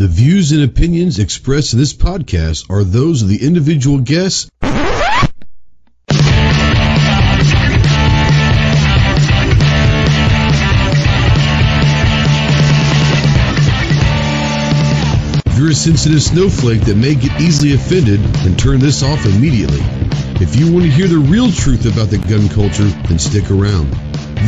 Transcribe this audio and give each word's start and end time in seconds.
The 0.00 0.08
views 0.08 0.50
and 0.52 0.62
opinions 0.62 1.18
expressed 1.18 1.74
in 1.74 1.78
this 1.78 1.92
podcast 1.92 2.70
are 2.70 2.84
those 2.84 3.20
of 3.20 3.28
the 3.28 3.46
individual 3.46 3.98
guests. 3.98 4.48
If 15.44 15.58
you're 15.58 15.68
a 15.68 15.74
sensitive 15.74 16.22
snowflake 16.22 16.80
that 16.86 16.96
may 16.96 17.14
get 17.14 17.38
easily 17.38 17.74
offended, 17.74 18.20
then 18.20 18.56
turn 18.56 18.80
this 18.80 19.02
off 19.02 19.26
immediately. 19.26 19.82
If 20.40 20.56
you 20.56 20.72
want 20.72 20.86
to 20.86 20.90
hear 20.90 21.08
the 21.08 21.18
real 21.18 21.52
truth 21.52 21.84
about 21.84 22.08
the 22.08 22.16
gun 22.16 22.48
culture, 22.48 22.88
then 23.06 23.18
stick 23.18 23.50
around. 23.50 23.92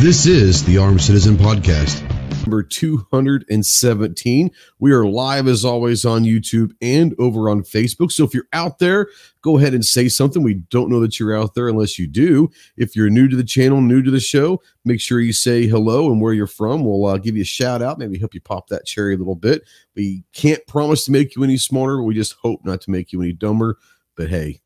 This 0.01 0.25
is 0.25 0.63
the 0.63 0.79
Armed 0.79 1.03
Citizen 1.03 1.35
Podcast 1.35 2.09
number 2.43 2.61
217. 2.63 4.51
We 4.79 4.91
are 4.91 5.05
live 5.05 5.47
as 5.47 5.63
always 5.63 6.03
on 6.05 6.23
YouTube 6.23 6.71
and 6.81 7.15
over 7.17 7.49
on 7.49 7.63
Facebook. 7.63 8.11
So 8.11 8.25
if 8.25 8.33
you're 8.33 8.47
out 8.53 8.79
there, 8.79 9.07
go 9.41 9.57
ahead 9.57 9.73
and 9.73 9.85
say 9.85 10.09
something. 10.09 10.43
We 10.43 10.55
don't 10.55 10.89
know 10.89 10.99
that 10.99 11.19
you're 11.19 11.37
out 11.37 11.53
there 11.55 11.69
unless 11.69 11.97
you 11.97 12.07
do. 12.07 12.49
If 12.75 12.95
you're 12.95 13.09
new 13.09 13.27
to 13.29 13.35
the 13.35 13.43
channel, 13.43 13.81
new 13.81 14.01
to 14.03 14.11
the 14.11 14.19
show, 14.19 14.61
make 14.83 14.99
sure 14.99 15.19
you 15.21 15.33
say 15.33 15.67
hello 15.67 16.11
and 16.11 16.21
where 16.21 16.33
you're 16.33 16.47
from. 16.47 16.83
We'll 16.83 17.05
uh, 17.05 17.17
give 17.17 17.35
you 17.35 17.43
a 17.43 17.45
shout 17.45 17.81
out, 17.81 17.97
maybe 17.97 18.19
help 18.19 18.33
you 18.33 18.41
pop 18.41 18.67
that 18.67 18.85
cherry 18.85 19.15
a 19.15 19.17
little 19.17 19.35
bit. 19.35 19.63
We 19.95 20.23
can't 20.33 20.65
promise 20.67 21.05
to 21.05 21.11
make 21.11 21.35
you 21.35 21.43
any 21.43 21.57
smarter, 21.57 22.01
we 22.03 22.13
just 22.13 22.33
hope 22.33 22.65
not 22.65 22.81
to 22.81 22.91
make 22.91 23.13
you 23.13 23.21
any 23.21 23.33
dumber. 23.33 23.77
But 24.15 24.29
hey, 24.29 24.61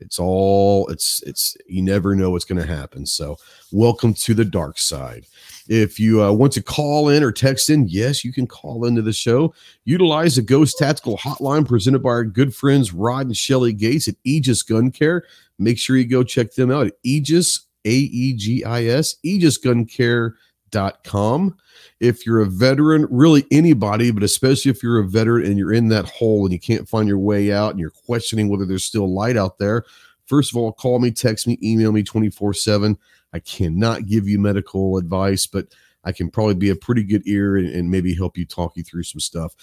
it's 0.00 0.18
all 0.18 0.86
it's 0.88 1.22
it's 1.24 1.56
you 1.66 1.82
never 1.82 2.14
know 2.14 2.30
what's 2.30 2.44
going 2.44 2.60
to 2.60 2.66
happen 2.66 3.06
so 3.06 3.36
welcome 3.72 4.12
to 4.12 4.34
the 4.34 4.44
dark 4.44 4.78
side 4.78 5.24
if 5.68 5.98
you 5.98 6.22
uh, 6.22 6.32
want 6.32 6.52
to 6.52 6.62
call 6.62 7.08
in 7.08 7.22
or 7.22 7.32
text 7.32 7.70
in 7.70 7.86
yes 7.88 8.24
you 8.24 8.32
can 8.32 8.46
call 8.46 8.84
into 8.84 9.02
the 9.02 9.12
show. 9.12 9.54
Utilize 9.84 10.36
the 10.36 10.42
ghost 10.42 10.78
tactical 10.78 11.18
hotline 11.18 11.66
presented 11.66 12.02
by 12.02 12.10
our 12.10 12.24
good 12.24 12.54
friends 12.54 12.92
rod 12.92 13.26
and 13.26 13.36
shelly 13.36 13.72
gates 13.72 14.08
at 14.08 14.16
aegis 14.24 14.62
gun 14.62 14.90
care. 14.90 15.24
Make 15.58 15.78
sure 15.78 15.96
you 15.96 16.06
go 16.06 16.22
check 16.22 16.54
them 16.54 16.70
out 16.70 16.86
at 16.86 16.94
aegis 17.02 17.66
a-e-g-i-s 17.86 19.16
aegisguncare.com 19.24 21.56
if 22.00 22.26
you're 22.26 22.40
a 22.40 22.46
veteran, 22.46 23.06
really 23.10 23.46
anybody, 23.50 24.10
but 24.10 24.22
especially 24.22 24.70
if 24.70 24.82
you're 24.82 24.98
a 24.98 25.08
veteran 25.08 25.46
and 25.46 25.58
you're 25.58 25.72
in 25.72 25.88
that 25.88 26.04
hole 26.06 26.44
and 26.44 26.52
you 26.52 26.58
can't 26.58 26.88
find 26.88 27.08
your 27.08 27.18
way 27.18 27.52
out 27.52 27.70
and 27.70 27.80
you're 27.80 27.90
questioning 27.90 28.48
whether 28.48 28.66
there's 28.66 28.84
still 28.84 29.12
light 29.12 29.36
out 29.36 29.58
there, 29.58 29.84
first 30.26 30.52
of 30.52 30.56
all, 30.56 30.72
call 30.72 30.98
me, 30.98 31.10
text 31.10 31.46
me, 31.46 31.58
email 31.62 31.92
me 31.92 32.02
24 32.02 32.54
7. 32.54 32.98
I 33.36 33.40
cannot 33.40 34.06
give 34.06 34.26
you 34.26 34.38
medical 34.38 34.96
advice, 34.96 35.46
but 35.46 35.66
I 36.04 36.12
can 36.12 36.30
probably 36.30 36.54
be 36.54 36.70
a 36.70 36.74
pretty 36.76 37.02
good 37.02 37.22
ear 37.26 37.58
and, 37.58 37.68
and, 37.68 37.90
maybe 37.90 38.14
help 38.14 38.38
you 38.38 38.46
talk 38.46 38.76
you 38.76 38.82
through 38.82 39.02
some 39.02 39.20
stuff. 39.20 39.54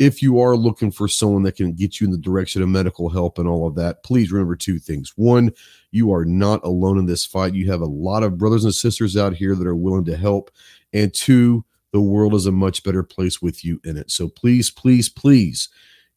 If 0.00 0.20
you 0.20 0.40
are 0.40 0.56
looking 0.56 0.90
for 0.90 1.06
someone 1.06 1.44
that 1.44 1.54
can 1.54 1.74
get 1.74 2.00
you 2.00 2.06
in 2.06 2.10
the 2.10 2.18
direction 2.18 2.60
of 2.60 2.68
medical 2.68 3.08
help 3.08 3.38
and 3.38 3.46
all 3.46 3.68
of 3.68 3.76
that, 3.76 4.02
please 4.02 4.32
remember 4.32 4.56
two 4.56 4.80
things. 4.80 5.12
One, 5.14 5.52
you 5.92 6.12
are 6.12 6.24
not 6.24 6.64
alone 6.64 6.98
in 6.98 7.06
this 7.06 7.24
fight. 7.24 7.54
You 7.54 7.70
have 7.70 7.82
a 7.82 7.86
lot 7.86 8.24
of 8.24 8.36
brothers 8.36 8.64
and 8.64 8.74
sisters 8.74 9.16
out 9.16 9.34
here 9.34 9.54
that 9.54 9.66
are 9.66 9.76
willing 9.76 10.06
to 10.06 10.16
help. 10.16 10.50
And 10.92 11.14
two, 11.14 11.64
the 11.92 12.00
world 12.00 12.34
is 12.34 12.46
a 12.46 12.52
much 12.52 12.82
better 12.82 13.04
place 13.04 13.40
with 13.40 13.64
you 13.64 13.80
in 13.84 13.96
it. 13.96 14.10
So 14.10 14.28
please, 14.28 14.70
please, 14.70 15.08
please 15.08 15.68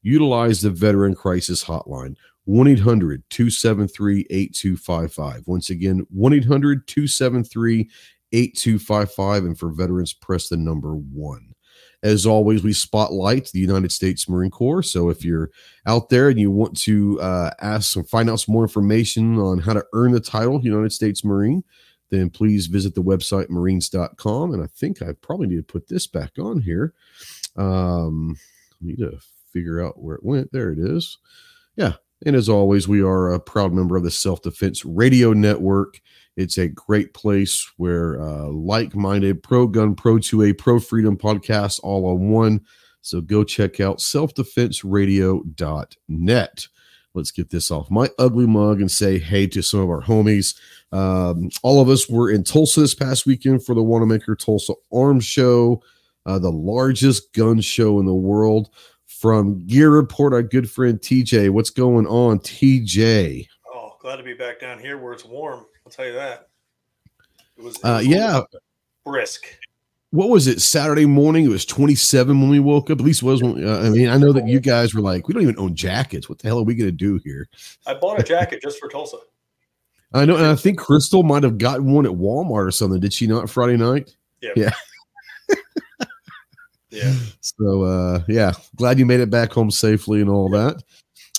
utilize 0.01 0.61
the 0.61 0.71
Veteran 0.71 1.13
Crisis 1.13 1.63
Hotline. 1.63 2.15
1 2.45 2.67
800 2.67 3.23
273 3.29 4.27
8255. 4.29 5.43
Once 5.47 5.69
again, 5.69 6.05
1 6.09 6.33
800 6.33 6.87
273 6.87 7.89
8255. 8.31 9.45
And 9.45 9.57
for 9.57 9.69
veterans, 9.69 10.13
press 10.13 10.49
the 10.49 10.57
number 10.57 10.93
one. 10.95 11.53
As 12.03 12.25
always, 12.25 12.63
we 12.63 12.73
spotlight 12.73 13.49
the 13.53 13.59
United 13.59 13.91
States 13.91 14.27
Marine 14.27 14.51
Corps. 14.51 14.83
So 14.83 15.09
if 15.09 15.23
you're 15.23 15.51
out 15.85 16.09
there 16.09 16.27
and 16.27 16.37
you 16.37 16.51
want 16.51 16.77
to 16.81 17.19
uh, 17.21 17.51
ask 17.61 17.95
or 17.95 18.03
find 18.03 18.29
out 18.29 18.41
some 18.41 18.53
more 18.53 18.63
information 18.63 19.39
on 19.39 19.59
how 19.59 19.71
to 19.71 19.85
earn 19.93 20.11
the 20.11 20.19
title 20.19 20.61
United 20.61 20.91
States 20.91 21.23
Marine, 21.23 21.63
then 22.09 22.29
please 22.29 22.67
visit 22.67 22.93
the 22.93 23.01
website 23.01 23.49
marines.com. 23.49 24.53
And 24.53 24.61
I 24.61 24.67
think 24.67 25.01
I 25.01 25.13
probably 25.21 25.47
need 25.47 25.55
to 25.55 25.63
put 25.63 25.87
this 25.87 26.05
back 26.05 26.31
on 26.37 26.59
here. 26.59 26.93
Um, 27.55 28.37
I 28.73 28.85
need 28.85 28.97
to 28.97 29.17
figure 29.53 29.81
out 29.81 30.01
where 30.01 30.15
it 30.15 30.23
went. 30.23 30.51
There 30.51 30.71
it 30.71 30.79
is. 30.79 31.17
Yeah. 31.77 31.93
And 32.25 32.35
as 32.35 32.49
always, 32.49 32.87
we 32.87 33.01
are 33.01 33.33
a 33.33 33.39
proud 33.39 33.73
member 33.73 33.97
of 33.97 34.03
the 34.03 34.11
Self 34.11 34.41
Defense 34.41 34.83
Radio 34.85 35.33
Network. 35.33 35.99
It's 36.35 36.57
a 36.57 36.69
great 36.69 37.13
place 37.13 37.71
where 37.77 38.19
uh, 38.21 38.47
like 38.47 38.95
minded 38.95 39.43
pro 39.43 39.67
gun, 39.67 39.93
pro 39.93 40.15
2A, 40.15 40.57
pro 40.57 40.79
freedom 40.79 41.15
podcasts 41.17 41.79
all 41.83 42.07
on 42.07 42.29
one. 42.29 42.61
So 43.01 43.21
go 43.21 43.43
check 43.43 43.79
out 43.79 43.99
selfdefenseradio.net. 43.99 46.67
Let's 47.13 47.31
get 47.31 47.51
this 47.51 47.69
off 47.69 47.91
my 47.91 48.09
ugly 48.17 48.47
mug 48.47 48.81
and 48.81 48.89
say 48.89 49.19
hey 49.19 49.45
to 49.47 49.61
some 49.61 49.81
of 49.81 49.89
our 49.89 50.01
homies. 50.01 50.57
Um, 50.91 51.51
all 51.61 51.79
of 51.79 51.89
us 51.89 52.09
were 52.09 52.31
in 52.31 52.43
Tulsa 52.43 52.81
this 52.81 52.95
past 52.95 53.27
weekend 53.27 53.63
for 53.63 53.75
the 53.75 53.83
Wanenmacher 53.83 54.39
Tulsa 54.39 54.73
Arms 54.91 55.25
Show, 55.25 55.83
uh, 56.25 56.39
the 56.39 56.51
largest 56.51 57.31
gun 57.33 57.61
show 57.61 57.99
in 57.99 58.07
the 58.07 58.15
world. 58.15 58.71
From 59.23 59.65
Gear 59.67 59.89
Report, 59.89 60.33
our 60.33 60.43
good 60.43 60.69
friend 60.69 60.99
TJ. 60.99 61.49
What's 61.49 61.69
going 61.69 62.05
on, 62.07 62.39
TJ? 62.39 63.47
Oh, 63.73 63.95
glad 64.01 64.17
to 64.17 64.23
be 64.23 64.33
back 64.33 64.59
down 64.59 64.79
here 64.79 64.97
where 64.97 65.13
it's 65.13 65.23
warm. 65.23 65.65
I'll 65.85 65.91
tell 65.93 66.05
you 66.05 66.11
that. 66.11 66.49
It 67.55 67.63
was, 67.63 67.77
it 67.77 67.85
uh, 67.85 67.99
was 67.99 68.05
uh, 68.05 68.09
yeah, 68.09 68.41
brisk. 69.05 69.45
What 70.09 70.27
was 70.27 70.47
it? 70.47 70.61
Saturday 70.61 71.05
morning. 71.05 71.45
It 71.45 71.51
was 71.51 71.63
27 71.65 72.37
when 72.37 72.49
we 72.49 72.59
woke 72.59 72.89
up. 72.89 72.99
At 72.99 73.05
least 73.05 73.21
it 73.21 73.25
was 73.25 73.41
when. 73.41 73.65
Uh, 73.65 73.79
I 73.79 73.89
mean, 73.91 74.09
I 74.09 74.17
know 74.17 74.33
that 74.33 74.45
you 74.45 74.59
guys 74.59 74.93
were 74.93 74.99
like, 74.99 75.29
we 75.29 75.33
don't 75.33 75.43
even 75.43 75.57
own 75.57 75.73
jackets. 75.73 76.27
What 76.27 76.39
the 76.39 76.49
hell 76.49 76.59
are 76.59 76.63
we 76.63 76.75
going 76.75 76.89
to 76.89 76.91
do 76.91 77.17
here? 77.23 77.47
I 77.87 77.93
bought 77.93 78.19
a 78.19 78.23
jacket 78.23 78.61
just 78.61 78.77
for 78.77 78.89
Tulsa. 78.89 79.19
I 80.13 80.25
know, 80.25 80.35
and 80.35 80.47
I 80.47 80.55
think 80.55 80.79
Crystal 80.79 81.23
might 81.23 81.43
have 81.43 81.57
gotten 81.57 81.93
one 81.93 82.05
at 82.05 82.11
Walmart 82.11 82.67
or 82.67 82.71
something. 82.71 82.99
Did 82.99 83.13
she 83.13 83.27
not 83.27 83.49
Friday 83.49 83.77
night? 83.77 84.17
Yeah. 84.41 84.51
Yeah. 84.57 84.73
yeah. 86.93 87.15
So 87.41 87.83
uh 87.83 88.21
yeah, 88.27 88.53
glad 88.75 88.99
you 88.99 89.05
made 89.05 89.19
it 89.19 89.29
back 89.29 89.51
home 89.51 89.71
safely 89.71 90.21
and 90.21 90.29
all 90.29 90.49
that. 90.49 90.81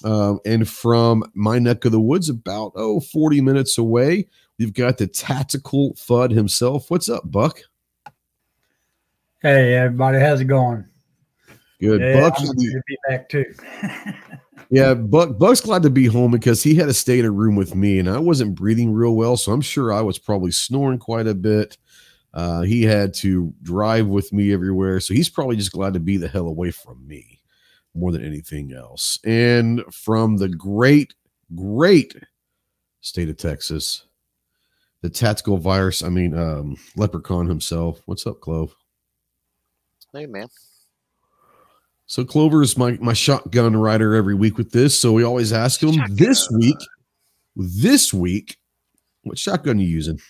Um, 0.02 0.40
and 0.44 0.68
from 0.68 1.24
my 1.34 1.58
neck 1.58 1.84
of 1.84 1.92
the 1.92 2.00
woods, 2.00 2.28
about 2.28 2.72
oh 2.74 3.00
40 3.00 3.40
minutes 3.40 3.78
away, 3.78 4.28
we've 4.58 4.74
got 4.74 4.98
the 4.98 5.06
tactical 5.06 5.94
FUD 5.94 6.32
himself. 6.32 6.90
What's 6.90 7.08
up, 7.08 7.30
Buck? 7.30 7.60
Hey 9.40 9.74
everybody, 9.74 10.18
how's 10.18 10.40
it 10.40 10.46
going? 10.46 10.84
Good. 11.80 12.00
Yeah, 12.00 12.20
Buck 12.20 12.34
I'm 12.38 12.46
to 12.46 12.54
be 12.54 12.98
back 13.08 13.28
too. 13.28 13.44
yeah, 14.70 14.94
Buck 14.94 15.38
Buck's 15.38 15.60
glad 15.60 15.82
to 15.82 15.90
be 15.90 16.06
home 16.06 16.30
because 16.30 16.62
he 16.62 16.74
had 16.74 16.86
to 16.86 16.94
stay 16.94 17.18
in 17.18 17.24
a 17.24 17.30
room 17.30 17.54
with 17.54 17.74
me, 17.74 17.98
and 17.98 18.08
I 18.08 18.18
wasn't 18.18 18.54
breathing 18.54 18.92
real 18.92 19.14
well, 19.14 19.36
so 19.36 19.52
I'm 19.52 19.60
sure 19.60 19.92
I 19.92 20.00
was 20.00 20.18
probably 20.18 20.50
snoring 20.50 20.98
quite 20.98 21.26
a 21.26 21.34
bit. 21.34 21.76
Uh, 22.34 22.62
he 22.62 22.82
had 22.82 23.14
to 23.14 23.54
drive 23.62 24.08
with 24.08 24.32
me 24.32 24.52
everywhere, 24.52 24.98
so 24.98 25.14
he's 25.14 25.28
probably 25.28 25.54
just 25.56 25.72
glad 25.72 25.94
to 25.94 26.00
be 26.00 26.16
the 26.16 26.28
hell 26.28 26.48
away 26.48 26.72
from 26.72 27.06
me 27.06 27.40
more 27.94 28.10
than 28.10 28.24
anything 28.24 28.72
else. 28.72 29.20
And 29.24 29.82
from 29.92 30.36
the 30.36 30.48
great, 30.48 31.14
great 31.54 32.16
state 33.00 33.28
of 33.28 33.36
Texas, 33.36 34.04
the 35.00 35.08
tactical 35.08 35.58
virus, 35.58 36.02
I 36.02 36.08
mean, 36.08 36.36
um, 36.36 36.76
leprechaun 36.96 37.46
himself. 37.46 38.02
What's 38.06 38.26
up, 38.26 38.40
Clove? 38.40 38.74
Hey, 40.12 40.26
man. 40.26 40.48
So 42.06 42.24
Clover 42.24 42.62
is 42.62 42.76
my 42.76 42.98
my 43.00 43.12
shotgun 43.14 43.76
rider 43.76 44.14
every 44.14 44.34
week 44.34 44.58
with 44.58 44.72
this. 44.72 44.98
So 44.98 45.12
we 45.12 45.22
always 45.22 45.52
ask 45.52 45.82
him 45.82 45.92
shotgun. 45.92 46.16
this 46.16 46.50
week. 46.50 46.76
This 47.56 48.12
week, 48.12 48.58
what 49.22 49.38
shotgun 49.38 49.78
you 49.78 49.86
using? 49.86 50.20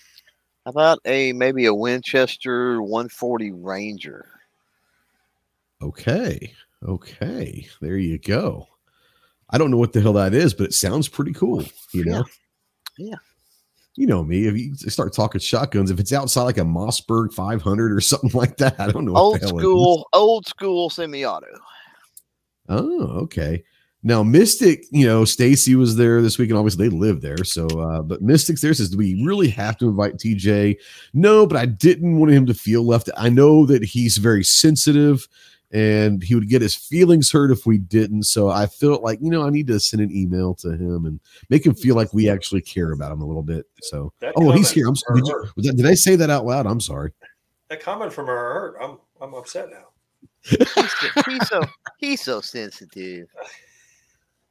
How 0.65 0.71
about 0.71 0.99
a 1.05 1.31
maybe 1.33 1.65
a 1.65 1.73
Winchester 1.73 2.81
140 2.81 3.51
Ranger? 3.51 4.25
Okay, 5.81 6.53
okay, 6.87 7.67
there 7.81 7.97
you 7.97 8.17
go. 8.17 8.67
I 9.49 9.57
don't 9.57 9.69
know 9.69 9.77
what 9.77 9.93
the 9.93 10.01
hell 10.01 10.13
that 10.13 10.33
is, 10.33 10.53
but 10.53 10.65
it 10.65 10.73
sounds 10.73 11.07
pretty 11.07 11.33
cool. 11.33 11.63
You 11.93 12.05
know? 12.05 12.25
Yeah 12.97 13.15
you 13.95 14.07
know 14.07 14.23
me. 14.23 14.45
If 14.45 14.57
you 14.57 14.75
start 14.75 15.13
talking 15.13 15.39
shotguns, 15.39 15.89
if 15.89 15.99
it's 15.99 16.13
outside 16.13 16.43
like 16.43 16.57
a 16.57 16.61
Mossberg 16.61 17.33
500 17.33 17.91
or 17.91 18.01
something 18.01 18.31
like 18.33 18.57
that, 18.57 18.79
I 18.79 18.91
don't 18.91 19.05
know. 19.05 19.15
Old 19.15 19.41
school, 19.41 20.07
old 20.13 20.47
school 20.47 20.89
semi-auto. 20.89 21.47
Oh, 22.67 23.03
okay. 23.23 23.63
Now 24.05 24.21
Mystic, 24.21 24.85
you 24.91 25.07
know, 25.07 25.25
Stacy 25.25 25.75
was 25.75 25.95
there 25.95 26.21
this 26.21 26.37
week, 26.37 26.51
and 26.51 26.59
obviously 26.59 26.87
they 26.87 26.95
live 26.95 27.21
there. 27.21 27.43
So, 27.43 27.65
uh, 27.65 28.03
but 28.03 28.21
Mystic's 28.21 28.61
there 28.61 28.73
says, 28.73 28.89
"Do 28.89 28.97
we 28.97 29.21
really 29.25 29.49
have 29.49 29.77
to 29.79 29.89
invite 29.89 30.17
TJ?" 30.17 30.77
No, 31.13 31.47
but 31.47 31.57
I 31.57 31.65
didn't 31.65 32.19
want 32.19 32.31
him 32.31 32.45
to 32.45 32.53
feel 32.53 32.85
left. 32.85 33.09
I 33.17 33.29
know 33.29 33.65
that 33.65 33.83
he's 33.83 34.17
very 34.17 34.43
sensitive 34.43 35.27
and 35.71 36.23
he 36.23 36.35
would 36.35 36.47
get 36.49 36.61
his 36.61 36.75
feelings 36.75 37.31
hurt 37.31 37.51
if 37.51 37.65
we 37.65 37.79
didn't. 37.79 38.23
So 38.23 38.49
I 38.49 38.67
felt 38.67 39.01
like, 39.01 39.19
you 39.21 39.31
know, 39.31 39.45
I 39.45 39.49
need 39.49 39.67
to 39.67 39.79
send 39.79 40.01
an 40.01 40.15
email 40.15 40.53
to 40.55 40.69
him 40.69 41.05
and 41.05 41.19
make 41.49 41.65
him 41.65 41.73
feel 41.73 41.95
like 41.95 42.13
we 42.13 42.29
actually 42.29 42.61
care 42.61 42.91
about 42.91 43.11
him 43.11 43.21
a 43.21 43.25
little 43.25 43.43
bit. 43.43 43.65
So, 43.81 44.13
that 44.19 44.33
oh, 44.37 44.51
he's 44.51 44.69
here. 44.69 44.87
I'm 44.87 44.95
sorry. 44.95 45.21
Did, 45.21 45.27
you, 45.27 45.51
that, 45.63 45.77
did, 45.77 45.85
I 45.85 45.95
say 45.95 46.15
that 46.15 46.29
out 46.29 46.45
loud? 46.45 46.67
I'm 46.67 46.79
sorry. 46.79 47.11
That 47.69 47.81
comment 47.81 48.13
from 48.13 48.27
her 48.27 48.35
hurt. 48.35 48.77
I'm, 48.79 48.99
I'm 49.19 49.33
upset 49.33 49.69
now. 49.69 49.87
he's, 50.43 51.25
he's, 51.25 51.49
so 51.49 51.61
He's 51.97 52.21
so 52.21 52.39
sensitive. 52.39 53.27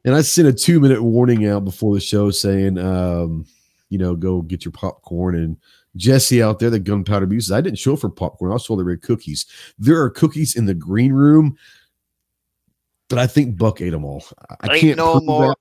And 0.04 0.14
I 0.14 0.20
sent 0.20 0.48
a 0.48 0.52
two 0.52 0.80
minute 0.80 1.02
warning 1.02 1.46
out 1.46 1.64
before 1.64 1.94
the 1.94 2.00
show 2.00 2.30
saying, 2.30 2.78
um, 2.78 3.46
you 3.88 3.98
know, 3.98 4.14
go 4.14 4.42
get 4.42 4.64
your 4.64 4.72
popcorn. 4.72 5.34
And 5.36 5.56
Jesse 5.96 6.42
out 6.42 6.58
there, 6.58 6.70
the 6.70 6.78
gunpowder 6.78 7.24
abuses. 7.24 7.52
I 7.52 7.60
didn't 7.60 7.78
show 7.78 7.94
up 7.94 8.00
for 8.00 8.10
popcorn. 8.10 8.52
I 8.52 8.56
saw 8.58 8.76
there 8.76 8.84
were 8.84 8.96
cookies. 8.96 9.46
There 9.78 10.00
are 10.02 10.10
cookies 10.10 10.56
in 10.56 10.66
the 10.66 10.74
green 10.74 11.12
room, 11.12 11.56
but 13.08 13.18
I 13.18 13.26
think 13.26 13.56
Buck 13.56 13.80
ate 13.80 13.90
them 13.90 14.04
all. 14.04 14.24
I 14.50 14.54
I 14.68 14.72
Ain't 14.74 14.80
can't 14.80 14.96
no 14.98 15.12
prove 15.12 15.24
more- 15.24 15.48
that, 15.48 15.56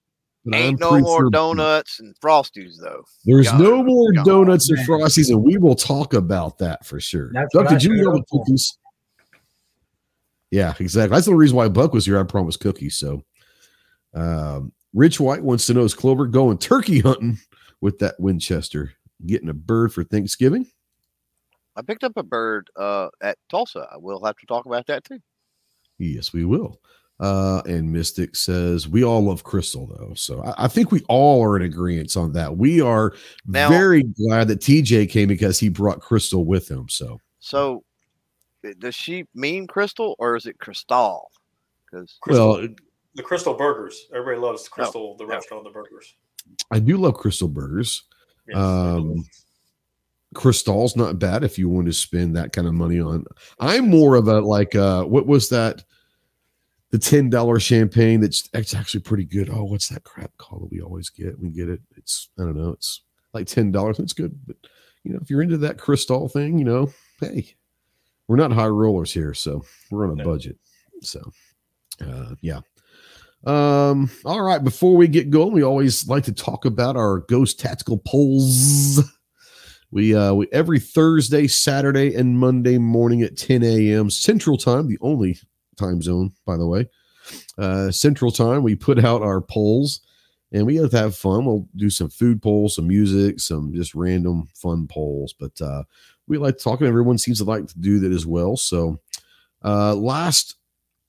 but 0.45 0.55
Ain't 0.57 0.83
I'm 0.83 0.89
no 0.91 0.99
more 0.99 1.21
sure- 1.21 1.29
donuts 1.29 1.99
and 2.01 2.13
frosties 2.19 2.73
though. 2.81 3.03
There's 3.25 3.47
God, 3.47 3.61
no 3.61 3.83
more 3.83 4.11
God, 4.11 4.25
donuts 4.25 4.69
and 4.69 4.79
frosties, 4.79 5.29
and 5.29 5.41
we 5.41 5.57
will 5.57 5.75
talk 5.75 6.13
about 6.13 6.57
that 6.57 6.85
for 6.85 6.99
sure. 6.99 7.31
That's 7.33 7.53
Buck, 7.53 7.65
what 7.65 7.71
I 7.71 7.77
did 7.77 7.83
you 7.83 7.93
eat 7.93 8.01
the 8.03 8.23
cookies? 8.29 8.77
Yeah, 10.51 10.73
exactly. 10.79 11.15
That's 11.15 11.25
the 11.27 11.35
reason 11.35 11.55
why 11.57 11.67
Buck 11.69 11.93
was 11.93 12.05
here. 12.05 12.19
I 12.19 12.23
promised 12.23 12.59
cookies. 12.59 12.95
So, 12.97 13.23
um, 14.13 14.71
Rich 14.93 15.19
White 15.19 15.43
wants 15.43 15.65
to 15.67 15.73
know 15.73 15.83
is 15.83 15.93
Clover 15.93 16.25
going 16.27 16.57
turkey 16.57 16.99
hunting 16.99 17.39
with 17.81 17.99
that 17.99 18.19
Winchester, 18.19 18.93
getting 19.25 19.49
a 19.49 19.53
bird 19.53 19.93
for 19.93 20.03
Thanksgiving? 20.03 20.67
I 21.75 21.81
picked 21.81 22.03
up 22.03 22.13
a 22.17 22.23
bird 22.23 22.69
uh, 22.75 23.09
at 23.21 23.37
Tulsa. 23.49 23.87
I 23.91 23.97
will 23.97 24.23
have 24.23 24.37
to 24.37 24.45
talk 24.45 24.65
about 24.65 24.85
that 24.87 25.03
too. 25.03 25.19
Yes, 25.97 26.33
we 26.33 26.45
will. 26.45 26.79
Uh, 27.19 27.61
and 27.65 27.91
Mystic 27.91 28.35
says 28.35 28.87
we 28.87 29.03
all 29.03 29.23
love 29.23 29.43
Crystal 29.43 29.87
though, 29.87 30.13
so 30.15 30.43
I, 30.43 30.65
I 30.65 30.67
think 30.67 30.91
we 30.91 31.01
all 31.07 31.43
are 31.43 31.55
in 31.55 31.61
agreement 31.61 32.17
on 32.17 32.33
that. 32.33 32.57
We 32.57 32.81
are 32.81 33.13
Now- 33.45 33.69
very 33.69 34.03
glad 34.03 34.47
that 34.49 34.59
TJ 34.59 35.09
came 35.09 35.27
because 35.27 35.59
he 35.59 35.69
brought 35.69 36.01
Crystal 36.01 36.43
with 36.43 36.69
him. 36.69 36.87
So 36.89 37.19
So, 37.39 37.83
does 38.79 38.95
she 38.95 39.25
mean 39.35 39.67
crystal 39.67 40.15
or 40.19 40.35
is 40.35 40.45
it 40.47 40.57
crystal? 40.59 41.29
Because 41.85 42.17
well, 42.27 42.67
the 43.15 43.23
Krystal 43.23 43.57
Burgers. 43.57 44.07
Everybody 44.13 44.37
Oh, 44.37 44.49
loves 44.49 44.67
Krystal, 44.69 45.17
the 45.17 45.25
restaurant, 45.25 45.63
the 45.63 45.69
burgers. 45.69 46.15
I 46.71 46.79
do 46.79 46.97
love 46.97 47.15
Krystal 47.15 47.51
Burgers. 47.51 48.03
Yes, 48.47 48.57
Um. 48.57 49.23
Cristal's 50.35 50.95
not 50.95 51.19
bad 51.19 51.43
if 51.43 51.59
you 51.59 51.69
want 51.69 51.85
to 51.85 51.93
spend 51.93 52.35
that 52.35 52.53
kind 52.53 52.67
of 52.67 52.73
money 52.73 52.99
on. 52.99 53.23
I'm 53.59 53.87
more 53.89 54.15
of 54.15 54.27
a 54.27 54.41
like 54.41 54.73
uh 54.75 55.03
what 55.03 55.27
was 55.27 55.47
that? 55.49 55.83
The 56.89 56.97
ten 56.97 57.29
dollar 57.29 57.59
champagne 57.59 58.19
that's 58.19 58.49
it's 58.53 58.73
actually 58.73 59.01
pretty 59.01 59.25
good. 59.25 59.49
Oh, 59.51 59.63
what's 59.63 59.89
that 59.89 60.03
crap 60.03 60.35
called 60.37 60.63
that 60.63 60.71
we 60.71 60.81
always 60.81 61.09
get? 61.09 61.37
We 61.39 61.49
get 61.49 61.69
it. 61.69 61.81
It's 61.97 62.29
I 62.39 62.43
don't 62.43 62.57
know. 62.57 62.69
It's 62.71 63.01
like 63.33 63.45
ten 63.45 63.71
dollars. 63.71 63.99
It's 63.99 64.13
good, 64.13 64.35
but 64.47 64.55
you 65.03 65.13
know 65.13 65.19
if 65.21 65.29
you're 65.29 65.43
into 65.43 65.57
that 65.57 65.77
Cristal 65.77 66.27
thing, 66.27 66.57
you 66.57 66.65
know, 66.65 66.91
hey, 67.19 67.53
we're 68.27 68.35
not 68.37 68.51
high 68.51 68.67
rollers 68.67 69.13
here, 69.13 69.35
so 69.35 69.63
we're 69.91 70.05
on 70.05 70.13
a 70.19 70.23
No. 70.23 70.25
budget. 70.25 70.57
So, 71.03 71.31
uh, 72.03 72.33
yeah. 72.41 72.61
Um. 73.45 74.09
All 74.25 74.41
right. 74.41 74.63
Before 74.63 74.95
we 74.95 75.07
get 75.07 75.29
going, 75.29 75.51
we 75.51 75.63
always 75.63 76.07
like 76.07 76.23
to 76.25 76.33
talk 76.33 76.65
about 76.65 76.95
our 76.95 77.19
ghost 77.19 77.59
tactical 77.59 77.97
polls. 77.97 79.01
We 79.93 80.15
uh 80.15 80.33
we 80.33 80.47
every 80.51 80.79
Thursday, 80.79 81.45
Saturday, 81.45 82.15
and 82.15 82.39
Monday 82.39 82.79
morning 82.79 83.21
at 83.21 83.37
10 83.37 83.61
a.m. 83.61 84.09
Central 84.09 84.57
Time, 84.57 84.87
the 84.87 84.97
only 85.01 85.37
time 85.77 86.01
zone, 86.01 86.31
by 86.47 86.57
the 86.57 86.65
way. 86.65 86.89
Uh 87.59 87.91
Central 87.91 88.31
Time, 88.31 88.63
we 88.63 88.75
put 88.75 89.05
out 89.05 89.21
our 89.21 89.39
polls 89.39 90.01
and 90.51 90.65
we 90.65 90.77
have 90.77 90.89
to 90.89 90.97
have 90.97 91.15
fun. 91.15 91.45
We'll 91.45 91.67
do 91.75 91.91
some 91.91 92.09
food 92.09 92.41
polls, 92.41 92.75
some 92.75 92.87
music, 92.87 93.39
some 93.39 93.71
just 93.71 93.93
random 93.93 94.47
fun 94.55 94.87
polls. 94.87 95.35
But 95.39 95.61
uh 95.61 95.83
we 96.25 96.39
like 96.39 96.57
talking. 96.57 96.87
Everyone 96.87 97.19
seems 97.19 97.37
to 97.37 97.43
like 97.43 97.67
to 97.67 97.79
do 97.79 97.99
that 97.99 98.11
as 98.11 98.25
well. 98.25 98.57
So 98.57 98.99
uh 99.63 99.93
last 99.93 100.55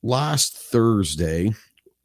last 0.02 0.58
Thursday 0.58 1.54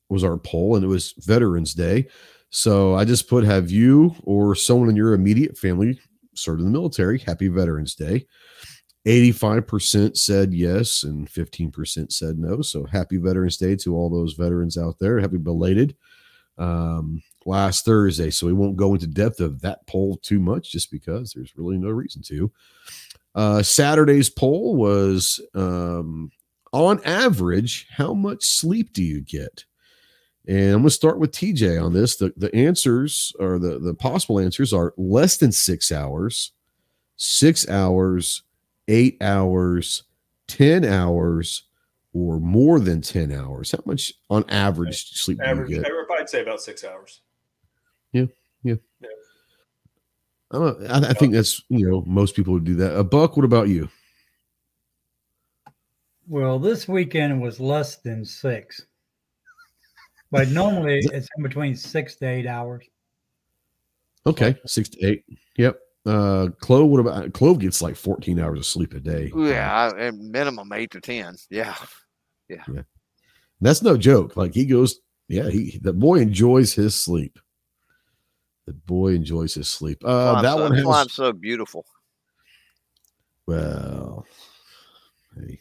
was 0.10 0.24
our 0.24 0.38
poll, 0.38 0.76
and 0.76 0.84
it 0.84 0.88
was 0.88 1.14
Veterans 1.20 1.74
Day. 1.74 2.08
So 2.50 2.96
I 2.96 3.06
just 3.06 3.30
put 3.30 3.44
have 3.44 3.70
you 3.70 4.16
or 4.24 4.56
someone 4.56 4.90
in 4.90 4.96
your 4.96 5.14
immediate 5.14 5.58
family 5.58 6.00
served 6.34 6.60
in 6.60 6.66
the 6.66 6.72
military. 6.72 7.20
Happy 7.20 7.48
Veterans 7.48 7.96
Day. 7.96 8.26
85% 9.08 10.18
said 10.18 10.54
yes 10.54 11.04
and 11.04 11.30
15% 11.30 12.12
said 12.12 12.38
no. 12.38 12.62
So 12.62 12.86
happy 12.86 13.18
Veterans 13.18 13.58
Day 13.58 13.76
to 13.78 13.96
all 13.96 14.10
those 14.10 14.34
veterans 14.34 14.78
out 14.78 15.00
there. 15.00 15.20
Happy 15.20 15.38
belated 15.38 15.96
um, 16.58 17.22
last 17.46 17.86
Thursday. 17.86 18.30
So 18.30 18.46
we 18.46 18.54
won't 18.54 18.76
go 18.76 18.94
into 18.94 19.08
depth 19.08 19.40
of 19.40 19.62
that 19.62 19.86
poll 19.88 20.18
too 20.18 20.40
much 20.40 20.72
just 20.72 20.92
because 20.92 21.32
there's 21.32 21.56
really 21.56 21.78
no 21.78 21.90
reason 21.90 22.22
to. 22.24 22.52
Uh, 23.36 23.64
Saturday's 23.64 24.30
poll 24.30 24.76
was 24.76 25.40
um, 25.56 26.30
on 26.74 27.02
average, 27.06 27.88
how 27.90 28.14
much 28.14 28.44
sleep 28.44 28.92
do 28.92 29.04
you 29.04 29.22
get? 29.22 29.66
And 30.50 30.74
I'm 30.74 30.82
going 30.82 30.86
to 30.86 30.90
start 30.90 31.20
with 31.20 31.32
TJ 31.32 31.80
on 31.80 31.94
this. 31.94 32.16
The, 32.16 32.34
the 32.36 32.54
answers 32.56 33.34
or 33.38 33.60
the, 33.60 33.78
the 33.78 33.94
possible 33.94 34.40
answers 34.40 34.74
are 34.74 34.96
less 34.98 35.38
than 35.38 35.52
six 35.52 35.92
hours, 35.92 36.54
six 37.18 37.70
hours, 37.70 38.42
eight 38.88 39.22
hours, 39.22 40.06
10 40.48 40.86
hours, 40.86 41.66
or 42.14 42.40
more 42.40 42.80
than 42.80 43.02
10 43.02 43.32
hours. 43.32 43.74
How 43.74 43.84
much 43.86 44.12
on 44.32 44.44
average 44.50 45.12
sleep 45.12 45.38
do 45.38 45.48
you 45.48 45.68
get? 45.68 45.86
I'd 46.20 46.28
say 46.28 46.42
about 46.42 46.62
six 46.62 46.84
hours. 46.84 47.22
Yeah, 48.12 48.26
yeah. 48.64 48.76
I'm 50.50 50.64
a, 50.64 50.86
I, 50.88 51.10
I 51.10 51.14
think 51.14 51.34
that's, 51.34 51.64
you 51.70 51.88
know, 51.88 52.04
most 52.08 52.36
people 52.36 52.54
would 52.54 52.64
do 52.64 52.74
that. 52.78 52.98
A 52.98 53.04
buck, 53.04 53.38
what 53.38 53.46
about 53.46 53.68
you? 53.68 53.88
Well, 56.28 56.58
this 56.58 56.88
weekend 56.88 57.40
was 57.40 57.60
less 57.60 57.98
than 57.98 58.26
six. 58.26 58.88
But 60.32 60.50
normally 60.50 61.00
it's 61.14 61.28
in 61.38 61.44
between 61.44 61.76
six 61.76 62.16
to 62.18 62.28
eight 62.28 62.48
hours. 62.48 62.86
Okay, 64.26 64.56
six 64.66 64.90
to 64.90 65.06
eight. 65.06 65.24
Yep. 65.58 65.80
Uh, 66.06 66.48
Clove, 66.60 66.90
what 66.90 67.00
about 67.00 67.34
Clove 67.34 67.60
gets 67.60 67.82
like 67.82 67.96
14 67.96 68.40
hours 68.40 68.60
of 68.60 68.66
sleep 68.66 68.94
a 68.94 69.00
day. 69.00 69.32
yeah, 69.36 69.92
I, 69.96 70.12
minimum 70.12 70.72
eight 70.74 70.92
to 70.92 71.02
ten. 71.02 71.36
Yeah, 71.50 71.76
Yeah. 72.50 72.82
That's 73.62 73.82
no 73.82 73.98
joke. 73.98 74.38
Like 74.38 74.54
he 74.54 74.66
goes, 74.66 75.00
yeah, 75.28 75.50
he 75.50 75.80
the 75.82 75.94
boy 75.94 76.20
enjoys 76.20 76.74
his 76.74 76.96
sleep. 76.96 77.38
The 78.66 78.74
boy 78.74 79.14
enjoys 79.14 79.54
his 79.54 79.68
sleep. 79.68 80.04
Uh, 80.04 80.32
Climb's 80.32 80.44
that 80.44 80.56
so, 80.56 80.62
one 80.62 80.74
has 80.74 80.84
climb's 80.84 81.14
so 81.14 81.34
beautiful. 81.34 81.86
well, 83.46 84.26
hey, 85.36 85.44
okay. 85.44 85.60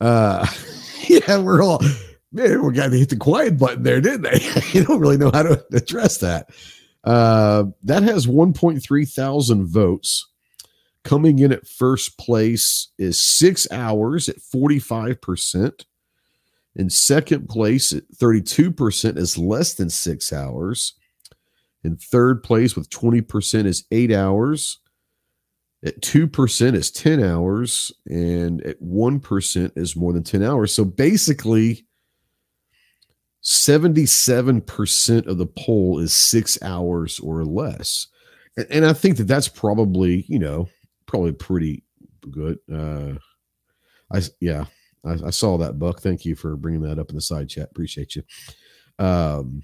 Uh, 0.00 0.46
yeah, 1.08 1.38
we're 1.38 1.62
all 1.62 1.82
man. 2.32 2.62
We 2.64 2.72
got 2.72 2.90
to 2.90 2.98
hit 2.98 3.10
the 3.10 3.16
quiet 3.16 3.58
button 3.58 3.82
there, 3.82 4.00
didn't 4.00 4.22
they? 4.22 4.40
you 4.72 4.84
don't 4.84 5.00
really 5.00 5.18
know 5.18 5.30
how 5.32 5.42
to 5.42 5.64
address 5.72 6.18
that. 6.18 6.50
Uh, 7.04 7.64
that 7.82 8.02
has 8.02 8.26
1.3 8.26 9.14
thousand 9.14 9.66
votes. 9.66 10.26
Coming 11.02 11.38
in 11.38 11.50
at 11.50 11.66
first 11.66 12.18
place 12.18 12.88
is 12.98 13.18
six 13.18 13.66
hours 13.70 14.28
at 14.28 14.36
45%. 14.36 15.84
In 16.76 16.90
second 16.90 17.48
place 17.48 17.92
at 17.92 18.04
32% 18.14 19.16
is 19.16 19.38
less 19.38 19.74
than 19.74 19.88
six 19.88 20.32
hours. 20.32 20.94
In 21.82 21.96
third 21.96 22.42
place 22.42 22.76
with 22.76 22.90
20% 22.90 23.64
is 23.64 23.84
eight 23.90 24.12
hours. 24.12 24.78
At 25.84 26.00
2% 26.02 26.74
is 26.74 26.90
10 26.90 27.22
hours. 27.22 27.92
And 28.06 28.62
at 28.62 28.80
1% 28.82 29.72
is 29.76 29.96
more 29.96 30.12
than 30.12 30.22
10 30.22 30.42
hours. 30.42 30.74
So 30.74 30.84
basically, 30.84 31.86
77% 33.42 35.26
of 35.26 35.38
the 35.38 35.46
poll 35.46 35.98
is 35.98 36.12
six 36.12 36.62
hours 36.62 37.18
or 37.20 37.44
less. 37.44 38.08
And, 38.56 38.66
and 38.70 38.86
I 38.86 38.92
think 38.92 39.16
that 39.16 39.24
that's 39.24 39.48
probably, 39.48 40.24
you 40.28 40.38
know, 40.38 40.68
probably 41.06 41.32
pretty 41.32 41.82
good. 42.30 42.58
Uh, 42.72 43.14
I, 44.12 44.22
yeah, 44.40 44.66
I, 45.04 45.16
I 45.26 45.30
saw 45.30 45.56
that 45.58 45.78
buck. 45.78 46.00
Thank 46.00 46.24
you 46.24 46.36
for 46.36 46.56
bringing 46.56 46.82
that 46.82 46.98
up 46.98 47.10
in 47.10 47.16
the 47.16 47.22
side 47.22 47.48
chat. 47.48 47.70
Appreciate 47.70 48.16
you. 48.16 48.22
Um, 48.98 49.62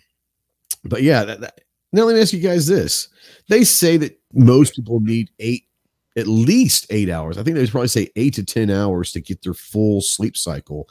but 0.84 1.02
yeah, 1.02 1.24
that, 1.24 1.40
that, 1.40 1.60
now 1.92 2.04
let 2.04 2.14
me 2.14 2.20
ask 2.20 2.32
you 2.32 2.40
guys 2.40 2.66
this. 2.66 3.08
They 3.48 3.64
say 3.64 3.96
that 3.98 4.18
most 4.32 4.74
people 4.74 5.00
need 5.00 5.30
eight, 5.38 5.64
at 6.16 6.26
least 6.26 6.86
eight 6.90 7.10
hours. 7.10 7.36
I 7.36 7.42
think 7.42 7.54
they 7.54 7.60
would 7.60 7.70
probably 7.70 7.88
say 7.88 8.08
eight 8.16 8.34
to 8.34 8.44
10 8.44 8.70
hours 8.70 9.12
to 9.12 9.20
get 9.20 9.42
their 9.42 9.54
full 9.54 10.00
sleep 10.00 10.36
cycle. 10.36 10.88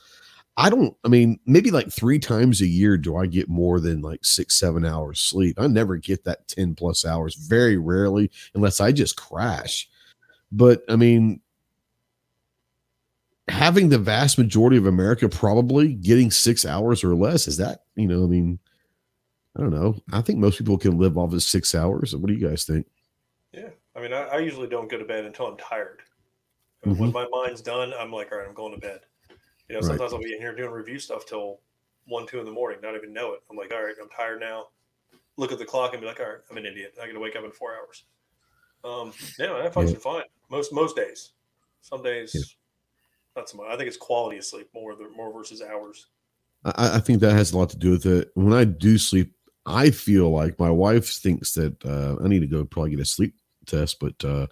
I 0.58 0.70
don't, 0.70 0.96
I 1.04 1.10
mean, 1.10 1.40
maybe 1.46 1.72
like 1.72 1.92
three 1.92 2.20
times 2.20 2.62
a 2.62 2.68
year 2.68 2.98
do 2.98 3.18
I 3.18 3.26
get 3.26 3.50
more 3.50 3.80
than 3.80 4.02
like 4.02 4.24
six, 4.24 4.58
seven 4.58 4.86
hours 4.86 5.20
sleep. 5.20 5.60
I 5.60 5.68
never 5.68 5.98
get 5.98 6.24
that 6.26 6.48
10 6.48 6.76
plus 6.76 7.06
hours, 7.06 7.36
very 7.36 7.78
rarely, 7.78 8.32
unless 8.54 8.80
I 8.80 8.92
just 8.92 9.18
crash. 9.18 9.90
But 10.52 10.84
I 10.88 10.96
mean, 10.96 11.42
having 13.50 13.90
the 13.90 13.98
vast 13.98 14.38
majority 14.38 14.78
of 14.78 14.86
America 14.86 15.28
probably 15.28 15.94
getting 15.94 16.32
six 16.32 16.66
hours 16.66 17.04
or 17.04 17.16
less, 17.16 17.48
is 17.48 17.58
that, 17.58 17.82
you 17.96 18.08
know, 18.08 18.24
I 18.24 18.28
mean, 18.28 18.60
I 19.58 19.62
don't 19.62 19.74
know. 19.74 19.96
I 20.14 20.22
think 20.22 20.40
most 20.40 20.58
people 20.58 20.78
can 20.78 20.98
live 20.98 21.18
off 21.18 21.34
of 21.34 21.44
six 21.44 21.76
hours. 21.76 22.16
What 22.16 22.28
do 22.28 22.34
you 22.34 22.48
guys 22.48 22.64
think? 22.64 22.86
Yeah. 23.96 24.00
I 24.00 24.04
mean, 24.04 24.14
I, 24.14 24.24
I 24.24 24.38
usually 24.40 24.68
don't 24.68 24.90
go 24.90 24.98
to 24.98 25.06
bed 25.06 25.26
until 25.26 25.48
I'm 25.48 25.58
tired. 25.58 26.02
Mhm. 26.86 26.98
When 26.98 27.12
my 27.12 27.28
mind's 27.32 27.62
done, 27.62 27.94
I'm 27.98 28.12
like, 28.12 28.32
all 28.32 28.38
right, 28.38 28.48
I'm 28.48 28.54
going 28.54 28.74
to 28.74 28.80
bed. 28.80 29.02
You 29.70 29.76
know, 29.76 29.80
Right. 29.80 29.86
sometimes 29.88 30.14
I'll 30.14 30.20
be 30.20 30.34
in 30.34 30.40
here 30.40 30.56
doing 30.56 30.72
review 30.72 31.00
stuff 31.00 31.26
till 31.26 31.60
one, 32.06 32.28
two 32.28 32.40
in 32.40 32.46
the 32.46 32.52
morning, 32.52 32.80
not 32.82 32.96
even 32.96 33.12
know 33.14 33.34
it. 33.34 33.42
I'm 33.50 33.58
like, 33.58 33.74
all 33.74 33.84
right, 33.84 33.96
I'm 34.00 34.10
tired 34.10 34.40
now. 34.40 34.68
Look 35.38 35.52
at 35.52 35.58
the 35.58 35.66
clock 35.66 35.94
and 35.94 36.02
be 36.02 36.08
like, 36.08 36.20
all 36.20 36.28
right, 36.28 36.40
I'm 36.52 36.58
an 36.58 36.66
idiot. 36.66 36.96
I 37.02 37.08
got 37.08 37.14
to 37.14 37.20
wake 37.20 37.36
up 37.36 37.44
in 37.44 37.52
four 37.52 37.76
hours. 37.76 38.04
Um, 38.84 39.12
yeah, 39.40 39.48
that 39.64 39.74
functions 39.74 40.04
fine 40.04 40.24
most 40.52 40.72
most 40.72 40.96
days. 40.96 41.32
Some 41.82 42.04
days, 42.04 42.34
Yeah. 42.36 42.42
not 43.42 43.50
so 43.50 43.58
much. 43.58 43.68
I 43.70 43.76
think 43.78 43.88
it's 43.88 43.98
quality 43.98 44.38
of 44.38 44.46
sleep 44.46 44.70
more 44.74 44.96
the 44.96 45.10
more 45.10 45.34
versus 45.34 45.62
hours. 45.64 46.08
I, 46.64 46.98
I 46.98 47.00
think 47.00 47.20
that 47.22 47.34
has 47.34 47.52
a 47.52 47.58
lot 47.58 47.70
to 47.72 47.78
do 47.78 47.90
with 47.92 48.06
it. 48.06 48.30
When 48.36 48.54
I 48.54 48.64
do 48.64 49.00
sleep, 49.00 49.34
I 49.66 49.90
feel 49.90 50.30
like 50.30 50.60
my 50.60 50.70
wife 50.70 51.10
thinks 51.10 51.54
that 51.54 51.84
uh, 51.84 52.24
I 52.24 52.28
need 52.28 52.42
to 52.42 52.48
go 52.48 52.64
probably 52.64 52.92
get 52.92 53.00
a 53.00 53.06
sleep 53.06 53.34
test, 53.66 54.00
but 54.00 54.24
uh, 54.24 54.48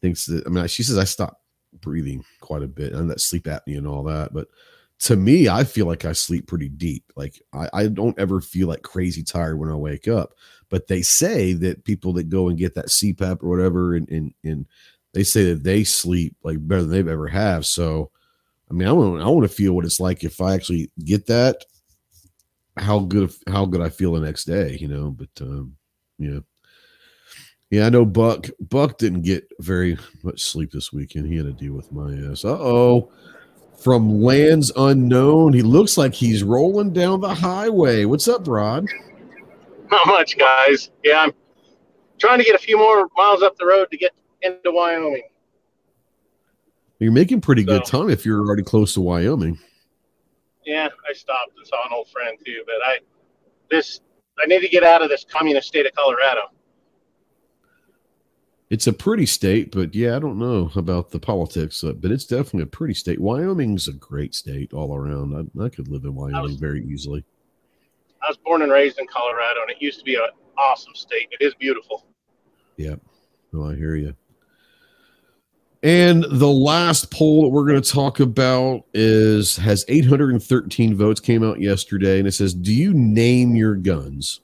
thinks 0.00 0.26
that 0.26 0.46
I 0.46 0.50
mean 0.50 0.66
she 0.66 0.82
says 0.82 0.98
I 0.98 1.04
stop 1.04 1.40
breathing 1.80 2.24
quite 2.40 2.62
a 2.62 2.68
bit 2.68 2.92
and 2.92 3.10
that 3.10 3.20
sleep 3.20 3.44
apnea 3.44 3.78
and 3.78 3.86
all 3.86 4.02
that. 4.04 4.32
But 4.32 4.48
to 4.98 5.16
me, 5.16 5.48
I 5.48 5.64
feel 5.64 5.86
like 5.86 6.04
I 6.04 6.12
sleep 6.12 6.46
pretty 6.46 6.68
deep. 6.68 7.04
Like 7.16 7.40
I, 7.52 7.68
I 7.72 7.86
don't 7.88 8.18
ever 8.18 8.40
feel 8.40 8.68
like 8.68 8.82
crazy 8.82 9.22
tired 9.22 9.58
when 9.58 9.70
I 9.70 9.74
wake 9.74 10.08
up. 10.08 10.34
But 10.70 10.88
they 10.88 11.02
say 11.02 11.52
that 11.54 11.84
people 11.84 12.12
that 12.14 12.28
go 12.28 12.48
and 12.48 12.58
get 12.58 12.74
that 12.74 12.86
CPAP 12.88 13.42
or 13.42 13.48
whatever, 13.48 13.94
and 13.94 14.08
and, 14.08 14.34
and 14.42 14.66
they 15.12 15.22
say 15.22 15.52
that 15.52 15.62
they 15.62 15.84
sleep 15.84 16.34
like 16.42 16.66
better 16.66 16.82
than 16.82 16.90
they've 16.90 17.08
ever 17.08 17.28
have. 17.28 17.66
So, 17.66 18.10
I 18.70 18.74
mean, 18.74 18.88
I 18.88 18.92
want 18.92 19.22
I 19.22 19.28
want 19.28 19.48
to 19.48 19.54
feel 19.54 19.74
what 19.74 19.84
it's 19.84 20.00
like 20.00 20.24
if 20.24 20.40
I 20.40 20.54
actually 20.54 20.90
get 21.04 21.26
that. 21.26 21.64
How 22.78 22.98
good 22.98 23.32
how 23.46 23.64
good 23.64 23.80
I 23.80 23.88
feel 23.88 24.12
the 24.12 24.20
next 24.20 24.44
day, 24.44 24.76
you 24.80 24.88
know. 24.88 25.10
But 25.10 25.30
um, 25.40 25.76
yeah, 26.18 26.40
yeah, 27.70 27.86
I 27.86 27.90
know 27.90 28.04
Buck 28.04 28.46
Buck 28.60 28.98
didn't 28.98 29.22
get 29.22 29.46
very 29.60 29.98
much 30.22 30.42
sleep 30.42 30.70
this 30.70 30.92
weekend. 30.92 31.26
He 31.26 31.36
had 31.36 31.46
to 31.46 31.52
deal 31.52 31.74
with 31.74 31.90
my 31.92 32.14
ass. 32.30 32.44
Uh 32.44 32.58
oh. 32.58 33.10
From 33.78 34.22
lands 34.22 34.72
unknown, 34.76 35.52
he 35.52 35.62
looks 35.62 35.98
like 35.98 36.14
he's 36.14 36.42
rolling 36.42 36.92
down 36.92 37.20
the 37.20 37.34
highway. 37.34 38.04
What's 38.04 38.26
up, 38.26 38.48
Rod? 38.48 38.86
Not 39.90 40.06
much, 40.06 40.38
guys. 40.38 40.90
Yeah, 41.04 41.20
I'm 41.20 41.32
trying 42.18 42.38
to 42.38 42.44
get 42.44 42.54
a 42.54 42.58
few 42.58 42.78
more 42.78 43.08
miles 43.16 43.42
up 43.42 43.56
the 43.56 43.66
road 43.66 43.90
to 43.90 43.96
get 43.96 44.12
into 44.42 44.72
Wyoming. 44.72 45.22
You're 46.98 47.12
making 47.12 47.42
pretty 47.42 47.62
good 47.62 47.84
time 47.84 48.08
if 48.08 48.24
you're 48.24 48.40
already 48.40 48.62
close 48.62 48.94
to 48.94 49.02
Wyoming. 49.02 49.58
Yeah, 50.64 50.88
I 51.08 51.12
stopped 51.12 51.52
and 51.56 51.66
saw 51.66 51.86
an 51.86 51.92
old 51.92 52.08
friend 52.08 52.38
too, 52.44 52.62
but 52.64 52.76
I 52.84 52.98
this 53.70 54.00
I 54.42 54.46
need 54.46 54.60
to 54.60 54.68
get 54.68 54.82
out 54.82 55.02
of 55.02 55.08
this 55.08 55.24
communist 55.30 55.68
state 55.68 55.86
of 55.86 55.92
Colorado. 55.94 56.50
It's 58.68 58.88
a 58.88 58.92
pretty 58.92 59.26
state, 59.26 59.70
but 59.70 59.94
yeah, 59.94 60.16
I 60.16 60.18
don't 60.18 60.38
know 60.38 60.70
about 60.74 61.10
the 61.10 61.20
politics, 61.20 61.84
uh, 61.84 61.92
but 61.92 62.10
it's 62.10 62.24
definitely 62.24 62.62
a 62.62 62.66
pretty 62.66 62.94
state. 62.94 63.20
Wyoming's 63.20 63.86
a 63.86 63.92
great 63.92 64.34
state 64.34 64.72
all 64.72 64.96
around. 64.96 65.50
I, 65.56 65.64
I 65.64 65.68
could 65.68 65.86
live 65.88 66.04
in 66.04 66.14
Wyoming 66.14 66.42
was- 66.42 66.56
very 66.56 66.84
easily. 66.84 67.24
I 68.22 68.28
was 68.28 68.38
born 68.38 68.62
and 68.62 68.72
raised 68.72 68.98
in 68.98 69.06
Colorado, 69.06 69.60
and 69.60 69.70
it 69.70 69.76
used 69.80 69.98
to 70.00 70.04
be 70.04 70.16
an 70.16 70.22
awesome 70.58 70.94
state. 70.96 71.28
It 71.38 71.44
is 71.44 71.54
beautiful. 71.54 72.06
Yeah. 72.76 72.96
Oh, 73.54 73.70
I 73.70 73.76
hear 73.76 73.94
you. 73.94 74.16
And 75.82 76.24
the 76.28 76.48
last 76.48 77.12
poll 77.12 77.42
that 77.42 77.48
we're 77.50 77.66
going 77.66 77.80
to 77.80 77.88
talk 77.92 78.18
about 78.18 78.84
is 78.94 79.56
has 79.58 79.84
813 79.86 80.96
votes 80.96 81.20
came 81.20 81.44
out 81.44 81.60
yesterday, 81.60 82.18
and 82.18 82.26
it 82.26 82.32
says, 82.32 82.52
"Do 82.54 82.74
you 82.74 82.92
name 82.94 83.54
your 83.54 83.76
guns?" 83.76 84.40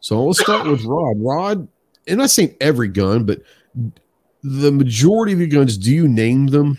So 0.00 0.24
let's 0.24 0.40
start 0.40 0.66
with 0.66 0.84
Rod. 0.86 1.16
Rod, 1.18 1.68
I'm 2.10 2.18
not 2.18 2.30
saying 2.30 2.56
every 2.60 2.88
gun, 2.88 3.24
but 3.24 3.42
the 4.42 4.72
majority 4.72 5.32
of 5.32 5.38
your 5.40 5.48
guns, 5.48 5.76
do 5.76 5.92
you 5.92 6.08
name 6.08 6.46
them? 6.46 6.78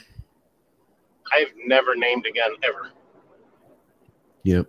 I've 1.36 1.52
never 1.66 1.96
named 1.96 2.26
a 2.26 2.32
gun 2.34 2.52
ever. 2.64 2.90
Yep. 4.44 4.68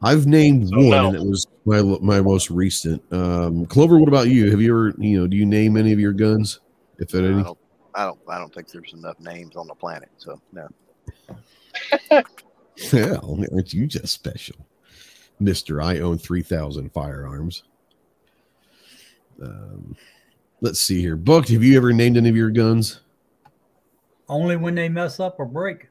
I've 0.00 0.26
named 0.26 0.68
So, 0.68 0.76
one, 0.76 0.90
no. 0.90 1.08
and 1.08 1.16
it 1.16 1.22
was 1.24 1.46
my 1.64 1.82
my 1.82 2.20
most 2.20 2.50
recent. 2.50 3.02
Um, 3.12 3.66
Clover, 3.66 3.98
what 3.98 4.08
about 4.08 4.28
you? 4.28 4.48
Have 4.50 4.60
you 4.60 4.70
ever, 4.70 4.94
you 4.98 5.18
know, 5.20 5.26
do 5.26 5.36
you 5.36 5.44
name 5.44 5.76
any 5.76 5.92
of 5.92 5.98
your 5.98 6.12
guns, 6.12 6.60
if 6.98 7.12
at 7.14 7.24
I 7.24 7.26
any? 7.28 7.42
don't, 7.42 7.58
I 7.96 8.04
don't. 8.04 8.20
I 8.28 8.38
don't 8.38 8.54
think 8.54 8.68
there's 8.70 8.92
enough 8.92 9.18
names 9.18 9.56
on 9.56 9.66
the 9.66 9.74
planet. 9.74 10.10
So 10.18 10.40
no. 10.52 10.68
Well, 12.92 13.44
aren't 13.52 13.72
you 13.74 13.88
just 13.88 14.12
special, 14.14 14.54
Mister? 15.40 15.82
I 15.82 15.98
own 15.98 16.16
three 16.16 16.42
thousand 16.42 16.92
firearms. 16.92 17.64
Um, 19.42 19.96
let's 20.60 20.80
see 20.80 21.00
here, 21.00 21.16
Buck. 21.16 21.48
Have 21.48 21.62
you 21.62 21.76
ever 21.76 21.92
named 21.92 22.16
any 22.16 22.28
of 22.28 22.36
your 22.36 22.50
guns? 22.50 23.00
Only 24.28 24.56
when 24.56 24.74
they 24.74 24.88
mess 24.88 25.20
up 25.20 25.36
or 25.38 25.46
break. 25.46 25.88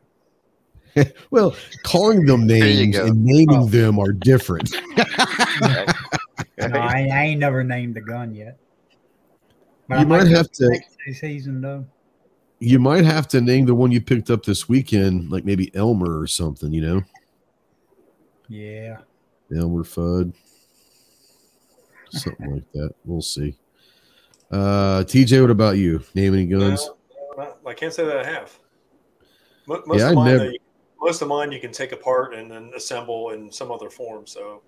Well, 1.29 1.55
calling 1.83 2.25
them 2.25 2.47
names 2.47 2.97
and 2.97 3.23
naming 3.23 3.47
Oh. 3.59 3.65
them 3.67 3.99
are 3.99 4.11
different. 4.11 4.73
No, 6.59 6.79
I, 6.79 7.07
I 7.13 7.23
ain't 7.25 7.39
never 7.39 7.63
named 7.63 7.97
a 7.97 8.01
gun 8.01 8.33
yet. 8.33 8.57
But 9.87 9.95
You 9.99 10.01
I 10.01 10.05
might 10.05 10.27
have 10.27 10.51
to- 10.53 10.79
season 11.13 11.61
though. 11.61 11.85
you 12.59 12.79
might 12.79 13.05
have 13.05 13.27
to 13.29 13.41
name 13.41 13.65
the 13.67 13.75
one 13.75 13.91
you 13.91 14.01
picked 14.01 14.31
up 14.31 14.43
this 14.43 14.67
weekend, 14.67 15.29
like 15.31 15.45
maybe 15.45 15.73
Elmer 15.75 16.19
or 16.19 16.25
something. 16.25 16.73
You 16.73 16.81
know, 16.81 17.01
Yeah. 18.49 18.97
Elmer 19.55 19.83
Fudd, 19.83 20.33
something 22.11 22.53
like 22.53 22.71
that. 22.73 22.91
We'll 23.05 23.21
see. 23.21 23.57
Uh, 24.51 25.03
TJ, 25.05 25.41
what 25.41 25.51
about 25.51 25.77
you? 25.77 26.01
Name 26.15 26.33
any 26.33 26.45
guns? 26.45 26.89
No, 27.37 27.55
I 27.65 27.73
can't 27.73 27.93
say 27.93 28.05
that 28.05 28.17
I 28.17 28.23
have. 28.25 28.57
Most 29.67 29.85
Yeah, 29.99 30.05
of 30.07 30.11
I 30.11 30.15
mine, 30.15 30.25
never- 30.27 30.37
though, 30.45 30.49
you- 30.51 30.59
most 30.99 31.21
of 31.21 31.27
mine 31.27 31.51
you 31.51 31.59
can 31.59 31.71
take 31.71 31.91
apart 31.91 32.33
and 32.33 32.49
then 32.49 32.71
assemble 32.75 33.29
in 33.31 33.51
some 33.51 33.71
other 33.71 33.89
form. 33.89 34.25
So 34.25 34.63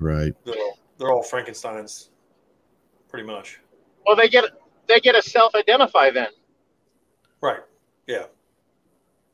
Right. 0.00 0.32
they're 0.44 0.54
all, 0.58 0.78
they're 0.98 1.12
all 1.12 1.22
Frankenstein's, 1.22 2.10
pretty 3.08 3.26
much. 3.26 3.60
Well, 4.06 4.16
they 4.16 4.28
get 4.28 4.44
they 4.88 5.00
get 5.00 5.14
a 5.16 5.22
self-identify 5.22 6.10
then. 6.12 6.28
Right. 7.40 7.60
Yeah. 8.06 8.26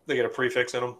They 0.06 0.16
get 0.16 0.24
a 0.24 0.28
prefix 0.30 0.74
in 0.74 0.80
them. 0.80 0.96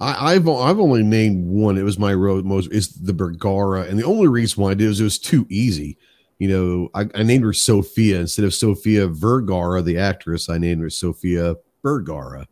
I, 0.00 0.32
I've 0.32 0.48
I've 0.48 0.80
only 0.80 1.02
named 1.02 1.46
one. 1.46 1.78
It 1.78 1.82
was 1.82 1.98
my 1.98 2.14
road 2.14 2.44
most 2.44 2.70
is 2.72 2.94
the 2.94 3.12
Bergara, 3.12 3.82
and 3.82 3.98
the 3.98 4.04
only 4.04 4.28
reason 4.28 4.62
why 4.62 4.70
I 4.70 4.74
did 4.74 4.84
it 4.84 4.88
was 4.88 5.00
it 5.00 5.04
was 5.04 5.18
too 5.18 5.46
easy. 5.48 5.96
You 6.38 6.48
know, 6.48 6.90
I, 6.94 7.08
I 7.14 7.22
named 7.24 7.44
her 7.44 7.52
Sophia 7.52 8.20
instead 8.20 8.44
of 8.44 8.54
Sophia 8.54 9.08
Vergara, 9.08 9.82
the 9.82 9.98
actress. 9.98 10.48
I 10.48 10.58
named 10.58 10.82
her 10.82 10.90
Sophia 10.90 11.56
Bergara. 11.82 12.46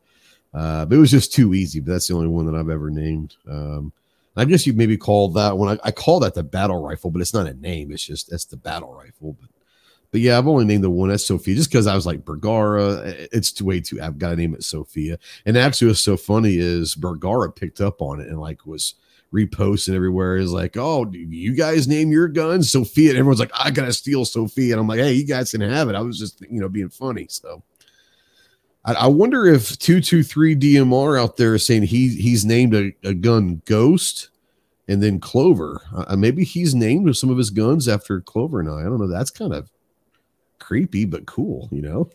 Uh, 0.53 0.87
but 0.87 0.97
it 0.97 1.01
was 1.01 1.11
just 1.11 1.33
too 1.33 1.55
easy. 1.55 1.81
But 1.81 1.93
that's 1.93 2.09
the 2.09 2.15
only 2.15 2.29
one 2.29 2.47
that 2.47 2.55
I've 2.55 2.71
ever 2.71 2.91
named. 2.91 3.37
Um, 3.49 3.93
I 4.37 4.45
guess 4.45 4.67
you 4.67 4.73
maybe 4.73 4.97
call 4.97 5.29
that 5.31 5.57
one. 5.57 5.79
I, 5.79 5.89
I 5.89 5.91
call 5.93 6.21
that 6.21 6.35
the 6.35 6.43
battle 6.43 6.83
rifle, 6.83 7.11
but 7.11 7.23
it's 7.23 7.35
not 7.35 7.47
a 7.47 7.55
name. 7.55 7.93
It's 7.93 8.05
just 8.05 8.31
that's 8.31 8.45
the 8.45 8.57
battle 8.57 8.93
rifle. 8.93 9.37
But 9.41 9.51
but 10.11 10.21
yeah, 10.21 10.39
I've 10.39 10.49
only 10.49 10.65
named 10.65 10.85
the 10.85 10.91
one. 10.91 11.09
That's 11.09 11.27
Sophia, 11.27 11.55
just 11.55 11.71
because 11.71 11.87
I 11.87 11.95
was 11.95 12.07
like 12.07 12.25
Bergara. 12.25 13.07
Eh, 13.07 13.11
eh, 13.11 13.27
it's 13.33 13.53
too 13.53 13.65
way 13.65 13.81
too. 13.81 14.01
I've 14.01 14.19
got 14.19 14.31
to 14.31 14.37
name 14.37 14.55
it 14.55 14.65
Sophia. 14.65 15.19
And 15.45 15.57
actually, 15.57 15.89
what's 15.89 16.01
so 16.01 16.17
funny 16.17 16.57
is 16.57 16.95
Bergara 16.95 17.53
picked 17.53 17.81
up 17.81 18.01
on 18.01 18.21
it 18.21 18.29
and 18.29 18.41
like 18.41 18.67
was 18.67 18.95
reposting 19.33 19.95
everywhere. 19.95 20.37
Is 20.37 20.53
like, 20.53 20.77
oh, 20.77 21.11
you 21.13 21.55
guys 21.55 21.89
name 21.89 22.11
your 22.11 22.29
guns 22.29 22.71
Sophia? 22.71 23.11
And 23.11 23.19
everyone's 23.19 23.41
like, 23.41 23.53
I 23.55 23.71
gotta 23.71 23.93
steal 23.93 24.25
Sophia. 24.25 24.73
And 24.75 24.81
I'm 24.81 24.89
like, 24.89 25.01
hey, 25.01 25.13
you 25.13 25.27
guys 25.27 25.51
can 25.51 25.61
have 25.61 25.89
it. 25.89 25.95
I 25.95 26.01
was 26.01 26.19
just 26.19 26.41
you 26.43 26.61
know 26.61 26.69
being 26.69 26.91
funny. 26.91 27.27
So 27.29 27.63
I, 28.85 28.95
I 28.95 29.07
wonder 29.07 29.47
if 29.47 29.79
two 29.79 30.01
two 30.01 30.23
three 30.23 30.57
DMR 30.57 31.21
out 31.21 31.37
there 31.37 31.55
is 31.55 31.67
saying 31.67 31.83
he 31.83 32.09
he's 32.09 32.45
named 32.45 32.75
a, 32.75 32.93
a 33.05 33.15
gun 33.15 33.63
Ghost. 33.65 34.31
And 34.89 35.03
then 35.03 35.19
Clover, 35.19 35.83
uh, 35.93 36.05
uh, 36.11 36.17
maybe 36.17 36.45
he's 36.45 36.73
named 36.73 37.17
some 37.17 37.29
of 37.29 37.37
his 37.37 37.51
guns 37.51 37.89
after 37.89 38.21
Clover 38.21 38.61
and 38.61 38.71
I. 38.71 38.83
I 38.83 38.85
don't 38.85 39.01
know. 39.01 39.09
That's 39.09 39.33
kind 39.33 39.53
of 39.53 39.69
creepy, 40.59 41.05
but 41.05 41.27
cool, 41.27 41.69
you 41.71 41.83
know. 41.83 42.11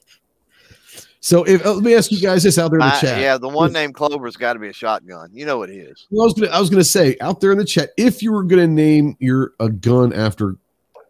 So, 1.23 1.43
if 1.43 1.63
uh, 1.65 1.73
let 1.73 1.83
me 1.83 1.93
ask 1.95 2.11
you 2.11 2.19
guys 2.19 2.41
this 2.43 2.57
out 2.57 2.71
there 2.71 2.79
in 2.79 2.85
the 2.87 2.93
I- 2.95 2.99
chat. 2.99 3.19
yeah, 3.21 3.37
the 3.37 3.47
one 3.47 3.71
named 3.71 3.93
Clover's 3.93 4.35
got 4.35 4.53
to 4.53 4.59
be 4.59 4.69
a 4.69 4.73
shotgun. 4.73 5.29
You 5.33 5.45
know 5.45 5.57
what 5.59 5.69
it 5.69 5.77
is. 5.77 6.07
Well, 6.09 6.23
I 6.23 6.25
was 6.25 6.33
gonna 6.33 6.51
I 6.51 6.59
was 6.59 6.69
gonna 6.69 6.83
say 6.83 7.15
out 7.21 7.39
there 7.41 7.51
in 7.51 7.57
the 7.59 7.65
chat, 7.65 7.91
if 7.97 8.23
you 8.23 8.31
were 8.31 8.43
gonna 8.43 8.67
name 8.67 9.15
your 9.19 9.53
a 9.59 9.69
gun 9.69 10.13
after 10.13 10.55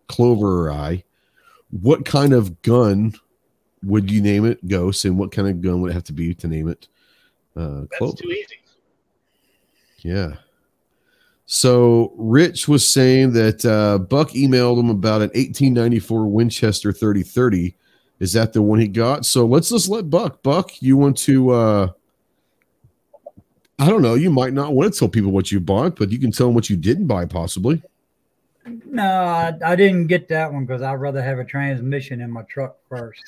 Clover 0.07 0.67
or 0.67 0.71
I, 0.71 1.03
what 1.69 2.03
kind 2.03 2.33
of 2.33 2.61
gun 2.61 3.13
would 3.83 4.11
you 4.11 4.21
name 4.21 4.45
it, 4.45 4.67
Ghost, 4.67 5.05
and 5.05 5.17
what 5.17 5.31
kind 5.31 5.47
of 5.47 5.61
gun 5.61 5.81
would 5.81 5.91
it 5.91 5.93
have 5.93 6.03
to 6.05 6.13
be 6.13 6.33
to 6.35 6.47
name 6.47 6.67
it? 6.67 6.87
Uh 7.55 7.85
That's 7.99 8.13
too 8.15 8.29
easy. 8.29 8.55
Yeah. 9.99 10.33
So 11.61 12.13
Rich 12.15 12.69
was 12.69 12.87
saying 12.87 13.33
that 13.33 13.65
uh, 13.65 13.97
Buck 13.97 14.29
emailed 14.29 14.79
him 14.79 14.89
about 14.89 15.15
an 15.21 15.27
1894 15.35 16.25
Winchester 16.27 16.93
3030. 16.93 17.75
Is 18.21 18.31
that 18.31 18.53
the 18.53 18.61
one 18.61 18.79
he 18.79 18.87
got? 18.87 19.25
So 19.25 19.45
let's 19.45 19.67
just 19.67 19.89
let 19.89 20.09
Buck. 20.09 20.41
Buck, 20.43 20.81
you 20.81 20.95
want 20.95 21.17
to? 21.19 21.49
uh 21.49 21.87
I 23.77 23.89
don't 23.89 24.01
know. 24.01 24.13
You 24.13 24.29
might 24.29 24.53
not 24.53 24.73
want 24.73 24.93
to 24.93 24.97
tell 24.97 25.09
people 25.09 25.31
what 25.31 25.51
you 25.51 25.59
bought, 25.59 25.97
but 25.97 26.09
you 26.09 26.19
can 26.19 26.31
tell 26.31 26.47
them 26.47 26.55
what 26.55 26.69
you 26.69 26.77
didn't 26.77 27.07
buy, 27.07 27.25
possibly. 27.25 27.81
No, 28.85 29.03
I, 29.03 29.53
I 29.65 29.75
didn't 29.75 30.07
get 30.07 30.29
that 30.29 30.53
one 30.53 30.65
because 30.65 30.81
I'd 30.81 30.93
rather 31.01 31.21
have 31.21 31.37
a 31.39 31.43
transmission 31.43 32.21
in 32.21 32.31
my 32.31 32.43
truck 32.43 32.77
first. 32.87 33.21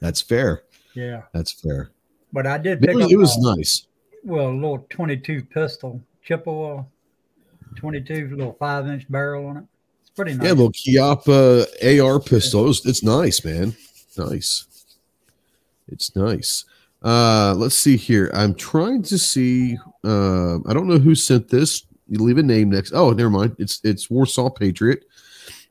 That's 0.00 0.22
fair. 0.22 0.62
Yeah, 0.94 1.22
That's 1.32 1.52
fair. 1.52 1.90
but 2.32 2.46
I 2.46 2.56
did 2.56 2.82
It 2.82 2.86
pick 2.86 2.94
was, 2.96 3.04
up 3.04 3.10
it 3.12 3.16
was 3.18 3.36
a- 3.36 3.56
nice. 3.56 3.86
well, 4.24 4.48
a 4.48 4.54
little 4.54 4.86
22 4.88 5.42
pistol, 5.44 6.00
Chiappa, 6.26 6.86
22 7.76 8.28
little 8.36 8.56
five 8.58 8.86
inch 8.86 9.10
barrel 9.10 9.46
on 9.46 9.56
it. 9.58 9.64
It's 10.00 10.10
pretty 10.10 10.34
nice. 10.34 10.46
Yeah, 10.46 10.52
little 10.52 10.72
Chiappa 10.72 12.00
AR 12.02 12.20
pistol. 12.20 12.70
It 12.70 12.80
it's 12.84 13.02
nice, 13.02 13.44
man. 13.44 13.74
Nice. 14.16 14.66
It's 15.88 16.14
nice. 16.14 16.64
Uh, 17.02 17.54
let's 17.56 17.74
see 17.74 17.96
here. 17.96 18.30
I'm 18.34 18.54
trying 18.54 19.02
to 19.02 19.18
see. 19.18 19.76
Uh, 20.04 20.56
I 20.66 20.72
don't 20.72 20.86
know 20.86 20.98
who 20.98 21.14
sent 21.14 21.48
this. 21.48 21.84
You 22.08 22.18
leave 22.18 22.38
a 22.38 22.42
name 22.42 22.70
next. 22.70 22.92
Oh, 22.92 23.10
never 23.10 23.30
mind. 23.30 23.56
It's 23.58 23.80
it's 23.84 24.10
Warsaw 24.10 24.50
Patriot. 24.50 25.04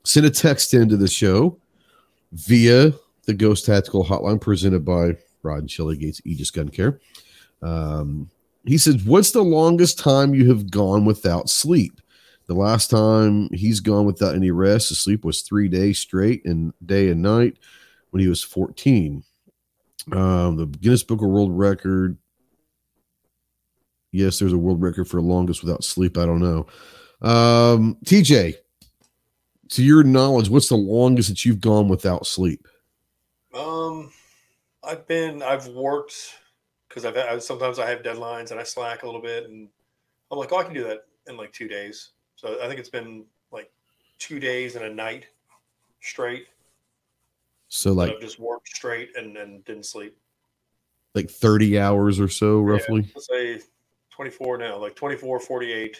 Send 0.04 0.26
a 0.26 0.30
text 0.30 0.74
into 0.74 0.96
the 0.96 1.08
show 1.08 1.58
via 2.32 2.92
the 3.24 3.34
Ghost 3.34 3.66
Tactical 3.66 4.04
Hotline 4.04 4.40
presented 4.40 4.84
by 4.84 5.16
Rod 5.42 5.60
and 5.60 5.70
Shelley 5.70 5.96
Gates 5.96 6.20
Aegis 6.24 6.50
Gun 6.50 6.68
Care. 6.68 7.00
Um, 7.62 8.28
he 8.64 8.78
says, 8.78 9.04
"What's 9.04 9.32
the 9.32 9.42
longest 9.42 9.98
time 9.98 10.34
you 10.34 10.48
have 10.48 10.70
gone 10.70 11.04
without 11.04 11.48
sleep?" 11.48 12.00
The 12.46 12.54
last 12.54 12.90
time 12.90 13.48
he's 13.52 13.80
gone 13.80 14.04
without 14.04 14.34
any 14.34 14.50
rest 14.50 14.90
or 14.90 14.94
sleep 14.94 15.24
was 15.24 15.42
three 15.42 15.68
days 15.68 15.98
straight 15.98 16.44
and 16.44 16.72
day 16.84 17.08
and 17.08 17.22
night 17.22 17.58
when 18.10 18.20
he 18.20 18.28
was 18.28 18.42
14. 18.42 19.22
Um, 20.10 20.56
the 20.56 20.66
Guinness 20.66 21.04
Book 21.04 21.22
of 21.22 21.28
World 21.28 21.56
Record. 21.56 22.18
Yes, 24.10 24.38
there's 24.38 24.52
a 24.52 24.58
world 24.58 24.82
record 24.82 25.08
for 25.08 25.22
longest 25.22 25.62
without 25.62 25.84
sleep. 25.84 26.18
I 26.18 26.26
don't 26.26 26.40
know. 26.40 26.66
Um, 27.22 27.96
TJ, 28.04 28.54
to 29.70 29.82
your 29.82 30.02
knowledge, 30.02 30.50
what's 30.50 30.68
the 30.68 30.76
longest 30.76 31.30
that 31.30 31.44
you've 31.44 31.60
gone 31.60 31.88
without 31.88 32.26
sleep? 32.26 32.66
Um, 33.54 34.12
I've 34.84 35.06
been, 35.06 35.42
I've 35.42 35.68
worked 35.68 36.34
because 36.92 37.06
I've, 37.06 37.16
I, 37.16 37.38
sometimes 37.38 37.78
I 37.78 37.88
have 37.88 38.02
deadlines 38.02 38.50
and 38.50 38.60
I 38.60 38.62
slack 38.64 39.02
a 39.02 39.06
little 39.06 39.22
bit, 39.22 39.44
and 39.48 39.68
I'm 40.30 40.38
like, 40.38 40.52
oh, 40.52 40.58
I 40.58 40.64
can 40.64 40.74
do 40.74 40.84
that 40.84 41.06
in 41.26 41.36
like 41.38 41.52
two 41.52 41.68
days. 41.68 42.10
So 42.36 42.58
I 42.62 42.68
think 42.68 42.78
it's 42.78 42.90
been 42.90 43.24
like 43.50 43.70
two 44.18 44.38
days 44.38 44.76
and 44.76 44.84
a 44.84 44.92
night 44.92 45.26
straight. 46.00 46.46
So 47.68 47.92
Like, 47.92 48.12
I've 48.14 48.20
just 48.20 48.38
worked 48.38 48.68
straight 48.68 49.16
and 49.16 49.36
and 49.38 49.64
didn't 49.64 49.86
sleep. 49.86 50.16
like 51.14 51.30
30 51.30 51.78
hours 51.78 52.20
or 52.20 52.28
so, 52.28 52.60
Yeah, 52.60 52.72
roughly. 52.72 53.10
let's 53.14 53.26
say 53.28 53.60
24 54.10 54.58
now, 54.58 54.76
like 54.76 54.94
24, 54.94 55.40
48. 55.40 55.96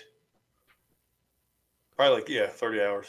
Probably 1.97 2.15
like, 2.21 2.29
yeah, 2.29 2.49
30 2.49 2.83
hours. 2.83 3.07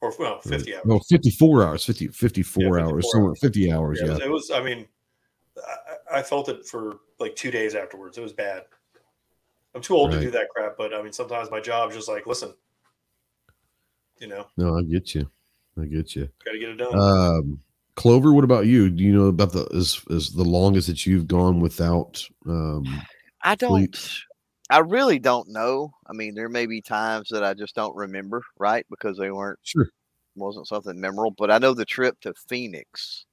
Or 0.00 0.12
well, 0.18 0.40
50 0.40 0.74
hours. 0.74 0.84
No, 0.84 0.98
54 0.98 1.64
hours, 1.64 1.84
50, 1.84 2.08
54 2.08 2.62
Yeah, 2.62 2.68
hours, 2.84 3.04
54 3.04 3.10
somewhere 3.12 3.34
50 3.36 3.72
hours. 3.72 4.00
Yeah, 4.02 4.16
Yeah. 4.18 4.24
It 4.24 4.30
was, 4.30 4.50
I 4.50 4.62
mean, 4.62 4.86
I, 5.56 6.18
I 6.18 6.22
felt 6.22 6.48
it 6.48 6.66
for 6.66 6.98
like 7.18 7.36
two 7.36 7.50
days 7.50 7.74
afterwards. 7.74 8.18
It 8.18 8.22
was 8.22 8.32
bad. 8.32 8.64
I'm 9.74 9.82
too 9.82 9.94
old 9.96 10.10
Right. 10.12 10.20
to 10.20 10.24
do 10.26 10.30
that 10.32 10.48
crap, 10.50 10.76
but 10.76 10.94
I 10.94 11.02
mean, 11.02 11.12
sometimes 11.12 11.50
my 11.50 11.60
job's 11.60 11.94
just 11.96 12.08
like, 12.08 12.26
listen, 12.26 12.54
you 14.20 14.28
know, 14.28 14.46
No, 14.56 14.78
I 14.78 14.82
get 14.82 15.14
you. 15.14 15.28
I 15.80 15.86
get 15.86 16.14
you. 16.14 16.28
got 16.44 16.52
to 16.52 16.58
get 16.58 16.68
it 16.70 16.76
done. 16.76 16.98
Um, 16.98 17.60
Clover, 17.96 18.32
what 18.32 18.44
about 18.44 18.66
you? 18.66 18.90
Do 18.90 19.02
you 19.02 19.12
know 19.12 19.26
about 19.26 19.52
the 19.52 19.66
is 19.66 20.00
is 20.10 20.30
the 20.32 20.44
longest 20.44 20.86
that 20.88 21.06
you've 21.06 21.26
gone 21.28 21.60
without? 21.60 22.24
Um, 22.46 23.02
I 23.42 23.54
don't. 23.54 23.94
Sleep. 23.94 24.20
I 24.70 24.78
really 24.78 25.18
don't 25.18 25.48
know. 25.48 25.92
I 26.06 26.12
mean, 26.12 26.34
there 26.34 26.48
may 26.48 26.66
be 26.66 26.80
times 26.80 27.28
that 27.30 27.44
I 27.44 27.54
just 27.54 27.74
don't 27.74 27.94
remember, 27.94 28.42
right? 28.58 28.86
Because 28.90 29.18
they 29.18 29.30
weren't 29.30 29.58
sure. 29.62 29.90
wasn't 30.36 30.66
something 30.66 30.98
memorable. 31.00 31.34
But 31.36 31.50
I 31.50 31.58
know 31.58 31.74
the 31.74 31.84
trip 31.84 32.18
to 32.20 32.32
Phoenix, 32.48 33.26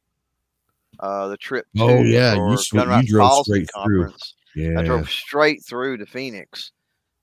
uh, 1.00 1.28
the 1.30 1.38
trip. 1.38 1.66
To 1.78 1.84
Oh, 1.84 2.04
yeah, 2.04 2.34
you 2.36 2.58
sw- 2.58 2.74
you 2.74 3.04
drove 3.04 3.30
Policy 3.30 3.66
straight 3.66 3.70
through. 3.84 4.02
Conference. 4.04 4.36
Yeah. 4.56 4.80
I 4.80 4.84
drove 4.84 5.10
straight 5.10 5.64
through 5.66 5.98
to 5.98 6.06
Phoenix. 6.06 6.72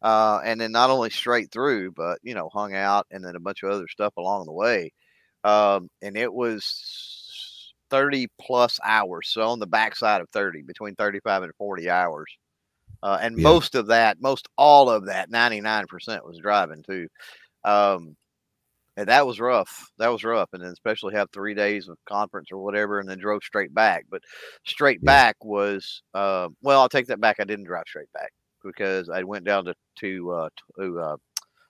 Uh, 0.01 0.41
and 0.45 0.61
then 0.61 0.71
not 0.71 0.91
only 0.91 1.11
straight 1.11 1.51
through, 1.51 1.91
but 1.93 2.19
you 2.23 2.35
know, 2.35 2.49
hung 2.53 2.75
out 2.75 3.07
and 3.11 3.25
then 3.25 3.35
a 3.35 3.41
bunch 3.41 3.63
of 3.63 3.71
other 3.71 3.89
stuff 3.89 4.17
along 4.17 4.47
the 4.47 4.53
way. 4.53 4.93
Um, 5.45 5.91
and 6.03 6.17
it 6.17 6.33
was 6.33 7.73
30 7.91 8.29
plus 8.41 8.79
hours. 8.85 9.29
So 9.31 9.43
on 9.43 9.59
the 9.59 9.67
backside 9.67 10.21
of 10.21 10.29
30, 10.31 10.63
between 10.63 10.95
35 10.95 11.43
and 11.43 11.53
40 11.59 11.91
hours. 11.91 12.31
Uh, 13.03 13.19
and 13.21 13.39
Yeah. 13.39 13.43
most 13.45 13.75
of 13.75 13.89
that, 13.89 14.21
most 14.21 14.49
all 14.57 14.89
of 14.91 15.07
that, 15.07 15.31
99% 15.31 16.25
was 16.25 16.39
driving 16.39 16.83
too. 16.83 17.09
Um, 17.65 18.17
and 18.99 19.09
that 19.09 19.25
was 19.27 19.39
rough. 19.39 19.91
That 19.99 20.09
was 20.09 20.25
rough. 20.25 20.49
And 20.53 20.63
then 20.63 20.73
especially 20.73 21.15
have 21.15 21.31
three 21.31 21.55
days 21.55 21.89
of 21.89 21.97
conference 22.09 22.49
or 22.51 22.59
whatever, 22.59 22.99
and 22.99 23.09
then 23.09 23.19
drove 23.19 23.45
straight 23.45 23.73
back. 23.73 24.05
But 24.11 24.23
straight 24.67 24.99
Yeah. 25.03 25.07
back 25.07 25.37
was, 25.45 26.03
uh, 26.15 26.49
well, 26.63 26.81
I'll 26.81 26.89
take 26.89 27.07
that 27.07 27.21
back. 27.21 27.37
I 27.39 27.45
didn't 27.45 27.67
drive 27.67 27.85
straight 27.87 28.13
back 28.13 28.33
because 28.65 29.09
I 29.09 29.23
went 29.23 29.45
down 29.45 29.67
to, 29.67 29.75
to, 30.01 30.33
uh, 30.33 30.49
to 30.81 31.01
uh, 31.01 31.17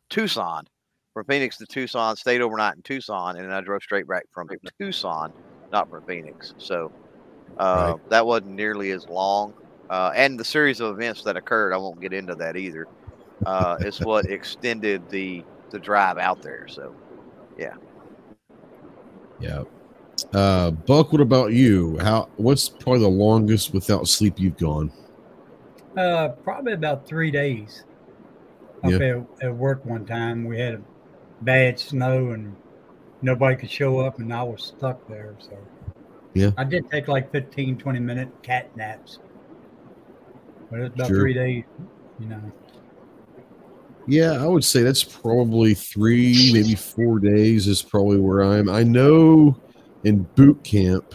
Tucson 0.08 0.64
from 1.12 1.26
Phoenix 1.26 1.58
to 1.58 1.66
Tucson, 1.66 2.16
stayed 2.16 2.40
overnight 2.40 2.76
in 2.76 2.82
Tucson, 2.82 3.36
and 3.36 3.44
then 3.44 3.52
I 3.52 3.60
drove 3.60 3.82
straight 3.82 4.08
back 4.08 4.24
from 4.32 4.48
Tucson, 4.80 5.30
not 5.70 5.90
from 5.90 6.02
Phoenix. 6.04 6.54
So 6.58 6.90
uh, 7.58 7.94
that 8.08 8.26
wasn't 8.26 8.52
nearly 8.52 8.90
as 8.92 9.06
long. 9.08 9.52
Uh, 9.90 10.12
and 10.14 10.38
the 10.40 10.44
series 10.44 10.80
of 10.80 10.94
events 10.98 11.22
that 11.24 11.36
occurred, 11.36 11.74
I 11.74 11.76
won't 11.76 12.00
get 12.00 12.12
into 12.14 12.34
that 12.36 12.56
either. 12.56 12.86
Uh, 13.44 13.76
is 13.82 13.98
what 13.98 14.26
extended 14.26 15.08
the 15.10 15.44
the 15.70 15.78
drive 15.78 16.18
out 16.18 16.38
there. 16.42 16.66
So 16.68 16.94
Yeah. 17.58 17.74
Yeah. 19.40 19.64
Uh, 20.32 20.70
Buck, 20.70 21.12
what 21.12 21.20
about 21.20 21.52
you? 21.52 21.98
How? 21.98 22.28
What's 22.36 22.68
probably 22.68 23.00
the 23.00 23.08
longest 23.08 23.72
without 23.72 24.08
sleep 24.08 24.38
you've 24.38 24.56
gone? 24.56 24.90
Uh, 25.96 26.28
probably 26.28 26.72
about 26.72 27.06
three 27.06 27.30
days. 27.30 27.84
Up 28.84 28.92
at, 28.92 29.26
at 29.42 29.54
work 29.54 29.84
one 29.84 30.06
time, 30.06 30.44
we 30.44 30.58
had 30.58 30.74
a 30.74 30.80
bad 31.42 31.80
snow 31.80 32.30
and 32.30 32.54
nobody 33.22 33.56
could 33.56 33.70
show 33.70 33.98
up, 33.98 34.20
and 34.20 34.32
I 34.32 34.42
was 34.44 34.62
stuck 34.62 35.06
there. 35.08 35.34
So, 35.40 35.58
Yeah. 36.34 36.50
I 36.56 36.62
did 36.62 36.88
take 36.88 37.08
like 37.08 37.32
15, 37.32 37.76
20 37.76 37.98
minute 37.98 38.28
cat 38.42 38.74
naps, 38.76 39.18
but 40.70 40.80
it's 40.80 40.94
about 40.94 41.08
Sure. 41.08 41.20
three 41.20 41.34
days, 41.34 41.64
you 42.20 42.28
know. 42.28 42.40
Yeah, 44.08 44.42
I 44.42 44.46
would 44.46 44.64
say 44.64 44.82
that's 44.82 45.04
probably 45.04 45.74
three, 45.74 46.50
maybe 46.54 46.74
four 46.74 47.18
days 47.18 47.68
is 47.68 47.82
probably 47.82 48.18
where 48.18 48.40
I'm. 48.40 48.70
I 48.70 48.82
know 48.82 49.54
in 50.04 50.22
boot 50.34 50.64
camp, 50.64 51.14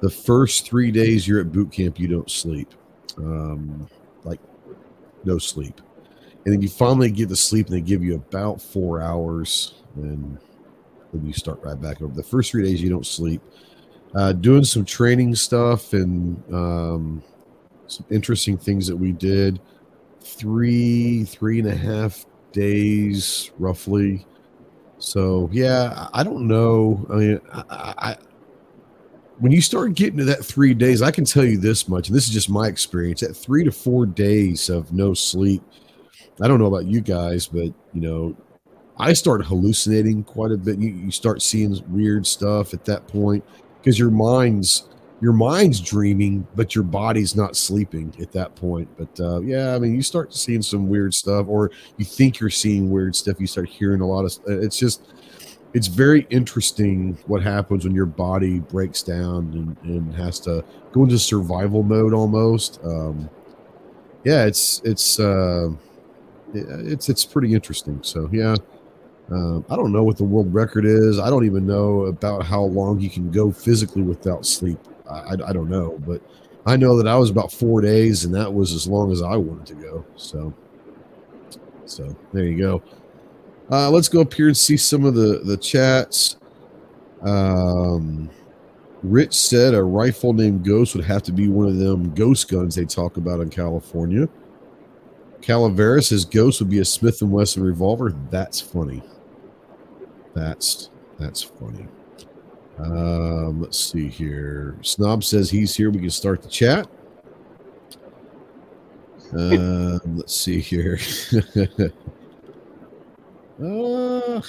the 0.00 0.08
first 0.08 0.64
three 0.64 0.92
days 0.92 1.26
you're 1.26 1.40
at 1.40 1.50
boot 1.50 1.72
camp, 1.72 1.98
you 1.98 2.06
don't 2.06 2.30
sleep, 2.30 2.72
um, 3.18 3.88
like 4.22 4.38
no 5.24 5.38
sleep, 5.38 5.80
and 6.44 6.54
then 6.54 6.62
you 6.62 6.68
finally 6.68 7.10
get 7.10 7.28
to 7.30 7.36
sleep, 7.36 7.66
and 7.66 7.74
they 7.74 7.80
give 7.80 8.04
you 8.04 8.14
about 8.14 8.62
four 8.62 9.02
hours, 9.02 9.82
and 9.96 10.38
then 11.12 11.26
you 11.26 11.32
start 11.32 11.60
right 11.64 11.80
back 11.80 12.00
over. 12.00 12.14
The 12.14 12.22
first 12.22 12.52
three 12.52 12.62
days 12.62 12.80
you 12.80 12.90
don't 12.90 13.06
sleep. 13.06 13.42
Uh, 14.14 14.32
doing 14.32 14.62
some 14.62 14.84
training 14.84 15.34
stuff 15.34 15.94
and 15.94 16.40
um, 16.54 17.24
some 17.88 18.06
interesting 18.08 18.56
things 18.56 18.86
that 18.86 18.96
we 18.96 19.10
did 19.10 19.58
three 20.22 21.24
three 21.24 21.58
and 21.58 21.68
a 21.68 21.74
half 21.74 22.24
days 22.52 23.50
roughly. 23.58 24.26
So 24.98 25.48
yeah 25.52 26.08
i 26.12 26.22
don't 26.22 26.46
know. 26.46 27.04
I 27.10 27.14
mean 27.14 27.40
I, 27.52 27.94
I 27.98 28.16
when 29.38 29.50
you 29.50 29.60
start 29.60 29.94
getting 29.94 30.18
to 30.18 30.24
that 30.24 30.44
three 30.44 30.72
days 30.74 31.02
i 31.02 31.10
can 31.10 31.24
tell 31.24 31.44
you 31.44 31.58
this 31.58 31.88
much 31.88 32.08
and 32.08 32.16
this 32.16 32.28
is 32.28 32.32
just 32.32 32.48
my 32.48 32.68
experience 32.68 33.22
at 33.22 33.34
three 33.34 33.64
to 33.64 33.72
four 33.72 34.06
days 34.06 34.68
of 34.68 34.92
no 34.92 35.14
sleep 35.14 35.62
i 36.40 36.46
don't 36.46 36.60
know 36.60 36.66
about 36.66 36.84
you 36.84 37.00
guys 37.00 37.46
but 37.46 37.72
you 37.92 38.00
know 38.00 38.36
i 38.98 39.12
start 39.12 39.44
hallucinating 39.44 40.22
quite 40.22 40.52
a 40.52 40.56
bit. 40.56 40.78
You, 40.78 40.90
you 40.90 41.10
start 41.10 41.42
seeing 41.42 41.82
weird 41.88 42.26
stuff 42.26 42.72
at 42.72 42.84
that 42.84 43.08
point 43.08 43.44
because 43.78 43.98
your 43.98 44.10
mind's 44.10 44.88
your 45.22 45.32
mind's 45.32 45.80
dreaming, 45.80 46.44
but 46.56 46.74
your 46.74 46.82
body's 46.82 47.36
not 47.36 47.56
sleeping 47.56 48.12
at 48.20 48.32
that 48.32 48.56
point. 48.56 48.88
But 48.98 49.20
uh, 49.20 49.40
yeah, 49.42 49.72
I 49.72 49.78
mean, 49.78 49.94
you 49.94 50.02
start 50.02 50.34
seeing 50.34 50.62
some 50.62 50.88
weird 50.88 51.14
stuff, 51.14 51.46
or 51.48 51.70
you 51.96 52.04
think 52.04 52.40
you're 52.40 52.50
seeing 52.50 52.90
weird 52.90 53.14
stuff. 53.14 53.36
You 53.38 53.46
start 53.46 53.68
hearing 53.68 54.00
a 54.00 54.06
lot 54.06 54.24
of. 54.24 54.36
It's 54.48 54.76
just, 54.76 55.14
it's 55.74 55.86
very 55.86 56.26
interesting 56.30 57.16
what 57.26 57.40
happens 57.40 57.84
when 57.84 57.94
your 57.94 58.06
body 58.06 58.58
breaks 58.58 59.00
down 59.00 59.76
and, 59.84 59.90
and 59.94 60.12
has 60.16 60.40
to 60.40 60.64
go 60.90 61.04
into 61.04 61.20
survival 61.20 61.84
mode 61.84 62.12
almost. 62.12 62.80
Um, 62.84 63.30
yeah, 64.24 64.44
it's 64.44 64.82
it's 64.84 65.20
uh, 65.20 65.68
it's 66.52 67.08
it's 67.08 67.24
pretty 67.24 67.54
interesting. 67.54 68.02
So 68.02 68.28
yeah. 68.32 68.56
Um, 69.30 69.64
I 69.70 69.76
don't 69.76 69.92
know 69.92 70.02
what 70.02 70.18
the 70.18 70.24
world 70.24 70.52
record 70.52 70.84
is. 70.84 71.18
I 71.18 71.30
don't 71.30 71.46
even 71.46 71.64
know 71.64 72.02
about 72.06 72.44
how 72.44 72.64
long 72.64 73.00
you 73.00 73.08
can 73.08 73.30
go 73.30 73.50
physically 73.50 74.02
without 74.02 74.44
sleep. 74.44 74.78
I, 75.10 75.32
I, 75.32 75.52
don't 75.52 75.68
know, 75.68 75.98
but 76.06 76.22
I 76.66 76.76
know 76.76 76.96
that 76.96 77.08
I 77.08 77.16
was 77.16 77.30
about 77.30 77.52
four 77.52 77.80
days, 77.80 78.24
and 78.24 78.34
that 78.34 78.52
was 78.52 78.72
as 78.72 78.86
long 78.86 79.10
as 79.10 79.22
I 79.22 79.36
wanted 79.36 79.66
to 79.66 79.74
go. 79.74 80.04
So, 80.16 80.54
so 81.84 82.16
there 82.32 82.44
you 82.44 82.58
go. 82.58 82.82
Uh, 83.70 83.90
let's 83.90 84.08
go 84.08 84.20
up 84.20 84.32
here 84.32 84.48
and 84.48 84.56
see 84.56 84.76
some 84.76 85.04
of 85.04 85.14
the 85.14 85.40
the 85.44 85.56
chats. 85.56 86.36
Um, 87.22 88.30
Rich 89.02 89.34
said 89.34 89.74
a 89.74 89.82
rifle 89.82 90.32
named 90.32 90.64
Ghost 90.64 90.94
would 90.94 91.04
have 91.04 91.22
to 91.24 91.32
be 91.32 91.48
one 91.48 91.66
of 91.66 91.76
them 91.76 92.14
ghost 92.14 92.48
guns 92.48 92.76
they 92.76 92.84
talk 92.84 93.16
about 93.16 93.40
in 93.40 93.50
California. 93.50 94.28
Calaveras 95.40 96.08
says 96.08 96.24
Ghost 96.24 96.60
would 96.60 96.70
be 96.70 96.78
a 96.78 96.84
Smith 96.84 97.20
and 97.20 97.32
Wesson 97.32 97.64
revolver. 97.64 98.14
That's 98.30 98.60
funny. 98.60 99.02
That's 100.34 100.90
that's 101.18 101.42
funny. 101.42 101.86
Um, 102.84 103.60
let's 103.60 103.78
see 103.78 104.08
here. 104.08 104.76
Snob 104.82 105.22
says 105.22 105.50
he's 105.50 105.76
here. 105.76 105.90
We 105.90 106.00
can 106.00 106.10
start 106.10 106.42
the 106.42 106.48
chat. 106.48 106.88
Um, 109.32 110.16
let's 110.16 110.34
see 110.34 110.60
here. 110.60 110.98
uh, 113.64 114.42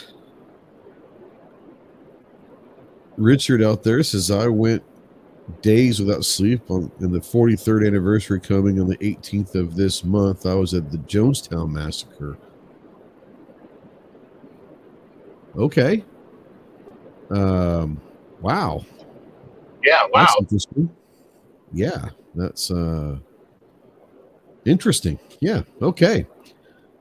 Richard 3.17 3.62
out 3.62 3.84
there 3.84 4.02
says 4.02 4.32
I 4.32 4.48
went 4.48 4.84
days 5.62 6.00
without 6.00 6.26
sleep 6.26 6.72
on 6.72 6.91
in 7.00 7.12
the 7.12 7.19
43rd 7.19 7.86
anniversary 7.88 8.39
coming 8.39 8.80
on 8.80 8.88
the 8.88 8.98
18th 8.98 9.56
of 9.56 9.76
this 9.76 10.04
month. 10.04 10.46
I 10.46 10.56
was 10.56 10.74
at 10.74 10.91
the 10.91 10.98
Jonestown 11.00 11.69
massacre. 11.69 12.38
Okay. 15.56 16.04
Um 17.30 18.02
wow. 18.44 18.86
Yeah, 19.84 20.04
wow. 20.14 20.26
That's 20.26 20.36
interesting. 20.42 20.90
Yeah, 21.74 22.10
that's 22.36 22.70
uh 22.70 23.18
interesting. 24.66 25.18
Yeah, 25.40 25.64
okay. 25.82 26.28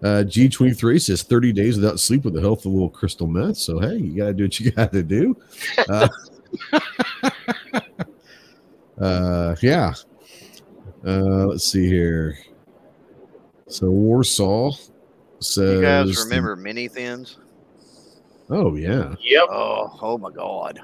Uh 0.02 0.24
G23 0.26 1.00
says 1.00 1.22
30 1.22 1.52
days 1.52 1.76
without 1.76 2.00
sleep 2.00 2.24
with 2.24 2.34
the 2.34 2.40
health 2.40 2.60
of 2.60 2.72
a 2.72 2.74
little 2.74 2.88
crystal 2.88 3.26
meth. 3.26 3.58
So 3.58 3.78
hey, 3.78 3.96
you 3.96 4.16
gotta 4.16 4.32
do 4.32 4.44
what 4.44 4.58
you 4.58 4.70
gotta 4.72 5.02
do. 5.02 5.36
Uh, 5.88 6.08
uh 9.00 9.54
yeah. 9.60 9.92
Uh 11.04 11.46
let's 11.46 11.64
see 11.64 11.86
here. 11.86 12.38
So 13.66 13.90
Warsaw 13.90 14.72
says 15.40 15.76
You 15.76 15.82
guys 15.82 16.24
remember 16.24 16.56
mini 16.56 16.88
thins? 16.88 17.38
Oh 18.50 18.76
yeah. 18.76 19.14
Yep. 19.20 19.44
Oh, 19.50 19.98
oh 20.02 20.18
my 20.18 20.30
God. 20.30 20.80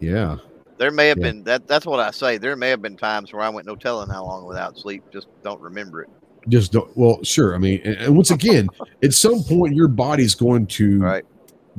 Yeah. 0.00 0.36
There 0.78 0.90
may 0.90 1.08
have 1.08 1.18
Yeah. 1.18 1.24
been 1.24 1.44
that. 1.44 1.66
That's 1.68 1.84
what 1.86 2.00
I 2.00 2.10
say. 2.10 2.38
There 2.38 2.56
may 2.56 2.70
have 2.70 2.80
been 2.82 2.96
times 2.96 3.32
where 3.32 3.42
I 3.42 3.48
went 3.50 3.66
no 3.66 3.76
telling 3.76 4.08
how 4.08 4.24
long 4.24 4.46
without 4.46 4.78
sleep. 4.78 5.04
Just 5.12 5.28
don't 5.42 5.60
remember 5.60 6.02
it. 6.02 6.08
just 6.48 6.72
don't 6.72 6.90
well 6.96 7.22
sure 7.22 7.54
i 7.54 7.58
mean 7.58 7.78
and, 7.84 7.96
and 7.98 8.16
once 8.16 8.30
again 8.30 8.66
at 9.02 9.12
some 9.12 9.42
point 9.44 9.74
your 9.74 9.88
body's 9.88 10.34
going 10.34 10.66
to 10.66 10.98
Right. 10.98 11.24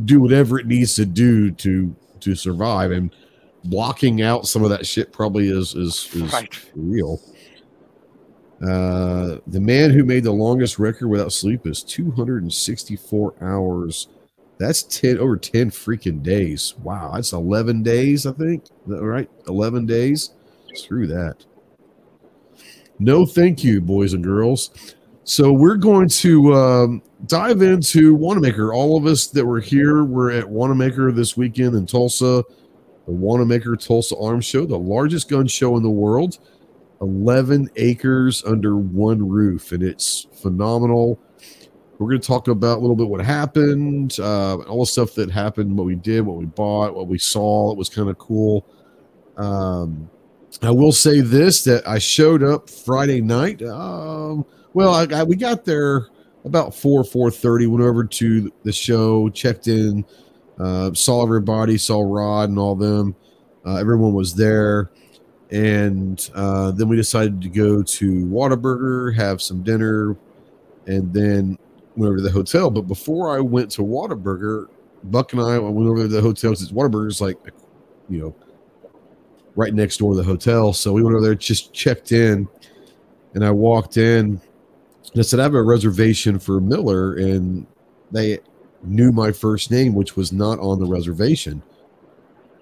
do 0.05 0.21
whatever 0.21 0.59
it 0.59 0.67
needs 0.67 0.93
to 0.97 1.05
do 1.07 1.49
to 1.49 1.95
to 2.19 2.35
survive 2.35 2.91
and 2.91 3.09
blocking 3.63 4.21
out 4.21 4.45
some 4.45 4.63
of 4.63 4.69
that 4.69 4.85
shit 4.85 5.11
probably 5.11 5.47
is 5.49 5.73
is, 5.73 6.07
is 6.13 6.31
Right. 6.31 6.53
real 6.75 7.19
uh 8.61 9.37
the 9.47 9.59
man 9.59 9.89
who 9.89 10.03
made 10.03 10.23
the 10.23 10.31
longest 10.31 10.77
record 10.77 11.07
without 11.07 11.31
sleep 11.33 11.65
is 11.65 11.81
264 11.81 13.33
hours 13.41 14.09
that's 14.61 14.83
10 14.83 15.17
over 15.17 15.37
10 15.37 15.71
freaking 15.71 16.21
days. 16.21 16.75
Wow 16.83 17.13
that's 17.15 17.33
11 17.33 17.83
days 17.83 18.25
i 18.25 18.31
think. 18.31 18.65
Right? 18.85 19.29
11 19.47 19.85
days? 19.85 20.31
Screw 20.73 21.07
that. 21.07 21.45
No 22.99 23.25
thank 23.25 23.63
you 23.63 23.81
boys 23.81 24.13
and 24.13 24.23
girls. 24.23 24.95
So 25.23 25.53
we're 25.53 25.77
going 25.77 26.09
to 26.09 26.53
um, 26.53 27.01
dive 27.27 27.61
into 27.61 28.17
Wanenmacher. 28.17 28.73
All 28.73 28.97
of 28.97 29.05
us 29.05 29.27
that 29.27 29.45
were 29.45 29.59
here 29.59 30.03
were 30.03 30.31
at 30.31 30.45
Wanenmacher 30.45 31.15
this 31.15 31.37
weekend 31.37 31.75
in 31.75 31.85
Tulsa, 31.85 32.43
the 33.05 33.11
Wanenmacher 33.11 33.79
Tulsa 33.79 34.17
Arms 34.17 34.45
Show, 34.45 34.65
the 34.65 34.77
largest 34.77 35.29
gun 35.29 35.47
show 35.47 35.77
in 35.77 35.83
the 35.83 35.89
world. 35.89 36.39
11 37.01 37.69
acres 37.77 38.43
under 38.45 38.77
one 38.77 39.27
roof, 39.27 39.71
and 39.71 39.81
it's 39.81 40.27
phenomenal. 40.41 41.19
We're 42.01 42.09
going 42.09 42.21
to 42.21 42.27
talk 42.27 42.47
about 42.47 42.79
a 42.79 42.81
little 42.81 42.95
bit 42.95 43.07
what 43.07 43.23
happened, 43.23 44.17
uh, 44.19 44.57
all 44.61 44.79
the 44.79 44.85
stuff 44.87 45.13
that 45.13 45.29
happened, 45.29 45.77
what 45.77 45.85
we 45.85 45.93
did, 45.93 46.21
what 46.21 46.37
we 46.37 46.45
bought, 46.45 46.95
what 46.95 47.07
we 47.07 47.19
saw. 47.19 47.71
It 47.71 47.77
was 47.77 47.89
kind 47.89 48.09
of 48.09 48.17
cool. 48.17 48.65
Um, 49.37 50.09
I 50.63 50.71
will 50.71 50.93
say 50.93 51.21
this 51.21 51.63
that 51.65 51.87
I 51.87 51.99
showed 51.99 52.41
up 52.41 52.71
Friday 52.71 53.21
night. 53.21 53.61
Um, 53.61 54.45
well, 54.73 54.95
I, 54.95 55.19
I, 55.19 55.23
we 55.23 55.35
got 55.35 55.63
there 55.63 56.07
about 56.43 56.73
four 56.73 57.03
four 57.03 57.29
thirty. 57.29 57.67
Went 57.67 57.83
over 57.83 58.03
to 58.03 58.51
the 58.63 58.73
show, 58.73 59.29
checked 59.29 59.67
in, 59.67 60.03
uh, 60.59 60.91
saw 60.93 61.21
everybody, 61.21 61.77
saw 61.77 62.01
Rod 62.01 62.49
and 62.49 62.57
all 62.57 62.75
them. 62.75 63.15
Uh, 63.63 63.75
everyone 63.75 64.13
was 64.13 64.33
there, 64.33 64.89
and 65.51 66.31
uh, 66.33 66.71
then 66.71 66.89
we 66.89 66.95
decided 66.95 67.41
to 67.43 67.49
go 67.49 67.83
to 67.83 68.25
Whataburger, 68.25 69.15
have 69.15 69.39
some 69.39 69.61
dinner, 69.61 70.17
and 70.87 71.13
then 71.13 71.59
went 71.95 72.09
over 72.09 72.17
to 72.17 72.23
the 72.23 72.31
hotel. 72.31 72.69
But 72.69 72.83
before 72.83 73.35
I 73.35 73.39
went 73.39 73.71
to 73.71 73.81
Whataburger, 73.81 74.67
Buck 75.03 75.33
and 75.33 75.41
I 75.41 75.57
went 75.59 75.87
over 75.87 76.03
to 76.03 76.07
the 76.07 76.21
hotel 76.21 76.55
since 76.55 76.71
Whataburger's 76.71 77.21
like, 77.21 77.37
you 78.09 78.19
know, 78.19 78.35
right 79.55 79.73
next 79.73 79.97
door 79.97 80.13
to 80.13 80.17
the 80.17 80.23
hotel. 80.23 80.73
So 80.73 80.93
we 80.93 81.03
went 81.03 81.15
over 81.15 81.25
there, 81.25 81.35
just 81.35 81.73
checked 81.73 82.11
in, 82.11 82.47
and 83.33 83.45
I 83.45 83.51
walked 83.51 83.97
in. 83.97 84.39
And 85.13 85.19
I 85.19 85.21
said, 85.23 85.39
I 85.39 85.43
have 85.43 85.55
a 85.55 85.63
reservation 85.63 86.39
for 86.39 86.61
Miller, 86.61 87.15
and 87.15 87.65
they 88.11 88.39
knew 88.83 89.11
my 89.11 89.31
first 89.31 89.71
name, 89.71 89.93
which 89.93 90.15
was 90.15 90.31
not 90.31 90.59
on 90.59 90.79
the 90.79 90.85
reservation. 90.85 91.61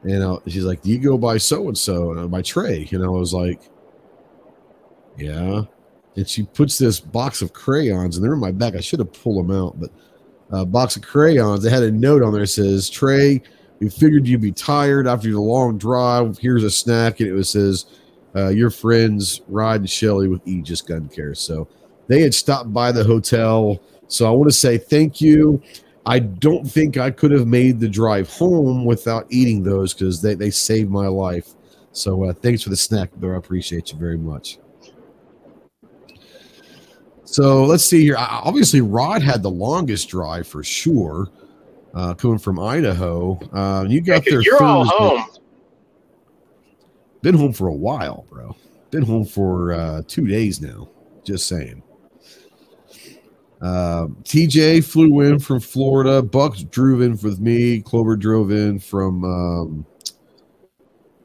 And 0.04 0.24
I, 0.24 0.38
she's 0.48 0.64
like, 0.64 0.82
Do 0.82 0.90
you 0.90 1.00
go 1.00 1.18
by 1.18 1.38
so 1.38 1.68
and 1.68 1.78
so? 1.78 2.12
And 2.12 2.32
By 2.32 2.42
Trey. 2.42 2.88
And 2.92 3.04
I 3.04 3.08
was 3.08 3.34
like, 3.34 3.62
Yeah. 5.18 5.64
And 6.16 6.28
she 6.28 6.44
puts 6.44 6.78
this 6.78 7.00
box 7.00 7.42
of 7.42 7.54
crayons, 7.54 8.18
and 8.18 8.26
they're 8.26 8.34
in 8.34 8.40
my 8.40 8.52
bag. 8.52 8.76
I 8.76 8.82
should 8.82 9.00
have 9.00 9.14
pulled 9.14 9.48
them 9.48 9.56
out, 9.56 9.80
but 9.80 9.92
a 10.52 10.66
box 10.66 10.96
of 10.96 11.04
crayons. 11.04 11.64
They 11.64 11.70
had 11.70 11.84
a 11.84 11.92
note 11.92 12.24
on 12.24 12.34
there 12.34 12.42
that 12.42 12.48
says, 12.48 12.90
Trey, 12.90 13.42
we 13.80 13.90
figured 13.90 14.28
you'd 14.28 14.42
be 14.42 14.52
tired 14.52 15.08
after 15.08 15.30
your 15.30 15.42
long 15.42 15.78
drive. 15.78 16.38
Here's 16.38 16.64
a 16.64 16.72
snack. 16.72 17.20
And 17.20 17.30
it 17.30 17.34
was 17.34 17.50
says, 17.50 17.86
uh, 18.36 18.50
Your 18.50 18.70
friends, 18.70 19.42
Rod 19.48 19.82
and 19.82 19.90
Shelly 19.90 20.28
with 20.28 20.46
Aegis 20.46 20.82
Gun 20.82 21.08
Care. 21.10 21.36
So 21.36 21.68
they 22.08 22.22
had 22.22 22.34
stopped 22.34 22.74
by 22.74 22.92
the 22.92 23.04
hotel. 23.04 23.80
So 24.08 24.28
I 24.28 24.32
want 24.32 24.50
to 24.50 24.58
say 24.58 24.78
thank 24.78 25.22
you. 25.22 25.62
I 26.06 26.20
don't 26.20 26.66
think 26.66 26.98
I 26.98 27.12
could 27.12 27.32
have 27.32 27.46
made 27.46 27.80
the 27.80 27.88
drive 27.88 28.30
home 28.30 28.84
without 28.86 29.28
eating 29.30 29.62
those 29.62 29.94
because 29.94 30.22
they, 30.22 30.34
they 30.34 30.50
saved 30.50 30.90
my 30.90 31.08
life. 31.08 31.54
So 31.92 32.24
uh, 32.24 32.34
thanks 32.34 32.64
for 32.64 32.70
the 32.70 32.78
snack, 32.78 33.12
though. 33.18 33.34
I 33.34 33.38
appreciate 33.38 33.92
you 33.92 34.00
very 34.00 34.18
much. 34.18 34.58
So 37.32 37.64
let's 37.64 37.86
see 37.86 38.02
here. 38.02 38.16
Obviously, 38.18 38.82
Rod 38.82 39.22
had 39.22 39.44
the 39.44 39.52
longest 39.52 40.10
drive 40.10 40.48
for 40.48 40.64
sure, 40.64 41.30
uh, 41.94 42.16
coming 42.16 42.40
from 42.40 42.60
Idaho. 42.60 43.40
Uh, 43.54 43.86
you 43.88 44.02
got 44.02 44.26
there. 44.26 44.42
you're 44.42 44.64
all 44.64 44.84
home. 44.84 45.26
Been 47.22 47.36
home 47.36 47.54
for 47.54 47.68
a 47.68 47.74
while, 47.74 48.26
bro. 48.30 48.56
Been 48.90 49.04
home 49.04 49.26
for 49.26 49.74
uh, 49.74 50.02
two 50.08 50.26
days 50.26 50.60
now. 50.60 50.90
Just 51.24 51.48
saying. 51.48 51.84
Uh, 53.62 54.08
TJ 54.24 54.84
flew 54.84 55.22
in 55.22 55.38
from 55.38 55.60
Florida. 55.60 56.24
Buck 56.24 56.58
drove 56.72 57.02
in 57.02 57.12
with 57.22 57.40
me. 57.40 57.82
Clover 57.82 58.16
drove 58.16 58.50
in 58.50 58.80
from 58.80 59.24
um, 59.24 59.86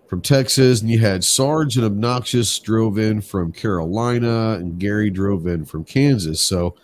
from 0.06 0.20
Texas, 0.20 0.80
and 0.80 0.90
you 0.90 0.98
had 0.98 1.24
Sarge 1.24 1.76
and 1.76 1.84
Obnoxious 1.84 2.58
drove 2.58 2.98
in 2.98 3.20
from 3.20 3.52
Carolina, 3.52 4.52
and 4.52 4.78
Gary 4.78 5.10
drove 5.10 5.46
in 5.46 5.64
from 5.64 5.84
Kansas. 5.84 6.40
So 6.40 6.74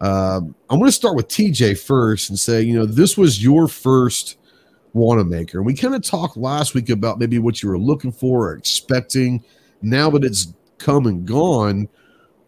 um, 0.00 0.54
I'm 0.70 0.78
going 0.78 0.88
to 0.88 0.92
start 0.92 1.16
with 1.16 1.28
TJ 1.28 1.78
first 1.78 2.30
and 2.30 2.38
say, 2.38 2.62
you 2.62 2.74
know, 2.74 2.86
this 2.86 3.16
was 3.16 3.42
your 3.42 3.68
first 3.68 4.36
Wanenmacher, 4.94 5.54
and 5.54 5.66
we 5.66 5.74
kind 5.74 5.94
of 5.94 6.02
talked 6.02 6.36
last 6.36 6.74
week 6.74 6.90
about 6.90 7.18
maybe 7.18 7.38
what 7.38 7.62
you 7.62 7.68
were 7.68 7.78
looking 7.78 8.12
for 8.12 8.48
or 8.48 8.54
expecting. 8.54 9.42
Now 9.82 10.10
that 10.10 10.24
it's 10.24 10.52
come 10.78 11.06
and 11.06 11.26
gone, 11.26 11.88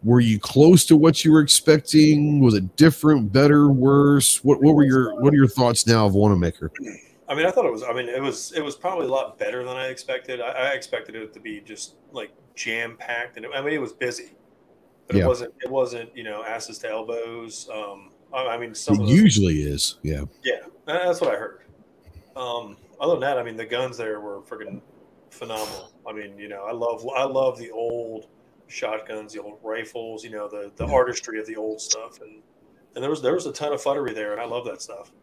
were 0.03 0.19
you 0.19 0.39
close 0.39 0.85
to 0.85 0.97
what 0.97 1.23
you 1.23 1.31
were 1.31 1.41
expecting? 1.41 2.39
Was 2.39 2.55
it 2.55 2.75
different, 2.75 3.31
better, 3.31 3.69
worse? 3.69 4.43
What 4.43 4.61
what 4.61 4.75
were 4.75 4.83
your 4.83 5.19
what 5.21 5.33
are 5.33 5.37
your 5.37 5.47
thoughts 5.47 5.85
now 5.85 6.05
of 6.05 6.13
Wanenmacher? 6.13 6.69
I 7.31 7.35
mean, 7.35 7.45
I 7.45 7.51
thought 7.51 7.65
it 7.65 7.71
was. 7.71 7.81
I 7.81 7.93
mean, 7.93 8.09
it 8.09 8.21
was. 8.21 8.51
It 8.51 8.61
was 8.61 8.75
probably 8.75 9.05
a 9.05 9.09
lot 9.09 9.39
better 9.39 9.63
than 9.63 9.77
I 9.77 9.87
expected. 9.87 10.41
I, 10.41 10.49
I 10.49 10.67
expected 10.71 11.15
it 11.15 11.31
to 11.33 11.39
be 11.39 11.61
just 11.61 11.95
like 12.11 12.31
jam 12.55 12.97
packed, 12.99 13.37
and 13.37 13.45
it, 13.45 13.51
I 13.55 13.61
mean, 13.61 13.73
it 13.73 13.79
was 13.79 13.93
busy, 13.93 14.33
but 15.07 15.15
Yeah. 15.15 15.23
it 15.23 15.27
wasn't. 15.27 15.53
It 15.63 15.71
wasn't. 15.71 16.13
You 16.13 16.25
know, 16.25 16.43
asses 16.43 16.77
to 16.79 16.89
elbows. 16.89 17.69
Um, 17.73 18.11
I, 18.33 18.47
I 18.47 18.57
mean, 18.57 18.75
some 18.75 18.99
It 18.99 19.07
usually 19.07 19.61
is, 19.61 19.97
yeah. 20.03 20.23
yeah, 20.43 20.59
that's 20.85 21.21
what 21.21 21.33
I 21.33 21.37
heard. 21.37 21.61
Um, 22.35 22.75
other 22.99 23.13
than 23.13 23.21
that, 23.21 23.37
I 23.37 23.43
mean, 23.43 23.55
the 23.55 23.65
guns 23.65 23.95
there 23.97 24.19
were 24.19 24.41
freaking 24.41 24.81
phenomenal. 25.29 25.91
I 26.05 26.11
mean, 26.11 26.37
you 26.37 26.49
know, 26.49 26.65
I 26.65 26.73
love. 26.73 27.07
I 27.15 27.23
love 27.23 27.57
the 27.57 27.71
old 27.71 28.27
shotguns, 28.67 29.31
the 29.31 29.41
old 29.41 29.57
rifles. 29.63 30.25
You 30.25 30.31
know, 30.31 30.49
the 30.49 30.69
the 30.75 30.85
Yeah. 30.85 30.93
artistry 30.93 31.39
of 31.39 31.45
the 31.47 31.55
old 31.55 31.79
stuff, 31.79 32.19
and 32.19 32.41
and 32.95 33.01
there 33.01 33.09
was 33.09 33.21
there 33.21 33.35
was 33.35 33.45
a 33.45 33.53
ton 33.53 33.71
of 33.71 33.81
futtery 33.81 34.13
there, 34.13 34.33
and 34.33 34.41
I 34.41 34.45
love 34.45 34.65
that 34.65 34.81
stuff. 34.81 35.13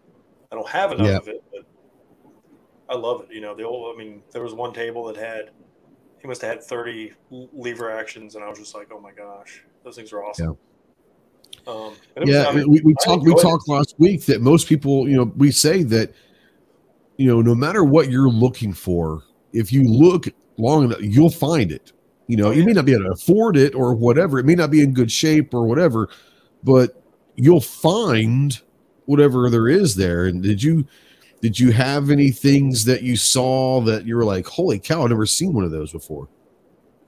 I 0.51 0.55
don't 0.55 0.68
have 0.68 0.92
enough 0.92 1.07
Yeah. 1.07 1.16
of 1.18 1.29
it, 1.29 1.44
but 1.53 1.66
I 2.88 2.96
love 2.96 3.22
it. 3.22 3.35
You 3.35 3.40
know, 3.40 3.55
the 3.55 3.64
old. 3.64 3.94
I 3.94 3.98
mean, 3.98 4.22
there 4.33 4.42
was 4.42 4.55
one 4.55 4.72
table 4.72 5.05
that 5.07 5.16
had 5.16 5.51
he 6.20 6.29
must 6.29 6.42
have 6.42 6.51
had 6.51 6.62
thirty 6.64 7.12
lever 7.31 7.90
actions, 7.90 8.35
and 8.35 8.44
I 8.44 8.48
was 8.48 8.59
just 8.59 8.74
like, 8.74 8.88
oh 8.92 9.01
my 9.01 9.12
gosh, 9.12 9.62
those 9.85 9.96
things 9.96 10.12
are 10.12 10.24
awesome. 10.24 10.57
Yeah. 11.66 11.72
Um, 11.72 11.94
yeah, 12.24 12.38
was, 12.38 12.46
I 12.46 12.53
mean, 12.53 12.70
we, 12.70 12.81
we 12.81 12.94
talked 13.05 13.24
we 13.24 13.35
talked 13.35 13.68
last 13.68 13.94
week 13.98 14.24
that 14.27 14.40
most 14.40 14.68
people, 14.68 15.09
you 15.09 15.16
know, 15.16 15.33
we 15.37 15.51
say 15.51 15.83
that, 15.85 16.14
you 17.18 17.27
know, 17.27 17.42
no 17.42 17.55
matter 17.55 17.85
what 17.85 18.11
you're 18.11 18.31
looking 18.31 18.72
for, 18.72 19.22
if 19.53 19.72
you 19.72 19.85
look 19.85 20.29
long 20.57 20.85
enough, 20.85 20.98
you'll 21.01 21.31
find 21.31 21.70
it. 21.70 21.92
You 22.27 22.37
know, 22.37 22.48
oh, 22.48 22.51
you 22.53 22.64
may 22.64 22.72
not 22.72 22.85
be 22.85 22.92
able 22.92 23.05
to 23.05 23.12
afford 23.12 23.57
it 23.57 23.74
or 23.74 23.94
whatever. 23.94 24.38
It 24.38 24.46
may 24.46 24.55
not 24.55 24.70
be 24.70 24.83
in 24.83 24.92
good 24.92 25.11
shape 25.11 25.53
or 25.53 25.66
whatever, 25.66 26.09
but 26.62 27.03
you'll 27.37 27.61
find 27.61 28.59
whatever 29.07 29.48
there 29.51 29.68
is 29.68 29.94
there. 29.94 30.27
And 30.27 30.42
did 30.42 30.62
you 30.62 30.87
did 31.40 31.59
you 31.59 31.70
have 31.72 32.11
any 32.11 32.31
things 32.31 32.85
that 32.85 33.03
you 33.03 33.16
saw 33.16 33.81
that 33.83 34.05
you 34.07 34.16
were 34.16 34.24
like, 34.24 34.46
holy 34.46 34.79
cow, 34.79 35.03
I've 35.03 35.11
never 35.11 35.27
seen 35.27 35.53
one 35.53 35.64
of 35.64 35.70
those 35.70 35.92
before? 35.92 36.29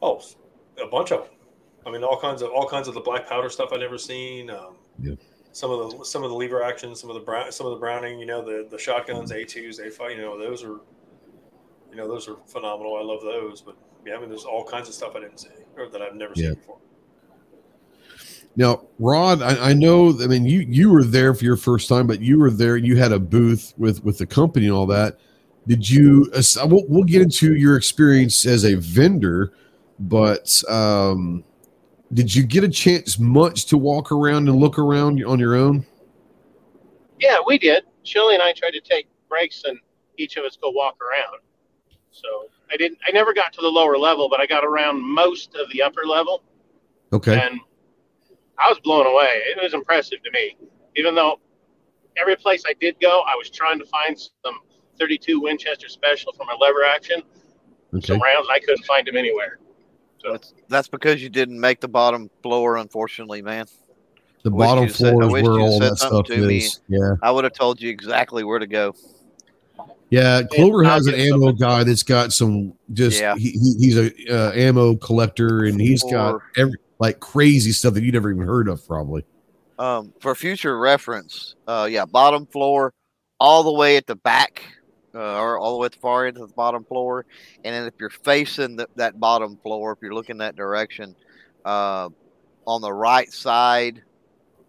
Oh, 0.03 0.23
a 0.83 0.87
bunch 0.87 1.13
of 1.13 1.25
them. 1.25 1.31
I 1.87 1.91
mean, 1.91 2.05
all 2.05 2.19
kinds 2.21 2.43
of 2.43 2.51
all 2.51 2.69
kinds 2.69 2.89
of 2.89 2.95
the 2.95 3.01
black 3.01 3.29
powder 3.29 3.49
stuff 3.49 3.71
I'd 3.73 3.81
never 3.81 3.99
seen. 3.99 4.51
Um, 4.51 4.77
yeah. 5.01 5.15
Some 5.53 5.71
of 5.71 5.99
the 5.99 6.05
some 6.05 6.23
of 6.23 6.31
the 6.31 6.37
lever 6.37 6.63
actions, 6.63 7.01
some 7.01 7.11
of 7.11 7.15
the 7.15 7.21
brown, 7.21 7.51
some 7.51 7.67
of 7.67 7.73
the 7.73 7.79
Browning, 7.79 8.21
you 8.21 8.27
know, 8.27 8.45
the 8.45 8.69
the 8.71 8.79
shotguns, 8.79 9.33
A 9.33 9.45
twos, 9.45 9.81
A 9.81 9.91
five, 9.91 10.13
you 10.13 10.19
know, 10.19 10.39
those 10.39 10.63
are, 10.63 10.81
you 11.91 11.97
know, 11.97 12.07
those 12.07 12.29
are 12.29 12.37
phenomenal. 12.47 12.97
I 12.97 13.03
love 13.03 13.23
those. 13.23 13.61
But 13.61 13.77
yeah, 14.07 14.15
I 14.15 14.21
mean, 14.21 14.29
there's 14.29 14.45
all 14.45 14.65
kinds 14.65 14.89
of 14.89 14.95
stuff 14.95 15.17
I 15.17 15.21
didn't 15.21 15.39
see 15.39 15.49
or 15.77 15.89
that 15.89 16.01
I've 16.01 16.15
never 16.15 16.35
yeah. 16.37 16.51
seen 16.51 16.55
before. 16.55 16.79
Now, 18.57 18.87
Rod, 18.99 19.43
I, 19.43 19.71
I, 19.71 19.73
know. 19.73 20.19
I 20.21 20.27
mean, 20.27 20.45
you 20.45 20.61
you 20.61 20.91
were 20.91 21.05
there 21.05 21.35
for 21.35 21.45
your 21.45 21.57
first 21.57 21.89
time, 21.89 22.07
but 22.07 22.21
you 22.21 22.39
were 22.39 22.51
there. 22.51 22.77
You 22.77 22.97
had 22.97 23.13
a 23.13 23.19
booth 23.19 23.73
with 23.79 24.03
with 24.05 24.19
the 24.19 24.27
company 24.27 24.67
and 24.67 24.75
all 24.75 24.87
that. 24.87 25.19
Did 25.67 25.89
you? 25.89 26.31
We'll, 26.65 26.85
we'll 26.89 27.05
get 27.05 27.23
into 27.23 27.55
your 27.55 27.77
experience 27.77 28.45
as 28.47 28.65
a 28.65 28.75
vendor, 28.75 29.53
but 30.01 30.63
um, 30.69 31.45
did 32.13 32.35
you 32.35 32.43
get 32.43 32.65
a 32.65 32.69
chance 32.69 33.19
much 33.19 33.67
to 33.67 33.79
walk 33.79 34.11
around 34.11 34.49
and 34.49 34.59
look 34.59 34.79
around 34.79 35.25
on 35.25 35.39
your 35.39 35.55
own? 35.55 35.87
Yeah, 37.21 37.39
we 37.47 37.57
did. 37.57 37.85
Shelley 38.03 38.35
and 38.35 38.43
I 38.43 38.53
tried 38.53 38.73
to 38.73 38.81
take 38.81 39.09
breaks, 39.29 39.63
and 39.65 39.79
each 40.17 40.37
of 40.37 40.45
us 40.45 40.59
go 40.61 40.71
walk 40.71 40.97
around. 41.01 41.39
So 42.11 42.47
I 42.73 42.77
didn't. 42.77 42.99
I 43.07 43.13
never 43.13 43.33
got 43.33 43.53
to 43.53 43.61
the 43.61 43.69
lower 43.69 43.97
level, 43.97 44.29
but 44.29 44.41
I 44.41 44.47
got 44.47 44.65
around 44.65 45.01
most 45.01 45.55
of 45.55 45.71
the 45.73 45.83
upper 45.83 46.03
level. 46.05 46.43
Okay. 47.13 47.41
And 47.41 47.61
I 48.61 48.69
was 48.69 48.79
blown 48.81 49.07
away. 49.07 49.43
It 49.47 49.63
was 49.63 49.75
impressive 49.75 50.23
to 50.23 50.31
me, 50.33 50.57
even 50.97 51.15
though 51.15 51.41
every 52.17 52.37
place 52.37 52.63
I 52.69 52.75
did 52.81 52.97
go, 53.01 53.23
I 53.27 53.35
was 53.37 53.51
trying 53.51 53.79
to 53.79 53.87
find 53.87 54.19
some 54.19 54.55
32 54.99 55.41
Winchester 55.41 55.89
special 55.89 56.33
for 56.33 56.45
my 56.45 56.57
lever 56.61 56.85
action. 56.85 57.23
Okay. 57.95 58.07
Some 58.07 58.21
rounds 58.21 58.49
I 58.51 58.61
couldn't 58.61 58.85
find 58.85 59.07
them 59.07 59.17
anywhere. 59.17 59.59
So 60.19 60.33
that's, 60.33 60.55
that's 60.69 60.89
because 60.89 61.23
you 61.23 61.31
didn't 61.31 61.59
make 61.59 61.81
the 61.81 61.89
bottom 61.89 62.31
floor, 62.43 62.77
unfortunately, 62.77 63.41
man. 63.41 63.67
The 64.43 64.51
bottom 64.51 64.89
floor 64.89 65.25
is 65.25 65.33
where 65.33 65.59
all 65.59 65.79
that 65.81 65.99
stuff 65.99 66.31
is. 66.31 66.81
Me. 66.89 66.99
Yeah, 66.99 67.15
I 67.23 67.31
would 67.31 67.45
have 67.45 67.53
told 67.53 67.81
you 67.81 67.91
exactly 67.91 68.45
where 68.45 68.59
to 68.59 68.67
go. 68.67 68.95
Yeah, 70.11 70.43
Clover 70.43 70.83
has 70.83 71.07
an 71.07 71.15
ammo 71.15 71.53
guy 71.53 71.85
that's 71.85 72.03
got 72.03 72.33
some 72.33 72.75
just 72.93 73.21
yeah. 73.21 73.37
he, 73.37 73.51
he's 73.79 73.97
a 73.97 74.11
uh, 74.29 74.53
ammo 74.53 74.97
collector 74.97 75.65
and 75.65 75.81
he's 75.81 76.03
got 76.03 76.41
every 76.57 76.79
like 77.01 77.19
crazy 77.19 77.73
stuff 77.73 77.95
that 77.95 78.05
you 78.05 78.13
never 78.13 78.31
even 78.31 78.47
heard 78.47 78.69
of, 78.69 78.87
probably. 78.87 79.25
Um, 79.79 80.13
for 80.21 80.35
future 80.35 80.79
reference, 80.79 81.57
uh, 81.67 81.89
yeah, 81.91 82.05
bottom 82.05 82.47
floor, 82.47 82.93
all 83.41 83.65
the 83.65 83.73
way 83.73 83.97
at 83.97 84.07
the 84.07 84.15
back, 84.15 84.63
uh, 85.15 85.41
or 85.41 85.59
all 85.59 85.73
the 85.73 85.79
way 85.79 85.87
at 85.87 85.93
the 85.93 85.99
far 85.99 86.27
end 86.27 86.37
of 86.37 86.47
the 86.47 86.55
bottom 86.55 86.85
floor, 86.85 87.25
and 87.65 87.75
then 87.75 87.87
if 87.87 87.95
you're 87.99 88.11
facing 88.11 88.77
the, 88.77 88.87
that 88.97 89.19
bottom 89.19 89.57
floor, 89.63 89.93
if 89.93 89.99
you're 90.03 90.15
looking 90.15 90.37
that 90.39 90.55
direction, 90.55 91.17
uh, 91.65 92.11
on 92.67 92.83
the 92.83 92.93
right 92.93 93.33
side, 93.33 94.03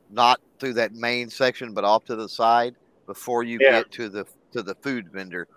not 0.10 0.40
through 0.60 0.74
that 0.74 0.94
main 0.94 1.30
section, 1.30 1.74
but 1.74 1.84
off 1.84 2.06
to 2.06 2.16
the 2.16 2.30
side 2.30 2.76
before 3.06 3.44
you 3.44 3.60
yeah. 3.62 3.82
get 3.82 3.92
to 3.92 4.08
the 4.08 4.26
to 4.54 4.64
the 4.64 4.76
food 4.76 5.12
vendor. 5.12 5.48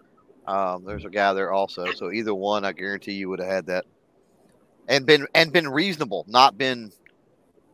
Um, 0.46 0.84
there's 0.84 1.04
a 1.04 1.10
guy 1.10 1.32
there 1.32 1.52
also. 1.52 1.92
So 1.92 2.10
either 2.10 2.34
one, 2.34 2.64
I 2.64 2.72
guarantee 2.72 3.12
you 3.12 3.28
would 3.30 3.38
have 3.38 3.48
had 3.48 3.66
that 3.66 3.86
and 4.88 5.06
been 5.06 5.26
and 5.34 5.52
been 5.52 5.68
reasonable, 5.68 6.24
not 6.28 6.58
been 6.58 6.92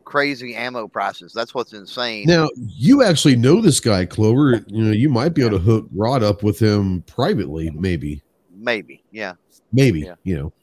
crazy 0.03 0.55
ammo 0.55 0.87
prices. 0.87 1.33
That's 1.33 1.53
what's 1.53 1.73
insane. 1.73 2.25
Now 2.27 2.49
you 2.55 3.03
actually 3.03 3.35
know 3.35 3.61
this 3.61 3.79
guy, 3.79 4.05
Clover. 4.05 4.63
You 4.67 4.83
know, 4.83 4.91
you 4.91 5.09
might 5.09 5.33
be 5.33 5.41
able 5.41 5.57
to 5.57 5.63
hook 5.63 5.87
Rod 5.93 6.23
up 6.23 6.43
with 6.43 6.59
him 6.59 7.01
privately, 7.03 7.69
maybe. 7.71 8.21
Maybe, 8.53 9.03
yeah. 9.11 9.33
Maybe, 9.71 10.01
yeah. 10.01 10.15
you 10.23 10.37
know. 10.37 10.53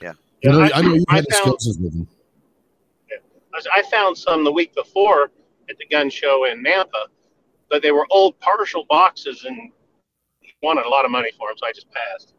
Yeah. 0.00 0.12
I 0.44 0.48
know, 0.48 0.70
I, 0.74 0.82
know 0.82 0.94
you 0.94 1.04
had 1.08 1.24
discussions 1.26 1.78
with 1.78 1.94
him. 1.94 2.08
I 3.74 3.82
found 3.90 4.16
some 4.16 4.44
the 4.44 4.52
week 4.52 4.74
before 4.74 5.30
at 5.68 5.76
the 5.78 5.86
gun 5.86 6.08
show 6.08 6.46
in 6.46 6.64
Nampa, 6.64 7.06
but 7.68 7.82
they 7.82 7.90
were 7.90 8.06
old 8.10 8.38
partial 8.40 8.84
boxes 8.88 9.44
and 9.44 9.70
he 10.40 10.52
wanted 10.62 10.86
a 10.86 10.88
lot 10.88 11.04
of 11.04 11.10
money 11.10 11.30
for 11.36 11.48
them, 11.48 11.56
so 11.58 11.66
I 11.66 11.72
just 11.72 11.88
passed. 11.90 12.34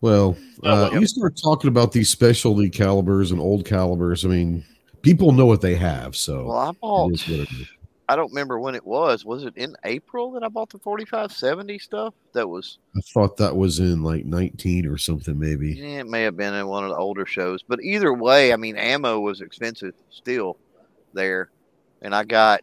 Well, 0.00 0.36
uh, 0.62 0.90
you 0.92 1.06
start 1.06 1.38
talking 1.42 1.68
about 1.68 1.92
these 1.92 2.08
specialty 2.08 2.70
calibers 2.70 3.32
and 3.32 3.40
old 3.40 3.64
calibers. 3.64 4.24
I 4.24 4.28
mean, 4.28 4.64
people 5.02 5.32
know 5.32 5.46
what 5.46 5.60
they 5.60 5.74
have. 5.74 6.14
So, 6.14 6.46
well, 6.46 6.58
I 6.58 6.72
bought. 6.72 7.12
I 8.10 8.16
don't 8.16 8.30
remember 8.30 8.58
when 8.58 8.74
it 8.74 8.86
was. 8.86 9.26
Was 9.26 9.44
it 9.44 9.54
in 9.56 9.76
April 9.84 10.30
that 10.32 10.42
I 10.42 10.48
bought 10.48 10.70
the 10.70 10.78
forty 10.78 11.04
five 11.04 11.30
seventy 11.30 11.78
stuff? 11.78 12.14
That 12.32 12.48
was. 12.48 12.78
I 12.96 13.00
thought 13.12 13.36
that 13.36 13.54
was 13.54 13.80
in 13.80 14.02
like 14.02 14.24
nineteen 14.24 14.86
or 14.86 14.96
something, 14.96 15.38
maybe. 15.38 15.74
Yeah, 15.74 16.00
it 16.00 16.06
may 16.06 16.22
have 16.22 16.36
been 16.36 16.54
in 16.54 16.68
one 16.68 16.84
of 16.84 16.90
the 16.90 16.96
older 16.96 17.26
shows. 17.26 17.62
But 17.62 17.82
either 17.82 18.14
way, 18.14 18.52
I 18.52 18.56
mean, 18.56 18.76
ammo 18.76 19.20
was 19.20 19.40
expensive 19.42 19.94
still 20.10 20.56
there, 21.12 21.50
and 22.00 22.14
I 22.14 22.24
got, 22.24 22.62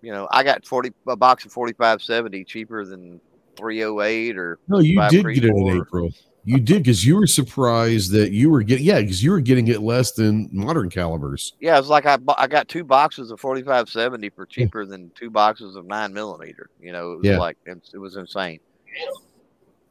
you 0.00 0.12
know, 0.12 0.28
I 0.30 0.42
got 0.42 0.64
forty 0.64 0.92
a 1.08 1.16
box 1.16 1.44
of 1.44 1.52
forty 1.52 1.74
five 1.74 2.00
seventy 2.00 2.42
cheaper 2.42 2.86
than 2.86 3.20
three 3.56 3.84
oh 3.84 4.00
eight 4.00 4.38
or. 4.38 4.60
No, 4.68 4.78
you 4.78 4.98
did 5.10 5.26
get 5.34 5.44
it 5.44 5.50
in 5.50 5.68
April. 5.68 6.10
You 6.46 6.60
did 6.60 6.82
because 6.82 7.06
you 7.06 7.16
were 7.16 7.26
surprised 7.26 8.12
that 8.12 8.32
you 8.32 8.50
were 8.50 8.62
getting 8.62 8.84
yeah 8.84 9.00
because 9.00 9.22
you 9.22 9.30
were 9.30 9.40
getting 9.40 9.68
it 9.68 9.80
less 9.80 10.12
than 10.12 10.50
modern 10.52 10.90
calibers. 10.90 11.54
Yeah, 11.58 11.78
it's 11.78 11.88
like 11.88 12.04
I 12.04 12.18
I 12.36 12.46
got 12.46 12.68
two 12.68 12.84
boxes 12.84 13.30
of 13.30 13.40
forty 13.40 13.62
five 13.62 13.88
seventy 13.88 14.28
for 14.28 14.44
cheaper 14.44 14.82
yeah. 14.82 14.90
than 14.90 15.10
two 15.14 15.30
boxes 15.30 15.74
of 15.74 15.86
nine 15.86 16.12
millimeter. 16.12 16.68
You 16.78 16.92
know, 16.92 17.12
it 17.12 17.16
was 17.16 17.24
yeah. 17.24 17.38
like 17.38 17.56
it, 17.64 17.98
was 17.98 18.16
insane. 18.16 18.60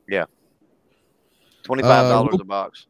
Yeah, 0.08 0.26
twenty 1.64 1.82
five 1.82 2.10
dollars 2.10 2.36
uh, 2.36 2.44
a 2.44 2.46
box. 2.46 2.86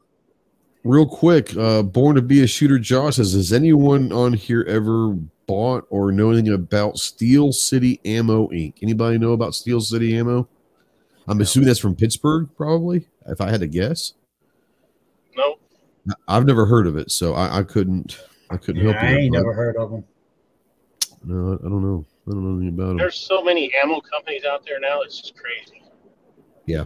Real 0.84 1.08
quick, 1.08 1.56
uh, 1.56 1.84
born 1.84 2.18
to 2.18 2.22
be 2.22 2.44
a 2.44 2.48
shooter. 2.48 2.78
Josh 2.78 3.16
says, 3.16 3.32
has 3.32 3.54
anyone 3.54 4.12
on 4.12 4.34
here 4.34 4.66
ever 4.68 5.14
bought 5.48 5.88
or 5.90 6.12
know 6.12 6.32
anything 6.32 6.54
about 6.54 6.98
Steel 6.98 7.54
City 7.54 8.02
Ammo 8.04 8.50
Inc? 8.50 8.74
Anybody 8.82 9.18
know 9.18 9.32
about 9.32 9.56
Steel 9.56 9.80
City 9.80 10.18
Ammo? 10.18 10.50
I'm 11.26 11.40
assuming 11.40 11.68
that's 11.68 11.80
from 11.80 11.96
Pittsburgh, 11.96 12.50
probably 12.58 13.08
if 13.28 13.42
I 13.42 13.50
had 13.50 13.62
to 13.62 13.68
guess. 13.68 14.14
No, 16.06 16.16
I've 16.28 16.46
never 16.46 16.66
heard 16.66 16.88
of 16.88 16.98
it, 16.98 17.12
so 17.12 17.34
I, 17.34 17.60
I 17.60 17.64
couldn't. 17.64 18.20
I 18.50 18.58
couldn't 18.58 18.84
yeah, 18.84 18.92
help 18.92 19.04
you. 19.04 19.10
I 19.10 19.20
ain't 19.22 19.34
never 19.34 19.54
heard 19.54 19.78
of 19.78 19.92
them. 19.92 20.04
No, 21.24 21.54
I 21.54 21.70
don't 21.70 21.82
know. 21.82 22.06
I 22.28 22.32
don't 22.32 22.44
know 22.44 22.58
anything 22.58 22.78
about 22.78 22.88
them. 22.90 22.98
There's 22.98 23.16
so 23.16 23.44
many 23.44 23.72
ammo 23.82 24.02
companies 24.02 24.44
out 24.46 24.66
there 24.66 24.80
now; 24.80 25.02
it's 25.02 25.20
just 25.22 25.36
crazy. 25.36 25.82
Yeah. 26.66 26.86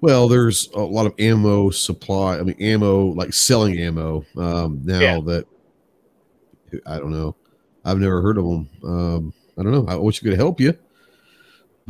Well, 0.00 0.28
there's 0.28 0.70
a 0.74 0.80
lot 0.80 1.04
of 1.04 1.14
ammo 1.18 1.68
supply. 1.68 2.38
I 2.38 2.42
mean, 2.42 2.56
ammo 2.58 3.06
like 3.08 3.34
selling 3.34 3.78
ammo 3.78 4.24
um, 4.38 4.80
now 4.82 5.00
yeah. 5.00 5.20
that 5.20 5.46
I 6.86 6.98
don't 6.98 7.10
know. 7.10 7.36
I've 7.84 7.98
never 7.98 8.22
heard 8.22 8.38
of 8.38 8.44
them. 8.44 8.70
Um, 8.84 9.34
I 9.58 9.62
don't 9.62 9.72
know. 9.72 9.86
I 9.86 9.96
wish 9.96 10.22
I 10.22 10.28
could 10.28 10.38
help 10.38 10.60
you 10.60 10.76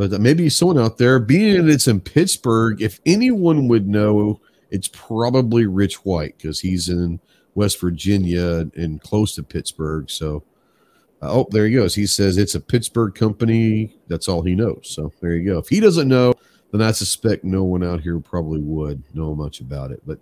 but 0.08 0.18
maybe 0.18 0.48
someone 0.48 0.78
out 0.78 0.96
there, 0.96 1.18
being 1.18 1.66
that 1.66 1.70
it's 1.70 1.86
in 1.86 2.00
Pittsburgh, 2.00 2.80
if 2.80 3.00
anyone 3.04 3.68
would 3.68 3.86
know, 3.86 4.40
it's 4.70 4.88
probably 4.88 5.66
Rich 5.66 6.06
White 6.06 6.38
because 6.38 6.58
he's 6.58 6.88
in 6.88 7.20
West 7.54 7.78
Virginia 7.78 8.66
and 8.76 8.98
close 9.02 9.34
to 9.34 9.42
Pittsburgh. 9.42 10.10
So, 10.10 10.42
uh, 11.20 11.40
oh, 11.40 11.48
there 11.50 11.66
he 11.66 11.74
goes. 11.74 11.94
He 11.94 12.06
says 12.06 12.38
it's 12.38 12.54
a 12.54 12.60
Pittsburgh 12.60 13.14
company. 13.14 13.94
That's 14.08 14.26
all 14.26 14.40
he 14.40 14.54
knows. 14.54 14.88
So 14.88 15.12
there 15.20 15.34
you 15.34 15.44
go. 15.52 15.58
If 15.58 15.68
he 15.68 15.80
doesn't 15.80 16.08
know, 16.08 16.32
then 16.72 16.80
I 16.80 16.92
suspect 16.92 17.44
no 17.44 17.64
one 17.64 17.84
out 17.84 18.00
here 18.00 18.18
probably 18.20 18.62
would 18.62 19.02
know 19.12 19.34
much 19.34 19.60
about 19.60 19.90
it. 19.90 20.00
But 20.06 20.18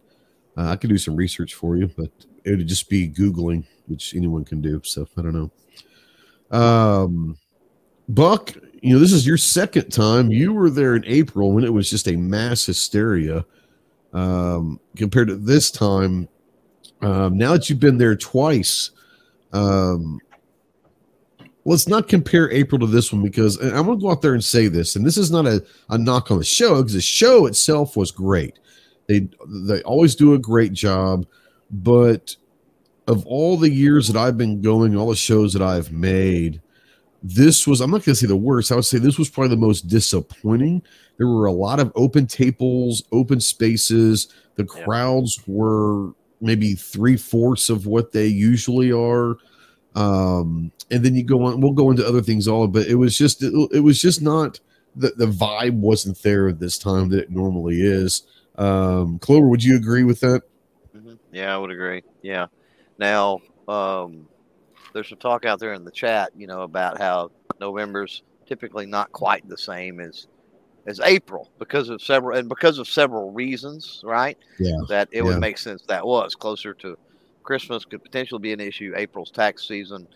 uh, 0.57 0.71
I 0.71 0.75
could 0.75 0.91
do 0.91 0.99
some 0.99 1.15
research 1.15 1.55
for 1.55 1.77
you, 1.77 1.89
but 1.97 2.11
it 2.43 2.57
would 2.57 2.67
just 2.67 2.89
be 2.89 3.09
Googling, 3.09 3.65
which 3.87 4.17
anyone 4.17 4.45
can 4.45 4.61
do. 4.61 4.81
So 4.83 5.07
I 5.17 5.23
don't 5.23 5.53
know. 6.51 6.59
Um, 6.59 7.39
Buck, 8.09 8.55
you 8.83 8.95
know, 8.95 8.99
this 8.99 9.13
is 9.13 9.27
your 9.27 9.37
second 9.37 9.91
time. 9.91 10.31
You 10.31 10.53
were 10.53 10.71
there 10.71 10.97
in 10.97 11.05
April 11.07 11.53
when 11.53 11.65
it 11.65 11.73
was 11.73 11.91
just 11.91 12.09
a 12.09 12.17
mass 12.17 12.65
hysteria 12.67 13.45
um, 14.13 14.81
compared 14.97 15.29
to 15.29 15.37
this 15.37 15.71
time. 15.71 16.29
Um, 17.01 17.37
now 17.37 17.53
that 17.53 17.71
you've 17.71 17.81
been 17.81 17.99
there 17.99 18.17
twice, 18.17 18.91
um, 19.53 20.19
let's 21.65 21.89
not 21.89 22.09
compare 22.09 22.51
April 22.51 22.79
to 22.81 22.87
this 22.87 23.13
one 23.13 23.23
because 23.23 23.57
I'm 23.57 23.87
going 23.87 23.99
to 23.99 24.03
go 24.03 24.11
out 24.11 24.23
there 24.23 24.35
and 24.35 24.45
say 24.45 24.69
this, 24.69 24.97
and 24.97 25.07
this 25.07 25.19
is 25.19 25.31
not 25.31 25.47
a, 25.47 25.65
a 25.91 25.99
knock 25.99 26.31
on 26.31 26.39
the 26.39 26.45
show 26.45 26.77
because 26.77 26.95
the 26.95 27.01
show 27.01 27.47
itself 27.47 27.97
was 27.97 28.11
great. 28.11 28.59
They 29.07 29.29
they 29.47 29.83
always 29.83 30.15
do 30.15 30.35
a 30.35 30.39
great 30.39 30.73
job, 30.73 31.27
but 31.71 32.37
of 33.07 33.25
all 33.27 33.57
the 33.57 33.71
years 33.71 34.07
that 34.09 34.19
I've 34.19 34.37
been 34.37 34.61
going, 34.61 34.95
all 34.95 35.09
the 35.09 35.17
shows 35.17 35.53
that 35.55 35.63
I've 35.63 35.93
made, 35.93 36.61
this 37.23 37.67
was 37.67 37.81
I'm 37.81 37.91
not 37.91 38.05
going 38.05 38.15
to 38.15 38.17
say 38.17 38.27
the 38.27 38.37
worst. 38.37 38.71
I 38.71 38.77
would 38.77 38.85
say 38.85 38.99
this 38.99 39.19
was 39.19 39.29
probably 39.29 39.51
the 39.51 39.61
most 39.61 39.89
disappointing. 39.89 40.83
There 41.17 41.27
were 41.27 41.47
a 41.47 41.53
lot 41.53 41.81
of 41.81 41.93
open 41.97 42.27
tables, 42.27 43.03
open 43.13 43.41
spaces. 43.41 44.29
The 44.55 44.65
crowds 44.65 45.41
were 45.47 46.13
maybe 46.41 46.75
three 46.75 47.17
fourths 47.17 47.71
of 47.71 47.87
what 47.87 48.13
they 48.13 48.27
usually 48.27 48.93
are. 48.93 49.37
Um, 49.95 50.71
and 50.91 51.05
then 51.05 51.15
you 51.15 51.25
go 51.25 51.45
on. 51.45 51.61
We'll 51.61 51.73
go 51.73 51.91
into 51.91 52.07
other 52.07 52.23
things 52.23 52.47
all, 52.47 52.69
but 52.69 52.87
it 52.87 52.95
was 52.95 53.19
just 53.19 53.43
it, 53.43 53.53
it 53.73 53.81
was 53.81 54.01
just 54.01 54.23
not 54.23 54.61
the 54.95 55.13
the 55.17 55.27
vibe 55.27 55.75
wasn't 55.75 56.23
there 56.23 56.53
this 56.53 56.79
time 56.79 57.09
that 57.11 57.21
it 57.21 57.31
normally 57.31 57.81
is. 57.81 58.23
Um, 58.57 59.19
Clover, 59.19 59.49
would 59.49 59.63
you 59.63 59.77
agree 59.77 60.05
with 60.05 60.21
that? 60.21 60.43
Mm-hmm. 60.97 61.15
Yeah, 61.33 61.55
I 61.55 61.59
would 61.59 61.71
agree. 61.71 62.03
Yeah. 62.23 62.47
Now, 62.99 63.41
um, 63.67 64.29
there's 64.93 65.09
some 65.09 65.19
talk 65.19 65.45
out 65.45 65.59
there 65.61 65.73
in 65.73 65.85
the 65.85 65.91
chat, 65.91 66.31
you 66.37 66.47
know, 66.47 66.63
about 66.63 66.99
how 66.99 67.31
November's 67.61 68.23
typically 68.47 68.87
not 68.87 69.13
quite 69.13 69.49
the 69.49 69.59
same 69.59 70.01
as 70.01 70.27
as 70.87 71.01
April 71.01 71.51
because 71.59 71.91
of 71.91 72.01
several 72.01 72.39
and 72.39 72.49
because 72.49 72.79
of 72.79 72.89
several 72.89 73.31
reasons, 73.31 74.01
right? 74.05 74.39
Yeah. 74.59 74.73
That 74.89 75.09
it 75.13 75.19
yeah. 75.19 75.23
would 75.25 75.39
make 75.39 75.59
sense 75.59 75.83
that 75.89 76.07
was 76.07 76.35
closer 76.35 76.73
to 76.75 76.97
Christmas 77.43 77.85
could 77.85 78.03
potentially 78.03 78.41
be 78.41 78.53
an 78.53 78.61
issue. 78.61 78.93
April's 78.97 79.31
tax 79.31 79.67
season, 79.67 80.07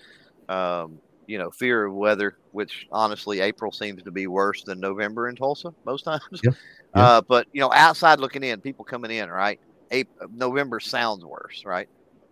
um, 0.49 0.99
you 1.27 1.39
know, 1.39 1.51
fear 1.51 1.85
of 1.85 1.95
weather, 1.95 2.37
which 2.53 2.87
honestly 2.91 3.41
April 3.41 3.71
seems 3.71 4.03
to 4.03 4.11
be 4.11 4.27
worse 4.27 4.65
than 4.65 4.81
November 4.81 5.29
in 5.29 5.37
Tulsa 5.37 5.75
most 5.85 6.03
times. 6.05 6.41
Yeah. 6.43 6.51
Yeah. 6.95 7.03
Uh, 7.03 7.21
but 7.21 7.47
you 7.53 7.61
know, 7.61 7.73
outside 7.73 8.21
looking 8.21 8.43
in, 8.43 8.61
people 8.61 8.85
coming 8.85 9.11
in, 9.11 9.31
right? 9.31 9.61
April, 9.91 10.29
November 10.35 10.81
sounds 10.81 11.25
worse, 11.25 11.65
right? 11.65 11.89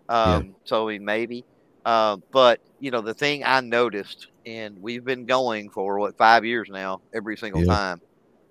Um, 0.08 0.44
yeah. 0.46 0.52
So 0.64 0.88
I 0.88 0.92
mean, 0.92 1.04
maybe. 1.04 1.44
Uh, 1.84 2.16
but 2.30 2.60
you 2.78 2.90
know, 2.90 3.00
the 3.00 3.14
thing 3.14 3.44
I 3.44 3.60
noticed, 3.60 4.28
and 4.46 4.80
we've 4.82 5.04
been 5.04 5.26
going 5.26 5.70
for 5.70 5.98
what 5.98 6.16
five 6.16 6.44
years 6.44 6.68
now, 6.70 7.00
every 7.12 7.36
single 7.36 7.64
yeah. 7.64 7.74
time. 7.74 8.00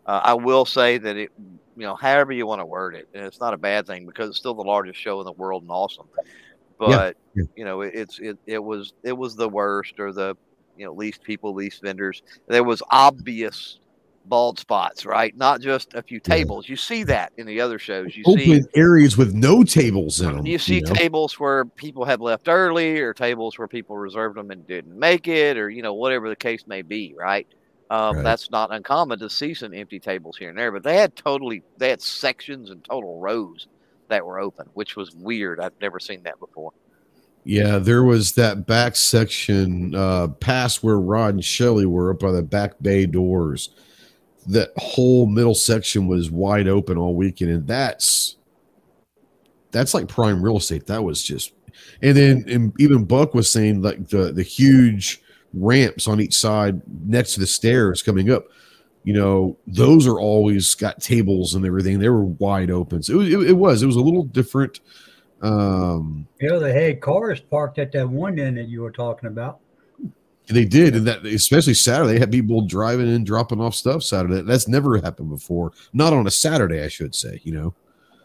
Uh, 0.06 0.22
I 0.24 0.34
will 0.34 0.66
say 0.66 0.98
that 0.98 1.18
it, 1.18 1.32
you 1.38 1.86
know, 1.86 1.96
however 1.96 2.32
you 2.32 2.48
want 2.48 2.62
to 2.62 2.66
word 2.66 2.96
it, 2.96 3.08
and 3.14 3.26
it's 3.26 3.40
not 3.40 3.54
a 3.54 3.58
bad 3.58 3.86
thing 3.86 4.06
because 4.06 4.30
it's 4.30 4.40
still 4.40 4.56
the 4.56 4.64
largest 4.64 5.00
show 5.00 5.20
in 5.20 5.26
the 5.26 5.32
world 5.32 5.62
and 5.64 5.72
awesome. 5.72 6.08
But 6.80 7.16
yeah. 7.36 7.44
you 7.56 7.66
know, 7.66 7.82
it, 7.82 7.94
it's 7.94 8.20
it, 8.20 8.38
it 8.46 8.64
was 8.64 8.94
it 9.04 9.14
was 9.14 9.36
the 9.36 9.50
worst 9.50 10.00
or 10.00 10.12
the 10.12 10.36
you 10.78 10.86
know 10.86 10.94
least 10.94 11.22
people, 11.22 11.54
least 11.54 11.82
vendors. 11.82 12.24
There 12.48 12.64
was 12.64 12.82
obvious 12.90 13.80
bald 14.26 14.60
spots, 14.60 15.06
right? 15.06 15.36
Not 15.36 15.62
just 15.62 15.94
a 15.94 16.02
few 16.02 16.20
tables. 16.20 16.70
You 16.70 16.76
see 16.76 17.04
that 17.04 17.34
in 17.38 17.48
the 17.48 17.60
other 17.60 17.80
shows. 17.80 18.16
You 18.16 18.24
Open 18.26 18.42
see 18.42 18.64
areas 18.76 19.18
with 19.18 19.34
no 19.34 19.64
tables 19.64 20.22
in 20.22 20.36
them. 20.36 20.46
You 20.46 20.60
see 20.60 20.76
you 20.76 20.82
know? 20.82 20.94
tables 20.94 21.40
where 21.40 21.66
people 21.66 22.06
have 22.06 22.22
left 22.22 22.48
early, 22.48 23.00
or 23.00 23.14
tables 23.14 23.58
where 23.58 23.68
people 23.68 23.98
reserved 23.98 24.38
them 24.38 24.52
and 24.52 24.66
didn't 24.68 24.98
make 24.98 25.28
it, 25.28 25.58
or 25.58 25.70
you 25.70 25.82
know 25.82 25.94
whatever 25.94 26.30
the 26.30 26.36
case 26.36 26.66
may 26.68 26.82
be, 26.82 27.14
right? 27.18 27.48
Um, 27.90 28.18
right. 28.18 28.24
That's 28.24 28.52
not 28.52 28.72
uncommon 28.72 29.18
to 29.20 29.30
see 29.30 29.54
some 29.54 29.74
empty 29.74 30.00
tables 30.00 30.38
here 30.38 30.50
and 30.50 30.58
there, 30.58 30.72
but 30.72 30.84
they 30.84 30.98
had 30.98 31.16
totally 31.16 31.64
they 31.78 31.90
had 31.90 32.02
sections 32.02 32.70
and 32.70 32.84
total 32.84 33.20
rows 33.20 33.68
that 34.10 34.26
were 34.26 34.40
open, 34.40 34.70
which 34.74 34.96
was 34.96 35.16
weird. 35.16 35.60
I've 35.60 35.80
never 35.82 36.00
seen 36.00 36.24
that 36.24 36.40
before. 36.40 36.72
Yeah, 37.46 37.80
there 37.80 38.04
was 38.04 38.34
that 38.34 38.68
back 38.68 38.96
section 38.96 39.96
uh, 39.96 40.28
past 40.28 40.84
where 40.84 41.00
Rod 41.00 41.36
and 41.36 41.46
Shelly 41.46 41.86
were 41.86 42.12
up 42.12 42.20
by 42.20 42.32
the 42.32 42.44
back 42.44 42.74
bay 42.82 43.06
doors 43.06 43.70
that 44.50 44.72
whole 44.78 45.28
middle 45.28 45.56
section 45.56 46.08
was 46.08 46.32
wide 46.32 46.68
open 46.68 46.98
all 46.98 47.16
weekend, 47.16 47.52
and 47.52 47.68
that's 47.68 48.38
that's 49.72 49.94
like 49.94 50.08
prime 50.08 50.44
real 50.44 50.58
estate. 50.58 50.88
That 50.88 51.04
was 51.04 51.24
just, 51.24 51.54
and 52.02 52.18
then 52.18 52.46
and 52.48 52.74
even 52.80 53.06
Buck 53.06 53.34
was 53.34 53.50
saying 53.50 53.82
like 53.82 54.10
the 54.10 54.32
the 54.34 54.44
huge 54.44 55.22
ramps 55.54 56.08
on 56.08 56.20
each 56.20 56.36
side 56.36 56.82
next 57.06 57.36
to 57.36 57.40
the 57.40 57.48
stairs 57.48 58.02
coming 58.02 58.32
up. 58.32 58.46
You 59.04 59.14
know, 59.14 59.58
those 59.66 60.08
are 60.08 60.20
always 60.20 60.76
got 60.76 61.02
tables 61.02 61.54
and 61.54 61.66
everything. 61.66 62.00
They 62.00 62.10
were 62.10 62.26
wide 62.26 62.70
open. 62.70 63.02
So 63.02 63.22
it, 63.22 63.32
it, 63.32 63.50
it 63.52 63.54
was. 63.54 63.82
It 63.82 63.88
was 63.88 63.96
a 63.96 64.02
little 64.02 64.24
different. 64.24 64.82
Um, 65.42 66.28
yeah, 66.42 66.58
they 66.58 66.74
had 66.74 67.02
cars 67.02 67.40
parked 67.40 67.80
at 67.80 67.92
that 67.94 68.10
one 68.10 68.40
end 68.40 68.58
that 68.58 68.68
you 68.68 68.82
were 68.82 68.92
talking 68.92 69.28
about. 69.28 69.62
They 70.50 70.66
did, 70.66 70.96
and 70.96 71.06
that 71.06 71.26
especially 71.26 71.76
Saturday 71.76 72.14
they 72.14 72.20
had 72.20 72.32
people 72.32 72.62
driving 72.62 73.08
in, 73.08 73.24
dropping 73.24 73.62
off 73.62 73.76
stuff 73.76 74.02
Saturday. 74.02 74.42
That's 74.42 74.68
never 74.68 74.98
happened 74.98 75.30
before. 75.30 75.72
Not 75.94 76.12
on 76.12 76.26
a 76.26 76.32
Saturday, 76.32 76.84
I 76.84 76.88
should 76.88 77.14
say. 77.14 77.40
You 77.44 77.54
know. 77.54 77.74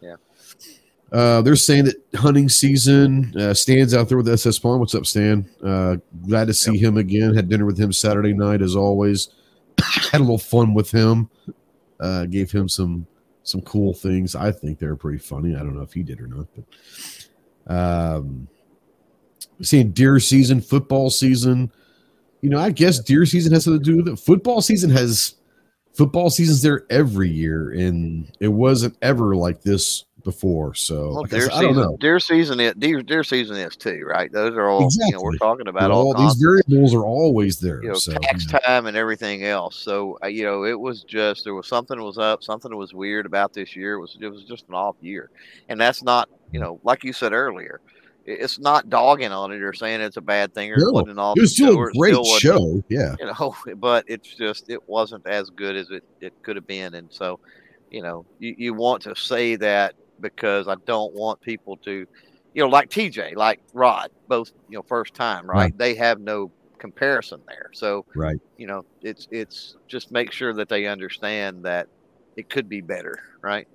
Yeah. 0.00 0.16
Uh, 1.12 1.42
they're 1.42 1.54
saying 1.54 1.84
that 1.84 1.96
hunting 2.14 2.48
season 2.48 3.34
uh, 3.38 3.52
stands 3.52 3.92
out 3.92 4.08
there 4.08 4.16
with 4.16 4.28
SS 4.28 4.58
Pawn. 4.58 4.80
What's 4.80 4.94
up, 4.94 5.04
Stan? 5.04 5.48
Uh, 5.62 5.96
glad 6.26 6.46
to 6.46 6.54
see 6.54 6.72
yep. 6.72 6.82
him 6.82 6.96
again. 6.96 7.34
Had 7.34 7.50
dinner 7.50 7.66
with 7.66 7.78
him 7.78 7.92
Saturday 7.92 8.32
night 8.32 8.62
as 8.62 8.74
always. 8.74 9.28
Had 10.10 10.20
a 10.20 10.24
little 10.24 10.38
fun 10.38 10.72
with 10.72 10.90
him. 10.90 11.28
Uh, 12.00 12.24
gave 12.24 12.50
him 12.50 12.68
some 12.68 13.06
some 13.42 13.60
cool 13.60 13.92
things. 13.92 14.34
I 14.34 14.50
think 14.50 14.78
they're 14.78 14.96
pretty 14.96 15.18
funny. 15.18 15.54
I 15.54 15.58
don't 15.58 15.76
know 15.76 15.82
if 15.82 15.92
he 15.92 16.02
did 16.02 16.20
or 16.20 16.26
not, 16.26 16.46
but 16.56 17.72
um, 17.74 18.48
seeing 19.60 19.90
deer 19.90 20.18
season, 20.20 20.62
football 20.62 21.10
season 21.10 21.70
you 22.44 22.50
know, 22.50 22.59
I 22.59 22.72
guess 22.72 22.98
deer 22.98 23.24
season 23.24 23.54
has 23.54 23.64
something 23.64 23.83
to 23.83 23.90
do 23.90 23.96
with 23.96 24.09
it. 24.09 24.18
Football 24.18 24.61
season 24.61 24.90
has 24.90 25.37
football 25.94 26.28
season's 26.28 26.61
there 26.61 26.85
every 26.90 27.30
year, 27.30 27.70
and 27.70 28.30
it 28.38 28.48
wasn't 28.48 28.98
ever 29.00 29.35
like 29.35 29.62
this 29.62 30.04
before. 30.24 30.74
So 30.74 31.14
well, 31.14 31.22
deer 31.22 31.38
I, 31.38 31.40
season, 31.44 31.57
I, 31.57 31.62
don't 31.62 31.76
know. 31.76 31.96
Deer 31.98 32.20
season, 32.20 32.61
is, 32.61 32.74
deer 32.74 33.02
deer 33.02 33.24
season 33.24 33.57
is 33.57 33.76
too, 33.76 34.04
right? 34.07 34.30
Those 34.30 34.54
are 34.57 34.68
all 34.68 34.85
exactly. 34.85 35.07
you 35.07 35.14
know, 35.14 35.22
we're 35.22 35.38
talking 35.38 35.68
about. 35.68 35.90
all, 35.90 36.14
all 36.14 36.22
these 36.22 36.35
variables 36.35 36.94
are 36.94 37.07
always 37.07 37.61
there. 37.61 37.83
You 37.83 37.88
know, 37.88 37.94
so, 37.94 38.12
tax 38.12 38.44
yeah. 38.52 38.59
time 38.59 38.85
and 38.85 38.94
everything 38.94 39.44
else. 39.44 39.76
So 39.76 40.18
uh, 40.22 40.26
you 40.26 40.44
know, 40.44 40.64
it 40.64 40.78
was 40.78 41.02
just 41.02 41.44
there 41.44 41.54
was 41.54 41.66
something 41.66 41.98
was 41.98 42.18
up, 42.18 42.42
something 42.42 42.76
was 42.76 42.92
weird 42.92 43.24
about 43.24 43.54
this 43.54 43.74
year. 43.74 43.94
It 43.94 44.00
was 44.00 44.18
it 44.20 44.28
was 44.28 44.44
just 44.44 44.68
an 44.68 44.74
off 44.74 44.96
year, 45.00 45.30
and 45.70 45.80
that's 45.80 46.02
not 46.02 46.28
you 46.52 46.61
know, 46.61 46.78
like 46.85 47.04
you 47.04 47.14
said 47.14 47.33
earlier 47.33 47.80
it's 48.26 48.58
not 48.58 48.88
dogging 48.88 49.32
on 49.32 49.52
it 49.52 49.62
or 49.62 49.72
saying 49.72 50.00
it's 50.00 50.16
a 50.16 50.22
bad 50.22 50.54
thing 50.54 50.72
or 50.72 50.76
no, 50.78 50.88
it 50.88 50.92
wasn't 50.94 51.18
all 51.18 51.34
it 51.34 51.40
was 51.40 51.52
still 51.52 51.82
a 51.82 51.92
great 51.92 52.14
still 52.14 52.24
show 52.38 52.82
yeah. 52.88 53.14
you 53.18 53.26
know 53.26 53.54
but 53.76 54.04
it's 54.08 54.34
just 54.34 54.70
it 54.70 54.88
wasn't 54.88 55.26
as 55.26 55.50
good 55.50 55.76
as 55.76 55.90
it, 55.90 56.04
it 56.20 56.32
could 56.42 56.56
have 56.56 56.66
been. 56.66 56.94
And 56.94 57.12
so 57.12 57.38
you 57.90 58.02
know 58.02 58.24
you, 58.38 58.54
you 58.56 58.74
want 58.74 59.02
to 59.02 59.14
say 59.14 59.56
that 59.56 59.94
because 60.20 60.68
i 60.68 60.74
don't 60.87 61.12
want 61.12 61.40
people 61.40 61.76
to 61.76 62.06
you 62.54 62.62
know 62.62 62.68
like 62.68 62.88
tj 62.88 63.34
like 63.34 63.60
rod 63.72 64.10
both 64.28 64.52
you 64.68 64.76
know 64.76 64.82
first 64.82 65.12
time 65.12 65.44
right, 65.46 65.56
right. 65.56 65.78
they 65.78 65.94
have 65.94 66.20
no 66.20 66.50
comparison 66.78 67.40
there. 67.48 67.70
So 67.72 68.04
right. 68.14 68.38
you 68.58 68.66
know 68.66 68.84
it's 69.00 69.26
it's 69.30 69.76
just 69.88 70.12
make 70.12 70.32
sure 70.32 70.52
that 70.52 70.68
they 70.68 70.87
understand 70.87 71.64
that 71.64 71.88
it 72.37 72.50
could 72.50 72.68
be 72.68 72.82
better 72.82 73.18
right? 73.40 73.66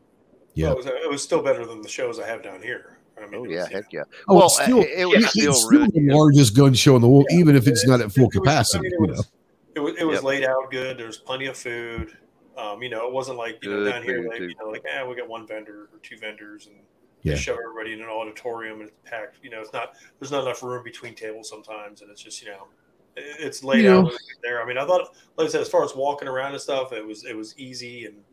Yeah. 0.53 0.67
Well, 0.67 0.73
it, 0.73 0.77
was, 0.77 0.85
it 0.87 1.09
was 1.09 1.23
still 1.23 1.41
better 1.41 1.65
than 1.65 1.81
the 1.81 1.89
shows 1.89 2.19
i 2.19 2.27
have 2.27 2.43
down 2.43 2.61
here 2.61 2.98
I 3.21 3.27
mean, 3.29 3.41
oh 3.41 3.43
yeah, 3.45 3.59
was, 3.63 3.67
heck 3.67 3.93
yeah. 3.93 4.03
Oh, 4.27 4.35
well, 4.37 4.49
still, 4.49 4.79
it, 4.81 4.89
it 4.99 5.05
was 5.05 5.21
yeah, 5.21 5.27
still, 5.27 5.53
still 5.53 5.69
really 5.69 5.87
the 5.93 6.13
largest 6.13 6.55
gun 6.55 6.73
show 6.73 6.95
in 6.95 7.01
the 7.01 7.07
world, 7.07 7.25
yeah. 7.29 7.37
even 7.39 7.55
if 7.55 7.67
it's 7.67 7.85
not 7.87 8.01
at 8.01 8.11
full 8.11 8.25
it, 8.25 8.35
it 8.35 8.39
capacity. 8.39 8.89
Was, 8.99 9.09
I 9.09 9.13
mean, 9.13 9.27
it, 9.75 9.79
was, 9.79 9.95
it 9.99 10.03
was, 10.05 10.15
Yep. 10.15 10.23
laid 10.23 10.45
out 10.45 10.71
good. 10.71 10.97
There 10.97 11.07
was 11.07 11.17
plenty 11.17 11.45
of 11.47 11.57
food. 11.57 12.17
Um, 12.57 12.81
you 12.83 12.89
know, 12.89 13.07
it 13.07 13.13
wasn't 13.13 13.37
like 13.37 13.63
you 13.63 13.69
know 13.71 13.89
down 13.89 14.03
here, 14.03 14.17
food, 14.23 14.29
like 14.29 14.37
too. 14.39 14.47
you 14.49 14.55
know, 14.59 14.69
like 14.69 14.83
yeah, 14.85 15.05
we 15.07 15.15
got 15.15 15.29
one 15.29 15.47
vendor 15.47 15.89
or 15.93 15.99
two 16.03 16.17
vendors, 16.17 16.67
and 16.67 16.75
Yeah. 17.23 17.33
just 17.33 17.45
show 17.45 17.53
everybody 17.53 17.93
in 17.93 18.01
an 18.01 18.07
auditorium 18.09 18.81
and 18.81 18.89
it's 18.89 18.97
packed. 19.05 19.37
You 19.43 19.49
know, 19.49 19.61
it's 19.61 19.71
not 19.73 19.93
there's 20.19 20.31
not 20.31 20.43
enough 20.43 20.61
room 20.63 20.83
between 20.83 21.15
tables 21.15 21.49
sometimes, 21.49 22.01
and 22.01 22.11
it's 22.11 22.21
just 22.21 22.41
you 22.41 22.49
know, 22.49 22.67
it- 23.15 23.37
it's 23.39 23.63
laid 23.63 23.85
You 23.85 23.91
out 23.91 24.03
know. 24.05 24.11
there. 24.43 24.61
I 24.61 24.65
mean, 24.65 24.77
I 24.77 24.85
thought, 24.85 25.15
like 25.37 25.47
I 25.47 25.49
said, 25.51 25.61
as 25.61 25.69
far 25.69 25.83
as 25.85 25.95
walking 25.95 26.27
around 26.27 26.51
and 26.51 26.59
stuff, 26.61 26.91
it 26.91 27.05
was 27.05 27.23
it 27.25 27.35
was 27.37 27.57
easy 27.57 28.05
and 28.05 28.15
and 28.15 28.23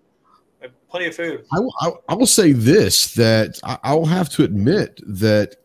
plenty 0.89 1.07
of 1.07 1.17
food. 1.17 1.45
I, 1.53 1.61
will- 1.61 2.03
I, 2.09 2.15
will 2.15 2.27
say 2.27 2.53
this 2.53 3.15
that 3.15 3.61
I, 3.65 3.79
I 3.83 3.95
will 3.95 4.07
have 4.07 4.29
to 4.31 4.45
admit 4.45 5.01
that 5.07 5.57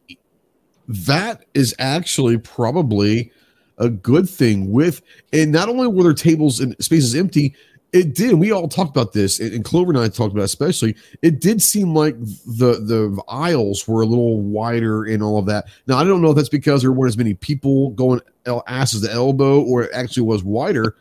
that 0.88 1.46
is 1.54 1.74
actually 1.80 2.38
probably 2.38 3.32
a 3.78 3.90
good 3.90 4.30
thing 4.30 4.72
with 4.72 5.02
and 5.34 5.52
not 5.52 5.70
only 5.70 5.88
were 5.88 6.04
there 6.04 6.14
tables 6.14 6.60
and 6.60 6.76
spaces 6.84 7.16
empty 7.16 7.56
it 7.94 8.14
did 8.14 8.36
we 8.36 8.52
all 8.52 8.68
talked 8.68 8.90
about 8.90 9.14
this 9.14 9.40
and 9.40 9.64
clover 9.66 9.92
and 9.92 10.00
i 10.00 10.08
talked 10.08 10.34
about 10.34 10.42
it 10.42 10.46
especially 10.46 10.96
it 11.22 11.40
did 11.40 11.62
seem 11.62 11.96
like 11.96 12.20
the 12.20 12.80
the 12.84 13.22
aisles 13.28 13.88
were 13.88 14.02
a 14.02 14.06
little 14.06 14.42
wider 14.42 15.06
and 15.06 15.24
all 15.24 15.38
of 15.38 15.46
that 15.46 15.66
now 15.88 15.98
i 15.98 16.04
don't 16.04 16.22
know 16.22 16.30
if 16.30 16.36
that's 16.36 16.50
because 16.50 16.82
there 16.82 16.92
weren't 16.92 17.10
as 17.10 17.18
many 17.18 17.34
people 17.34 17.92
going 17.92 18.22
asses 18.68 19.02
to 19.02 19.12
elbow 19.12 19.62
or 19.62 19.84
it 19.84 19.92
actually 19.94 20.24
was 20.24 20.44
wider 20.44 20.96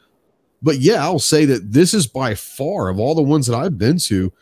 but 0.62 0.78
yeah 0.78 1.02
i'll 1.02 1.18
say 1.18 1.44
that 1.44 1.72
this 1.72 1.94
is 1.94 2.06
by 2.06 2.34
far 2.34 2.88
of 2.88 2.98
all 2.98 3.14
the 3.14 3.22
ones 3.22 3.46
that 3.46 3.56
i've 3.56 3.78
been 3.78 3.98
to 3.98 4.32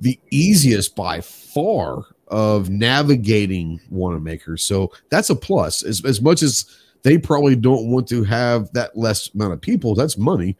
the 0.00 0.18
easiest 0.30 0.94
by 0.94 1.20
far 1.20 2.04
of 2.28 2.70
navigating 2.70 3.80
Wanenmacher. 3.92 4.58
So 4.60 4.92
that's 5.10 5.30
a 5.30 5.34
plus. 5.34 5.82
As, 5.82 6.04
as 6.04 6.20
much 6.20 6.42
as 6.42 6.66
they 7.02 7.18
probably 7.18 7.56
don't 7.56 7.90
want 7.90 8.08
to 8.08 8.24
have 8.24 8.72
that 8.72 8.96
less 8.96 9.32
amount 9.34 9.54
of 9.54 9.60
people. 9.60 9.94
That's 9.94 10.18
money 10.18 10.56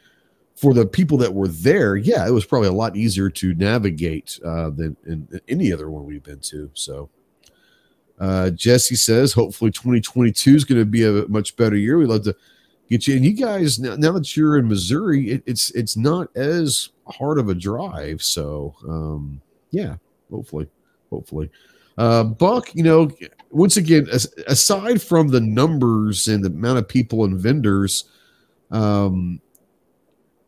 for 0.56 0.74
the 0.74 0.86
people 0.86 1.18
that 1.18 1.32
were 1.32 1.48
there. 1.48 1.96
Yeah, 1.96 2.26
it 2.26 2.30
was 2.30 2.44
probably 2.44 2.68
a 2.68 2.72
lot 2.72 2.96
easier 2.96 3.30
to 3.30 3.54
navigate 3.54 4.38
uh, 4.44 4.70
than 4.70 4.96
in, 5.06 5.28
in 5.30 5.40
any 5.48 5.72
other 5.72 5.90
one 5.90 6.04
we've 6.04 6.22
been 6.22 6.40
to. 6.40 6.70
So. 6.74 7.10
Uh, 8.20 8.50
Jesse 8.50 8.96
says, 8.96 9.32
hopefully 9.32 9.70
2022 9.70 10.56
is 10.56 10.64
going 10.64 10.80
to 10.80 10.84
be 10.84 11.04
a 11.04 11.24
much 11.28 11.54
better 11.54 11.76
year. 11.76 11.98
We'd 11.98 12.08
love 12.08 12.24
to 12.24 12.34
get 12.90 13.06
you. 13.06 13.16
And 13.16 13.24
you 13.24 13.32
guys, 13.32 13.78
now, 13.78 13.96
now 13.96 14.12
that 14.12 14.36
you're 14.36 14.58
in 14.58 14.68
Missouri, 14.68 15.30
it, 15.30 15.42
it's 15.46 15.70
it's 15.72 15.96
not 15.96 16.34
as 16.36 16.90
hard 17.06 17.38
of 17.38 17.48
a 17.48 17.54
drive. 17.54 18.22
So, 18.22 18.74
um, 18.88 19.40
yeah, 19.70 19.96
hopefully, 20.30 20.68
hopefully. 21.10 21.50
Uh, 21.96 22.24
Buck, 22.24 22.74
you 22.74 22.84
know, 22.84 23.10
once 23.50 23.76
again, 23.76 24.06
as, 24.12 24.32
aside 24.46 25.02
from 25.02 25.28
the 25.28 25.40
numbers 25.40 26.28
and 26.28 26.44
the 26.44 26.48
amount 26.48 26.78
of 26.78 26.86
people 26.86 27.24
and 27.24 27.38
vendors, 27.38 28.04
um, 28.70 29.40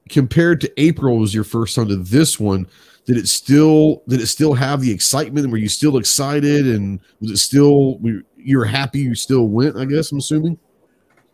compared 0.09 0.61
to 0.61 0.81
April 0.81 1.19
was 1.19 1.35
your 1.35 1.45
first 1.45 1.75
time 1.75 1.89
to 1.89 1.97
this 1.97 2.39
one, 2.39 2.67
did 3.07 3.17
it 3.17 3.27
still 3.27 4.03
did 4.07 4.21
it 4.21 4.27
still 4.27 4.55
have 4.55 4.81
the 4.81 4.93
excitement? 4.93 5.51
Were 5.51 5.57
you 5.57 5.69
still 5.69 5.97
excited, 5.97 6.67
and 6.67 7.01
was 7.21 7.31
it 7.33 7.39
still 7.39 7.99
you're 8.37 8.65
happy 8.65 9.01
you 9.01 9.15
still 9.15 9.49
went? 9.49 9.77
I 9.77 9.85
guess 9.85 10.13
I'm 10.13 10.19
assuming. 10.19 10.59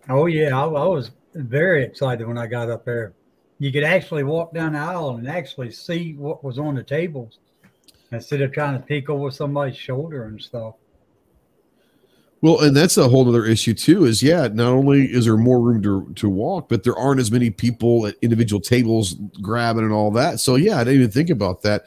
Oh 0.09 0.27
yeah, 0.27 0.57
I, 0.57 0.65
I 0.65 0.87
was 0.87 1.11
very 1.35 1.85
excited 1.85 2.27
when 2.27 2.39
I 2.39 2.47
got 2.47 2.71
up 2.71 2.85
there. 2.85 3.15
You 3.59 3.73
could 3.73 3.85
actually 3.85 4.23
walk 4.23 4.53
down 4.55 4.75
the 4.75 4.79
aisle 4.79 5.17
and 5.17 5.29
actually 5.29 5.71
see 5.71 6.15
what 6.15 6.45
was 6.45 6.59
on 6.59 6.75
the 6.75 6.83
tables 6.83 7.39
instead 8.13 8.43
of 8.43 8.53
trying 8.53 8.79
to 8.79 8.87
peek 8.87 9.09
over 9.09 9.31
somebody's 9.31 9.77
shoulder 9.77 10.25
and 10.25 10.41
stuff. 10.41 10.75
Well, 12.43 12.61
and 12.61 12.77
that's 12.77 12.97
a 12.99 13.09
whole 13.09 13.29
other 13.29 13.47
issue 13.47 13.75
too. 13.75 14.05
Is 14.05 14.23
yeah, 14.23 14.47
not 14.49 14.69
only 14.69 15.07
is 15.07 15.25
there 15.25 15.37
more 15.37 15.61
room 15.61 15.83
to 15.83 16.13
to 16.15 16.29
walk, 16.29 16.69
but 16.69 16.85
there 16.85 16.97
aren't 16.97 17.21
as 17.21 17.33
many 17.33 17.51
people 17.51 18.07
at 18.07 18.15
individual 18.21 18.61
tables 18.61 19.15
grabbing 19.41 19.85
and 19.85 19.93
all 19.93 20.11
that. 20.13 20.39
So 20.41 20.57
yeah, 20.57 20.77
I 20.77 20.85
didn't 20.85 21.01
even 21.01 21.11
think 21.11 21.31
about 21.31 21.63
that. 21.63 21.87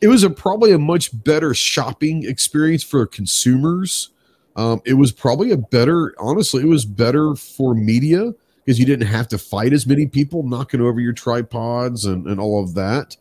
It 0.00 0.06
was 0.08 0.22
a 0.22 0.30
probably 0.30 0.72
a 0.72 0.78
much 0.78 1.10
better 1.24 1.52
shopping 1.52 2.24
experience 2.24 2.84
for 2.84 3.04
consumers. 3.06 4.10
Um, 4.58 4.82
it 4.84 4.94
was 4.94 5.12
probably 5.12 5.52
a 5.52 5.56
better, 5.56 6.16
honestly, 6.18 6.62
it 6.62 6.68
was 6.68 6.84
better 6.84 7.36
for 7.36 7.76
media 7.76 8.34
because 8.64 8.80
you 8.80 8.84
didn't 8.84 9.06
have 9.06 9.28
to 9.28 9.38
fight 9.38 9.72
as 9.72 9.86
many 9.86 10.08
people 10.08 10.42
knocking 10.42 10.80
over 10.80 11.00
your 11.00 11.12
tripods 11.12 12.04
and, 12.04 12.26
and 12.26 12.40
all 12.40 12.60
of 12.62 12.74
that. 12.74 13.16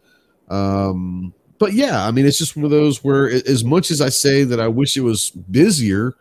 Um, 0.50 1.36
but 1.60 1.74
yeah, 1.74 2.08
I 2.08 2.12
mean, 2.12 2.26
it's 2.26 2.40
just 2.40 2.56
one 2.56 2.66
of 2.66 2.72
those 2.72 3.04
where, 3.04 3.30
as 3.30 3.64
much 3.64 3.92
as 3.92 4.02
I 4.02 4.10
say 4.10 4.46
that 4.46 4.60
I 4.60 4.68
wish 4.68 4.98
it 4.98 5.02
was 5.02 5.30
busier, 5.30 6.16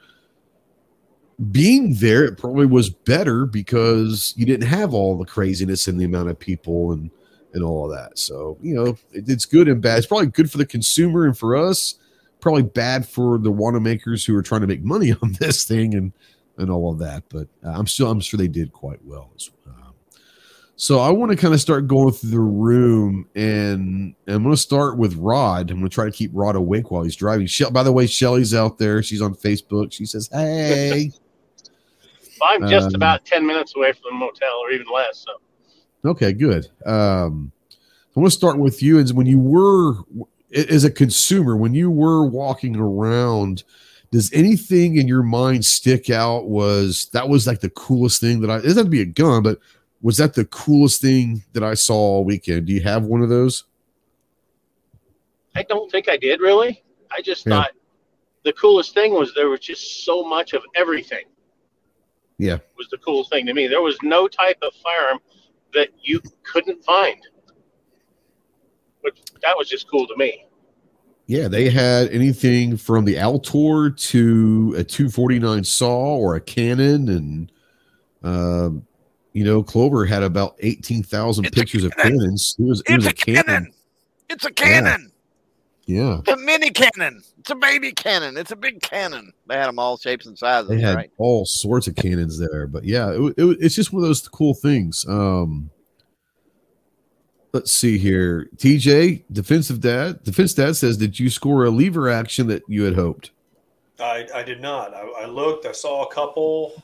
being 1.50 1.94
there, 1.94 2.24
it 2.24 2.36
probably 2.36 2.66
was 2.66 2.90
better 2.90 3.46
because 3.46 4.34
you 4.36 4.44
didn't 4.44 4.68
have 4.68 4.92
all 4.92 5.16
the 5.16 5.24
craziness 5.24 5.88
and 5.88 5.98
the 5.98 6.04
amount 6.04 6.28
of 6.28 6.38
people 6.38 6.92
and 6.92 7.10
and 7.54 7.64
all 7.64 7.90
of 7.90 7.96
that. 7.96 8.18
So 8.18 8.58
you 8.60 8.74
know, 8.74 8.98
it, 9.12 9.28
it's 9.28 9.46
good 9.46 9.66
and 9.66 9.80
bad. 9.80 9.96
It's 9.96 10.06
probably 10.06 10.26
good 10.26 10.50
for 10.50 10.58
the 10.58 10.66
consumer 10.66 11.24
and 11.24 11.36
for 11.36 11.56
us. 11.56 11.94
Probably 12.41 12.62
bad 12.62 13.07
for 13.07 13.39
the 13.39 13.53
Wanenmachers 13.53 14.26
who 14.26 14.37
are 14.37 14.43
trying 14.43 14.61
to 14.61 14.66
make 14.66 14.82
money 14.82 15.12
on 15.22 15.32
this 15.41 15.64
thing 15.64 15.95
and 15.95 16.12
and 16.59 16.70
all 16.70 16.93
of 16.93 16.99
that. 17.01 17.24
But 17.28 17.49
uh, 17.64 17.70
I'm 17.70 17.87
still 17.87 18.11
I'm 18.11 18.20
sure 18.20 18.39
they 18.39 18.49
did 18.49 18.72
quite 18.72 19.05
well 19.05 19.30
as 19.37 19.51
well. 19.51 19.57
So 20.78 20.99
I 21.01 21.11
want 21.11 21.32
to 21.32 21.39
kind 21.39 21.55
of 21.55 21.61
start 21.61 21.87
going 21.87 22.12
through 22.12 22.30
the 22.30 22.39
room, 22.39 23.26
and 23.34 24.14
I'm 24.26 24.43
going 24.43 24.55
to 24.55 24.61
start 24.61 24.99
with 24.99 25.14
Rod. 25.16 25.70
I'm 25.70 25.78
going 25.78 25.89
to 25.89 25.95
try 25.95 26.05
to 26.05 26.11
keep 26.11 26.30
Rod 26.34 26.55
awake 26.55 26.91
while 26.91 27.03
he's 27.03 27.16
driving. 27.16 27.47
She- 27.47 27.68
by 27.70 27.82
the 27.82 27.93
way, 27.93 28.07
Shelly's 28.07 28.53
out 28.53 28.76
there. 28.76 29.03
She's 29.03 29.22
on 29.22 29.34
Facebook. 29.34 29.93
She 29.93 30.05
says, 30.05 30.28
"Hey." 30.30 31.12
I'm 32.43 32.68
just 32.68 32.89
um, 32.89 32.95
about 32.95 33.24
ten 33.24 33.47
minutes 33.47 33.74
away 33.74 33.93
from 33.93 34.03
the 34.11 34.12
motel, 34.12 34.59
or 34.62 34.70
even 34.70 34.87
less. 34.93 35.24
So. 35.26 36.11
Okay, 36.11 36.34
good. 36.34 36.66
Um, 36.84 37.51
I 38.14 38.20
want 38.20 38.30
to 38.30 38.37
start 38.37 38.59
with 38.59 38.82
you. 38.82 38.99
And 38.99 39.11
when 39.12 39.26
you 39.26 39.39
were, 39.39 39.95
as 40.55 40.84
a 40.84 40.90
consumer, 40.90 41.57
when 41.57 41.74
you 41.74 41.90
were 41.90 42.26
walking 42.26 42.76
around, 42.76 43.64
does 44.12 44.32
anything 44.32 44.97
in 44.97 45.09
your 45.09 45.22
mind 45.22 45.64
stick 45.64 46.11
out? 46.11 46.49
Was 46.49 47.09
that 47.12 47.28
was 47.28 47.47
like 47.47 47.61
the 47.61 47.70
coolest 47.70 48.20
thing 48.20 48.40
that 48.40 48.51
I? 48.51 48.57
It 48.57 48.62
doesn't 48.62 48.76
have 48.76 48.86
to 48.86 48.90
be 48.90 49.03
a 49.03 49.07
gun, 49.07 49.42
but 49.42 49.59
was 50.03 50.18
that 50.18 50.34
the 50.34 50.44
coolest 50.47 51.03
thing 51.03 51.42
that 51.53 51.64
I 51.64 51.74
saw 51.74 51.94
all 51.94 52.24
weekend? 52.24 52.66
Do 52.66 52.72
you 52.72 52.82
have 52.82 53.05
one 53.05 53.22
of 53.22 53.28
those? 53.28 53.64
I 55.55 55.62
don't 55.64 55.90
think 55.90 56.09
I 56.09 56.16
did 56.16 56.40
really. 56.40 56.82
I 57.11 57.22
just 57.22 57.47
yeah. 57.47 57.62
thought 57.62 57.70
the 58.44 58.53
coolest 58.53 58.94
thing 58.94 59.12
was 59.12 59.34
there 59.34 59.49
was 59.49 59.61
just 59.61 60.05
so 60.05 60.22
much 60.22 60.53
of 60.53 60.62
everything. 60.74 61.24
Yeah. 62.38 62.59
Was 62.76 62.88
the 62.90 62.99
coolest 62.99 63.30
thing 63.30 63.47
to 63.47 63.55
me. 63.55 63.66
There 63.66 63.82
was 63.82 63.97
no 64.03 64.28
type 64.28 64.59
of 64.62 64.72
firearm 64.74 65.18
that 65.74 65.88
you 66.01 66.20
couldn't 66.42 66.84
find. 66.84 67.18
But 69.14 69.40
that 69.42 69.57
was 69.57 69.68
just 69.68 69.88
cool 69.88 70.07
to 70.07 70.16
me. 70.16 70.44
Yeah, 71.26 71.48
they 71.48 71.70
had 71.70 72.09
anything 72.09 72.76
from 72.76 73.04
the 73.04 73.14
Altor 73.14 73.96
to 74.11 74.74
a 74.76 74.84
249 74.84 75.64
saw 75.64 76.16
or 76.16 76.36
a 76.36 76.40
cannon 76.40 77.09
and 77.09 77.52
um, 78.22 78.86
you 79.32 79.44
know, 79.44 79.62
Clover 79.62 80.07
had 80.07 80.22
about 80.22 80.57
18,000 80.61 81.52
pictures 81.52 81.84
of 81.84 81.94
cannons. 81.96 82.57
It 82.59 82.62
was, 82.62 82.80
it 82.80 82.86
it's 82.86 83.04
was 83.04 83.07
a, 83.07 83.12
cannon. 83.12 83.44
cannon. 83.44 83.72
It's 84.30 84.44
a 84.44 84.50
cannon. 84.50 85.12
Yeah. 85.84 86.20
yeah. 86.26 86.34
a 86.34 86.36
mini 86.38 86.70
cannon. 86.70 87.22
It's 87.38 87.50
a 87.50 87.54
baby 87.54 87.92
cannon. 87.92 88.36
It's 88.36 88.50
a 88.50 88.57
big 88.57 88.80
cannon. 88.80 89.32
They 89.46 89.57
had 89.57 89.68
them 89.68 89.78
all 89.78 89.98
shapes 89.98 90.26
and 90.26 90.38
sizes. 90.38 90.70
They 90.70 90.80
had 90.80 90.96
right? 90.96 91.11
all 91.18 91.44
sorts 91.44 91.86
of 91.86 91.94
cannons 91.94 92.38
there. 92.38 92.66
But 92.66 92.84
yeah, 92.84 93.11
it, 93.12 93.34
it, 93.36 93.59
it's 93.61 93.74
just 93.74 93.92
one 93.92 94.02
of 94.02 94.09
those 94.09 94.26
cool 94.26 94.54
things. 94.54 95.04
Um, 95.07 95.70
let's 97.57 97.72
see 97.72 97.96
here. 97.96 98.50
TJ, 98.57 99.24
defensive 99.32 99.80
dad, 99.80 100.22
defense 100.22 100.52
dad 100.52 100.76
says, 100.76 100.98
Did 100.98 101.18
you 101.18 101.30
score 101.30 101.64
a 101.64 101.70
lever 101.70 102.11
action 102.11 102.48
that 102.48 102.62
you 102.68 102.82
had 102.82 102.94
hoped? 102.94 103.30
I, 103.98 104.28
I 104.34 104.42
did 104.42 104.61
not. 104.61 104.92
I, 104.92 105.22
I 105.22 105.24
looked, 105.24 105.64
I 105.64 105.72
saw 105.72 106.04
a 106.04 106.12
couple, 106.12 106.82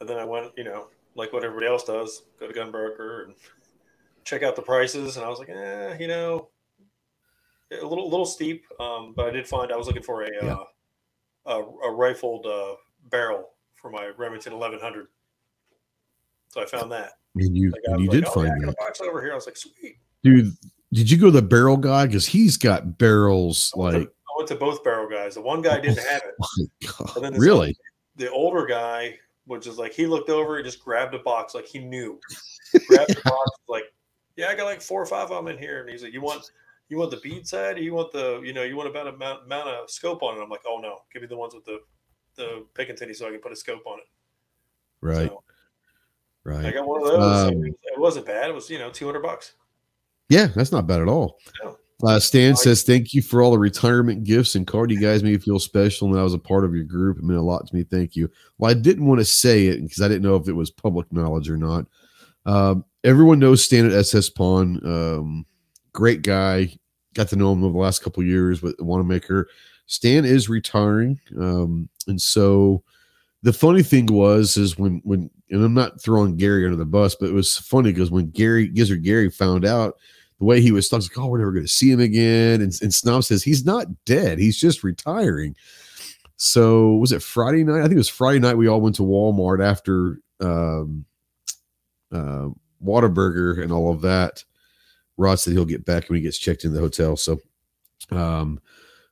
and 0.00 0.08
then 0.08 0.18
I 0.18 0.24
went, 0.24 0.50
you 0.56 0.64
know, 0.64 0.88
like 1.14 1.32
what 1.32 1.44
everybody 1.44 1.68
else 1.68 1.84
does, 1.84 2.22
go 2.40 2.50
to 2.50 2.52
Gunbroker 2.52 3.26
and 3.26 3.34
check 4.24 4.42
out 4.42 4.56
the 4.56 4.62
prices. 4.62 5.16
And 5.16 5.24
I 5.24 5.28
was 5.28 5.38
like, 5.38 5.48
eh, 5.48 5.96
you 6.00 6.08
know, 6.08 6.48
a 7.70 7.86
little 7.86 8.10
little 8.10 8.26
steep. 8.26 8.64
Um, 8.80 9.12
but 9.16 9.26
I 9.26 9.30
did 9.30 9.46
find 9.46 9.70
I 9.70 9.76
was 9.76 9.86
looking 9.86 10.02
for 10.02 10.24
a 10.24 10.30
yeah. 10.42 10.56
uh, 10.56 10.64
a, 11.46 11.88
a, 11.88 11.94
rifled 11.94 12.46
uh, 12.46 12.74
barrel 13.10 13.50
for 13.76 13.90
my 13.90 14.10
Remington 14.16 14.54
1100. 14.54 15.06
So 16.48 16.62
I 16.62 16.66
found 16.66 16.90
that. 16.90 17.12
And 17.40 17.56
you, 17.56 17.72
and 17.84 18.00
you 18.00 18.08
like, 18.08 18.14
did 18.14 18.24
oh, 18.26 18.32
find 18.32 18.52
yeah, 18.60 18.66
that. 18.66 18.76
box 18.78 19.00
over 19.00 19.20
here. 19.22 19.32
I 19.32 19.34
was 19.34 19.46
like, 19.46 19.56
sweet. 19.56 19.96
Dude, 20.22 20.54
did 20.92 21.10
you 21.10 21.18
go 21.18 21.26
to 21.26 21.32
the 21.32 21.42
barrel 21.42 21.76
guy? 21.76 22.06
Because 22.06 22.26
he's 22.26 22.56
got 22.56 22.98
barrels 22.98 23.72
I 23.76 23.80
like. 23.80 23.94
To, 23.94 24.00
I 24.00 24.32
went 24.36 24.48
to 24.48 24.56
both 24.56 24.84
barrel 24.84 25.08
guys. 25.08 25.34
The 25.34 25.40
one 25.40 25.62
guy 25.62 25.80
didn't 25.80 26.00
oh 26.00 26.08
have 26.08 26.22
it. 26.24 26.34
Oh 26.40 27.06
my 27.20 27.30
God. 27.30 27.38
really? 27.38 27.68
Other, 27.68 27.74
the 28.16 28.30
older 28.30 28.66
guy 28.66 29.18
which 29.50 29.66
is 29.66 29.78
like 29.78 29.92
he 29.92 30.06
looked 30.06 30.30
over, 30.30 30.56
he 30.56 30.62
just 30.62 30.80
grabbed 30.80 31.12
a 31.12 31.18
box 31.18 31.56
like 31.56 31.66
he 31.66 31.80
knew. 31.80 32.20
grabbed 32.86 33.10
the 33.10 33.20
box, 33.24 33.50
like, 33.68 33.82
yeah, 34.36 34.46
I 34.46 34.54
got 34.54 34.66
like 34.66 34.80
four 34.80 35.02
or 35.02 35.06
five 35.06 35.32
of 35.32 35.44
them 35.44 35.48
in 35.48 35.58
here. 35.58 35.80
And 35.80 35.90
he's 35.90 36.04
like, 36.04 36.12
You 36.12 36.20
want 36.20 36.48
you 36.88 36.96
want 36.96 37.10
the 37.10 37.16
bead 37.16 37.48
side 37.48 37.76
or 37.76 37.82
you 37.82 37.92
want 37.92 38.12
the 38.12 38.40
you 38.44 38.52
know, 38.52 38.62
you 38.62 38.76
want 38.76 38.88
about 38.88 39.08
a 39.08 39.10
amount, 39.12 39.46
amount 39.46 39.68
of 39.68 39.90
scope 39.90 40.22
on 40.22 40.38
it? 40.38 40.40
I'm 40.40 40.48
like, 40.48 40.62
Oh 40.68 40.78
no, 40.80 40.98
give 41.12 41.22
me 41.22 41.26
the 41.26 41.36
ones 41.36 41.52
with 41.52 41.64
the 41.64 41.80
the 42.36 42.64
pick 42.74 42.90
and 42.90 42.96
Picatinny 42.96 43.16
so 43.16 43.26
I 43.26 43.32
can 43.32 43.40
put 43.40 43.50
a 43.50 43.56
scope 43.56 43.84
on 43.86 43.98
it. 43.98 44.04
Right. 45.00 45.28
So, 45.28 45.42
right. 46.44 46.66
I 46.66 46.70
got 46.72 46.86
one 46.86 47.02
of 47.02 47.08
those. 47.08 47.52
Um, 47.52 47.64
it 47.64 47.98
wasn't 47.98 48.26
bad. 48.26 48.50
It 48.50 48.54
was, 48.54 48.70
you 48.70 48.78
know, 48.78 48.90
200 48.90 49.20
bucks. 49.20 49.52
Yeah, 50.28 50.46
that's 50.46 50.72
not 50.72 50.86
bad 50.86 51.00
at 51.00 51.08
all. 51.08 51.38
Uh, 52.02 52.18
Stan 52.18 52.56
says, 52.56 52.82
"Thank 52.82 53.12
you 53.12 53.20
for 53.20 53.42
all 53.42 53.50
the 53.50 53.58
retirement 53.58 54.24
gifts 54.24 54.54
and 54.54 54.66
card. 54.66 54.90
You 54.90 54.98
guys 54.98 55.22
made 55.22 55.32
me 55.32 55.38
feel 55.38 55.58
special, 55.58 56.08
and 56.08 56.18
I 56.18 56.22
was 56.22 56.34
a 56.34 56.38
part 56.38 56.64
of 56.64 56.74
your 56.74 56.84
group. 56.84 57.18
It 57.18 57.24
meant 57.24 57.38
a 57.38 57.42
lot 57.42 57.66
to 57.66 57.74
me. 57.74 57.82
Thank 57.82 58.16
you." 58.16 58.30
Well, 58.56 58.70
I 58.70 58.74
didn't 58.74 59.06
want 59.06 59.20
to 59.20 59.24
say 59.24 59.66
it 59.66 59.82
because 59.82 60.00
I 60.00 60.08
didn't 60.08 60.22
know 60.22 60.36
if 60.36 60.48
it 60.48 60.54
was 60.54 60.70
public 60.70 61.12
knowledge 61.12 61.50
or 61.50 61.58
not. 61.58 61.86
Um, 62.46 62.84
everyone 63.04 63.38
knows 63.38 63.62
Stan 63.62 63.84
at 63.84 63.92
SS 63.92 64.30
Pawn. 64.30 64.80
Um, 64.84 65.46
great 65.92 66.22
guy. 66.22 66.74
Got 67.14 67.28
to 67.28 67.36
know 67.36 67.52
him 67.52 67.64
over 67.64 67.72
the 67.72 67.78
last 67.78 68.02
couple 68.02 68.22
years 68.22 68.62
with 68.62 68.76
Wanenmacher. 68.78 69.44
Stan 69.86 70.24
is 70.24 70.48
retiring, 70.48 71.18
um, 71.38 71.88
and 72.06 72.20
so 72.20 72.82
the 73.42 73.52
funny 73.52 73.82
thing 73.82 74.06
was 74.06 74.56
is 74.56 74.78
when 74.78 75.00
when 75.04 75.30
and 75.50 75.64
I'm 75.64 75.74
not 75.74 76.00
throwing 76.00 76.36
Gary 76.36 76.64
under 76.64 76.76
the 76.76 76.84
bus, 76.84 77.14
but 77.14 77.28
it 77.28 77.34
was 77.34 77.56
funny 77.56 77.92
because 77.92 78.10
when 78.10 78.30
Gary 78.30 78.68
Gizzard 78.68 79.02
Gary 79.02 79.30
found 79.30 79.64
out 79.64 79.96
the 80.38 80.44
way 80.44 80.60
he 80.60 80.72
was 80.72 80.86
stuck, 80.86 81.02
like, 81.02 81.18
oh, 81.18 81.26
we're 81.26 81.38
never 81.38 81.52
going 81.52 81.64
to 81.64 81.68
see 81.68 81.90
him 81.90 82.00
again. 82.00 82.60
And, 82.60 82.72
and 82.82 82.94
Snob 82.94 83.24
says 83.24 83.42
he's 83.42 83.64
not 83.64 83.86
dead; 84.04 84.38
he's 84.38 84.58
just 84.58 84.84
retiring. 84.84 85.56
So 86.36 86.94
was 86.94 87.12
it 87.12 87.22
Friday 87.22 87.64
night? 87.64 87.80
I 87.80 87.82
think 87.82 87.94
it 87.94 87.98
was 87.98 88.08
Friday 88.08 88.38
night. 88.38 88.56
We 88.56 88.68
all 88.68 88.80
went 88.80 88.96
to 88.96 89.02
Walmart 89.02 89.62
after 89.62 90.20
um, 90.40 91.04
uh, 92.12 92.48
Whataburger 92.82 93.62
and 93.62 93.72
all 93.72 93.92
of 93.92 94.00
that. 94.02 94.44
Rod 95.16 95.38
said 95.38 95.52
he'll 95.52 95.66
get 95.66 95.84
back 95.84 96.08
when 96.08 96.16
he 96.16 96.22
gets 96.22 96.38
checked 96.38 96.64
in 96.64 96.72
the 96.72 96.80
hotel. 96.80 97.16
So, 97.16 97.40
um, 98.10 98.58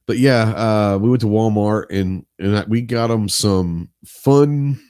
but 0.08 0.16
yeah, 0.18 0.54
uh, 0.56 0.98
we 0.98 1.10
went 1.10 1.20
to 1.20 1.26
Walmart 1.26 1.84
and 1.90 2.24
and 2.38 2.64
we 2.66 2.80
got 2.80 3.08
them 3.08 3.28
some 3.28 3.90
fun 4.06 4.80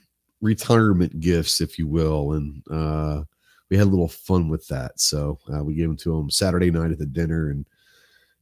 retirement 0.41 1.19
gifts, 1.19 1.61
if 1.61 1.77
you 1.77 1.89
will, 1.89 2.35
and 2.35 2.63
uh, 2.71 3.25
we 3.69 3.77
had 3.77 3.89
a 3.89 3.91
little 3.91 4.09
fun 4.09 4.49
with 4.49 4.65
that. 4.69 4.99
So 5.01 5.41
uh, 5.53 5.65
we 5.65 5.75
gave 5.75 5.89
them 5.89 5.97
to 5.99 6.17
him 6.17 6.31
Saturday 6.31 6.71
night 6.71 6.93
at 6.93 6.99
the 6.99 7.05
dinner 7.07 7.51
and 7.51 7.67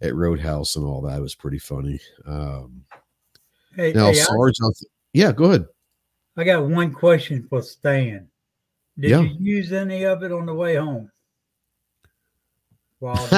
at 0.03 0.15
Roadhouse 0.15 0.77
and 0.77 0.85
all 0.85 1.01
that. 1.01 1.17
It 1.17 1.23
was 1.23 1.35
pretty 1.35 1.59
funny. 1.59 1.99
Um, 2.27 2.85
Hey, 3.75 3.93
now, 3.93 4.07
hey, 4.07 4.15
Sarge, 4.15 4.55
I 4.63 4.69
yeah, 5.13 5.33
go 5.33 5.45
ahead. 5.45 5.67
I 6.39 6.45
got 6.45 6.67
one 6.67 6.93
question 6.93 7.47
for 7.49 7.61
Stan. 7.63 8.27
Did 8.99 9.11
Yeah. 9.11 9.21
you 9.21 9.37
use 9.39 9.73
any 9.73 10.05
of 10.05 10.23
it 10.23 10.33
on 10.33 10.47
the 10.47 10.55
way 10.55 10.77
home? 10.77 11.11
While? 13.01 13.29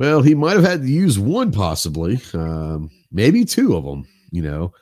Well, 0.00 0.22
he 0.22 0.34
might 0.34 0.54
have 0.54 0.64
had 0.64 0.80
to 0.80 0.88
use 0.88 1.18
one, 1.18 1.52
possibly, 1.52 2.18
um, 2.32 2.90
maybe 3.12 3.44
two 3.44 3.76
of 3.76 3.84
them. 3.84 4.08
You 4.30 4.40
know, 4.40 4.72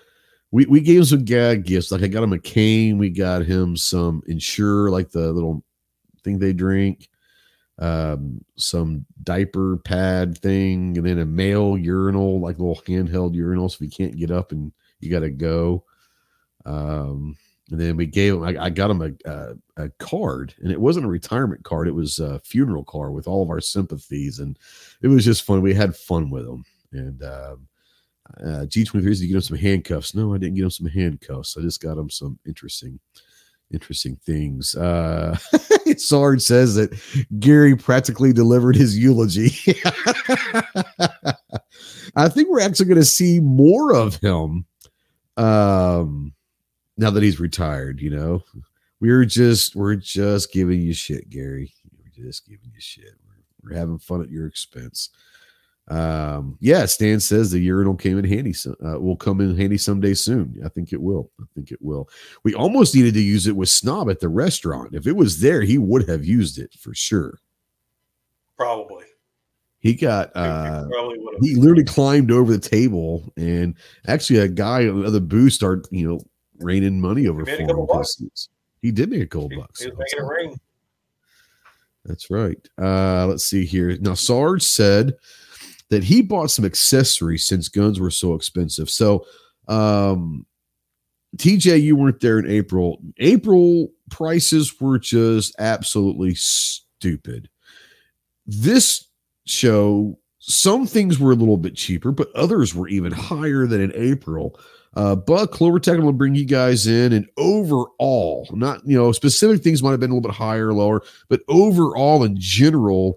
we 0.52 0.64
we 0.66 0.80
gave 0.80 0.98
him 0.98 1.04
some 1.06 1.24
gag 1.24 1.64
gifts. 1.64 1.90
Like 1.90 2.04
I 2.04 2.06
got 2.06 2.22
him 2.22 2.32
a 2.32 2.38
cane. 2.38 2.98
We 2.98 3.10
got 3.10 3.44
him 3.44 3.76
some 3.76 4.22
Ensure, 4.28 4.90
like 4.90 5.10
the 5.10 5.32
little 5.32 5.64
thing 6.22 6.38
they 6.38 6.52
drink. 6.52 7.08
Um, 7.80 8.44
some 8.58 9.06
diaper 9.24 9.78
pad 9.78 10.38
thing, 10.38 10.96
and 10.96 11.04
then 11.04 11.18
a 11.18 11.26
male 11.26 11.76
urinal, 11.76 12.38
like 12.38 12.60
little 12.60 12.80
handheld 12.86 13.34
urinal, 13.34 13.68
so 13.68 13.74
if 13.74 13.80
you 13.80 13.90
can't 13.90 14.16
get 14.16 14.30
up 14.30 14.52
and 14.52 14.70
you 15.00 15.10
got 15.10 15.20
to 15.20 15.30
go. 15.30 15.82
Um, 16.64 17.36
and 17.70 17.80
then 17.80 17.96
we 17.96 18.06
gave 18.06 18.34
him. 18.34 18.42
I, 18.44 18.64
I 18.64 18.70
got 18.70 18.90
him 18.90 19.02
a, 19.02 19.30
a 19.30 19.54
a 19.84 19.88
card, 19.98 20.54
and 20.60 20.72
it 20.72 20.80
wasn't 20.80 21.06
a 21.06 21.10
retirement 21.10 21.64
card; 21.64 21.88
it 21.88 21.94
was 21.94 22.18
a 22.18 22.38
funeral 22.40 22.84
card 22.84 23.12
with 23.12 23.28
all 23.28 23.42
of 23.42 23.50
our 23.50 23.60
sympathies, 23.60 24.38
and 24.38 24.58
it 25.02 25.08
was 25.08 25.24
just 25.24 25.42
fun. 25.44 25.60
We 25.60 25.74
had 25.74 25.96
fun 25.96 26.30
with 26.30 26.46
him. 26.46 26.64
and 26.92 27.22
um, 27.22 27.68
uh, 28.40 28.66
G23 28.66 29.02
did 29.02 29.20
you 29.20 29.28
get 29.28 29.34
him 29.36 29.40
some 29.40 29.56
handcuffs? 29.56 30.14
No, 30.14 30.34
I 30.34 30.38
didn't 30.38 30.56
get 30.56 30.64
him 30.64 30.70
some 30.70 30.86
handcuffs. 30.86 31.56
I 31.56 31.62
just 31.62 31.80
got 31.80 31.98
him 31.98 32.10
some 32.10 32.38
interesting, 32.46 33.00
interesting 33.72 34.16
things. 34.24 34.74
Uh, 34.74 35.36
says 35.96 36.74
that 36.74 36.98
Gary 37.38 37.74
practically 37.76 38.32
delivered 38.32 38.76
his 38.76 38.98
eulogy. 38.98 39.50
I 42.16 42.28
think 42.28 42.48
we're 42.48 42.60
actually 42.60 42.86
going 42.86 42.96
to 42.96 43.04
see 43.04 43.40
more 43.40 43.94
of 43.94 44.16
him 44.16 44.66
um, 45.36 46.34
now 46.98 47.10
that 47.10 47.22
he's 47.22 47.40
retired. 47.40 48.00
You 48.00 48.10
know, 48.10 48.44
we're 49.00 49.24
just 49.24 49.74
we're 49.74 49.94
just 49.96 50.52
giving 50.52 50.82
you 50.82 50.92
shit, 50.92 51.30
Gary. 51.30 51.72
We're 51.98 52.24
just 52.24 52.46
giving 52.46 52.70
you 52.74 52.80
shit. 52.80 53.14
We're, 53.26 53.70
we're 53.70 53.78
having 53.78 53.98
fun 53.98 54.22
at 54.22 54.30
your 54.30 54.46
expense. 54.46 55.10
Um, 55.90 56.58
yeah, 56.60 56.84
Stan 56.84 57.18
says 57.18 57.50
the 57.50 57.60
urinal 57.60 57.94
came 57.94 58.18
in 58.18 58.24
handy. 58.24 58.52
So, 58.52 58.74
uh, 58.84 59.00
will 59.00 59.16
come 59.16 59.40
in 59.40 59.56
handy 59.56 59.78
someday 59.78 60.12
soon. 60.12 60.60
I 60.62 60.68
think 60.68 60.92
it 60.92 61.00
will. 61.00 61.30
I 61.40 61.44
think 61.54 61.72
it 61.72 61.80
will. 61.80 62.10
We 62.44 62.54
almost 62.54 62.94
needed 62.94 63.14
to 63.14 63.22
use 63.22 63.46
it 63.46 63.56
with 63.56 63.70
Snob 63.70 64.10
at 64.10 64.20
the 64.20 64.28
restaurant. 64.28 64.94
If 64.94 65.06
it 65.06 65.16
was 65.16 65.40
there, 65.40 65.62
he 65.62 65.78
would 65.78 66.06
have 66.06 66.26
used 66.26 66.58
it 66.58 66.74
for 66.74 66.94
sure. 66.94 67.38
Probably. 68.58 69.06
He 69.80 69.94
got 69.94 70.30
He 70.34 70.40
uh 70.40 70.74
have. 70.74 70.88
he 71.40 71.54
literally 71.54 71.84
climbed 71.84 72.32
over 72.32 72.52
the 72.52 72.58
table 72.68 73.32
and 73.36 73.74
actually 74.08 74.40
a 74.40 74.48
guy 74.48 74.88
on 74.88 75.00
the 75.00 75.06
other 75.06 75.20
booth 75.20 75.52
started, 75.52 75.86
you 75.90 76.06
know, 76.06 76.20
raining 76.60 77.00
money 77.00 77.26
over 77.26 77.40
He 77.40 77.46
made 77.46 77.54
a 77.54 77.56
for 77.62 77.66
couple 77.68 77.82
him. 77.84 77.88
'cause 78.02 78.48
He 78.82 78.90
did 78.92 79.10
make 79.10 79.22
a 79.22 79.26
couple 79.26 79.48
He, 79.50 79.56
bucks. 79.56 79.82
he 79.82 79.90
was 79.90 79.98
making 79.98 80.18
it 80.24 80.28
rain. 80.28 80.60
That's 82.04 82.30
right. 82.30 82.68
Uh, 82.80 83.26
let's 83.26 83.44
see 83.44 83.64
here. 83.66 83.96
Now, 84.00 84.14
Sarge 84.14 84.62
said 84.62 85.14
that 85.90 86.04
he 86.04 86.22
bought 86.22 86.50
some 86.50 86.64
accessories 86.64 87.46
since 87.46 87.68
guns 87.68 87.98
were 88.00 88.10
so 88.10 88.34
expensive. 88.34 88.88
So, 88.88 89.26
um, 89.66 90.46
TJ, 91.36 91.82
you 91.82 91.96
weren't 91.96 92.20
there 92.20 92.38
in 92.38 92.48
April. 92.50 93.02
April 93.18 93.90
prices 94.10 94.80
were 94.80 94.98
just 94.98 95.54
absolutely 95.58 96.34
stupid. 96.34 97.50
This 98.46 99.06
show, 99.44 100.18
some 100.38 100.86
things 100.86 101.18
were 101.18 101.32
a 101.32 101.36
little 101.36 101.58
bit 101.58 101.74
cheaper, 101.74 102.10
but 102.12 102.32
others 102.34 102.74
were 102.74 102.88
even 102.88 103.12
higher 103.12 103.66
than 103.66 103.80
in 103.82 103.92
April. 103.94 104.58
Uh, 104.98 105.14
but 105.14 105.52
Clover 105.52 105.78
Tech 105.78 106.00
will 106.00 106.12
bring 106.12 106.34
you 106.34 106.44
guys 106.44 106.88
in, 106.88 107.12
and 107.12 107.28
overall, 107.36 108.48
not 108.50 108.84
you 108.84 108.98
know, 108.98 109.12
specific 109.12 109.62
things 109.62 109.80
might 109.80 109.92
have 109.92 110.00
been 110.00 110.10
a 110.10 110.14
little 110.14 110.28
bit 110.28 110.36
higher 110.36 110.70
or 110.70 110.74
lower, 110.74 111.02
but 111.28 111.40
overall, 111.46 112.24
in 112.24 112.34
general, 112.36 113.16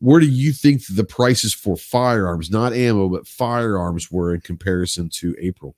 where 0.00 0.20
do 0.20 0.26
you 0.26 0.52
think 0.52 0.82
the 0.90 1.04
prices 1.04 1.54
for 1.54 1.74
firearms, 1.74 2.50
not 2.50 2.74
ammo, 2.74 3.08
but 3.08 3.26
firearms, 3.26 4.12
were 4.12 4.34
in 4.34 4.42
comparison 4.42 5.08
to 5.08 5.34
April? 5.40 5.74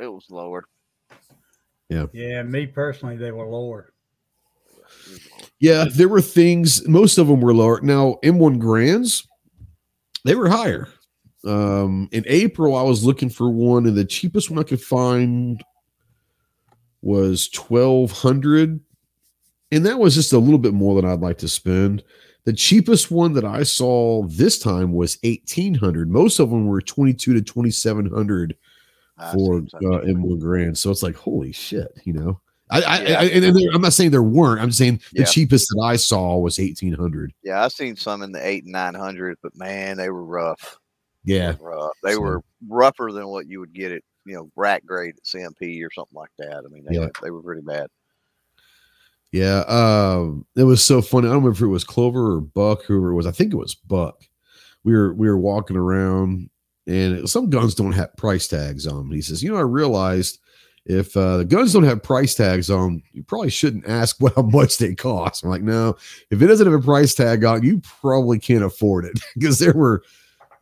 It 0.00 0.08
was 0.08 0.28
lower. 0.28 0.64
yeah, 1.88 2.06
Yeah, 2.12 2.42
me 2.42 2.66
personally, 2.66 3.16
they 3.16 3.30
were 3.30 3.46
lower. 3.46 3.92
Lower. 4.72 4.86
Yeah, 5.60 5.84
there 5.94 6.08
were 6.08 6.20
things. 6.20 6.84
Most 6.88 7.18
of 7.18 7.28
them 7.28 7.40
were 7.40 7.54
lower. 7.54 7.80
Now 7.82 8.16
M1 8.24 8.58
Garands, 8.58 9.28
they 10.24 10.34
were 10.34 10.48
higher. 10.48 10.88
Um, 11.46 12.08
in 12.12 12.24
April, 12.26 12.76
I 12.76 12.82
was 12.82 13.04
looking 13.04 13.28
for 13.28 13.50
one, 13.50 13.86
and 13.86 13.96
the 13.96 14.04
cheapest 14.04 14.50
one 14.50 14.58
I 14.58 14.62
could 14.62 14.80
find 14.80 15.62
was 17.02 17.48
twelve 17.48 18.10
hundred, 18.12 18.80
and 19.70 19.84
that 19.86 19.98
was 19.98 20.14
just 20.14 20.32
a 20.32 20.38
little 20.38 20.58
bit 20.58 20.74
more 20.74 20.94
than 21.00 21.10
I'd 21.10 21.20
like 21.20 21.38
to 21.38 21.48
spend. 21.48 22.02
The 22.44 22.52
cheapest 22.52 23.10
one 23.10 23.32
that 23.34 23.44
I 23.44 23.62
saw 23.62 24.22
this 24.26 24.58
time 24.58 24.92
was 24.92 25.18
eighteen 25.22 25.74
hundred. 25.74 26.10
Most 26.10 26.38
of 26.38 26.50
them 26.50 26.66
were 26.66 26.80
twenty 26.80 27.12
two 27.14 27.34
to 27.34 27.42
twenty 27.42 27.70
seven 27.70 28.10
hundred 28.10 28.56
for 29.32 29.60
seen 29.60 29.68
uh. 29.74 30.00
M1 30.00 30.40
Garand. 30.42 30.76
So 30.76 30.90
it's 30.90 31.02
like, 31.02 31.14
holy 31.14 31.52
shit, 31.52 31.88
you 32.04 32.12
know. 32.12 32.40
I, 32.70 32.82
I, 32.82 33.02
Yeah. 33.02 33.20
I 33.20 33.24
and 33.26 33.44
and 33.44 33.74
I'm 33.74 33.82
not 33.82 33.92
saying 33.92 34.10
there 34.10 34.22
weren't. 34.22 34.60
I'm 34.60 34.72
saying 34.72 35.00
the 35.12 35.20
Yeah. 35.20 35.26
cheapest 35.26 35.68
that 35.68 35.82
I 35.82 35.96
saw 35.96 36.36
was 36.38 36.58
1800. 36.58 37.32
Yeah, 37.42 37.62
I've 37.62 37.72
seen 37.72 37.96
some 37.96 38.22
in 38.22 38.32
the 38.32 38.44
eight 38.46 38.64
and 38.64 38.72
nine 38.72 38.94
hundred, 38.94 39.38
but 39.42 39.54
man, 39.56 39.96
they 39.96 40.08
were 40.10 40.24
rough. 40.24 40.78
Yeah, 41.24 41.56
were 41.58 41.70
rough. 41.70 41.92
They 42.02 42.12
So- 42.14 42.20
were 42.20 42.40
rougher 42.68 43.10
than 43.12 43.26
what 43.28 43.46
you 43.48 43.60
would 43.60 43.72
get 43.72 43.92
at 43.92 44.02
you 44.26 44.34
know 44.34 44.50
rack 44.56 44.84
grade 44.86 45.14
at 45.16 45.24
CMP 45.24 45.82
or 45.84 45.90
something 45.92 46.16
like 46.16 46.30
that. 46.38 46.62
I 46.64 46.68
mean, 46.68 46.84
they, 46.88 46.94
Yeah. 46.94 47.00
were, 47.06 47.12
they 47.22 47.30
were 47.30 47.42
pretty 47.42 47.62
bad. 47.62 47.88
yeah. 49.32 49.60
Um, 49.66 50.46
it 50.56 50.62
was 50.64 50.82
so 50.84 51.02
funny. 51.02 51.26
I 51.26 51.30
don't 51.32 51.42
remember 51.42 51.56
if 51.56 51.62
it 51.62 51.66
was 51.66 51.84
Clover 51.84 52.36
or 52.36 52.40
Buck, 52.40 52.84
whoever 52.84 53.10
it 53.10 53.14
was. 53.14 53.26
I 53.26 53.32
think 53.32 53.52
it 53.52 53.56
was 53.56 53.74
Buck. 53.74 54.22
We 54.84 54.92
were 54.92 55.12
we 55.14 55.28
were 55.28 55.38
walking 55.38 55.76
around, 55.76 56.50
and 56.86 57.28
some 57.28 57.50
guns 57.50 57.74
don't 57.74 57.92
have 57.92 58.16
price 58.16 58.46
tags 58.46 58.86
on. 58.86 58.96
them. 59.08 59.12
He 59.12 59.22
says, 59.22 59.42
you 59.42 59.50
know, 59.50 59.56
I 59.58 59.62
realized 59.62 60.38
if 60.86 61.16
uh, 61.16 61.38
the 61.38 61.44
guns 61.46 61.72
don't 61.72 61.84
have 61.84 62.02
price 62.02 62.34
tags 62.34 62.68
on, 62.68 63.02
you 63.12 63.22
probably 63.22 63.48
shouldn't 63.50 63.88
ask 63.88 64.16
what 64.20 64.34
how 64.36 64.42
much 64.42 64.76
they 64.78 64.94
cost. 64.94 65.42
I'm 65.42 65.50
like, 65.50 65.62
no, 65.62 65.96
if 66.30 66.40
it 66.42 66.46
doesn't 66.46 66.66
have 66.70 66.78
a 66.78 66.84
price 66.84 67.14
tag 67.14 67.44
on, 67.44 67.62
you 67.62 67.80
probably 68.00 68.38
can't 68.38 68.62
afford 68.64 69.04
it 69.06 69.18
because 69.34 69.58
there 69.58 69.72
were. 69.74 70.02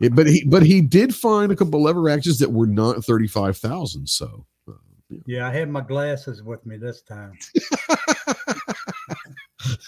It- 0.03 0.15
but 0.15 0.27
he 0.27 0.45
but 0.45 0.63
he 0.65 0.81
did 0.81 1.15
find 1.15 1.53
a 1.53 1.57
couple 1.57 1.83
lever 1.83 2.09
actions 2.11 2.39
that 2.41 2.51
were 2.53 2.67
not 2.67 3.05
thirty 3.05 3.29
five 3.29 3.57
thousand. 3.57 4.09
So 4.09 4.45
uh, 4.69 4.73
Yeah, 5.27 5.47
I 5.49 5.53
had 5.53 5.71
my 5.71 5.81
glasses 5.81 6.43
with 6.43 6.65
me 6.67 6.77
this 6.77 7.03
time. 7.03 7.33